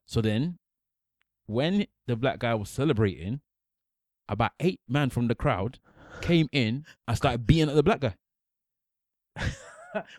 So 0.05 0.21
then, 0.21 0.57
when 1.45 1.85
the 2.07 2.15
black 2.15 2.39
guy 2.39 2.55
was 2.55 2.69
celebrating, 2.69 3.41
about 4.27 4.51
eight 4.59 4.79
man 4.87 5.09
from 5.09 5.27
the 5.27 5.35
crowd 5.35 5.77
came 6.21 6.47
in 6.51 6.85
and 7.07 7.17
started 7.17 7.45
beating 7.47 7.69
at 7.69 7.75
the 7.75 7.83
black 7.83 7.99
guy. 8.01 8.15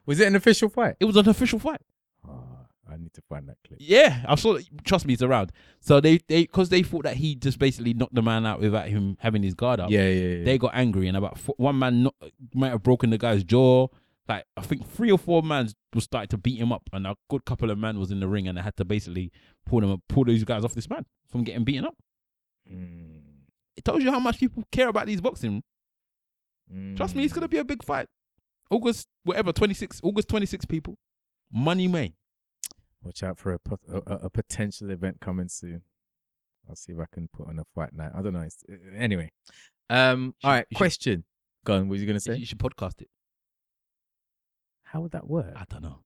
Was 0.06 0.20
it 0.20 0.28
an 0.28 0.36
official 0.36 0.68
fight? 0.68 0.96
It 1.00 1.04
was 1.06 1.16
an 1.16 1.28
official 1.28 1.58
fight. 1.58 1.80
Oh, 2.28 2.44
I 2.90 2.96
need 2.98 3.14
to 3.14 3.22
find 3.22 3.48
that 3.48 3.56
clip. 3.66 3.78
Yeah, 3.82 4.22
I 4.28 4.34
saw. 4.34 4.54
It. 4.56 4.66
Trust 4.84 5.06
me, 5.06 5.14
it's 5.14 5.22
around. 5.22 5.50
So 5.80 5.98
they 6.00 6.18
they 6.28 6.42
because 6.42 6.68
they 6.68 6.82
thought 6.82 7.04
that 7.04 7.16
he 7.16 7.34
just 7.34 7.58
basically 7.58 7.94
knocked 7.94 8.14
the 8.14 8.20
man 8.22 8.44
out 8.44 8.60
without 8.60 8.88
him 8.88 9.16
having 9.20 9.42
his 9.42 9.54
guard 9.54 9.80
up. 9.80 9.90
Yeah, 9.90 10.08
yeah, 10.08 10.36
yeah. 10.36 10.44
They 10.44 10.58
got 10.58 10.72
angry 10.74 11.08
and 11.08 11.16
about 11.16 11.38
four, 11.38 11.54
one 11.56 11.78
man 11.78 12.02
knock, 12.04 12.14
might 12.54 12.68
have 12.70 12.82
broken 12.82 13.10
the 13.10 13.18
guy's 13.18 13.44
jaw. 13.44 13.86
Like 14.28 14.44
I 14.58 14.60
think 14.62 14.86
three 14.88 15.10
or 15.10 15.18
four 15.18 15.42
men 15.42 15.70
was 15.94 16.04
starting 16.04 16.28
to 16.28 16.36
beat 16.38 16.58
him 16.60 16.70
up, 16.70 16.82
and 16.92 17.06
a 17.06 17.16
good 17.30 17.44
couple 17.46 17.70
of 17.70 17.78
men 17.78 17.98
was 17.98 18.10
in 18.10 18.20
the 18.20 18.28
ring, 18.28 18.46
and 18.48 18.58
they 18.58 18.62
had 18.62 18.76
to 18.76 18.84
basically 18.84 19.32
pull 19.64 19.80
them 19.80 20.02
pull 20.08 20.24
these 20.24 20.44
guys 20.44 20.64
off 20.66 20.74
this 20.74 20.88
man 20.90 21.06
from 21.30 21.44
getting 21.44 21.64
beaten 21.64 21.86
up. 21.86 21.96
Mm, 22.70 23.20
It 23.76 23.84
tells 23.86 24.02
you 24.02 24.10
how 24.12 24.20
much 24.20 24.38
people 24.38 24.64
care 24.70 24.88
about 24.88 25.06
these 25.06 25.20
boxing. 25.22 25.62
Trust 26.96 27.14
me, 27.14 27.24
it's 27.24 27.32
mm. 27.32 27.36
gonna 27.36 27.48
be 27.48 27.58
a 27.58 27.64
big 27.64 27.84
fight. 27.84 28.06
August 28.70 29.06
whatever 29.24 29.52
twenty 29.52 29.74
six 29.74 30.00
August 30.02 30.28
twenty 30.28 30.46
six 30.46 30.64
people, 30.64 30.96
money 31.52 31.88
May. 31.88 32.14
Watch 33.02 33.22
out 33.22 33.38
for 33.38 33.52
a, 33.54 33.58
a, 33.92 33.98
a- 34.26 34.30
potential 34.30 34.90
event 34.90 35.20
coming 35.20 35.48
soon. 35.48 35.82
I'll 36.68 36.76
see 36.76 36.92
if 36.92 36.98
I 37.00 37.06
can 37.12 37.28
put 37.32 37.48
on 37.48 37.58
a 37.58 37.64
fight 37.74 37.92
night. 37.92 38.12
I 38.16 38.22
don't 38.22 38.32
know. 38.32 38.40
It's, 38.42 38.62
uh, 38.70 38.74
anyway, 38.96 39.30
um, 39.90 40.34
should- 40.40 40.46
all 40.46 40.52
right. 40.54 40.66
you 40.70 40.74
should- 40.74 40.78
Question. 40.78 41.24
Go 41.64 41.74
on. 41.74 41.80
What 41.88 41.92
was 41.92 42.00
you 42.00 42.06
gonna 42.06 42.20
say? 42.20 42.36
You 42.36 42.46
should 42.46 42.58
podcast 42.58 43.02
it. 43.02 43.08
How 44.84 45.00
would 45.00 45.12
that 45.12 45.26
work? 45.26 45.52
I 45.56 45.64
don't 45.68 45.82
know. 45.82 46.00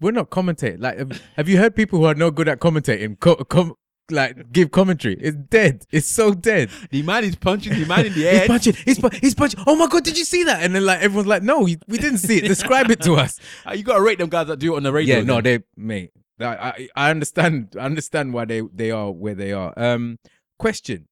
We're 0.00 0.12
not 0.12 0.30
commentating. 0.30 0.80
Like, 0.80 0.98
have, 0.98 1.22
have 1.36 1.48
you 1.48 1.58
heard 1.58 1.74
people 1.76 1.98
who 1.98 2.04
are 2.06 2.14
no 2.14 2.30
good 2.30 2.48
at 2.48 2.60
commentating? 2.60 3.18
Co- 3.18 3.36
com- 3.36 3.74
like, 4.10 4.52
give 4.52 4.70
commentary. 4.70 5.14
It's 5.20 5.36
dead. 5.36 5.84
It's 5.90 6.06
so 6.06 6.34
dead. 6.34 6.70
The 6.90 7.02
man 7.02 7.24
is 7.24 7.36
punching 7.36 7.78
the 7.78 7.86
man 7.86 8.06
in 8.06 8.12
the 8.14 8.28
air. 8.28 8.38
He's 8.40 8.48
punching. 8.48 8.74
He's, 8.84 8.98
pu- 8.98 9.18
he's 9.20 9.34
punching. 9.34 9.62
Oh 9.66 9.76
my 9.76 9.86
god! 9.86 10.04
Did 10.04 10.18
you 10.18 10.24
see 10.24 10.44
that? 10.44 10.62
And 10.62 10.74
then 10.74 10.84
like 10.84 11.00
everyone's 11.00 11.28
like, 11.28 11.42
"No, 11.42 11.60
we 11.60 11.76
didn't 11.98 12.18
see 12.18 12.38
it. 12.38 12.48
Describe 12.48 12.90
it 12.90 13.00
to 13.02 13.14
us." 13.14 13.38
Uh, 13.66 13.72
you 13.76 13.82
gotta 13.82 14.02
rate 14.02 14.18
them 14.18 14.28
guys 14.28 14.46
that 14.48 14.58
do 14.58 14.74
it 14.74 14.76
on 14.76 14.82
the 14.82 14.92
radio. 14.92 15.18
yeah, 15.18 15.24
no, 15.24 15.40
they 15.40 15.60
mate. 15.76 16.12
I, 16.40 16.44
I 16.46 16.88
I 16.96 17.10
understand. 17.10 17.76
I 17.78 17.84
understand 17.84 18.32
why 18.32 18.44
they 18.44 18.62
they 18.72 18.90
are 18.90 19.10
where 19.10 19.34
they 19.34 19.52
are. 19.52 19.72
Um, 19.76 20.18
question. 20.58 21.08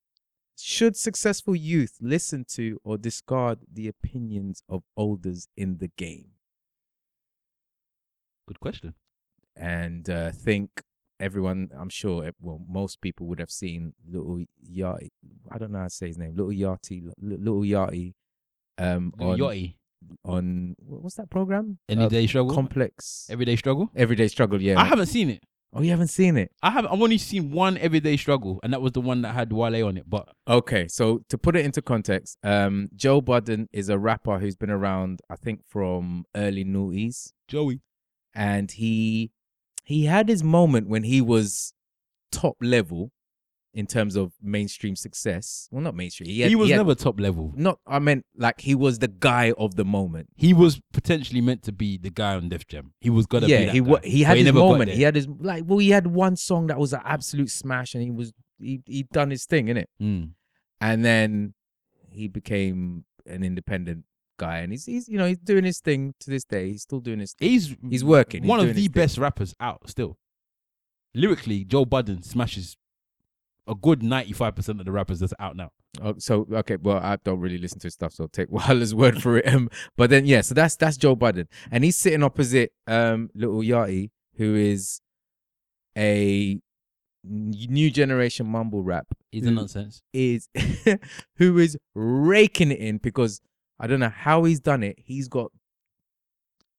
Should 0.58 0.96
successful 0.96 1.54
youth 1.54 1.98
listen 2.00 2.46
to 2.52 2.80
or 2.82 2.96
discard 2.96 3.58
the 3.70 3.88
opinions 3.88 4.62
of 4.70 4.84
elders 4.98 5.48
in 5.54 5.76
the 5.78 5.88
game? 5.98 6.28
Good 8.48 8.60
question. 8.60 8.94
And 9.54 10.08
uh, 10.08 10.30
think 10.30 10.82
everyone, 11.20 11.70
I'm 11.78 11.88
sure, 11.88 12.24
eh, 12.24 12.30
well, 12.40 12.60
most 12.68 13.00
people 13.00 13.26
would 13.26 13.38
have 13.40 13.50
seen 13.50 13.94
little 14.08 14.44
Yachty. 14.70 15.08
I 15.50 15.58
don't 15.58 15.72
know 15.72 15.78
how 15.78 15.84
to 15.84 15.90
say 15.90 16.08
his 16.08 16.18
name. 16.18 16.34
Little 16.36 16.52
Yachty, 16.52 17.08
little 17.20 17.60
Yachty, 17.62 18.14
um, 18.78 19.12
on 19.20 19.38
Yachty. 19.38 19.76
on 20.24 20.76
what's 20.78 21.16
that 21.16 21.30
program? 21.30 21.78
Everyday 21.88 22.24
Uh, 22.24 22.28
struggle. 22.28 22.54
Complex 22.54 23.26
Everyday 23.30 23.56
struggle. 23.56 23.90
Everyday 23.96 24.28
Struggle. 24.28 24.60
Yeah. 24.60 24.80
I 24.80 24.84
haven't 24.84 25.06
seen 25.06 25.30
it. 25.30 25.42
oh, 25.72 25.82
you 25.82 25.90
haven't 25.90 26.08
seen 26.08 26.36
it? 26.36 26.50
I 26.62 26.70
have. 26.70 26.86
I've 26.86 27.00
only 27.02 27.18
seen 27.18 27.50
one 27.50 27.76
everyday 27.78 28.16
struggle, 28.16 28.60
and 28.62 28.72
that 28.72 28.80
was 28.80 28.92
the 28.92 29.00
one 29.00 29.22
that 29.22 29.34
had 29.34 29.52
Wale 29.52 29.86
on 29.86 29.96
it. 29.98 30.08
But 30.08 30.28
Okay, 30.48 30.86
so 30.88 31.20
to 31.28 31.36
put 31.36 31.56
it 31.56 31.64
into 31.64 31.82
context, 31.82 32.38
um, 32.42 32.88
Joe 32.94 33.20
Budden 33.20 33.68
is 33.72 33.88
a 33.88 33.98
rapper 33.98 34.38
who's 34.38 34.56
been 34.56 34.70
around, 34.70 35.20
I 35.28 35.36
think, 35.36 35.60
from 35.66 36.24
early 36.34 36.64
noughties, 36.64 37.32
Joey, 37.48 37.80
and 38.34 38.70
he 38.70 39.32
he 39.86 40.04
had 40.04 40.28
his 40.28 40.42
moment 40.44 40.88
when 40.88 41.04
he 41.04 41.20
was 41.20 41.72
top 42.32 42.56
level 42.60 43.12
in 43.72 43.86
terms 43.86 44.16
of 44.16 44.32
mainstream 44.42 44.96
success. 44.96 45.68
Well, 45.70 45.82
not 45.82 45.94
mainstream. 45.94 46.28
he, 46.28 46.40
had- 46.40 46.54
was 46.56 46.70
had- 46.70 46.78
never 46.78 46.94
top 46.94 47.20
level. 47.20 47.52
Not, 47.54 47.78
I 47.86 47.98
meant 48.00 48.24
like 48.36 48.60
he 48.60 48.74
was 48.74 48.98
the 48.98 49.08
guy 49.08 49.52
of 49.56 49.76
the 49.76 49.84
moment. 49.84 50.28
He 50.34 50.52
was 50.52 50.80
potentially 50.92 51.40
meant 51.40 51.62
to 51.64 51.72
be 51.72 51.98
the 51.98 52.10
guy 52.10 52.34
on 52.34 52.48
Def 52.48 52.66
Jam. 52.66 52.94
He 53.00 53.10
was 53.10 53.26
gonna. 53.26 53.46
be 53.46 53.52
yeah, 53.52 53.70
he 53.70 53.80
guy, 53.80 54.00
he 54.02 54.22
had 54.24 54.36
his 54.38 54.46
got 54.50 54.54
moment. 54.54 54.90
He 54.90 55.02
had 55.02 55.14
his 55.14 55.28
like. 55.28 55.64
Well, 55.66 55.78
he 55.78 55.90
had 55.90 56.08
one 56.08 56.36
song 56.36 56.66
that 56.66 56.78
was 56.78 56.92
an 56.92 57.00
absolute 57.04 57.50
smash, 57.50 57.94
and 57.94 58.02
he 58.02 58.10
was 58.10 58.32
he 58.58 58.80
he 58.86 59.04
done 59.04 59.30
his 59.30 59.44
thing 59.46 59.68
in 59.68 59.76
it. 59.76 59.88
Mm. 60.02 60.30
and 60.80 61.04
then 61.04 61.54
he 62.10 62.26
became 62.28 63.04
an 63.26 63.42
independent 63.44 64.04
guy 64.36 64.58
and 64.58 64.72
he's 64.72 64.86
he's 64.86 65.08
you 65.08 65.18
know 65.18 65.26
he's 65.26 65.38
doing 65.38 65.64
his 65.64 65.80
thing 65.80 66.14
to 66.20 66.30
this 66.30 66.44
day 66.44 66.70
he's 66.72 66.82
still 66.82 67.00
doing 67.00 67.18
his 67.20 67.32
thing. 67.34 67.48
He's 67.50 67.74
He's 67.88 68.04
working, 68.04 68.42
he's 68.42 68.48
One 68.48 68.60
of 68.60 68.74
the 68.74 68.82
thing. 68.82 68.92
best 68.92 69.18
rappers 69.18 69.54
out 69.60 69.88
still. 69.88 70.18
Lyrically, 71.14 71.64
Joe 71.64 71.84
Budden 71.86 72.22
smashes 72.22 72.76
a 73.66 73.74
good 73.74 74.02
ninety-five 74.02 74.54
percent 74.54 74.78
of 74.80 74.86
the 74.86 74.92
rappers 74.92 75.20
that's 75.20 75.32
out 75.40 75.56
now. 75.56 75.70
Oh, 76.02 76.14
so 76.18 76.46
okay 76.52 76.76
well 76.76 76.98
i 76.98 77.16
don't 77.24 77.40
really 77.40 77.56
listen 77.56 77.78
to 77.78 77.86
his 77.86 77.94
stuff 77.94 78.12
so 78.12 78.24
I'll 78.24 78.28
take 78.28 78.50
Waller's 78.50 78.94
word 78.94 79.22
for 79.22 79.38
it 79.38 79.48
um 79.48 79.70
but 79.96 80.10
then 80.10 80.26
yeah 80.26 80.42
so 80.42 80.52
that's 80.54 80.76
that's 80.76 80.98
joe 80.98 81.16
budden 81.16 81.48
and 81.70 81.84
he's 81.84 81.96
sitting 81.96 82.22
opposite 82.22 82.70
um 82.86 83.30
Lil 83.34 83.60
Yachty 83.62 84.10
who 84.36 84.54
is 84.54 85.00
a 85.96 86.60
new 87.24 87.90
generation 87.90 88.46
mumble 88.46 88.82
rap 88.82 89.06
He's 89.32 89.46
a 89.46 89.50
nonsense. 89.50 90.02
is 90.12 90.50
who 91.36 91.56
is 91.56 91.78
raking 91.94 92.72
it 92.72 92.78
in 92.78 92.98
because 92.98 93.40
I 93.78 93.86
don't 93.86 94.00
know 94.00 94.12
how 94.14 94.44
he's 94.44 94.60
done 94.60 94.82
it. 94.82 94.98
He's 94.98 95.28
got 95.28 95.50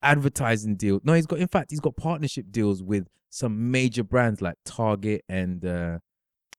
advertising 0.02 0.76
deals. 0.76 1.02
No, 1.04 1.14
he's 1.14 1.26
got 1.26 1.40
in 1.40 1.48
fact 1.48 1.72
he's 1.72 1.80
got 1.80 1.96
partnership 1.96 2.46
deals 2.52 2.84
with 2.84 3.08
some 3.30 3.72
major 3.72 4.04
brands 4.04 4.42
like 4.42 4.56
Target 4.66 5.24
and 5.28 5.64
uh 5.66 6.00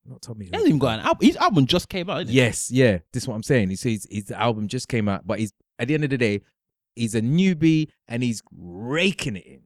not 0.04 0.22
Tommy. 0.22 0.46
He 0.46 0.50
hasn't 0.52 0.68
even 0.68 0.78
got 0.78 1.00
an 1.00 1.06
album. 1.06 1.26
His 1.26 1.36
album 1.36 1.66
just 1.66 1.88
came 1.88 2.08
out. 2.08 2.22
Isn't 2.22 2.30
it? 2.30 2.36
Yes, 2.36 2.70
yeah. 2.70 2.98
This 3.12 3.24
is 3.24 3.28
what 3.28 3.34
I'm 3.34 3.42
saying. 3.42 3.68
He 3.70 3.76
says 3.76 4.06
his 4.10 4.30
album 4.30 4.68
just 4.68 4.88
came 4.88 5.08
out, 5.08 5.26
but 5.26 5.38
he's 5.38 5.52
at 5.78 5.88
the 5.88 5.94
end 5.94 6.04
of 6.04 6.10
the 6.10 6.18
day, 6.18 6.40
he's 6.94 7.14
a 7.14 7.20
newbie 7.20 7.88
and 8.06 8.22
he's 8.22 8.42
raking 8.52 9.36
it 9.36 9.44
in. 9.46 9.60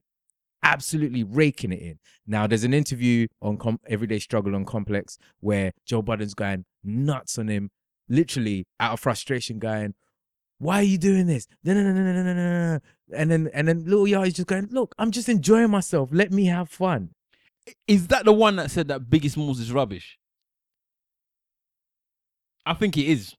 Absolutely 0.61 1.23
raking 1.23 1.71
it 1.71 1.81
in. 1.81 1.99
Now, 2.25 2.47
there's 2.47 2.63
an 2.63 2.73
interview 2.73 3.27
on 3.41 3.57
Com- 3.57 3.79
Everyday 3.87 4.19
Struggle 4.19 4.55
on 4.55 4.65
Complex 4.65 5.17
where 5.39 5.71
Joe 5.85 6.01
Budden's 6.01 6.33
going 6.33 6.65
nuts 6.83 7.37
on 7.37 7.47
him, 7.47 7.69
literally 8.07 8.65
out 8.79 8.93
of 8.93 8.99
frustration, 8.99 9.59
going, 9.59 9.93
Why 10.63 10.77
are 10.79 10.83
you 10.83 10.97
doing 10.97 11.27
this? 11.27 11.45
No, 11.63 11.73
no, 11.73 11.83
no, 11.83 11.91
no, 11.91 12.01
no, 12.01 12.23
no, 12.23 12.33
no, 12.33 12.73
no. 12.73 12.79
And 13.13 13.29
then 13.29 13.49
and 13.53 13.67
then 13.67 13.83
Lil 13.85 14.05
Yachty's 14.05 14.33
just 14.33 14.47
going, 14.47 14.67
Look, 14.71 14.95
I'm 14.97 15.11
just 15.11 15.27
enjoying 15.27 15.69
myself. 15.69 16.09
Let 16.11 16.31
me 16.31 16.45
have 16.45 16.69
fun. 16.69 17.09
Is 17.87 18.07
that 18.07 18.25
the 18.25 18.33
one 18.33 18.55
that 18.55 18.71
said 18.71 18.87
that 18.87 19.01
Biggie 19.03 19.29
Smalls 19.29 19.59
is 19.59 19.71
rubbish? 19.71 20.17
I 22.65 22.73
think 22.73 22.97
it 22.97 23.05
is. 23.05 23.35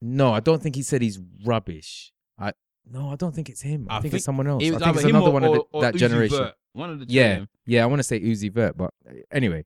No, 0.00 0.32
I 0.32 0.40
don't 0.40 0.60
think 0.60 0.74
he 0.74 0.82
said 0.82 1.00
he's 1.00 1.20
rubbish. 1.44 2.12
I 2.38 2.52
no, 2.90 3.10
I 3.10 3.14
don't 3.16 3.32
think 3.34 3.48
it's 3.48 3.62
him. 3.62 3.86
I, 3.88 3.98
I 3.98 4.00
think, 4.00 4.02
think 4.10 4.14
it's 4.14 4.24
someone 4.24 4.48
else. 4.48 4.64
It 4.64 4.74
I 4.74 4.78
think 4.78 4.96
it's 4.96 5.04
another 5.04 5.28
or, 5.28 5.32
one 5.32 5.44
of 5.44 5.52
the, 5.52 5.58
or- 5.60 5.66
or 5.70 5.82
that 5.82 5.94
Uzi 5.94 5.98
generation. 5.98 6.38
Vert. 6.38 6.54
One 6.72 6.90
of 6.90 6.98
the. 6.98 7.06
Yeah, 7.08 7.44
yeah, 7.66 7.84
I 7.84 7.86
want 7.86 8.00
to 8.00 8.04
say 8.04 8.18
Uzi 8.20 8.50
Vert, 8.52 8.76
but 8.76 8.92
anyway. 9.30 9.64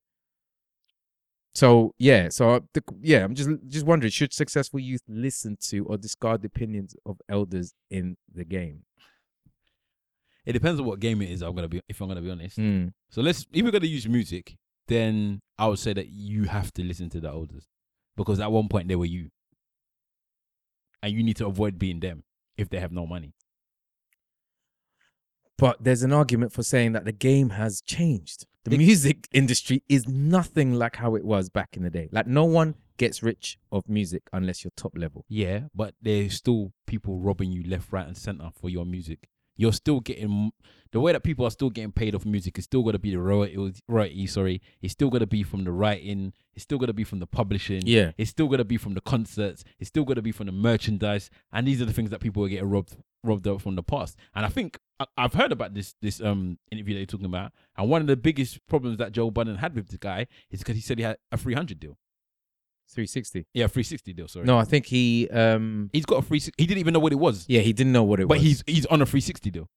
So 1.57 1.95
yeah, 1.97 2.29
so 2.29 2.63
the, 2.75 2.83
yeah, 3.01 3.25
I'm 3.25 3.35
just 3.35 3.49
just 3.67 3.87
wondering: 3.87 4.11
should 4.11 4.35
successful 4.35 4.79
youth 4.79 5.01
listen 5.09 5.57
to 5.69 5.87
or 5.87 5.97
discard 5.97 6.43
the 6.43 6.49
opinions 6.49 6.95
of 7.07 7.19
elders 7.31 7.73
in 7.91 8.19
the 8.31 8.45
game? 8.45 8.83
It 10.45 10.53
depends 10.53 10.79
on 10.79 10.85
what 10.85 11.01
game 11.01 11.23
it 11.23 11.31
is. 11.31 11.41
I'm 11.41 11.55
gonna 11.55 11.67
be 11.67 11.81
if 11.89 11.99
I'm 12.03 12.09
gonna 12.09 12.21
be 12.21 12.31
honest. 12.31 12.59
Mm. 12.59 12.93
So 13.09 13.23
let's 13.23 13.47
if 13.55 13.65
we're 13.65 13.71
gonna 13.71 13.87
use 13.87 14.07
music, 14.07 14.59
then 14.87 15.41
I 15.59 15.69
would 15.69 15.79
say 15.79 15.95
that 15.95 16.09
you 16.09 16.45
have 16.45 16.75
to 16.75 16.85
listen 16.85 17.09
to 17.09 17.21
the 17.21 17.29
elders 17.29 17.67
because 18.19 18.39
at 18.39 18.53
one 18.53 18.69
point 18.69 18.89
they 18.89 18.97
were 18.97 19.07
you, 19.07 19.31
and 21.03 21.15
you 21.15 21.23
need 21.23 21.37
to 21.37 21.47
avoid 21.47 21.79
being 21.79 22.01
them 22.01 22.25
if 22.59 22.69
they 22.69 22.81
have 22.81 22.93
no 22.93 23.07
money. 23.07 23.33
But 25.57 25.83
there's 25.83 26.03
an 26.03 26.13
argument 26.13 26.53
for 26.53 26.63
saying 26.63 26.93
that 26.93 27.07
the 27.07 27.13
game 27.13 27.49
has 27.49 27.81
changed. 27.81 28.45
The 28.71 28.79
music 28.79 29.29
industry 29.33 29.83
is 29.89 30.09
nothing 30.09 30.75
like 30.75 30.97
how 30.97 31.15
it 31.15 31.25
was 31.25 31.49
back 31.49 31.77
in 31.77 31.83
the 31.83 31.91
day. 31.91 32.09
Like 32.13 32.27
no 32.27 32.45
one 32.45 32.75
gets 32.97 33.23
rich 33.23 33.59
of 33.71 33.89
music 33.89 34.23
unless 34.33 34.65
you're 34.65 34.73
top 34.77 34.93
level. 34.97 35.25
Yeah, 35.29 35.65
but 35.75 35.95
there's 36.01 36.35
still 36.35 36.73
people 36.87 37.19
robbing 37.19 37.53
you 37.53 37.63
left, 37.63 37.93
right, 37.93 38.07
and 38.07 38.17
center 38.17 38.51
for 38.59 38.69
your 38.69 38.85
music. 38.85 39.29
You're 39.59 39.73
still 39.73 40.01
getting 40.01 40.53
the 40.93 41.01
way 41.01 41.13
that 41.13 41.23
people 41.23 41.47
are 41.47 41.51
still 41.51 41.71
getting 41.71 41.93
paid 41.93 42.15
off 42.15 42.25
music 42.25 42.59
is 42.59 42.65
still 42.65 42.85
to 42.91 42.99
be 42.99 43.11
the 43.11 43.19
royalty. 43.19 43.83
Royalty, 43.89 44.27
sorry, 44.27 44.63
it's 44.81 44.93
still 44.93 45.11
to 45.11 45.27
be 45.27 45.43
from 45.43 45.65
the 45.65 45.73
writing. 45.73 46.33
It's 46.55 46.63
still 46.63 46.79
to 46.79 46.93
be 46.93 47.05
from 47.05 47.19
the 47.19 47.27
publishing. 47.27 47.83
Yeah. 47.85 48.13
it's 48.19 48.31
still 48.31 48.49
to 48.49 48.65
be 48.65 48.77
from 48.77 48.95
the 48.95 49.01
concerts. 49.01 49.65
It's 49.79 49.89
still 49.89 50.05
to 50.07 50.23
be 50.23 50.33
from 50.33 50.47
the 50.47 50.53
merchandise. 50.53 51.31
And 51.53 51.67
these 51.67 51.83
are 51.83 51.85
the 51.85 51.93
things 51.93 52.11
that 52.11 52.21
people 52.21 52.45
are 52.45 52.49
getting 52.49 52.69
robbed 52.69 52.97
robbed 53.23 53.47
of 53.47 53.63
from 53.63 53.77
the 53.77 53.83
past. 53.83 54.17
And 54.35 54.47
I 54.47 54.49
think 54.49 54.79
I've 55.17 55.35
heard 55.35 55.53
about 55.53 55.75
this 55.75 55.95
this 56.01 56.21
um 56.21 56.59
interview 56.71 56.95
that 56.95 57.01
you're 57.01 57.07
talking 57.07 57.27
about. 57.27 57.53
And 57.77 57.89
one 57.91 58.01
of 58.01 58.07
the 58.07 58.17
biggest 58.17 58.67
problems 58.67 58.99
that 58.99 59.13
Joe 59.13 59.31
Budden 59.31 59.57
had 59.57 59.75
with 59.75 59.89
the 59.89 59.99
guy 59.99 60.27
is 60.51 60.61
because 60.61 60.77
he 60.77 60.81
said 60.81 60.99
he 60.99 61.05
had 61.05 61.19
a 61.31 61.37
300 61.37 61.79
deal. 61.79 61.99
360. 62.89 63.47
Yeah, 63.53 63.67
360 63.67 64.13
deal. 64.13 64.29
Sorry. 64.29 64.47
No, 64.47 64.59
I 64.59 64.65
think 64.65 64.87
he 64.87 65.29
um 65.31 65.91
he's 65.93 66.07
got 66.07 66.17
a 66.17 66.23
free. 66.23 66.41
He 66.57 66.67
didn't 66.67 66.79
even 66.79 66.95
know 66.95 67.01
what 67.01 67.13
it 67.13 67.17
was. 67.17 67.45
yeah, 67.49 67.61
he 67.61 67.73
didn't 67.73 67.93
know 67.93 68.05
what 68.05 68.21
it 68.21 68.25
was. 68.25 68.29
but 68.29 68.39
was. 68.39 68.47
he's 68.47 68.65
he's 68.67 68.87
on 68.87 69.03
a 69.03 69.07
360 69.07 69.51
deal. 69.51 69.69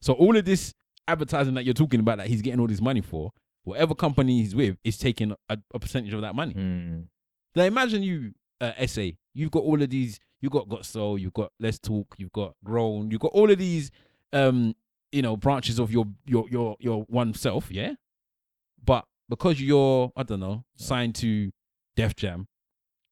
So 0.00 0.12
all 0.12 0.36
of 0.36 0.44
this 0.44 0.74
advertising 1.08 1.54
that 1.54 1.64
you're 1.64 1.74
talking 1.74 2.00
about 2.00 2.18
that 2.18 2.26
he's 2.26 2.42
getting 2.42 2.60
all 2.60 2.66
this 2.66 2.80
money 2.80 3.00
for, 3.00 3.32
whatever 3.64 3.94
company 3.94 4.40
he's 4.40 4.54
with 4.54 4.76
is 4.84 4.98
taking 4.98 5.34
a, 5.48 5.58
a 5.72 5.78
percentage 5.78 6.12
of 6.12 6.20
that 6.20 6.34
money. 6.34 6.54
Mm. 6.54 7.04
Now 7.54 7.64
imagine 7.64 8.02
you, 8.02 8.32
uh, 8.60 8.72
SA, 8.86 9.08
you've 9.34 9.50
got 9.50 9.62
all 9.62 9.80
of 9.80 9.88
these. 9.90 10.20
You've 10.40 10.52
got 10.52 10.68
Got 10.68 10.84
Soul, 10.84 11.18
you've 11.18 11.32
got 11.32 11.52
Let's 11.58 11.78
Talk, 11.78 12.14
you've 12.18 12.32
got 12.32 12.54
Grown, 12.64 13.10
you've 13.10 13.20
got 13.20 13.32
all 13.32 13.50
of 13.50 13.58
these, 13.58 13.90
um, 14.32 14.74
you 15.12 15.22
know, 15.22 15.36
branches 15.36 15.78
of 15.78 15.90
your 15.90 16.06
your 16.26 16.46
your 16.50 16.76
your 16.78 17.04
one 17.08 17.34
self, 17.34 17.70
yeah. 17.70 17.94
But 18.84 19.04
because 19.28 19.60
you're, 19.60 20.12
I 20.16 20.22
don't 20.22 20.40
know, 20.40 20.64
signed 20.76 21.14
to 21.16 21.50
Def 21.96 22.14
Jam, 22.14 22.46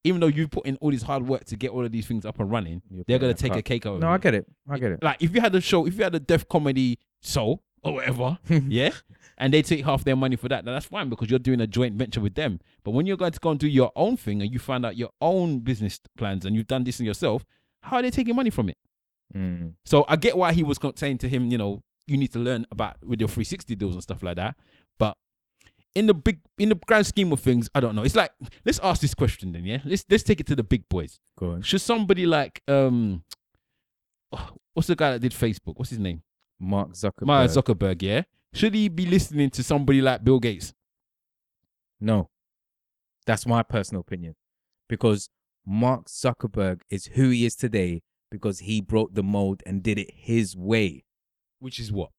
even 0.04 0.20
though 0.20 0.26
you've 0.26 0.50
put 0.50 0.66
in 0.66 0.76
all 0.76 0.90
this 0.90 1.02
hard 1.02 1.26
work 1.26 1.44
to 1.46 1.56
get 1.56 1.70
all 1.70 1.84
of 1.84 1.90
these 1.90 2.06
things 2.06 2.24
up 2.26 2.38
and 2.38 2.50
running, 2.50 2.82
You're 2.90 3.04
they're 3.08 3.18
gonna 3.18 3.34
take 3.34 3.56
a 3.56 3.62
cake 3.62 3.86
out 3.86 3.94
of 3.94 4.00
No. 4.00 4.08
I 4.08 4.18
get 4.18 4.34
it. 4.34 4.46
I 4.68 4.78
get 4.78 4.92
it. 4.92 5.02
Like 5.02 5.22
if 5.22 5.34
you 5.34 5.40
had 5.40 5.54
a 5.54 5.60
show, 5.60 5.86
if 5.86 5.96
you 5.96 6.04
had 6.04 6.14
a 6.14 6.20
Def 6.20 6.46
Comedy 6.48 6.98
Soul 7.20 7.62
or 7.84 7.94
whatever, 7.94 8.38
yeah, 8.48 8.90
and 9.38 9.52
they 9.52 9.62
take 9.62 9.84
half 9.84 10.04
their 10.04 10.16
money 10.16 10.36
for 10.36 10.48
that, 10.48 10.64
then 10.64 10.74
that's 10.74 10.86
fine 10.86 11.08
because 11.08 11.30
you're 11.30 11.38
doing 11.38 11.60
a 11.60 11.66
joint 11.66 11.94
venture 11.94 12.20
with 12.20 12.34
them. 12.34 12.60
But 12.82 12.92
when 12.92 13.06
you're 13.06 13.16
going 13.16 13.32
to 13.32 13.40
go 13.40 13.50
and 13.50 13.60
do 13.60 13.68
your 13.68 13.92
own 13.96 14.16
thing 14.16 14.42
and 14.42 14.52
you 14.52 14.58
find 14.58 14.84
out 14.86 14.96
your 14.96 15.10
own 15.20 15.60
business 15.60 16.00
plans 16.16 16.44
and 16.44 16.54
you've 16.54 16.66
done 16.66 16.84
this 16.84 17.00
in 17.00 17.06
yourself, 17.06 17.44
how 17.82 17.96
are 17.96 18.02
they 18.02 18.10
taking 18.10 18.36
money 18.36 18.50
from 18.50 18.68
it? 18.68 18.76
Mm. 19.34 19.74
So 19.84 20.04
I 20.08 20.16
get 20.16 20.36
why 20.36 20.52
he 20.52 20.62
was 20.62 20.78
saying 20.96 21.18
to 21.18 21.28
him, 21.28 21.50
you 21.50 21.58
know, 21.58 21.82
you 22.06 22.16
need 22.16 22.32
to 22.32 22.38
learn 22.38 22.66
about 22.70 22.96
with 23.04 23.20
your 23.20 23.28
360 23.28 23.74
deals 23.74 23.94
and 23.94 24.02
stuff 24.02 24.22
like 24.22 24.36
that. 24.36 24.56
But 24.98 25.16
in 25.94 26.06
the 26.06 26.14
big, 26.14 26.40
in 26.58 26.68
the 26.68 26.74
grand 26.74 27.06
scheme 27.06 27.32
of 27.32 27.40
things, 27.40 27.68
I 27.74 27.80
don't 27.80 27.94
know. 27.94 28.02
It's 28.02 28.16
like 28.16 28.32
let's 28.64 28.78
ask 28.80 29.00
this 29.00 29.14
question 29.14 29.52
then, 29.52 29.64
yeah. 29.64 29.78
Let's 29.84 30.04
let's 30.10 30.22
take 30.22 30.40
it 30.40 30.46
to 30.48 30.56
the 30.56 30.62
big 30.62 30.88
boys. 30.88 31.18
Go 31.38 31.52
on. 31.52 31.62
Should 31.62 31.80
somebody 31.80 32.26
like 32.26 32.62
um, 32.68 33.24
what's 34.74 34.88
the 34.88 34.96
guy 34.96 35.12
that 35.12 35.20
did 35.20 35.32
Facebook? 35.32 35.76
What's 35.76 35.90
his 35.90 35.98
name? 35.98 36.22
Mark 36.64 36.92
Zuckerberg. 36.92 37.26
Mark 37.26 37.50
Zuckerberg, 37.50 38.02
yeah. 38.02 38.22
Should 38.52 38.74
he 38.74 38.88
be 38.88 39.06
listening 39.06 39.50
to 39.50 39.62
somebody 39.62 40.00
like 40.00 40.24
Bill 40.24 40.38
Gates? 40.38 40.72
No. 42.00 42.30
That's 43.26 43.46
my 43.46 43.62
personal 43.62 44.00
opinion. 44.00 44.34
Because 44.88 45.28
Mark 45.66 46.06
Zuckerberg 46.06 46.80
is 46.90 47.06
who 47.06 47.30
he 47.30 47.46
is 47.46 47.56
today 47.56 48.02
because 48.30 48.60
he 48.60 48.80
broke 48.80 49.14
the 49.14 49.22
mold 49.22 49.62
and 49.66 49.82
did 49.82 49.98
it 49.98 50.10
his 50.14 50.56
way. 50.56 51.04
Which 51.58 51.78
is 51.78 51.90
what? 51.90 52.10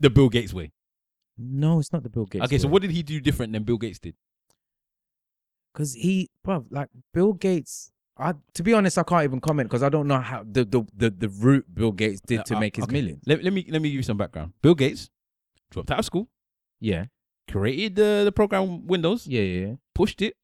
The 0.00 0.10
Bill 0.10 0.28
Gates 0.28 0.52
way. 0.54 0.72
No, 1.36 1.80
it's 1.80 1.92
not 1.92 2.02
the 2.02 2.10
Bill 2.10 2.26
Gates. 2.26 2.44
okay, 2.44 2.58
so 2.58 2.68
what 2.68 2.82
did 2.82 2.90
he 2.90 3.02
do 3.02 3.20
different 3.20 3.52
than 3.52 3.64
Bill 3.64 3.78
Gates 3.78 3.98
did? 3.98 4.14
because 5.72 5.94
he, 5.94 6.30
bro, 6.44 6.66
like 6.70 6.88
Bill 7.12 7.32
Gates. 7.32 7.90
I, 8.18 8.34
to 8.54 8.62
be 8.62 8.72
honest, 8.74 8.98
I 8.98 9.02
can't 9.02 9.24
even 9.24 9.40
comment 9.40 9.68
because 9.68 9.82
I 9.82 9.88
don't 9.88 10.06
know 10.06 10.18
how 10.20 10.44
the, 10.44 10.64
the 10.64 10.84
the 10.96 11.10
the 11.10 11.28
route 11.28 11.64
Bill 11.74 11.92
Gates 11.92 12.20
did 12.20 12.40
Uh, 12.40 12.42
to 12.44 12.56
uh, 12.56 12.60
make 12.60 12.76
his 12.76 12.84
okay. 12.84 12.92
millions. 12.92 13.22
Let, 13.26 13.42
let 13.42 13.52
me 13.52 13.64
let 13.68 13.80
me 13.80 13.88
give 13.90 13.96
you 13.96 14.02
some 14.02 14.16
background. 14.18 14.52
Bill 14.62 14.74
Gates 14.74 15.08
dropped 15.70 15.90
out 15.90 15.98
of 15.98 16.04
school, 16.04 16.28
Yeah, 16.78 17.06
created 17.50 17.96
the 17.96 18.22
the 18.24 18.32
program 18.32 18.86
Windows, 18.86 19.26
yeah, 19.26 19.40
yeah. 19.42 19.66
yeah. 19.68 19.74
pushed 19.94 20.20
it, 20.22 20.36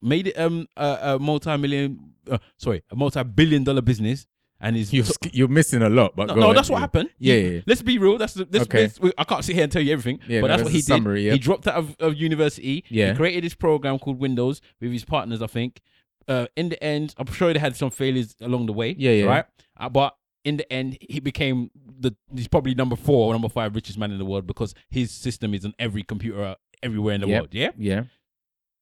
made 0.00 0.28
it 0.28 0.38
um 0.38 0.66
a, 0.76 0.98
a 1.02 1.18
multi-million, 1.18 1.98
uh, 2.30 2.38
sorry, 2.56 2.82
a 2.90 2.96
multi-billion 2.96 3.64
dollar 3.64 3.82
business, 3.82 4.26
and 4.58 4.74
is 4.76 4.90
You're 4.92 5.04
sk- 5.04 5.34
you're 5.34 5.48
missing 5.48 5.82
a 5.82 5.90
lot, 5.90 6.16
but 6.16 6.28
no, 6.28 6.34
go 6.34 6.40
no, 6.40 6.46
ahead, 6.46 6.56
that's 6.56 6.70
what 6.70 6.80
happened. 6.80 7.10
Yeah, 7.18 7.34
yeah, 7.34 7.48
yeah. 7.50 7.60
Let's 7.66 7.82
be 7.82 7.98
real. 7.98 8.16
That's 8.16 8.32
the 8.34 8.46
this. 8.46 8.62
Okay. 8.62 8.86
this- 8.86 9.12
I 9.18 9.24
can't 9.24 9.44
sit 9.44 9.54
here 9.56 9.64
and 9.64 9.70
tell 9.72 9.82
you 9.82 9.92
everything, 9.92 10.20
Yeah, 10.26 10.40
but 10.40 10.46
no, 10.48 10.56
that's 10.56 10.64
what 10.64 10.72
he 10.72 10.80
did. 10.80 11.22
yeah. 11.22 11.32
He 11.32 11.38
dropped 11.38 11.66
out 11.68 11.76
of, 11.76 11.96
of 12.00 12.14
university. 12.16 12.82
Yeah. 12.88 13.10
He 13.10 13.16
created 13.16 13.44
this 13.44 13.54
program 13.54 13.98
called 13.98 14.18
Windows 14.18 14.62
with 14.80 14.90
his 14.92 15.04
partners. 15.04 15.42
I 15.42 15.46
think. 15.48 15.80
Uh, 16.28 16.46
in 16.56 16.68
the 16.68 16.82
end, 16.84 17.14
I'm 17.16 17.26
sure 17.32 17.52
they 17.52 17.58
had 17.58 17.74
some 17.74 17.90
failures 17.90 18.36
along 18.40 18.66
the 18.66 18.72
way. 18.72 18.94
Yeah, 18.98 19.12
yeah. 19.12 19.24
Right. 19.24 19.44
Uh, 19.78 19.88
but 19.88 20.14
in 20.44 20.58
the 20.58 20.70
end, 20.72 20.98
he 21.00 21.20
became 21.20 21.70
the 22.00 22.14
he's 22.34 22.48
probably 22.48 22.74
number 22.74 22.96
four 22.96 23.26
or 23.28 23.32
number 23.34 23.48
five 23.48 23.74
richest 23.74 23.98
man 23.98 24.12
in 24.12 24.18
the 24.18 24.24
world 24.24 24.46
because 24.46 24.74
his 24.90 25.10
system 25.10 25.54
is 25.54 25.64
on 25.64 25.74
every 25.78 26.02
computer 26.02 26.54
everywhere 26.82 27.14
in 27.14 27.20
the 27.22 27.28
Yep. 27.28 27.40
world. 27.40 27.48
Yeah. 27.54 27.70
Yeah, 27.76 28.02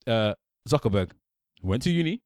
uh, 0.06 0.34
Zuckerberg 0.68 1.12
went 1.62 1.82
to 1.84 1.90
uni, 1.90 2.22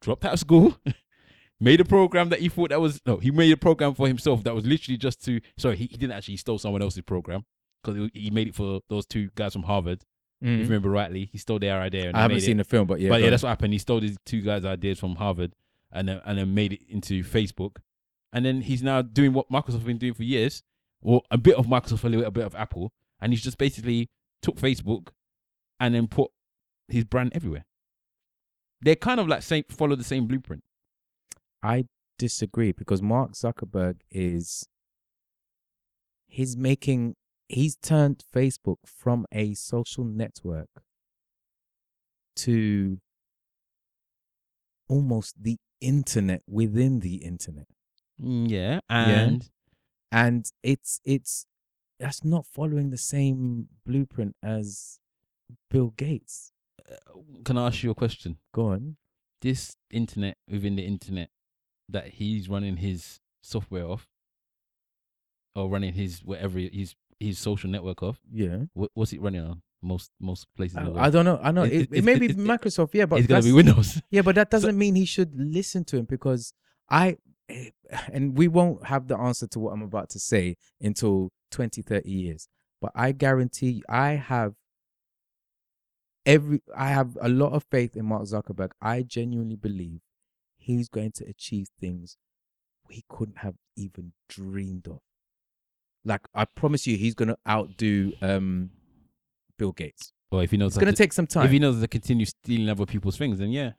dropped 0.00 0.24
out 0.24 0.34
of 0.34 0.38
school, 0.40 0.76
made 1.60 1.80
a 1.80 1.84
program 1.84 2.28
that 2.28 2.40
he 2.40 2.48
thought 2.48 2.70
that 2.70 2.80
was 2.80 3.00
no, 3.06 3.16
he 3.16 3.30
made 3.30 3.52
a 3.52 3.56
program 3.56 3.94
for 3.94 4.06
himself 4.06 4.44
that 4.44 4.54
was 4.54 4.64
literally 4.66 4.96
just 4.98 5.24
to. 5.24 5.40
Sorry, 5.58 5.76
he, 5.76 5.86
he 5.86 5.96
didn't 5.96 6.12
actually 6.12 6.32
he 6.34 6.38
stole 6.38 6.58
someone 6.58 6.82
else's 6.82 7.02
program 7.02 7.44
because 7.82 8.10
he 8.14 8.30
made 8.30 8.48
it 8.48 8.54
for 8.54 8.80
those 8.88 9.06
two 9.06 9.30
guys 9.34 9.52
from 9.54 9.62
Harvard. 9.64 10.02
If 10.40 10.48
mm. 10.48 10.58
you 10.58 10.64
remember 10.64 10.90
rightly, 10.90 11.28
he 11.32 11.38
stole 11.38 11.58
their 11.58 11.80
idea. 11.80 12.08
And 12.08 12.16
I 12.16 12.22
haven't 12.22 12.40
seen 12.40 12.60
it. 12.60 12.64
the 12.64 12.68
film, 12.68 12.86
but 12.86 13.00
yeah, 13.00 13.08
but 13.08 13.22
yeah, 13.22 13.30
that's 13.30 13.42
what 13.42 13.48
happened. 13.48 13.72
He 13.72 13.78
stole 13.78 14.00
these 14.00 14.18
two 14.26 14.42
guys' 14.42 14.64
ideas 14.64 14.98
from 14.98 15.16
Harvard, 15.16 15.52
and 15.90 16.08
then 16.08 16.20
and 16.24 16.38
then 16.38 16.54
made 16.54 16.74
it 16.74 16.82
into 16.88 17.24
Facebook, 17.24 17.76
and 18.32 18.44
then 18.44 18.60
he's 18.60 18.82
now 18.82 19.02
doing 19.02 19.32
what 19.32 19.50
Microsoft 19.50 19.72
have 19.72 19.86
been 19.86 19.98
doing 19.98 20.14
for 20.14 20.24
years, 20.24 20.62
or 21.00 21.22
a 21.30 21.38
bit 21.38 21.56
of 21.56 21.66
Microsoft, 21.66 22.04
a 22.04 22.08
little 22.08 22.30
bit 22.30 22.44
of 22.44 22.54
Apple, 22.54 22.92
and 23.20 23.32
he's 23.32 23.42
just 23.42 23.56
basically 23.58 24.10
took 24.42 24.56
Facebook, 24.56 25.08
and 25.80 25.94
then 25.94 26.06
put 26.06 26.30
his 26.88 27.04
brand 27.04 27.32
everywhere. 27.34 27.64
They're 28.82 28.94
kind 28.96 29.20
of 29.20 29.28
like 29.28 29.42
same 29.42 29.64
follow 29.70 29.96
the 29.96 30.04
same 30.04 30.26
blueprint. 30.26 30.62
I 31.62 31.86
disagree 32.18 32.72
because 32.72 33.02
Mark 33.02 33.32
Zuckerberg 33.32 33.96
is 34.10 34.68
he's 36.26 36.56
making 36.56 37.16
he's 37.48 37.76
turned 37.76 38.22
Facebook 38.34 38.78
from 38.84 39.26
a 39.32 39.54
social 39.54 40.04
network 40.04 40.68
to 42.36 42.98
almost 44.88 45.42
the 45.42 45.56
internet 45.80 46.42
within 46.46 47.00
the 47.00 47.16
internet. 47.16 47.66
Mm, 48.20 48.50
Yeah, 48.50 48.80
and 48.88 49.48
And 50.12 50.50
it's 50.62 51.00
it's 51.04 51.46
that's 51.98 52.24
not 52.24 52.46
following 52.46 52.90
the 52.90 52.96
same 52.98 53.68
blueprint 53.84 54.36
as 54.42 54.98
Bill 55.70 55.90
Gates. 55.96 56.52
can 57.44 57.58
I 57.58 57.66
ask 57.66 57.82
you 57.82 57.90
a 57.90 57.94
question? 57.94 58.38
Go 58.52 58.68
on. 58.68 58.96
This 59.42 59.76
internet 59.90 60.36
within 60.48 60.76
the 60.76 60.84
internet 60.86 61.30
that 61.88 62.14
he's 62.14 62.48
running 62.48 62.78
his 62.78 63.20
software 63.42 63.86
off, 63.86 64.08
or 65.54 65.68
running 65.68 65.92
his 65.94 66.24
whatever 66.24 66.58
his 66.58 66.94
his 67.20 67.38
social 67.38 67.70
network 67.70 68.02
off. 68.02 68.20
Yeah. 68.32 68.64
What, 68.74 68.90
what's 68.94 69.12
it 69.12 69.20
running 69.20 69.40
on? 69.42 69.62
Most 69.82 70.10
most 70.20 70.46
places. 70.56 70.76
I. 70.78 70.90
I 71.06 71.10
don't 71.10 71.24
know. 71.24 71.38
I 71.42 71.50
know. 71.52 71.62
It- 71.62 71.72
It, 71.72 71.88
it- 71.92 72.04
may 72.04 72.18
be 72.18 72.28
Microsoft, 72.28 72.90
yeah, 72.94 73.06
but 73.06 73.18
it's 73.20 73.28
gonna 73.28 73.42
be 73.42 73.52
Windows. 73.52 74.00
Yeah, 74.10 74.22
but 74.22 74.34
that 74.34 74.50
doesn't 74.50 74.76
mean 74.76 74.94
he 74.94 75.04
should 75.04 75.32
listen 75.34 75.84
to 75.86 75.96
him 75.98 76.06
because 76.06 76.52
I, 76.90 77.18
eh, 77.48 77.70
and 78.12 78.36
we 78.36 78.48
won't 78.48 78.86
have 78.86 79.06
the 79.08 79.16
answer 79.18 79.46
to 79.48 79.58
what 79.60 79.72
I'm 79.72 79.82
about 79.82 80.08
to 80.10 80.18
say 80.18 80.56
until 80.80 81.30
20, 81.52 81.82
30 81.82 82.10
years. 82.10 82.48
But 82.80 82.92
I 82.94 83.12
guarantee 83.12 83.82
I 83.88 84.12
have 84.12 84.54
every, 86.24 86.60
I 86.76 86.88
have 86.88 87.16
a 87.20 87.28
lot 87.28 87.52
of 87.52 87.64
faith 87.70 87.96
in 87.96 88.06
Mark 88.06 88.24
Zuckerberg. 88.24 88.70
I 88.80 89.02
genuinely 89.02 89.56
believe 89.56 90.00
he's 90.56 90.88
going 90.88 91.12
to 91.12 91.24
achieve 91.28 91.68
things 91.80 92.16
we 92.88 93.04
couldn't 93.08 93.38
have 93.38 93.54
even 93.76 94.12
dreamed 94.28 94.86
of. 94.88 95.00
Like, 96.06 96.22
I 96.34 96.44
promise 96.44 96.86
you, 96.86 96.96
he's 96.96 97.14
going 97.14 97.28
to 97.28 97.38
outdo 97.48 98.12
um, 98.22 98.70
Bill 99.58 99.72
Gates. 99.72 100.12
Or 100.32 100.42
if 100.42 100.50
he 100.50 100.56
knows 100.56 100.72
It's 100.72 100.78
going 100.78 100.86
to- 100.86 100.92
to 100.92 101.02
take 101.02 101.12
some 101.12 101.26
time. 101.26 101.46
if 101.46 101.52
he 101.52 101.58
knows 101.60 101.80
to 101.80 101.86
continue 101.86 102.26
stealing 102.26 102.68
other 102.68 102.84
people's 102.84 103.16
things, 103.16 103.38
then 103.38 103.50
yeah. 103.50 103.72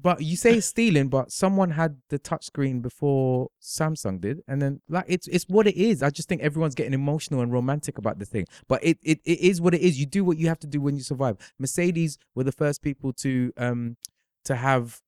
but 0.00 0.22
you 0.22 0.34
say 0.36 0.60
stealing, 0.60 1.08
but 1.08 1.30
someone 1.30 1.70
had 1.72 1.98
the 2.08 2.18
touchscreen 2.18 2.80
before 2.80 3.48
Samsung 3.60 4.20
did, 4.20 4.40
and 4.48 4.62
then 4.62 4.80
like 4.88 5.04
it's 5.08 5.28
it's 5.28 5.44
what 5.48 5.66
it 5.66 5.76
is. 5.76 6.02
I 6.02 6.08
just 6.08 6.26
think 6.28 6.40
everyone's 6.40 6.74
getting 6.74 6.94
emotional 6.94 7.40
and 7.42 7.52
romantic 7.52 7.98
about 7.98 8.18
the 8.18 8.24
thing, 8.24 8.46
but 8.66 8.82
it 8.82 8.98
it, 9.02 9.20
it 9.24 9.40
is 9.40 9.60
what 9.60 9.74
it 9.74 9.82
is. 9.82 10.00
You 10.00 10.06
do 10.06 10.24
what 10.24 10.38
you 10.38 10.48
have 10.48 10.58
to 10.60 10.66
do 10.66 10.80
when 10.80 10.96
you 10.96 11.02
survive. 11.02 11.36
Mercedes 11.58 12.16
were 12.34 12.44
the 12.44 12.52
first 12.52 12.80
people 12.82 13.12
to 13.14 13.52
um 13.58 13.96
to 14.44 14.56
have 14.56 15.00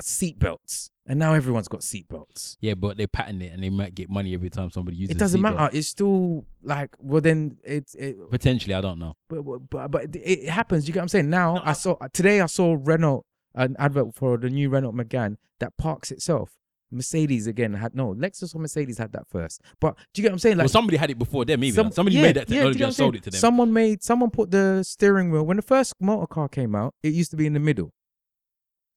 uh, 0.00 0.06
seat 0.06 0.38
belts, 0.38 0.90
and 1.06 1.18
now 1.18 1.34
everyone's 1.34 1.68
got 1.68 1.80
seatbelts. 1.80 2.56
Yeah, 2.60 2.74
but 2.74 2.96
they 2.96 3.06
patent 3.06 3.42
it 3.42 3.52
and 3.52 3.62
they 3.62 3.70
might 3.70 3.94
get 3.94 4.10
money 4.10 4.34
every 4.34 4.50
time 4.50 4.70
somebody 4.70 4.96
uses 4.96 5.10
It 5.12 5.16
It 5.16 5.18
doesn't 5.18 5.40
matter. 5.40 5.70
It's 5.72 5.88
still 5.88 6.44
like 6.62 6.90
well 6.98 7.20
then 7.20 7.56
it's 7.64 7.94
it, 7.94 8.16
Potentially, 8.30 8.74
I 8.74 8.80
don't 8.80 8.98
know. 8.98 9.14
but 9.28 9.42
but 9.42 9.90
but, 9.90 10.16
it 10.16 10.48
happens. 10.48 10.86
You 10.88 10.94
get 10.94 11.00
what 11.00 11.04
I'm 11.04 11.08
saying? 11.08 11.30
Now 11.30 11.60
I 11.64 11.72
saw 11.72 11.96
today 12.12 12.40
I 12.40 12.46
saw 12.46 12.76
Renault 12.78 13.24
an 13.54 13.76
advert 13.78 14.14
for 14.14 14.36
the 14.38 14.48
new 14.50 14.68
Renault 14.70 14.92
Megane 14.92 15.36
that 15.58 15.76
parks 15.76 16.10
itself. 16.10 16.52
Mercedes 16.92 17.46
again 17.46 17.74
had 17.74 17.94
no 17.94 18.12
Lexus 18.14 18.52
or 18.54 18.58
Mercedes 18.58 18.98
had 18.98 19.12
that 19.12 19.28
first. 19.28 19.62
But 19.80 19.96
do 20.12 20.20
you 20.20 20.22
get 20.24 20.30
what 20.30 20.34
I'm 20.34 20.38
saying? 20.40 20.56
well, 20.56 20.64
Like 20.64 20.72
somebody 20.72 20.96
had 20.96 21.10
it 21.10 21.18
before 21.20 21.44
them, 21.44 21.62
even. 21.62 21.76
some- 21.76 21.92
somebody 21.92 22.16
yeah, 22.16 22.22
made 22.22 22.36
that 22.36 22.48
yeah, 22.50 22.56
technology 22.56 22.78
get 22.80 22.84
and 22.86 22.94
sold 22.96 23.14
it 23.14 23.22
to 23.24 23.30
them. 23.30 23.38
Someone 23.38 23.72
made 23.72 24.02
someone 24.02 24.30
put 24.30 24.50
the 24.50 24.82
steering 24.82 25.30
wheel 25.30 25.44
when 25.44 25.56
the 25.56 25.62
first 25.62 25.94
motor 26.00 26.26
car 26.26 26.48
came 26.48 26.74
out. 26.74 26.94
It 27.02 27.12
used 27.12 27.30
to 27.30 27.36
be 27.36 27.46
in 27.46 27.52
the 27.52 27.60
middle. 27.60 27.92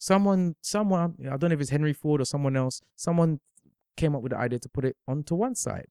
Someone, 0.04 0.58
someone, 0.60 1.16
I 1.22 1.38
don't 1.38 1.50
know 1.50 1.54
if 1.54 1.62
it's 1.62 1.70
Henry 1.70 1.94
Ford 1.94 2.20
or 2.20 2.26
someone 2.26 2.58
else. 2.58 2.82
Someone 2.98 3.40
came 3.96 4.14
up 4.18 4.22
with 4.22 4.34
the 4.34 4.38
idea 4.38 4.60
to 4.60 4.68
put 4.68 4.84
it 4.84 4.98
onto 5.08 5.34
one 5.34 5.56
side, 5.56 5.88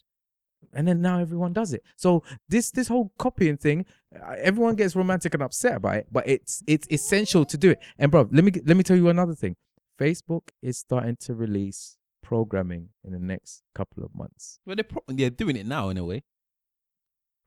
and 0.74 0.86
then 0.86 1.00
now 1.00 1.18
everyone 1.18 1.54
does 1.54 1.72
it. 1.72 1.82
So 1.96 2.22
this 2.46 2.70
this 2.70 2.88
whole 2.88 3.10
copying 3.18 3.56
thing, 3.56 3.86
uh, 4.14 4.34
everyone 4.36 4.74
gets 4.74 4.94
romantic 4.94 5.32
and 5.32 5.42
upset 5.42 5.76
about 5.76 5.96
it, 5.96 6.08
but 6.12 6.28
it's 6.28 6.62
it's 6.66 6.86
essential 6.90 7.46
to 7.46 7.56
do 7.56 7.70
it. 7.70 7.78
And 7.98 8.10
bro, 8.10 8.28
let 8.30 8.44
me 8.44 8.52
let 8.66 8.76
me 8.76 8.82
tell 8.82 8.98
you 8.98 9.08
another 9.08 9.34
thing. 9.34 9.56
Facebook 9.98 10.48
is 10.60 10.76
starting 10.76 11.16
to 11.20 11.34
release 11.34 11.96
programming 12.22 12.90
in 13.02 13.12
the 13.14 13.18
next 13.18 13.62
couple 13.74 14.04
of 14.04 14.14
months. 14.14 14.58
well, 14.66 14.76
they're, 14.76 14.84
pro- 14.84 15.04
they're 15.08 15.30
doing 15.30 15.56
it 15.56 15.64
now 15.64 15.88
in 15.88 15.96
a 15.96 16.04
way. 16.04 16.22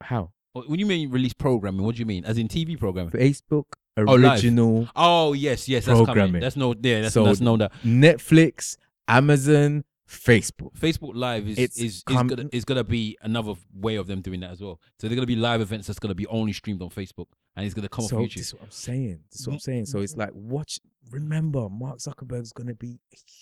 How? 0.01 0.31
When 0.53 0.79
you 0.79 0.87
mean 0.87 1.11
release 1.11 1.33
programming, 1.33 1.85
what 1.85 1.93
do 1.93 1.99
you 1.99 2.07
mean? 2.07 2.25
As 2.25 2.39
in 2.39 2.47
TV 2.47 2.75
programming? 2.79 3.11
Facebook. 3.11 3.65
Original 3.97 4.89
Oh 4.95 5.33
yes, 5.33 5.67
yes, 5.67 5.85
that's 5.85 5.95
coming. 5.97 6.05
Programming. 6.05 6.41
That's 6.41 6.55
no, 6.55 6.73
yeah, 6.81 7.01
that's, 7.01 7.13
So- 7.13 7.25
that's 7.25 7.41
no 7.41 7.57
that. 7.57 7.71
Netflix, 7.83 8.77
Amazon, 9.07 9.83
Facebook. 10.09 10.73
Facebook 10.77 11.11
Live 11.15 11.47
is 11.47 11.57
It's 11.57 11.77
is 11.77 11.83
is 11.97 12.03
com- 12.03 12.27
gonna 12.27 12.49
is 12.51 12.65
gonna 12.65 12.83
be 12.83 13.17
another 13.21 13.53
way 13.73 13.95
of 13.95 14.07
them 14.07 14.21
doing 14.21 14.39
that 14.41 14.51
as 14.51 14.61
well. 14.61 14.79
So 14.99 15.07
they're 15.07 15.15
gonna 15.15 15.25
be 15.27 15.35
live 15.35 15.61
events 15.61 15.87
that's 15.87 15.99
gonna 15.99 16.15
be 16.15 16.27
only 16.27 16.53
streamed 16.53 16.81
on 16.81 16.89
Facebook, 16.89 17.27
and 17.55 17.65
it's 17.65 17.73
gonna 17.73 17.89
come 17.89 18.05
so 18.05 18.17
off 18.17 18.23
this 18.23 18.33
YouTube. 18.33 18.39
is 18.41 18.53
what 18.53 18.63
I'm 18.63 18.71
saying. 18.71 19.19
This 19.31 19.41
is 19.41 19.47
what 19.47 19.53
I'm 19.53 19.59
saying. 19.59 19.85
So 19.87 19.99
it's 19.99 20.15
like, 20.15 20.29
watch. 20.33 20.79
Remember, 21.11 21.69
Mark 21.69 21.99
Zuckerberg's 21.99 22.51
gonna 22.53 22.73
be 22.75 22.99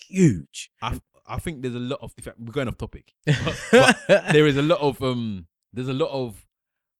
huge. 0.08 0.70
I 0.82 1.00
I 1.26 1.38
think 1.38 1.62
there's 1.62 1.74
a 1.74 1.78
lot 1.80 1.98
of. 2.02 2.12
In 2.18 2.24
fact, 2.24 2.38
we're 2.38 2.52
going 2.52 2.68
off 2.68 2.76
topic. 2.78 3.12
but 3.72 3.96
there 4.32 4.46
is 4.46 4.56
a 4.56 4.62
lot 4.62 4.80
of 4.80 5.02
um. 5.02 5.46
There's 5.72 5.88
a 5.88 5.92
lot 5.94 6.10
of 6.10 6.46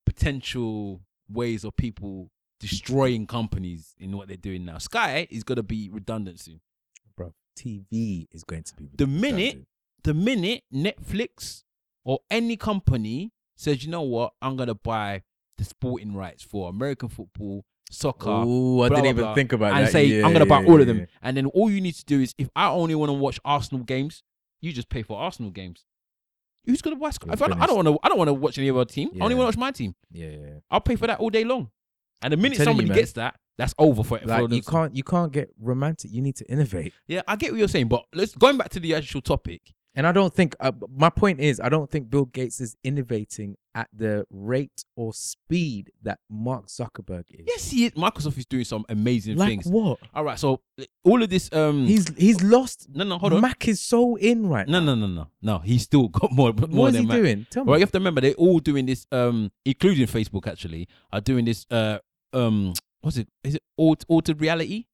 potential 0.05 1.01
ways 1.29 1.65
of 1.65 1.77
people 1.77 2.31
destroying 2.70 3.27
companies 3.27 3.95
in 3.99 4.16
what 4.16 4.28
they're 4.28 4.36
doing 4.36 4.65
now. 4.65 4.78
Sky 4.78 5.27
is 5.31 5.45
gonna 5.45 5.62
be 5.62 5.89
redundant 5.93 6.41
soon. 6.41 6.61
Bro, 7.16 7.35
TV 7.59 8.27
is 8.32 8.43
going 8.45 8.62
to 8.65 8.74
be 8.77 8.89
The 8.97 9.07
minute 9.07 9.66
the 10.03 10.15
minute 10.15 10.62
Netflix 10.73 11.62
or 12.05 12.20
any 12.31 12.57
company 12.57 13.32
says, 13.57 13.85
you 13.85 13.91
know 13.91 14.03
what, 14.03 14.32
I'm 14.43 14.57
gonna 14.57 14.74
buy 14.74 15.23
the 15.59 15.65
sporting 15.65 16.15
rights 16.15 16.43
for 16.43 16.69
American 16.69 17.09
football, 17.09 17.65
soccer, 17.91 18.28
Oh, 18.31 18.82
I 18.82 18.89
blah, 18.89 18.97
didn't 18.97 19.03
blah, 19.03 19.11
even 19.11 19.24
blah, 19.24 19.35
think 19.35 19.53
about 19.53 19.73
and 19.74 19.86
that. 19.86 19.93
say 19.93 20.05
Yeah, 20.07 20.27
I'm 20.27 20.32
gonna 20.32 20.47
buy 20.47 20.61
yeah, 20.62 20.69
all 20.69 20.81
of 20.81 20.86
yeah, 20.89 20.93
them, 20.95 21.07
and 21.23 21.36
then 21.36 21.47
all 21.47 21.70
you 21.70 21.81
need 21.81 21.95
to 21.95 22.05
do 22.05 22.20
is 22.20 22.35
if 22.39 22.49
I 22.57 22.69
only 22.69 22.95
want 22.95 23.11
to 23.11 23.15
watch 23.15 23.39
Arsenal 23.45 23.85
games, 23.85 24.23
you 24.61 24.73
just 24.73 24.89
pay 24.89 25.03
for 25.03 25.19
Arsenal 25.19 25.51
games. 25.51 25.85
Who's 26.66 26.81
gonna 26.82 26.97
watch? 26.97 27.16
Oh, 27.28 27.32
if 27.32 27.43
I, 27.43 27.49
don't- 27.49 27.61
I 27.61 27.66
don't 27.66 27.77
want 27.77 27.89
to. 27.89 27.99
I 28.03 28.09
don't 28.09 28.16
want 28.19 28.28
to 28.28 28.35
watch 28.35 28.57
any 28.59 28.69
of 28.69 28.77
our 28.78 28.86
team. 28.86 29.11
I 29.20 29.24
only 29.24 29.35
want 29.35 29.53
to 29.53 29.59
watch 29.59 29.61
my 29.61 29.70
team. 29.70 29.95
Yeah, 30.11 30.28
yeah. 30.28 30.36
yeah. 30.39 30.59
I'll 30.70 30.81
pay 30.81 30.97
for 30.97 31.07
that 31.07 31.20
all 31.20 31.28
day 31.31 31.45
long. 31.45 31.70
And 32.25 32.33
the 32.33 32.37
minute 32.37 32.57
telling 32.59 32.77
you, 32.77 32.83
somebody 32.83 33.01
gets 33.01 33.13
that, 33.13 33.37
that's 33.59 33.75
over 33.79 34.03
for, 34.03 34.19
it. 34.19 34.27
Like 34.27 34.51
you 34.51 34.63
can't, 34.63 34.97
you 34.97 35.05
can't 35.05 35.31
get 35.31 35.51
romantic. 35.61 36.11
You 36.11 36.23
need 36.23 36.37
to 36.37 36.47
innovate. 36.51 36.93
Yeah, 37.07 37.23
I 37.29 37.37
get 37.37 37.53
what 37.53 37.59
you're 37.59 37.69
saying, 37.69 37.89
but 37.89 38.05
let's 38.15 38.35
going 38.35 38.57
back 38.57 38.71
to 38.71 38.81
the 38.81 38.95
actual 38.95 39.21
topic. 39.21 39.61
And 39.97 40.09
I 40.09 40.13
don't 40.13 40.35
think 40.35 40.57
uh, 40.59 40.73
my 40.93 41.09
point 41.09 41.39
is 41.39 41.61
I 41.61 41.69
don't 41.69 41.89
think 41.89 42.11
Bill 42.11 42.25
Gates 42.25 42.61
is 42.61 42.77
innovating 42.83 43.57
at 43.77 43.87
the 43.93 44.27
rate 44.29 44.85
or 44.97 45.15
speed 45.15 45.93
that 46.03 46.19
Mark 46.29 46.67
Zuckerberg 46.67 47.25
is. 47.31 47.45
Yes, 47.47 47.71
he 47.71 47.85
is. 47.87 47.93
Microsoft 47.93 48.37
is 48.39 48.45
doing 48.47 48.65
some 48.65 48.85
amazing 48.89 49.37
like 49.37 49.51
things. 49.51 49.67
what? 49.67 50.01
All 50.13 50.25
right, 50.25 50.37
so 50.37 50.63
all 51.05 51.23
of 51.23 51.31
this. 51.31 51.49
Um, 51.53 51.87
He's 51.87 52.09
he's 52.17 52.43
lost. 52.43 52.89
no, 52.93 53.05
no, 53.05 53.19
hold 53.19 53.35
on. 53.35 53.41
Mac 53.41 53.69
is 53.69 53.81
so 53.81 54.17
in 54.17 54.49
right 54.49 54.67
No, 54.67 54.81
now. 54.81 54.87
no, 54.87 54.95
no, 54.97 55.07
no, 55.07 55.15
no. 55.15 55.27
no. 55.43 55.59
He's 55.59 55.83
still 55.83 56.09
got 56.09 56.33
more. 56.33 56.53
more 56.53 56.67
What 56.69 56.89
is 56.89 56.95
than 56.95 57.03
he 57.03 57.09
Mac. 57.09 57.17
doing? 57.19 57.47
Tell 57.51 57.65
me. 57.65 57.71
Well, 57.71 57.79
you 57.79 57.83
have 57.85 57.93
to 57.93 57.99
remember 57.99 58.21
they're 58.21 58.35
all 58.35 58.59
doing 58.59 58.87
this, 58.87 59.07
um, 59.13 59.53
including 59.65 60.09
Facebook 60.09 60.49
actually, 60.49 60.89
are 61.13 61.21
doing 61.21 61.45
this. 61.45 61.67
Uh, 61.71 61.99
um, 62.35 62.74
what's 63.01 63.16
it? 63.16 63.28
Is 63.43 63.55
it 63.56 63.62
altered 63.77 64.40
reality? 64.40 64.85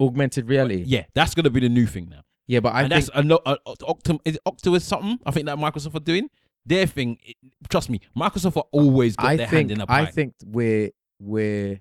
Augmented 0.00 0.48
reality. 0.48 0.84
Yeah, 0.86 1.04
that's 1.14 1.34
gonna 1.34 1.50
be 1.50 1.60
the 1.60 1.68
new 1.68 1.86
thing 1.86 2.08
now. 2.08 2.22
Yeah, 2.46 2.60
but 2.60 2.74
I 2.74 2.82
and 2.82 2.92
think 2.92 3.04
that's 3.06 3.18
a 3.18 3.22
no. 3.22 3.40
Uh, 3.44 3.56
Octum 3.82 4.18
is 4.24 4.34
it 4.36 4.40
Octopus 4.46 4.84
something? 4.84 5.18
I 5.24 5.30
think 5.30 5.46
that 5.46 5.58
Microsoft 5.58 5.94
are 5.94 6.00
doing 6.00 6.28
their 6.66 6.86
thing. 6.86 7.18
it- 7.24 7.36
trust 7.68 7.88
me, 7.90 8.00
Microsoft 8.16 8.56
are 8.56 8.64
always 8.72 9.16
got 9.16 9.26
I 9.26 9.36
their 9.36 9.46
think 9.46 9.70
hand 9.70 9.70
in 9.72 9.80
a 9.80 9.86
pie. 9.86 10.00
I 10.02 10.06
think 10.06 10.34
we're 10.44 10.90
we're, 11.20 11.80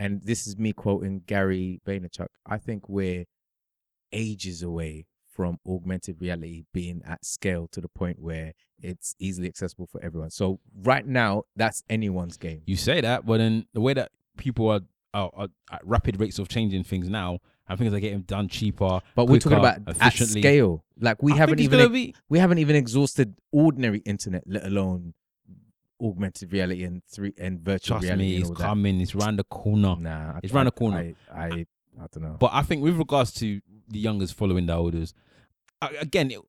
and 0.00 0.22
this 0.22 0.46
is 0.46 0.58
me 0.58 0.72
quoting 0.72 1.22
Gary 1.26 1.80
Vaynerchuk. 1.86 2.26
I 2.44 2.58
think 2.58 2.88
we're 2.88 3.24
ages 4.12 4.62
away 4.62 5.06
from 5.34 5.58
augmented 5.68 6.20
reality 6.20 6.64
being 6.72 7.02
at 7.06 7.24
scale 7.24 7.66
to 7.68 7.80
the 7.80 7.88
point 7.88 8.20
where 8.20 8.52
it's 8.80 9.14
easily 9.18 9.48
accessible 9.48 9.86
for 9.86 10.02
everyone. 10.02 10.30
So 10.30 10.60
right 10.82 11.06
now, 11.06 11.42
that's 11.56 11.82
anyone's 11.90 12.36
game. 12.36 12.62
you 12.66 12.76
say 12.76 13.00
that, 13.00 13.26
but 13.26 13.38
then 13.38 13.66
the 13.74 13.80
way 13.80 13.94
that 13.94 14.12
people 14.36 14.68
are, 14.70 14.80
are, 15.12 15.30
are 15.34 15.48
at 15.72 15.80
rapid 15.84 16.20
rates 16.20 16.38
of 16.38 16.48
changing 16.48 16.84
things 16.84 17.08
now, 17.08 17.38
and 17.68 17.78
things 17.78 17.92
are 17.94 18.00
getting 18.00 18.22
done 18.22 18.46
cheaper. 18.48 19.00
But 19.16 19.24
we're 19.26 19.38
talking 19.38 19.58
quicker, 19.58 19.80
about 19.82 19.96
at 20.00 20.12
scale. 20.12 20.84
Like 21.00 21.22
we 21.22 21.32
I 21.32 21.36
haven't 21.36 21.60
even 21.60 21.90
be. 21.92 22.14
we 22.28 22.38
haven't 22.38 22.58
even 22.58 22.76
exhausted 22.76 23.34
ordinary 23.52 23.98
internet, 24.00 24.44
let 24.46 24.64
alone 24.66 25.14
augmented 26.02 26.52
reality 26.52 26.82
and 26.84 27.02
three 27.08 27.32
and 27.38 27.60
virtual 27.60 27.94
Trust 27.96 28.04
reality. 28.04 28.24
me, 28.34 28.36
it's 28.38 28.48
that. 28.50 28.58
coming. 28.58 29.00
It's 29.00 29.14
round 29.14 29.38
the 29.38 29.44
corner. 29.44 29.96
Nah, 29.98 30.32
I- 30.34 30.40
It's 30.42 30.52
round 30.52 30.66
I- 30.66 30.70
the 30.70 30.76
corner. 30.76 31.12
I, 31.32 31.44
I, 31.46 31.66
I 31.98 32.06
don't 32.12 32.22
know. 32.22 32.36
But 32.38 32.50
I 32.52 32.62
think 32.62 32.82
with 32.82 32.96
regards 32.96 33.32
to 33.34 33.60
the 33.88 33.98
youngers 33.98 34.30
following 34.30 34.66
the 34.66 34.72
elders, 34.72 35.14
again, 36.00 36.30
it, 36.30 36.40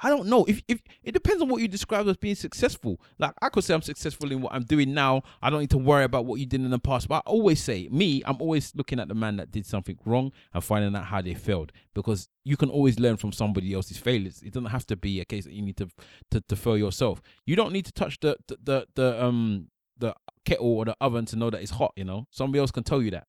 I 0.00 0.08
don't 0.08 0.26
know 0.26 0.44
if 0.44 0.62
if 0.68 0.82
it 1.02 1.12
depends 1.12 1.42
on 1.42 1.48
what 1.48 1.62
you 1.62 1.68
describe 1.68 2.08
as 2.08 2.16
being 2.16 2.34
successful. 2.34 3.00
Like 3.18 3.32
I 3.40 3.48
could 3.48 3.64
say 3.64 3.74
I'm 3.74 3.82
successful 3.82 4.32
in 4.32 4.40
what 4.40 4.52
I'm 4.52 4.64
doing 4.64 4.94
now. 4.94 5.22
I 5.40 5.50
don't 5.50 5.60
need 5.60 5.70
to 5.70 5.78
worry 5.78 6.04
about 6.04 6.26
what 6.26 6.40
you 6.40 6.46
did 6.46 6.60
in 6.60 6.70
the 6.70 6.78
past. 6.78 7.08
But 7.08 7.16
I 7.16 7.30
always 7.30 7.62
say, 7.62 7.88
me, 7.90 8.22
I'm 8.26 8.40
always 8.40 8.74
looking 8.74 8.98
at 8.98 9.08
the 9.08 9.14
man 9.14 9.36
that 9.36 9.50
did 9.50 9.66
something 9.66 9.98
wrong 10.04 10.32
and 10.52 10.62
finding 10.62 10.94
out 10.96 11.06
how 11.06 11.22
they 11.22 11.34
failed 11.34 11.72
because 11.94 12.28
you 12.44 12.56
can 12.56 12.70
always 12.70 12.98
learn 12.98 13.16
from 13.16 13.32
somebody 13.32 13.72
else's 13.72 13.98
failures. 13.98 14.42
It 14.42 14.52
doesn't 14.52 14.70
have 14.70 14.86
to 14.88 14.96
be 14.96 15.20
a 15.20 15.24
case 15.24 15.44
that 15.44 15.52
you 15.52 15.62
need 15.62 15.76
to 15.78 15.88
to, 16.30 16.40
to 16.40 16.56
fail 16.56 16.76
yourself. 16.76 17.22
You 17.46 17.56
don't 17.56 17.72
need 17.72 17.86
to 17.86 17.92
touch 17.92 18.20
the 18.20 18.36
the, 18.48 18.58
the 18.62 18.86
the 18.94 19.24
um 19.24 19.68
the 19.98 20.14
kettle 20.44 20.66
or 20.66 20.84
the 20.84 20.96
oven 21.00 21.26
to 21.26 21.36
know 21.36 21.50
that 21.50 21.62
it's 21.62 21.72
hot. 21.72 21.92
You 21.96 22.04
know, 22.04 22.26
somebody 22.30 22.60
else 22.60 22.70
can 22.70 22.82
tell 22.84 23.02
you 23.02 23.12
that. 23.12 23.26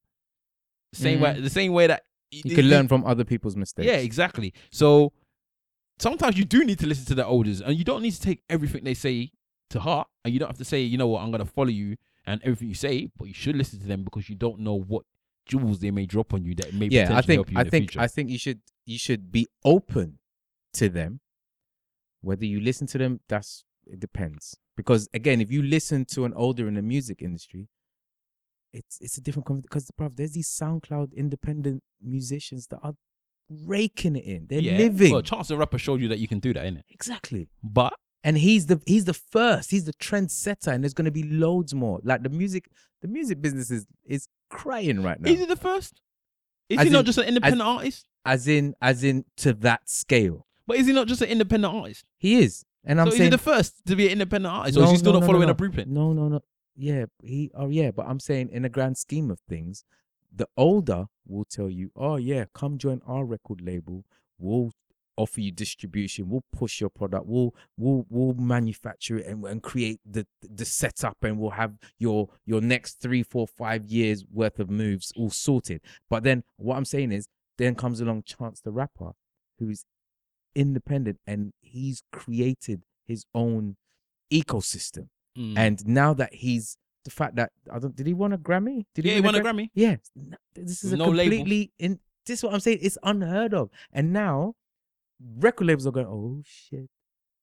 Same 0.93 1.19
way, 1.19 1.33
mm-hmm. 1.33 1.43
the 1.43 1.49
same 1.49 1.73
way 1.73 1.87
that 1.87 2.03
you 2.31 2.55
can 2.55 2.67
learn 2.67 2.87
from 2.87 3.05
other 3.05 3.23
people's 3.23 3.55
mistakes. 3.55 3.85
yeah, 3.85 3.97
exactly. 3.97 4.53
So 4.71 5.13
sometimes 5.99 6.37
you 6.37 6.45
do 6.45 6.63
need 6.63 6.79
to 6.79 6.87
listen 6.87 7.05
to 7.05 7.15
the 7.15 7.23
elders, 7.23 7.61
and 7.61 7.75
you 7.77 7.83
don't 7.83 8.01
need 8.01 8.11
to 8.11 8.21
take 8.21 8.43
everything 8.49 8.83
they 8.83 8.93
say 8.93 9.31
to 9.71 9.79
heart, 9.79 10.07
and 10.23 10.33
you 10.33 10.39
don't 10.39 10.49
have 10.49 10.57
to 10.57 10.65
say, 10.65 10.81
you 10.81 10.97
know 10.97 11.07
what, 11.07 11.21
I'm 11.21 11.31
gonna 11.31 11.45
follow 11.45 11.69
you 11.69 11.97
and 12.25 12.41
everything 12.43 12.69
you 12.69 12.75
say, 12.75 13.09
but 13.17 13.27
you 13.27 13.33
should 13.33 13.55
listen 13.55 13.79
to 13.79 13.87
them 13.87 14.03
because 14.03 14.29
you 14.29 14.35
don't 14.35 14.59
know 14.59 14.75
what 14.75 15.03
jewels 15.45 15.79
they 15.79 15.91
may 15.91 16.05
drop 16.05 16.33
on 16.33 16.43
you 16.45 16.55
that 16.55 16.73
may 16.73 16.87
yeah. 16.87 17.15
I 17.15 17.21
think 17.21 17.37
help 17.37 17.51
you 17.51 17.59
in 17.59 17.67
I 17.67 17.69
think 17.69 17.91
future. 17.91 17.99
I 17.99 18.07
think 18.07 18.29
you 18.29 18.37
should 18.37 18.61
you 18.85 18.97
should 18.97 19.31
be 19.31 19.47
open 19.63 20.19
to 20.73 20.89
them. 20.89 21.19
Whether 22.21 22.45
you 22.45 22.61
listen 22.61 22.87
to 22.87 22.97
them, 22.97 23.19
that's 23.27 23.65
it 23.85 23.99
depends. 23.99 24.57
Because 24.75 25.09
again, 25.13 25.41
if 25.41 25.51
you 25.51 25.61
listen 25.61 26.05
to 26.05 26.25
an 26.25 26.33
older 26.33 26.67
in 26.67 26.75
the 26.75 26.81
music 26.81 27.21
industry, 27.21 27.67
it's 28.73 28.97
it's 29.01 29.17
a 29.17 29.21
different 29.21 29.61
because 29.61 29.89
bro, 29.97 30.09
there's 30.13 30.31
these 30.33 30.49
SoundCloud 30.49 31.13
independent 31.15 31.83
musicians 32.01 32.67
that 32.67 32.79
are 32.83 32.93
raking 33.49 34.15
it 34.15 34.23
in. 34.25 34.47
They're 34.49 34.59
yeah, 34.61 34.77
living 34.77 35.11
Well, 35.11 35.21
Chance 35.21 35.49
the 35.49 35.57
Rapper 35.57 35.77
showed 35.77 36.01
you 36.01 36.07
that 36.07 36.19
you 36.19 36.27
can 36.27 36.39
do 36.39 36.53
that, 36.53 36.65
innit? 36.65 36.81
exactly. 36.89 37.49
But 37.63 37.93
and 38.23 38.37
he's 38.37 38.67
the 38.67 38.81
he's 38.85 39.05
the 39.05 39.13
first 39.13 39.69
he's 39.71 39.85
the 39.85 39.93
trendsetter 39.93 40.67
and 40.67 40.83
there's 40.83 40.93
going 40.93 41.05
to 41.05 41.11
be 41.11 41.23
loads 41.23 41.73
more 41.75 41.99
like 42.03 42.23
the 42.23 42.29
music 42.29 42.69
the 43.01 43.07
music 43.07 43.41
business 43.41 43.69
is 43.69 43.85
is 44.05 44.27
crying 44.49 45.03
right 45.03 45.19
now 45.19 45.29
is 45.29 45.39
he 45.39 45.45
the 45.45 45.55
first? 45.55 45.99
Is 46.69 46.79
As 46.79 46.85
he 46.85 46.89
not 46.91 47.05
just 47.05 47.17
an 47.17 47.25
independent 47.25 47.61
artist? 47.61 48.05
as 48.25 48.47
in 48.47 48.73
as 48.81 49.03
in 49.03 49.25
to 49.37 49.51
that 49.53 49.89
scale 49.89 50.47
But 50.65 50.77
is 50.77 50.87
he 50.87 50.93
not 50.93 51.07
just 51.07 51.21
an 51.21 51.27
independent 51.29 51.75
artist? 51.75 52.05
he 52.17 52.35
is 52.37 52.63
and 52.85 52.99
i'm 53.01 53.07
so 53.07 53.11
is 53.11 53.17
saying 53.17 53.31
he 53.31 53.35
the 53.35 53.37
first 53.37 53.85
to 53.85 53.95
be 53.97 54.05
an 54.05 54.13
independent 54.13 54.53
artist, 54.53 54.77
or 54.77 54.85
is 54.85 54.91
he 54.91 54.97
still 54.97 55.11
no, 55.13 55.19
not 55.19 55.25
no, 55.25 55.27
following 55.27 55.47
no, 55.47 55.51
a 55.51 55.55
blueprint? 55.55 55.89
no 55.89 56.13
no 56.13 56.29
no 56.29 56.41
yeah 56.75 57.05
he 57.21 57.51
oh 57.55 57.69
yeah 57.69 57.91
but 57.91 58.05
i'm 58.07 58.19
saying 58.19 58.49
in 58.51 58.63
the 58.63 58.69
grand 58.69 58.97
scheme 58.97 59.29
of 59.29 59.39
things 59.47 59.85
the 60.35 60.47
older 60.57 61.05
will 61.27 61.45
tell 61.45 61.69
you 61.69 61.91
oh 61.95 62.17
yeah 62.17 62.45
come 62.53 62.77
join 62.77 63.01
our 63.05 63.25
record 63.25 63.61
label. 63.61 64.03
We'll 64.39 64.71
offer 65.15 65.41
you 65.41 65.51
distribution. 65.51 66.29
We'll 66.29 66.43
push 66.51 66.81
your 66.81 66.89
product. 66.89 67.25
We'll 67.27 67.53
we'll 67.77 68.05
we'll 68.09 68.33
manufacture 68.33 69.17
it 69.17 69.27
and, 69.27 69.45
and 69.45 69.61
create 69.61 69.99
the 70.05 70.25
the 70.41 70.65
setup 70.65 71.17
and 71.23 71.37
we'll 71.37 71.51
have 71.51 71.75
your 71.99 72.29
your 72.45 72.61
next 72.61 72.99
three 73.01 73.23
four 73.23 73.47
five 73.47 73.85
years 73.85 74.25
worth 74.31 74.59
of 74.59 74.69
moves 74.69 75.13
all 75.15 75.29
sorted. 75.29 75.81
But 76.09 76.23
then 76.23 76.43
what 76.57 76.77
i'm 76.77 76.85
saying 76.85 77.11
is 77.11 77.27
then 77.57 77.75
comes 77.75 78.01
along 78.01 78.23
chance 78.23 78.59
the 78.61 78.71
rapper 78.71 79.11
who's 79.59 79.85
independent 80.55 81.19
and 81.27 81.53
he's 81.61 82.03
created 82.11 82.81
his 83.05 83.25
own 83.33 83.75
ecosystem 84.31 85.07
Mm. 85.37 85.57
and 85.57 85.87
now 85.87 86.13
that 86.13 86.33
he's 86.33 86.77
the 87.05 87.11
fact 87.11 87.35
that 87.35 87.51
I 87.71 87.79
don't 87.79 87.95
did 87.95 88.07
he 88.07 88.13
win 88.13 88.33
a 88.33 88.37
Grammy? 88.37 88.85
Did 88.93 89.05
yeah, 89.05 89.13
he 89.15 89.19
win 89.19 89.25
won 89.25 89.35
a 89.35 89.41
Gra- 89.41 89.51
Grammy. 89.53 89.69
Yeah, 89.73 89.95
this 90.53 90.83
is 90.83 90.93
a 90.93 90.97
No 90.97 91.09
label. 91.09 91.37
completely 91.37 91.71
in. 91.79 91.99
This 92.25 92.39
is 92.39 92.43
what 92.43 92.53
I'm 92.53 92.59
saying. 92.59 92.79
It's 92.81 92.97
unheard 93.03 93.53
of, 93.53 93.69
and 93.91 94.13
now 94.13 94.55
record 95.39 95.67
labels 95.67 95.85
are 95.87 95.91
going, 95.91 96.07
"Oh 96.07 96.41
shit, 96.45 96.89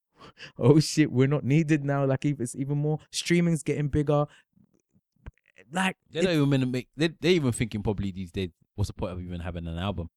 oh 0.59 0.81
shit, 0.81 1.11
we're 1.13 1.29
not 1.29 1.45
needed 1.45 1.85
now." 1.85 2.05
Like 2.07 2.25
if 2.25 2.41
it's 2.41 2.55
even 2.57 2.79
more 2.79 2.99
streaming's 3.11 3.63
getting 3.63 3.89
bigger. 3.89 4.27
Like 5.73 5.97
They 6.11 6.23
don't 6.23 6.51
even 6.51 6.71
make. 6.71 6.89
They 6.97 7.09
they 7.21 7.33
even 7.33 7.53
thinking 7.53 7.83
probably 7.83 8.11
these 8.11 8.33
days. 8.33 8.51
What's 8.75 8.89
the 8.89 8.95
point 8.95 9.13
of 9.13 9.21
even 9.21 9.41
having 9.41 9.67
an 9.67 9.79
album? 9.79 10.09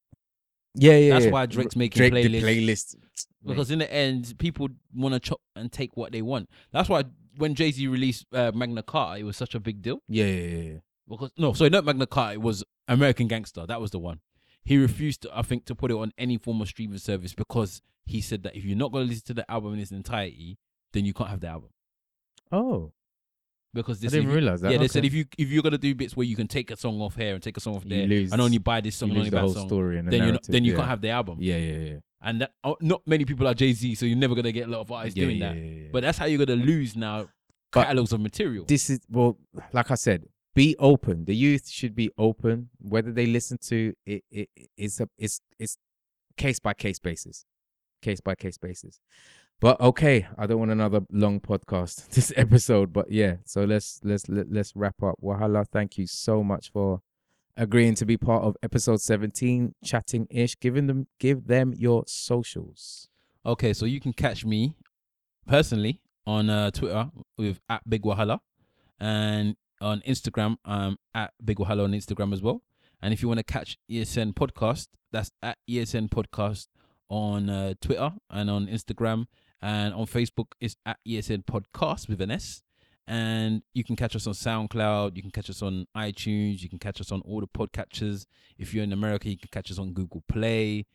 yeah, 0.75 0.97
yeah. 0.97 1.13
That's 1.13 1.25
yeah. 1.25 1.31
why 1.31 1.45
Drake's 1.45 1.75
making 1.75 1.99
Drake, 1.99 2.13
playlists. 2.13 2.43
Playlist 2.43 2.95
Because 3.45 3.71
in 3.71 3.79
the 3.79 3.93
end, 3.93 4.33
people 4.39 4.69
want 4.95 5.13
to 5.13 5.19
chop 5.19 5.41
and 5.55 5.69
take 5.71 5.97
what 5.97 6.13
they 6.13 6.21
want. 6.21 6.49
That's 6.71 6.87
why 6.87 7.03
when 7.37 7.55
Jay 7.55 7.71
Z 7.71 7.87
released 7.87 8.25
uh, 8.33 8.51
Magna 8.53 8.83
Carta, 8.83 9.19
it 9.19 9.23
was 9.23 9.37
such 9.37 9.55
a 9.55 9.59
big 9.59 9.81
deal. 9.81 10.01
yeah, 10.07 10.25
yeah, 10.25 10.57
yeah. 10.61 10.77
Because 11.07 11.31
no, 11.37 11.53
sorry, 11.53 11.69
not 11.69 11.83
Magna 11.85 12.07
Carta. 12.07 12.33
It 12.33 12.41
was 12.41 12.63
American 12.87 13.27
Gangster. 13.27 13.65
That 13.65 13.81
was 13.81 13.91
the 13.91 13.99
one. 13.99 14.19
He 14.63 14.77
refused, 14.77 15.23
to, 15.23 15.37
I 15.37 15.41
think, 15.41 15.65
to 15.65 15.75
put 15.75 15.91
it 15.91 15.95
on 15.95 16.13
any 16.17 16.37
form 16.37 16.61
of 16.61 16.69
streaming 16.69 16.97
service 16.99 17.33
because 17.33 17.81
he 18.05 18.21
said 18.21 18.43
that 18.43 18.55
if 18.55 18.63
you're 18.63 18.77
not 18.77 18.93
going 18.93 19.05
to 19.05 19.09
listen 19.09 19.25
to 19.27 19.33
the 19.33 19.51
album 19.51 19.73
in 19.73 19.79
its 19.79 19.91
entirety, 19.91 20.57
then 20.93 21.03
you 21.03 21.13
can't 21.13 21.29
have 21.29 21.41
the 21.41 21.47
album. 21.47 21.69
Oh, 22.51 22.93
Because 23.73 24.03
I 24.05 24.07
didn't 24.07 24.29
realize 24.29 24.61
that. 24.61 24.71
Yeah, 24.71 24.77
they 24.77 24.87
said 24.87 25.03
if 25.03 25.13
you 25.13 25.25
if 25.37 25.49
you're 25.49 25.63
gonna 25.63 25.77
do 25.79 25.93
bits 25.95 26.15
where 26.15 26.25
you 26.25 26.35
can 26.35 26.47
take 26.47 26.69
a 26.69 26.77
song 26.77 27.01
off 27.01 27.15
here 27.15 27.33
and 27.33 27.41
take 27.41 27.57
a 27.57 27.59
song 27.59 27.75
off 27.75 27.83
there 27.83 28.05
lose- 28.05 28.31
and 28.31 28.39
only 28.41 28.59
buy 28.59 28.79
this 28.79 28.95
song 28.95 29.09
and 29.09 29.17
only 29.17 29.29
the 29.31 29.39
whole 29.39 29.53
song, 29.53 29.67
story 29.67 29.97
and 29.97 30.07
the 30.07 30.17
then 30.17 30.27
you 30.33 30.39
then 30.47 30.63
you 30.63 30.71
yeah. 30.73 30.77
can't 30.77 30.89
have 30.89 31.01
the 31.01 31.09
album. 31.09 31.37
Yeah, 31.41 31.57
yeah, 31.57 31.77
yeah. 31.77 31.97
And 32.23 32.41
that 32.41 32.53
oh, 32.63 32.77
not 32.79 33.01
many 33.05 33.25
people 33.25 33.47
are 33.47 33.53
Jay 33.53 33.73
Z, 33.73 33.95
so 33.95 34.05
you're 34.05 34.17
never 34.17 34.33
gonna 34.33 34.51
get 34.51 34.67
a 34.67 34.71
lot 34.71 34.79
of 34.81 34.91
artists 34.91 35.17
yeah, 35.17 35.25
doing 35.25 35.37
yeah, 35.37 35.49
that. 35.49 35.57
yeah, 35.57 35.63
yeah. 35.63 35.87
But 35.91 36.03
that's 36.03 36.17
how 36.17 36.25
you're 36.25 36.43
gonna 36.43 36.61
lose 36.63 36.95
now 36.95 37.27
But 37.71 37.83
catalogs 37.85 38.13
of 38.13 38.21
material. 38.21 38.65
this 38.65 38.89
is 38.89 38.99
well 39.09 39.37
like 39.73 39.91
i 39.91 39.95
said 39.95 40.25
be 40.55 40.75
open 40.77 41.25
the 41.25 41.35
youth 41.35 41.67
should 41.67 41.95
be 41.95 42.11
open 42.17 42.69
whether 42.79 43.11
they 43.11 43.25
listen 43.25 43.57
to 43.57 43.93
it, 44.05 44.23
it 44.31 44.49
it's 44.77 44.99
a 44.99 45.09
it's 45.17 45.41
it's 45.59 45.77
case 46.37 46.59
by 46.59 46.73
case 46.73 46.99
basis 46.99 47.45
case 48.01 48.21
by 48.21 48.35
case 48.35 48.57
basis 48.57 48.99
but 49.59 49.79
okay 49.81 50.27
i 50.37 50.45
don't 50.45 50.59
want 50.59 50.71
another 50.71 51.01
long 51.11 51.39
podcast 51.39 52.07
this 52.11 52.31
episode 52.35 52.93
but 52.93 53.09
yeah 53.11 53.35
so 53.45 53.63
let's 53.63 53.99
let's 54.03 54.29
let, 54.29 54.51
let's 54.51 54.75
wrap 54.75 55.01
up 55.01 55.15
wahala 55.21 55.65
thank 55.71 55.97
you 55.97 56.05
so 56.05 56.43
much 56.43 56.71
for 56.71 57.01
agreeing 57.55 57.95
to 57.95 58.05
be 58.05 58.17
part 58.17 58.43
of 58.43 58.55
episode 58.63 58.99
17 58.99 59.75
chatting 59.83 60.27
ish 60.29 60.59
giving 60.59 60.87
them 60.87 61.07
give 61.19 61.47
them 61.47 61.73
your 61.75 62.03
socials 62.07 63.09
Okay, 63.45 63.73
so 63.73 63.85
you 63.85 63.99
can 63.99 64.13
catch 64.13 64.45
me 64.45 64.77
personally 65.45 65.99
on 66.25 66.49
uh, 66.49 66.71
Twitter 66.71 67.11
with 67.37 67.59
at 67.67 67.87
Big 67.89 68.03
Wahala, 68.03 68.39
and 69.01 69.57
on 69.81 70.01
Instagram 70.07 70.55
um 70.63 70.97
at 71.13 71.33
Big 71.43 71.57
Wahala 71.57 71.83
on 71.83 71.91
Instagram 71.91 72.31
as 72.31 72.41
well. 72.41 72.61
And 73.01 73.13
if 73.13 73.21
you 73.21 73.27
want 73.27 73.39
to 73.39 73.43
catch 73.43 73.77
ESN 73.91 74.33
podcast, 74.33 74.87
that's 75.11 75.29
at 75.41 75.57
ESN 75.69 76.07
podcast 76.07 76.67
on 77.09 77.49
uh, 77.49 77.73
Twitter 77.81 78.13
and 78.29 78.49
on 78.49 78.67
Instagram 78.67 79.25
and 79.61 79.93
on 79.93 80.05
Facebook 80.05 80.53
is 80.61 80.77
at 80.85 80.99
ESN 81.05 81.43
podcast 81.43 82.07
with 82.07 82.21
an 82.21 82.31
S. 82.31 82.63
And 83.05 83.63
you 83.73 83.83
can 83.83 83.95
catch 83.95 84.15
us 84.15 84.27
on 84.27 84.33
SoundCloud. 84.33 85.15
You 85.15 85.21
can 85.21 85.31
catch 85.31 85.49
us 85.49 85.61
on 85.61 85.85
iTunes. 85.95 86.61
You 86.61 86.69
can 86.69 86.79
catch 86.79 87.01
us 87.01 87.11
on 87.11 87.21
all 87.21 87.41
the 87.41 87.47
podcatchers. 87.47 88.25
If 88.57 88.73
you're 88.73 88.83
in 88.83 88.93
America, 88.93 89.29
you 89.29 89.37
can 89.37 89.49
catch 89.51 89.69
us 89.71 89.77
on 89.77 89.91
Google 89.93 90.23
Play. 90.27 90.85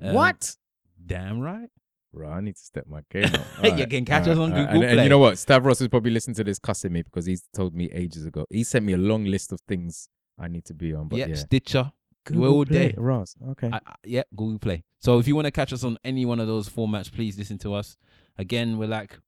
Um, 0.00 0.14
what 0.14 0.56
Damn 1.04 1.40
right. 1.40 1.68
Bro, 2.12 2.30
I 2.30 2.40
need 2.40 2.56
to 2.56 2.62
step 2.62 2.86
my 2.88 3.02
game 3.10 3.26
up. 3.26 3.78
You 3.78 3.86
can 3.86 4.04
catch 4.04 4.22
alright, 4.22 4.28
us 4.28 4.38
on 4.38 4.52
alright. 4.52 4.66
Google 4.66 4.82
and, 4.82 4.84
and 4.84 4.96
Play. 4.96 5.02
you 5.04 5.08
know 5.10 5.18
what? 5.18 5.38
Stavros 5.38 5.80
is 5.80 5.88
probably 5.88 6.10
listening 6.10 6.34
to 6.36 6.44
this 6.44 6.58
cussing 6.58 6.92
me 6.92 7.02
because 7.02 7.26
he's 7.26 7.44
told 7.54 7.74
me 7.74 7.90
ages 7.92 8.24
ago. 8.24 8.46
He 8.50 8.64
sent 8.64 8.84
me 8.84 8.94
a 8.94 8.98
long 8.98 9.24
list 9.24 9.52
of 9.52 9.60
things 9.68 10.08
I 10.38 10.48
need 10.48 10.64
to 10.66 10.74
be 10.74 10.94
on. 10.94 11.08
But 11.08 11.18
yeah, 11.18 11.26
yeah, 11.26 11.34
Stitcher. 11.34 11.92
Google 12.24 12.42
we're 12.42 12.48
all 12.48 12.64
Play, 12.64 12.92
there. 12.92 13.02
Ross. 13.02 13.34
Okay. 13.50 13.70
I, 13.72 13.76
I, 13.76 13.94
yeah, 14.04 14.22
Google 14.34 14.58
Play. 14.58 14.84
So 14.98 15.18
if 15.18 15.28
you 15.28 15.34
want 15.36 15.46
to 15.46 15.50
catch 15.50 15.72
us 15.72 15.84
on 15.84 15.98
any 16.04 16.24
one 16.24 16.40
of 16.40 16.46
those 16.46 16.68
formats, 16.68 17.12
please 17.12 17.38
listen 17.38 17.58
to 17.58 17.74
us. 17.74 17.96
Again, 18.36 18.78
we're 18.78 18.88
like 18.88 19.18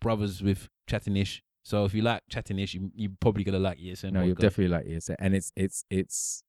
brothers 0.00 0.42
with 0.42 0.68
chatting 0.86 1.16
ish. 1.16 1.42
So 1.64 1.84
if 1.84 1.94
you 1.94 2.02
like 2.02 2.22
chatting 2.30 2.58
ish, 2.58 2.74
you 2.74 2.90
you're 2.94 3.12
probably 3.20 3.44
gonna 3.44 3.58
like 3.58 3.78
ESN. 3.78 4.12
no, 4.12 4.22
you're 4.22 4.34
podcast. 4.36 4.40
definitely 4.40 4.68
like 4.68 4.84
yes, 4.88 5.10
and 5.18 5.34
it's 5.34 5.52
it's 5.56 5.84
it's 5.90 6.42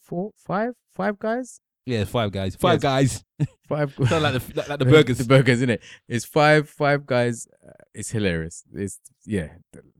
four, 0.00 0.30
five, 0.36 0.74
five 0.94 1.18
guys, 1.18 1.60
yeah, 1.86 2.04
five 2.04 2.30
guys, 2.32 2.54
five 2.54 2.74
Yes. 2.74 2.82
guys. 2.82 3.24
five. 3.68 3.92
Sound 4.08 4.22
like 4.22 4.34
the 4.34 4.52
like, 4.54 4.68
like 4.68 4.78
the 4.78 4.84
burgers. 4.96 5.18
the 5.18 5.24
burgers, 5.24 5.58
isn't 5.58 5.70
it? 5.70 5.82
It's 6.08 6.24
five, 6.24 6.68
five 6.68 7.06
guys. 7.06 7.48
Uh, 7.66 7.72
it's 7.94 8.10
hilarious. 8.10 8.62
It's 8.72 9.00
yeah. 9.26 9.48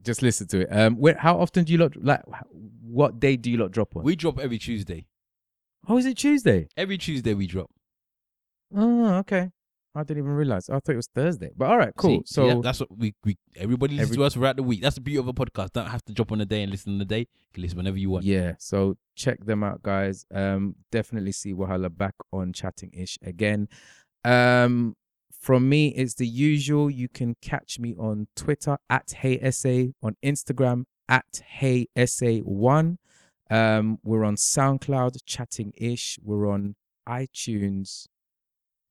Just 0.01 0.21
listen 0.21 0.47
to 0.47 0.61
it. 0.61 0.67
Um, 0.71 0.95
where, 0.97 1.15
how 1.17 1.39
often 1.39 1.65
do 1.65 1.73
you 1.73 1.79
lot 1.79 1.95
like? 2.01 2.21
What 2.51 3.19
day 3.19 3.35
do 3.35 3.51
you 3.51 3.57
lot 3.57 3.71
drop 3.71 3.95
on? 3.97 4.03
we 4.03 4.15
drop 4.15 4.39
every 4.39 4.59
Tuesday. 4.59 5.07
oh, 5.89 5.97
is 5.97 6.05
it 6.05 6.17
Tuesday? 6.17 6.67
Every 6.77 6.97
Tuesday 6.97 7.33
we 7.33 7.47
drop. 7.47 7.69
Oh, 8.75 9.15
okay. 9.15 9.49
I 9.95 10.03
didn't 10.03 10.23
even 10.23 10.31
realize. 10.31 10.69
I 10.69 10.73
thought 10.79 10.93
it 10.93 10.95
was 10.95 11.09
Thursday. 11.13 11.51
But 11.55 11.69
all 11.69 11.77
right, 11.77 11.93
cool. 11.95 12.19
See? 12.25 12.33
so 12.33 12.47
yeah, 12.47 12.59
that's 12.63 12.79
what 12.79 12.97
we, 12.97 13.13
we 13.23 13.37
everybody 13.55 13.93
listens 13.95 14.11
Every- 14.11 14.17
to 14.17 14.23
us 14.25 14.33
throughout 14.33 14.55
the 14.55 14.63
week. 14.63 14.81
That's 14.81 14.95
the 14.95 15.01
beauty 15.01 15.19
of 15.19 15.27
a 15.27 15.33
podcast. 15.33 15.73
Don't 15.73 15.87
have 15.87 16.03
to 16.05 16.13
drop 16.13 16.31
on 16.31 16.41
a 16.41 16.45
day 16.45 16.63
and 16.63 16.71
listen 16.71 16.93
on 16.93 16.99
the 16.99 17.05
day. 17.05 17.19
You 17.19 17.53
can 17.53 17.61
listen 17.63 17.77
whenever 17.77 17.97
you 17.97 18.09
want. 18.09 18.25
Yeah, 18.25 18.53
so 18.59 18.97
check 19.15 19.45
them 19.45 19.63
out, 19.63 19.83
guys. 19.83 20.25
Um, 20.33 20.75
definitely 20.91 21.31
see 21.31 21.53
Wahala 21.53 21.95
back 21.95 22.15
on 22.31 22.53
chatting 22.53 22.91
ish 22.93 23.19
again. 23.23 23.67
Um, 24.25 24.95
from 25.39 25.67
me, 25.69 25.89
it's 25.89 26.15
the 26.15 26.25
usual. 26.27 26.89
You 26.89 27.09
can 27.09 27.35
catch 27.41 27.77
me 27.77 27.93
on 27.99 28.27
Twitter 28.35 28.77
at 28.89 29.07
HeySA, 29.21 29.93
on 30.01 30.15
Instagram 30.23 30.85
at 31.09 31.25
HeySA1. 31.59 32.97
Um, 33.51 33.99
we're 34.03 34.23
on 34.23 34.35
SoundCloud, 34.37 35.17
chatting 35.25 35.73
ish. 35.75 36.17
We're 36.23 36.47
on 36.49 36.75
iTunes, 37.07 38.07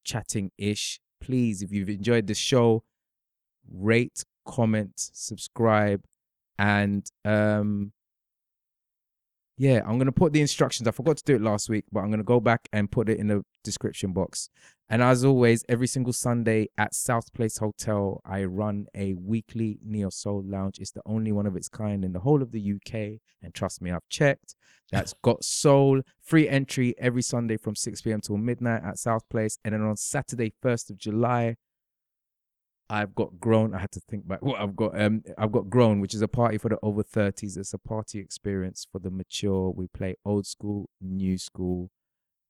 chatting 0.05 0.51
ish. 0.59 1.01
Please, 1.21 1.63
if 1.63 1.73
you've 1.73 1.89
enjoyed 1.89 2.27
the 2.27 2.35
show, 2.35 2.83
rate, 3.71 4.25
comment, 4.47 4.93
subscribe, 4.97 6.03
and 6.59 7.11
um 7.25 7.93
yeah, 9.59 9.83
I'm 9.87 9.99
gonna 9.99 10.13
put 10.13 10.33
the 10.33 10.41
instructions. 10.41 10.89
I 10.89 10.91
forgot 10.91 11.19
to 11.19 11.25
do 11.25 11.37
it 11.37 11.43
last 11.43 11.69
week, 11.69 11.85
but 11.93 12.01
I'm 12.01 12.11
gonna 12.11 12.23
go 12.23 12.41
back 12.41 12.69
and 12.73 12.91
put 12.91 13.09
it 13.09 13.19
in 13.19 13.29
the 13.29 13.45
description 13.63 14.13
box. 14.13 14.51
And 14.93 15.03
as 15.03 15.25
always, 15.25 15.65
every 15.71 15.87
single 15.87 16.13
Sunday 16.13 16.69
at 16.77 16.95
South 16.95 17.33
Place 17.33 17.57
Hotel, 17.57 18.21
I 18.27 18.45
run 18.45 18.89
a 18.95 19.15
weekly 19.15 19.79
Neo 19.83 20.11
Soul 20.11 20.45
Lounge. 20.47 20.79
It's 20.79 20.91
the 20.91 21.01
only 21.07 21.33
one 21.33 21.47
of 21.47 21.57
its 21.57 21.71
kind 21.71 22.05
in 22.05 22.13
the 22.13 22.21
whole 22.21 22.43
of 22.43 22.53
the 22.53 22.75
UK. 22.75 22.95
And 23.43 23.55
trust 23.55 23.81
me, 23.81 23.91
I've 23.91 24.07
checked. 24.11 24.55
That's 24.91 25.15
got 25.25 25.45
soul 25.45 26.03
free 26.23 26.47
entry 26.47 26.95
every 26.99 27.23
Sunday 27.23 27.57
from 27.57 27.75
6 27.75 28.03
p.m. 28.03 28.21
till 28.21 28.37
midnight 28.37 28.83
at 28.85 28.99
South 28.99 29.27
Place. 29.31 29.57
And 29.65 29.73
then 29.73 29.81
on 29.81 29.97
Saturday, 29.97 30.53
1st 30.63 30.91
of 30.91 30.99
July, 30.99 31.57
I've 32.91 33.15
got 33.15 33.41
grown. 33.41 33.75
I 33.75 33.79
had 33.79 33.93
to 33.93 34.01
think 34.01 34.29
back. 34.29 34.43
What 34.43 34.61
I've 34.61 34.77
got, 34.77 35.01
um, 35.01 35.23
I've 35.39 35.53
got 35.53 35.71
grown, 35.71 36.01
which 36.01 36.13
is 36.13 36.21
a 36.21 36.29
party 36.29 36.59
for 36.59 36.69
the 36.69 36.77
over 36.83 37.03
thirties. 37.03 37.57
It's 37.57 37.73
a 37.73 37.79
party 37.79 38.19
experience 38.19 38.87
for 38.93 38.99
the 38.99 39.11
mature. 39.11 39.71
We 39.71 39.87
play 39.87 40.17
old 40.27 40.47
school, 40.47 40.91
new 41.01 41.39
school. 41.39 41.89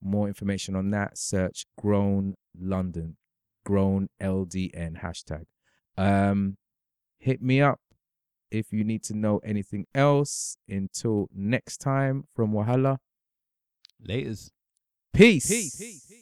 More 0.03 0.27
information 0.27 0.75
on 0.75 0.91
that. 0.91 1.17
Search 1.17 1.65
Grown 1.79 2.35
London, 2.59 3.17
Grown 3.65 4.09
LDN 4.21 5.01
hashtag. 5.03 5.45
Um, 5.97 6.57
hit 7.19 7.41
me 7.41 7.61
up 7.61 7.81
if 8.51 8.73
you 8.73 8.85
need 8.85 9.03
to 9.05 9.15
know 9.15 9.39
anything 9.45 9.87
else. 9.95 10.57
Until 10.69 11.29
next 11.35 11.79
time, 11.79 12.25
from 12.35 12.53
Wahala. 12.53 12.99
Laters. 14.07 14.51
Peace. 15.13 15.49
Peace. 15.49 16.22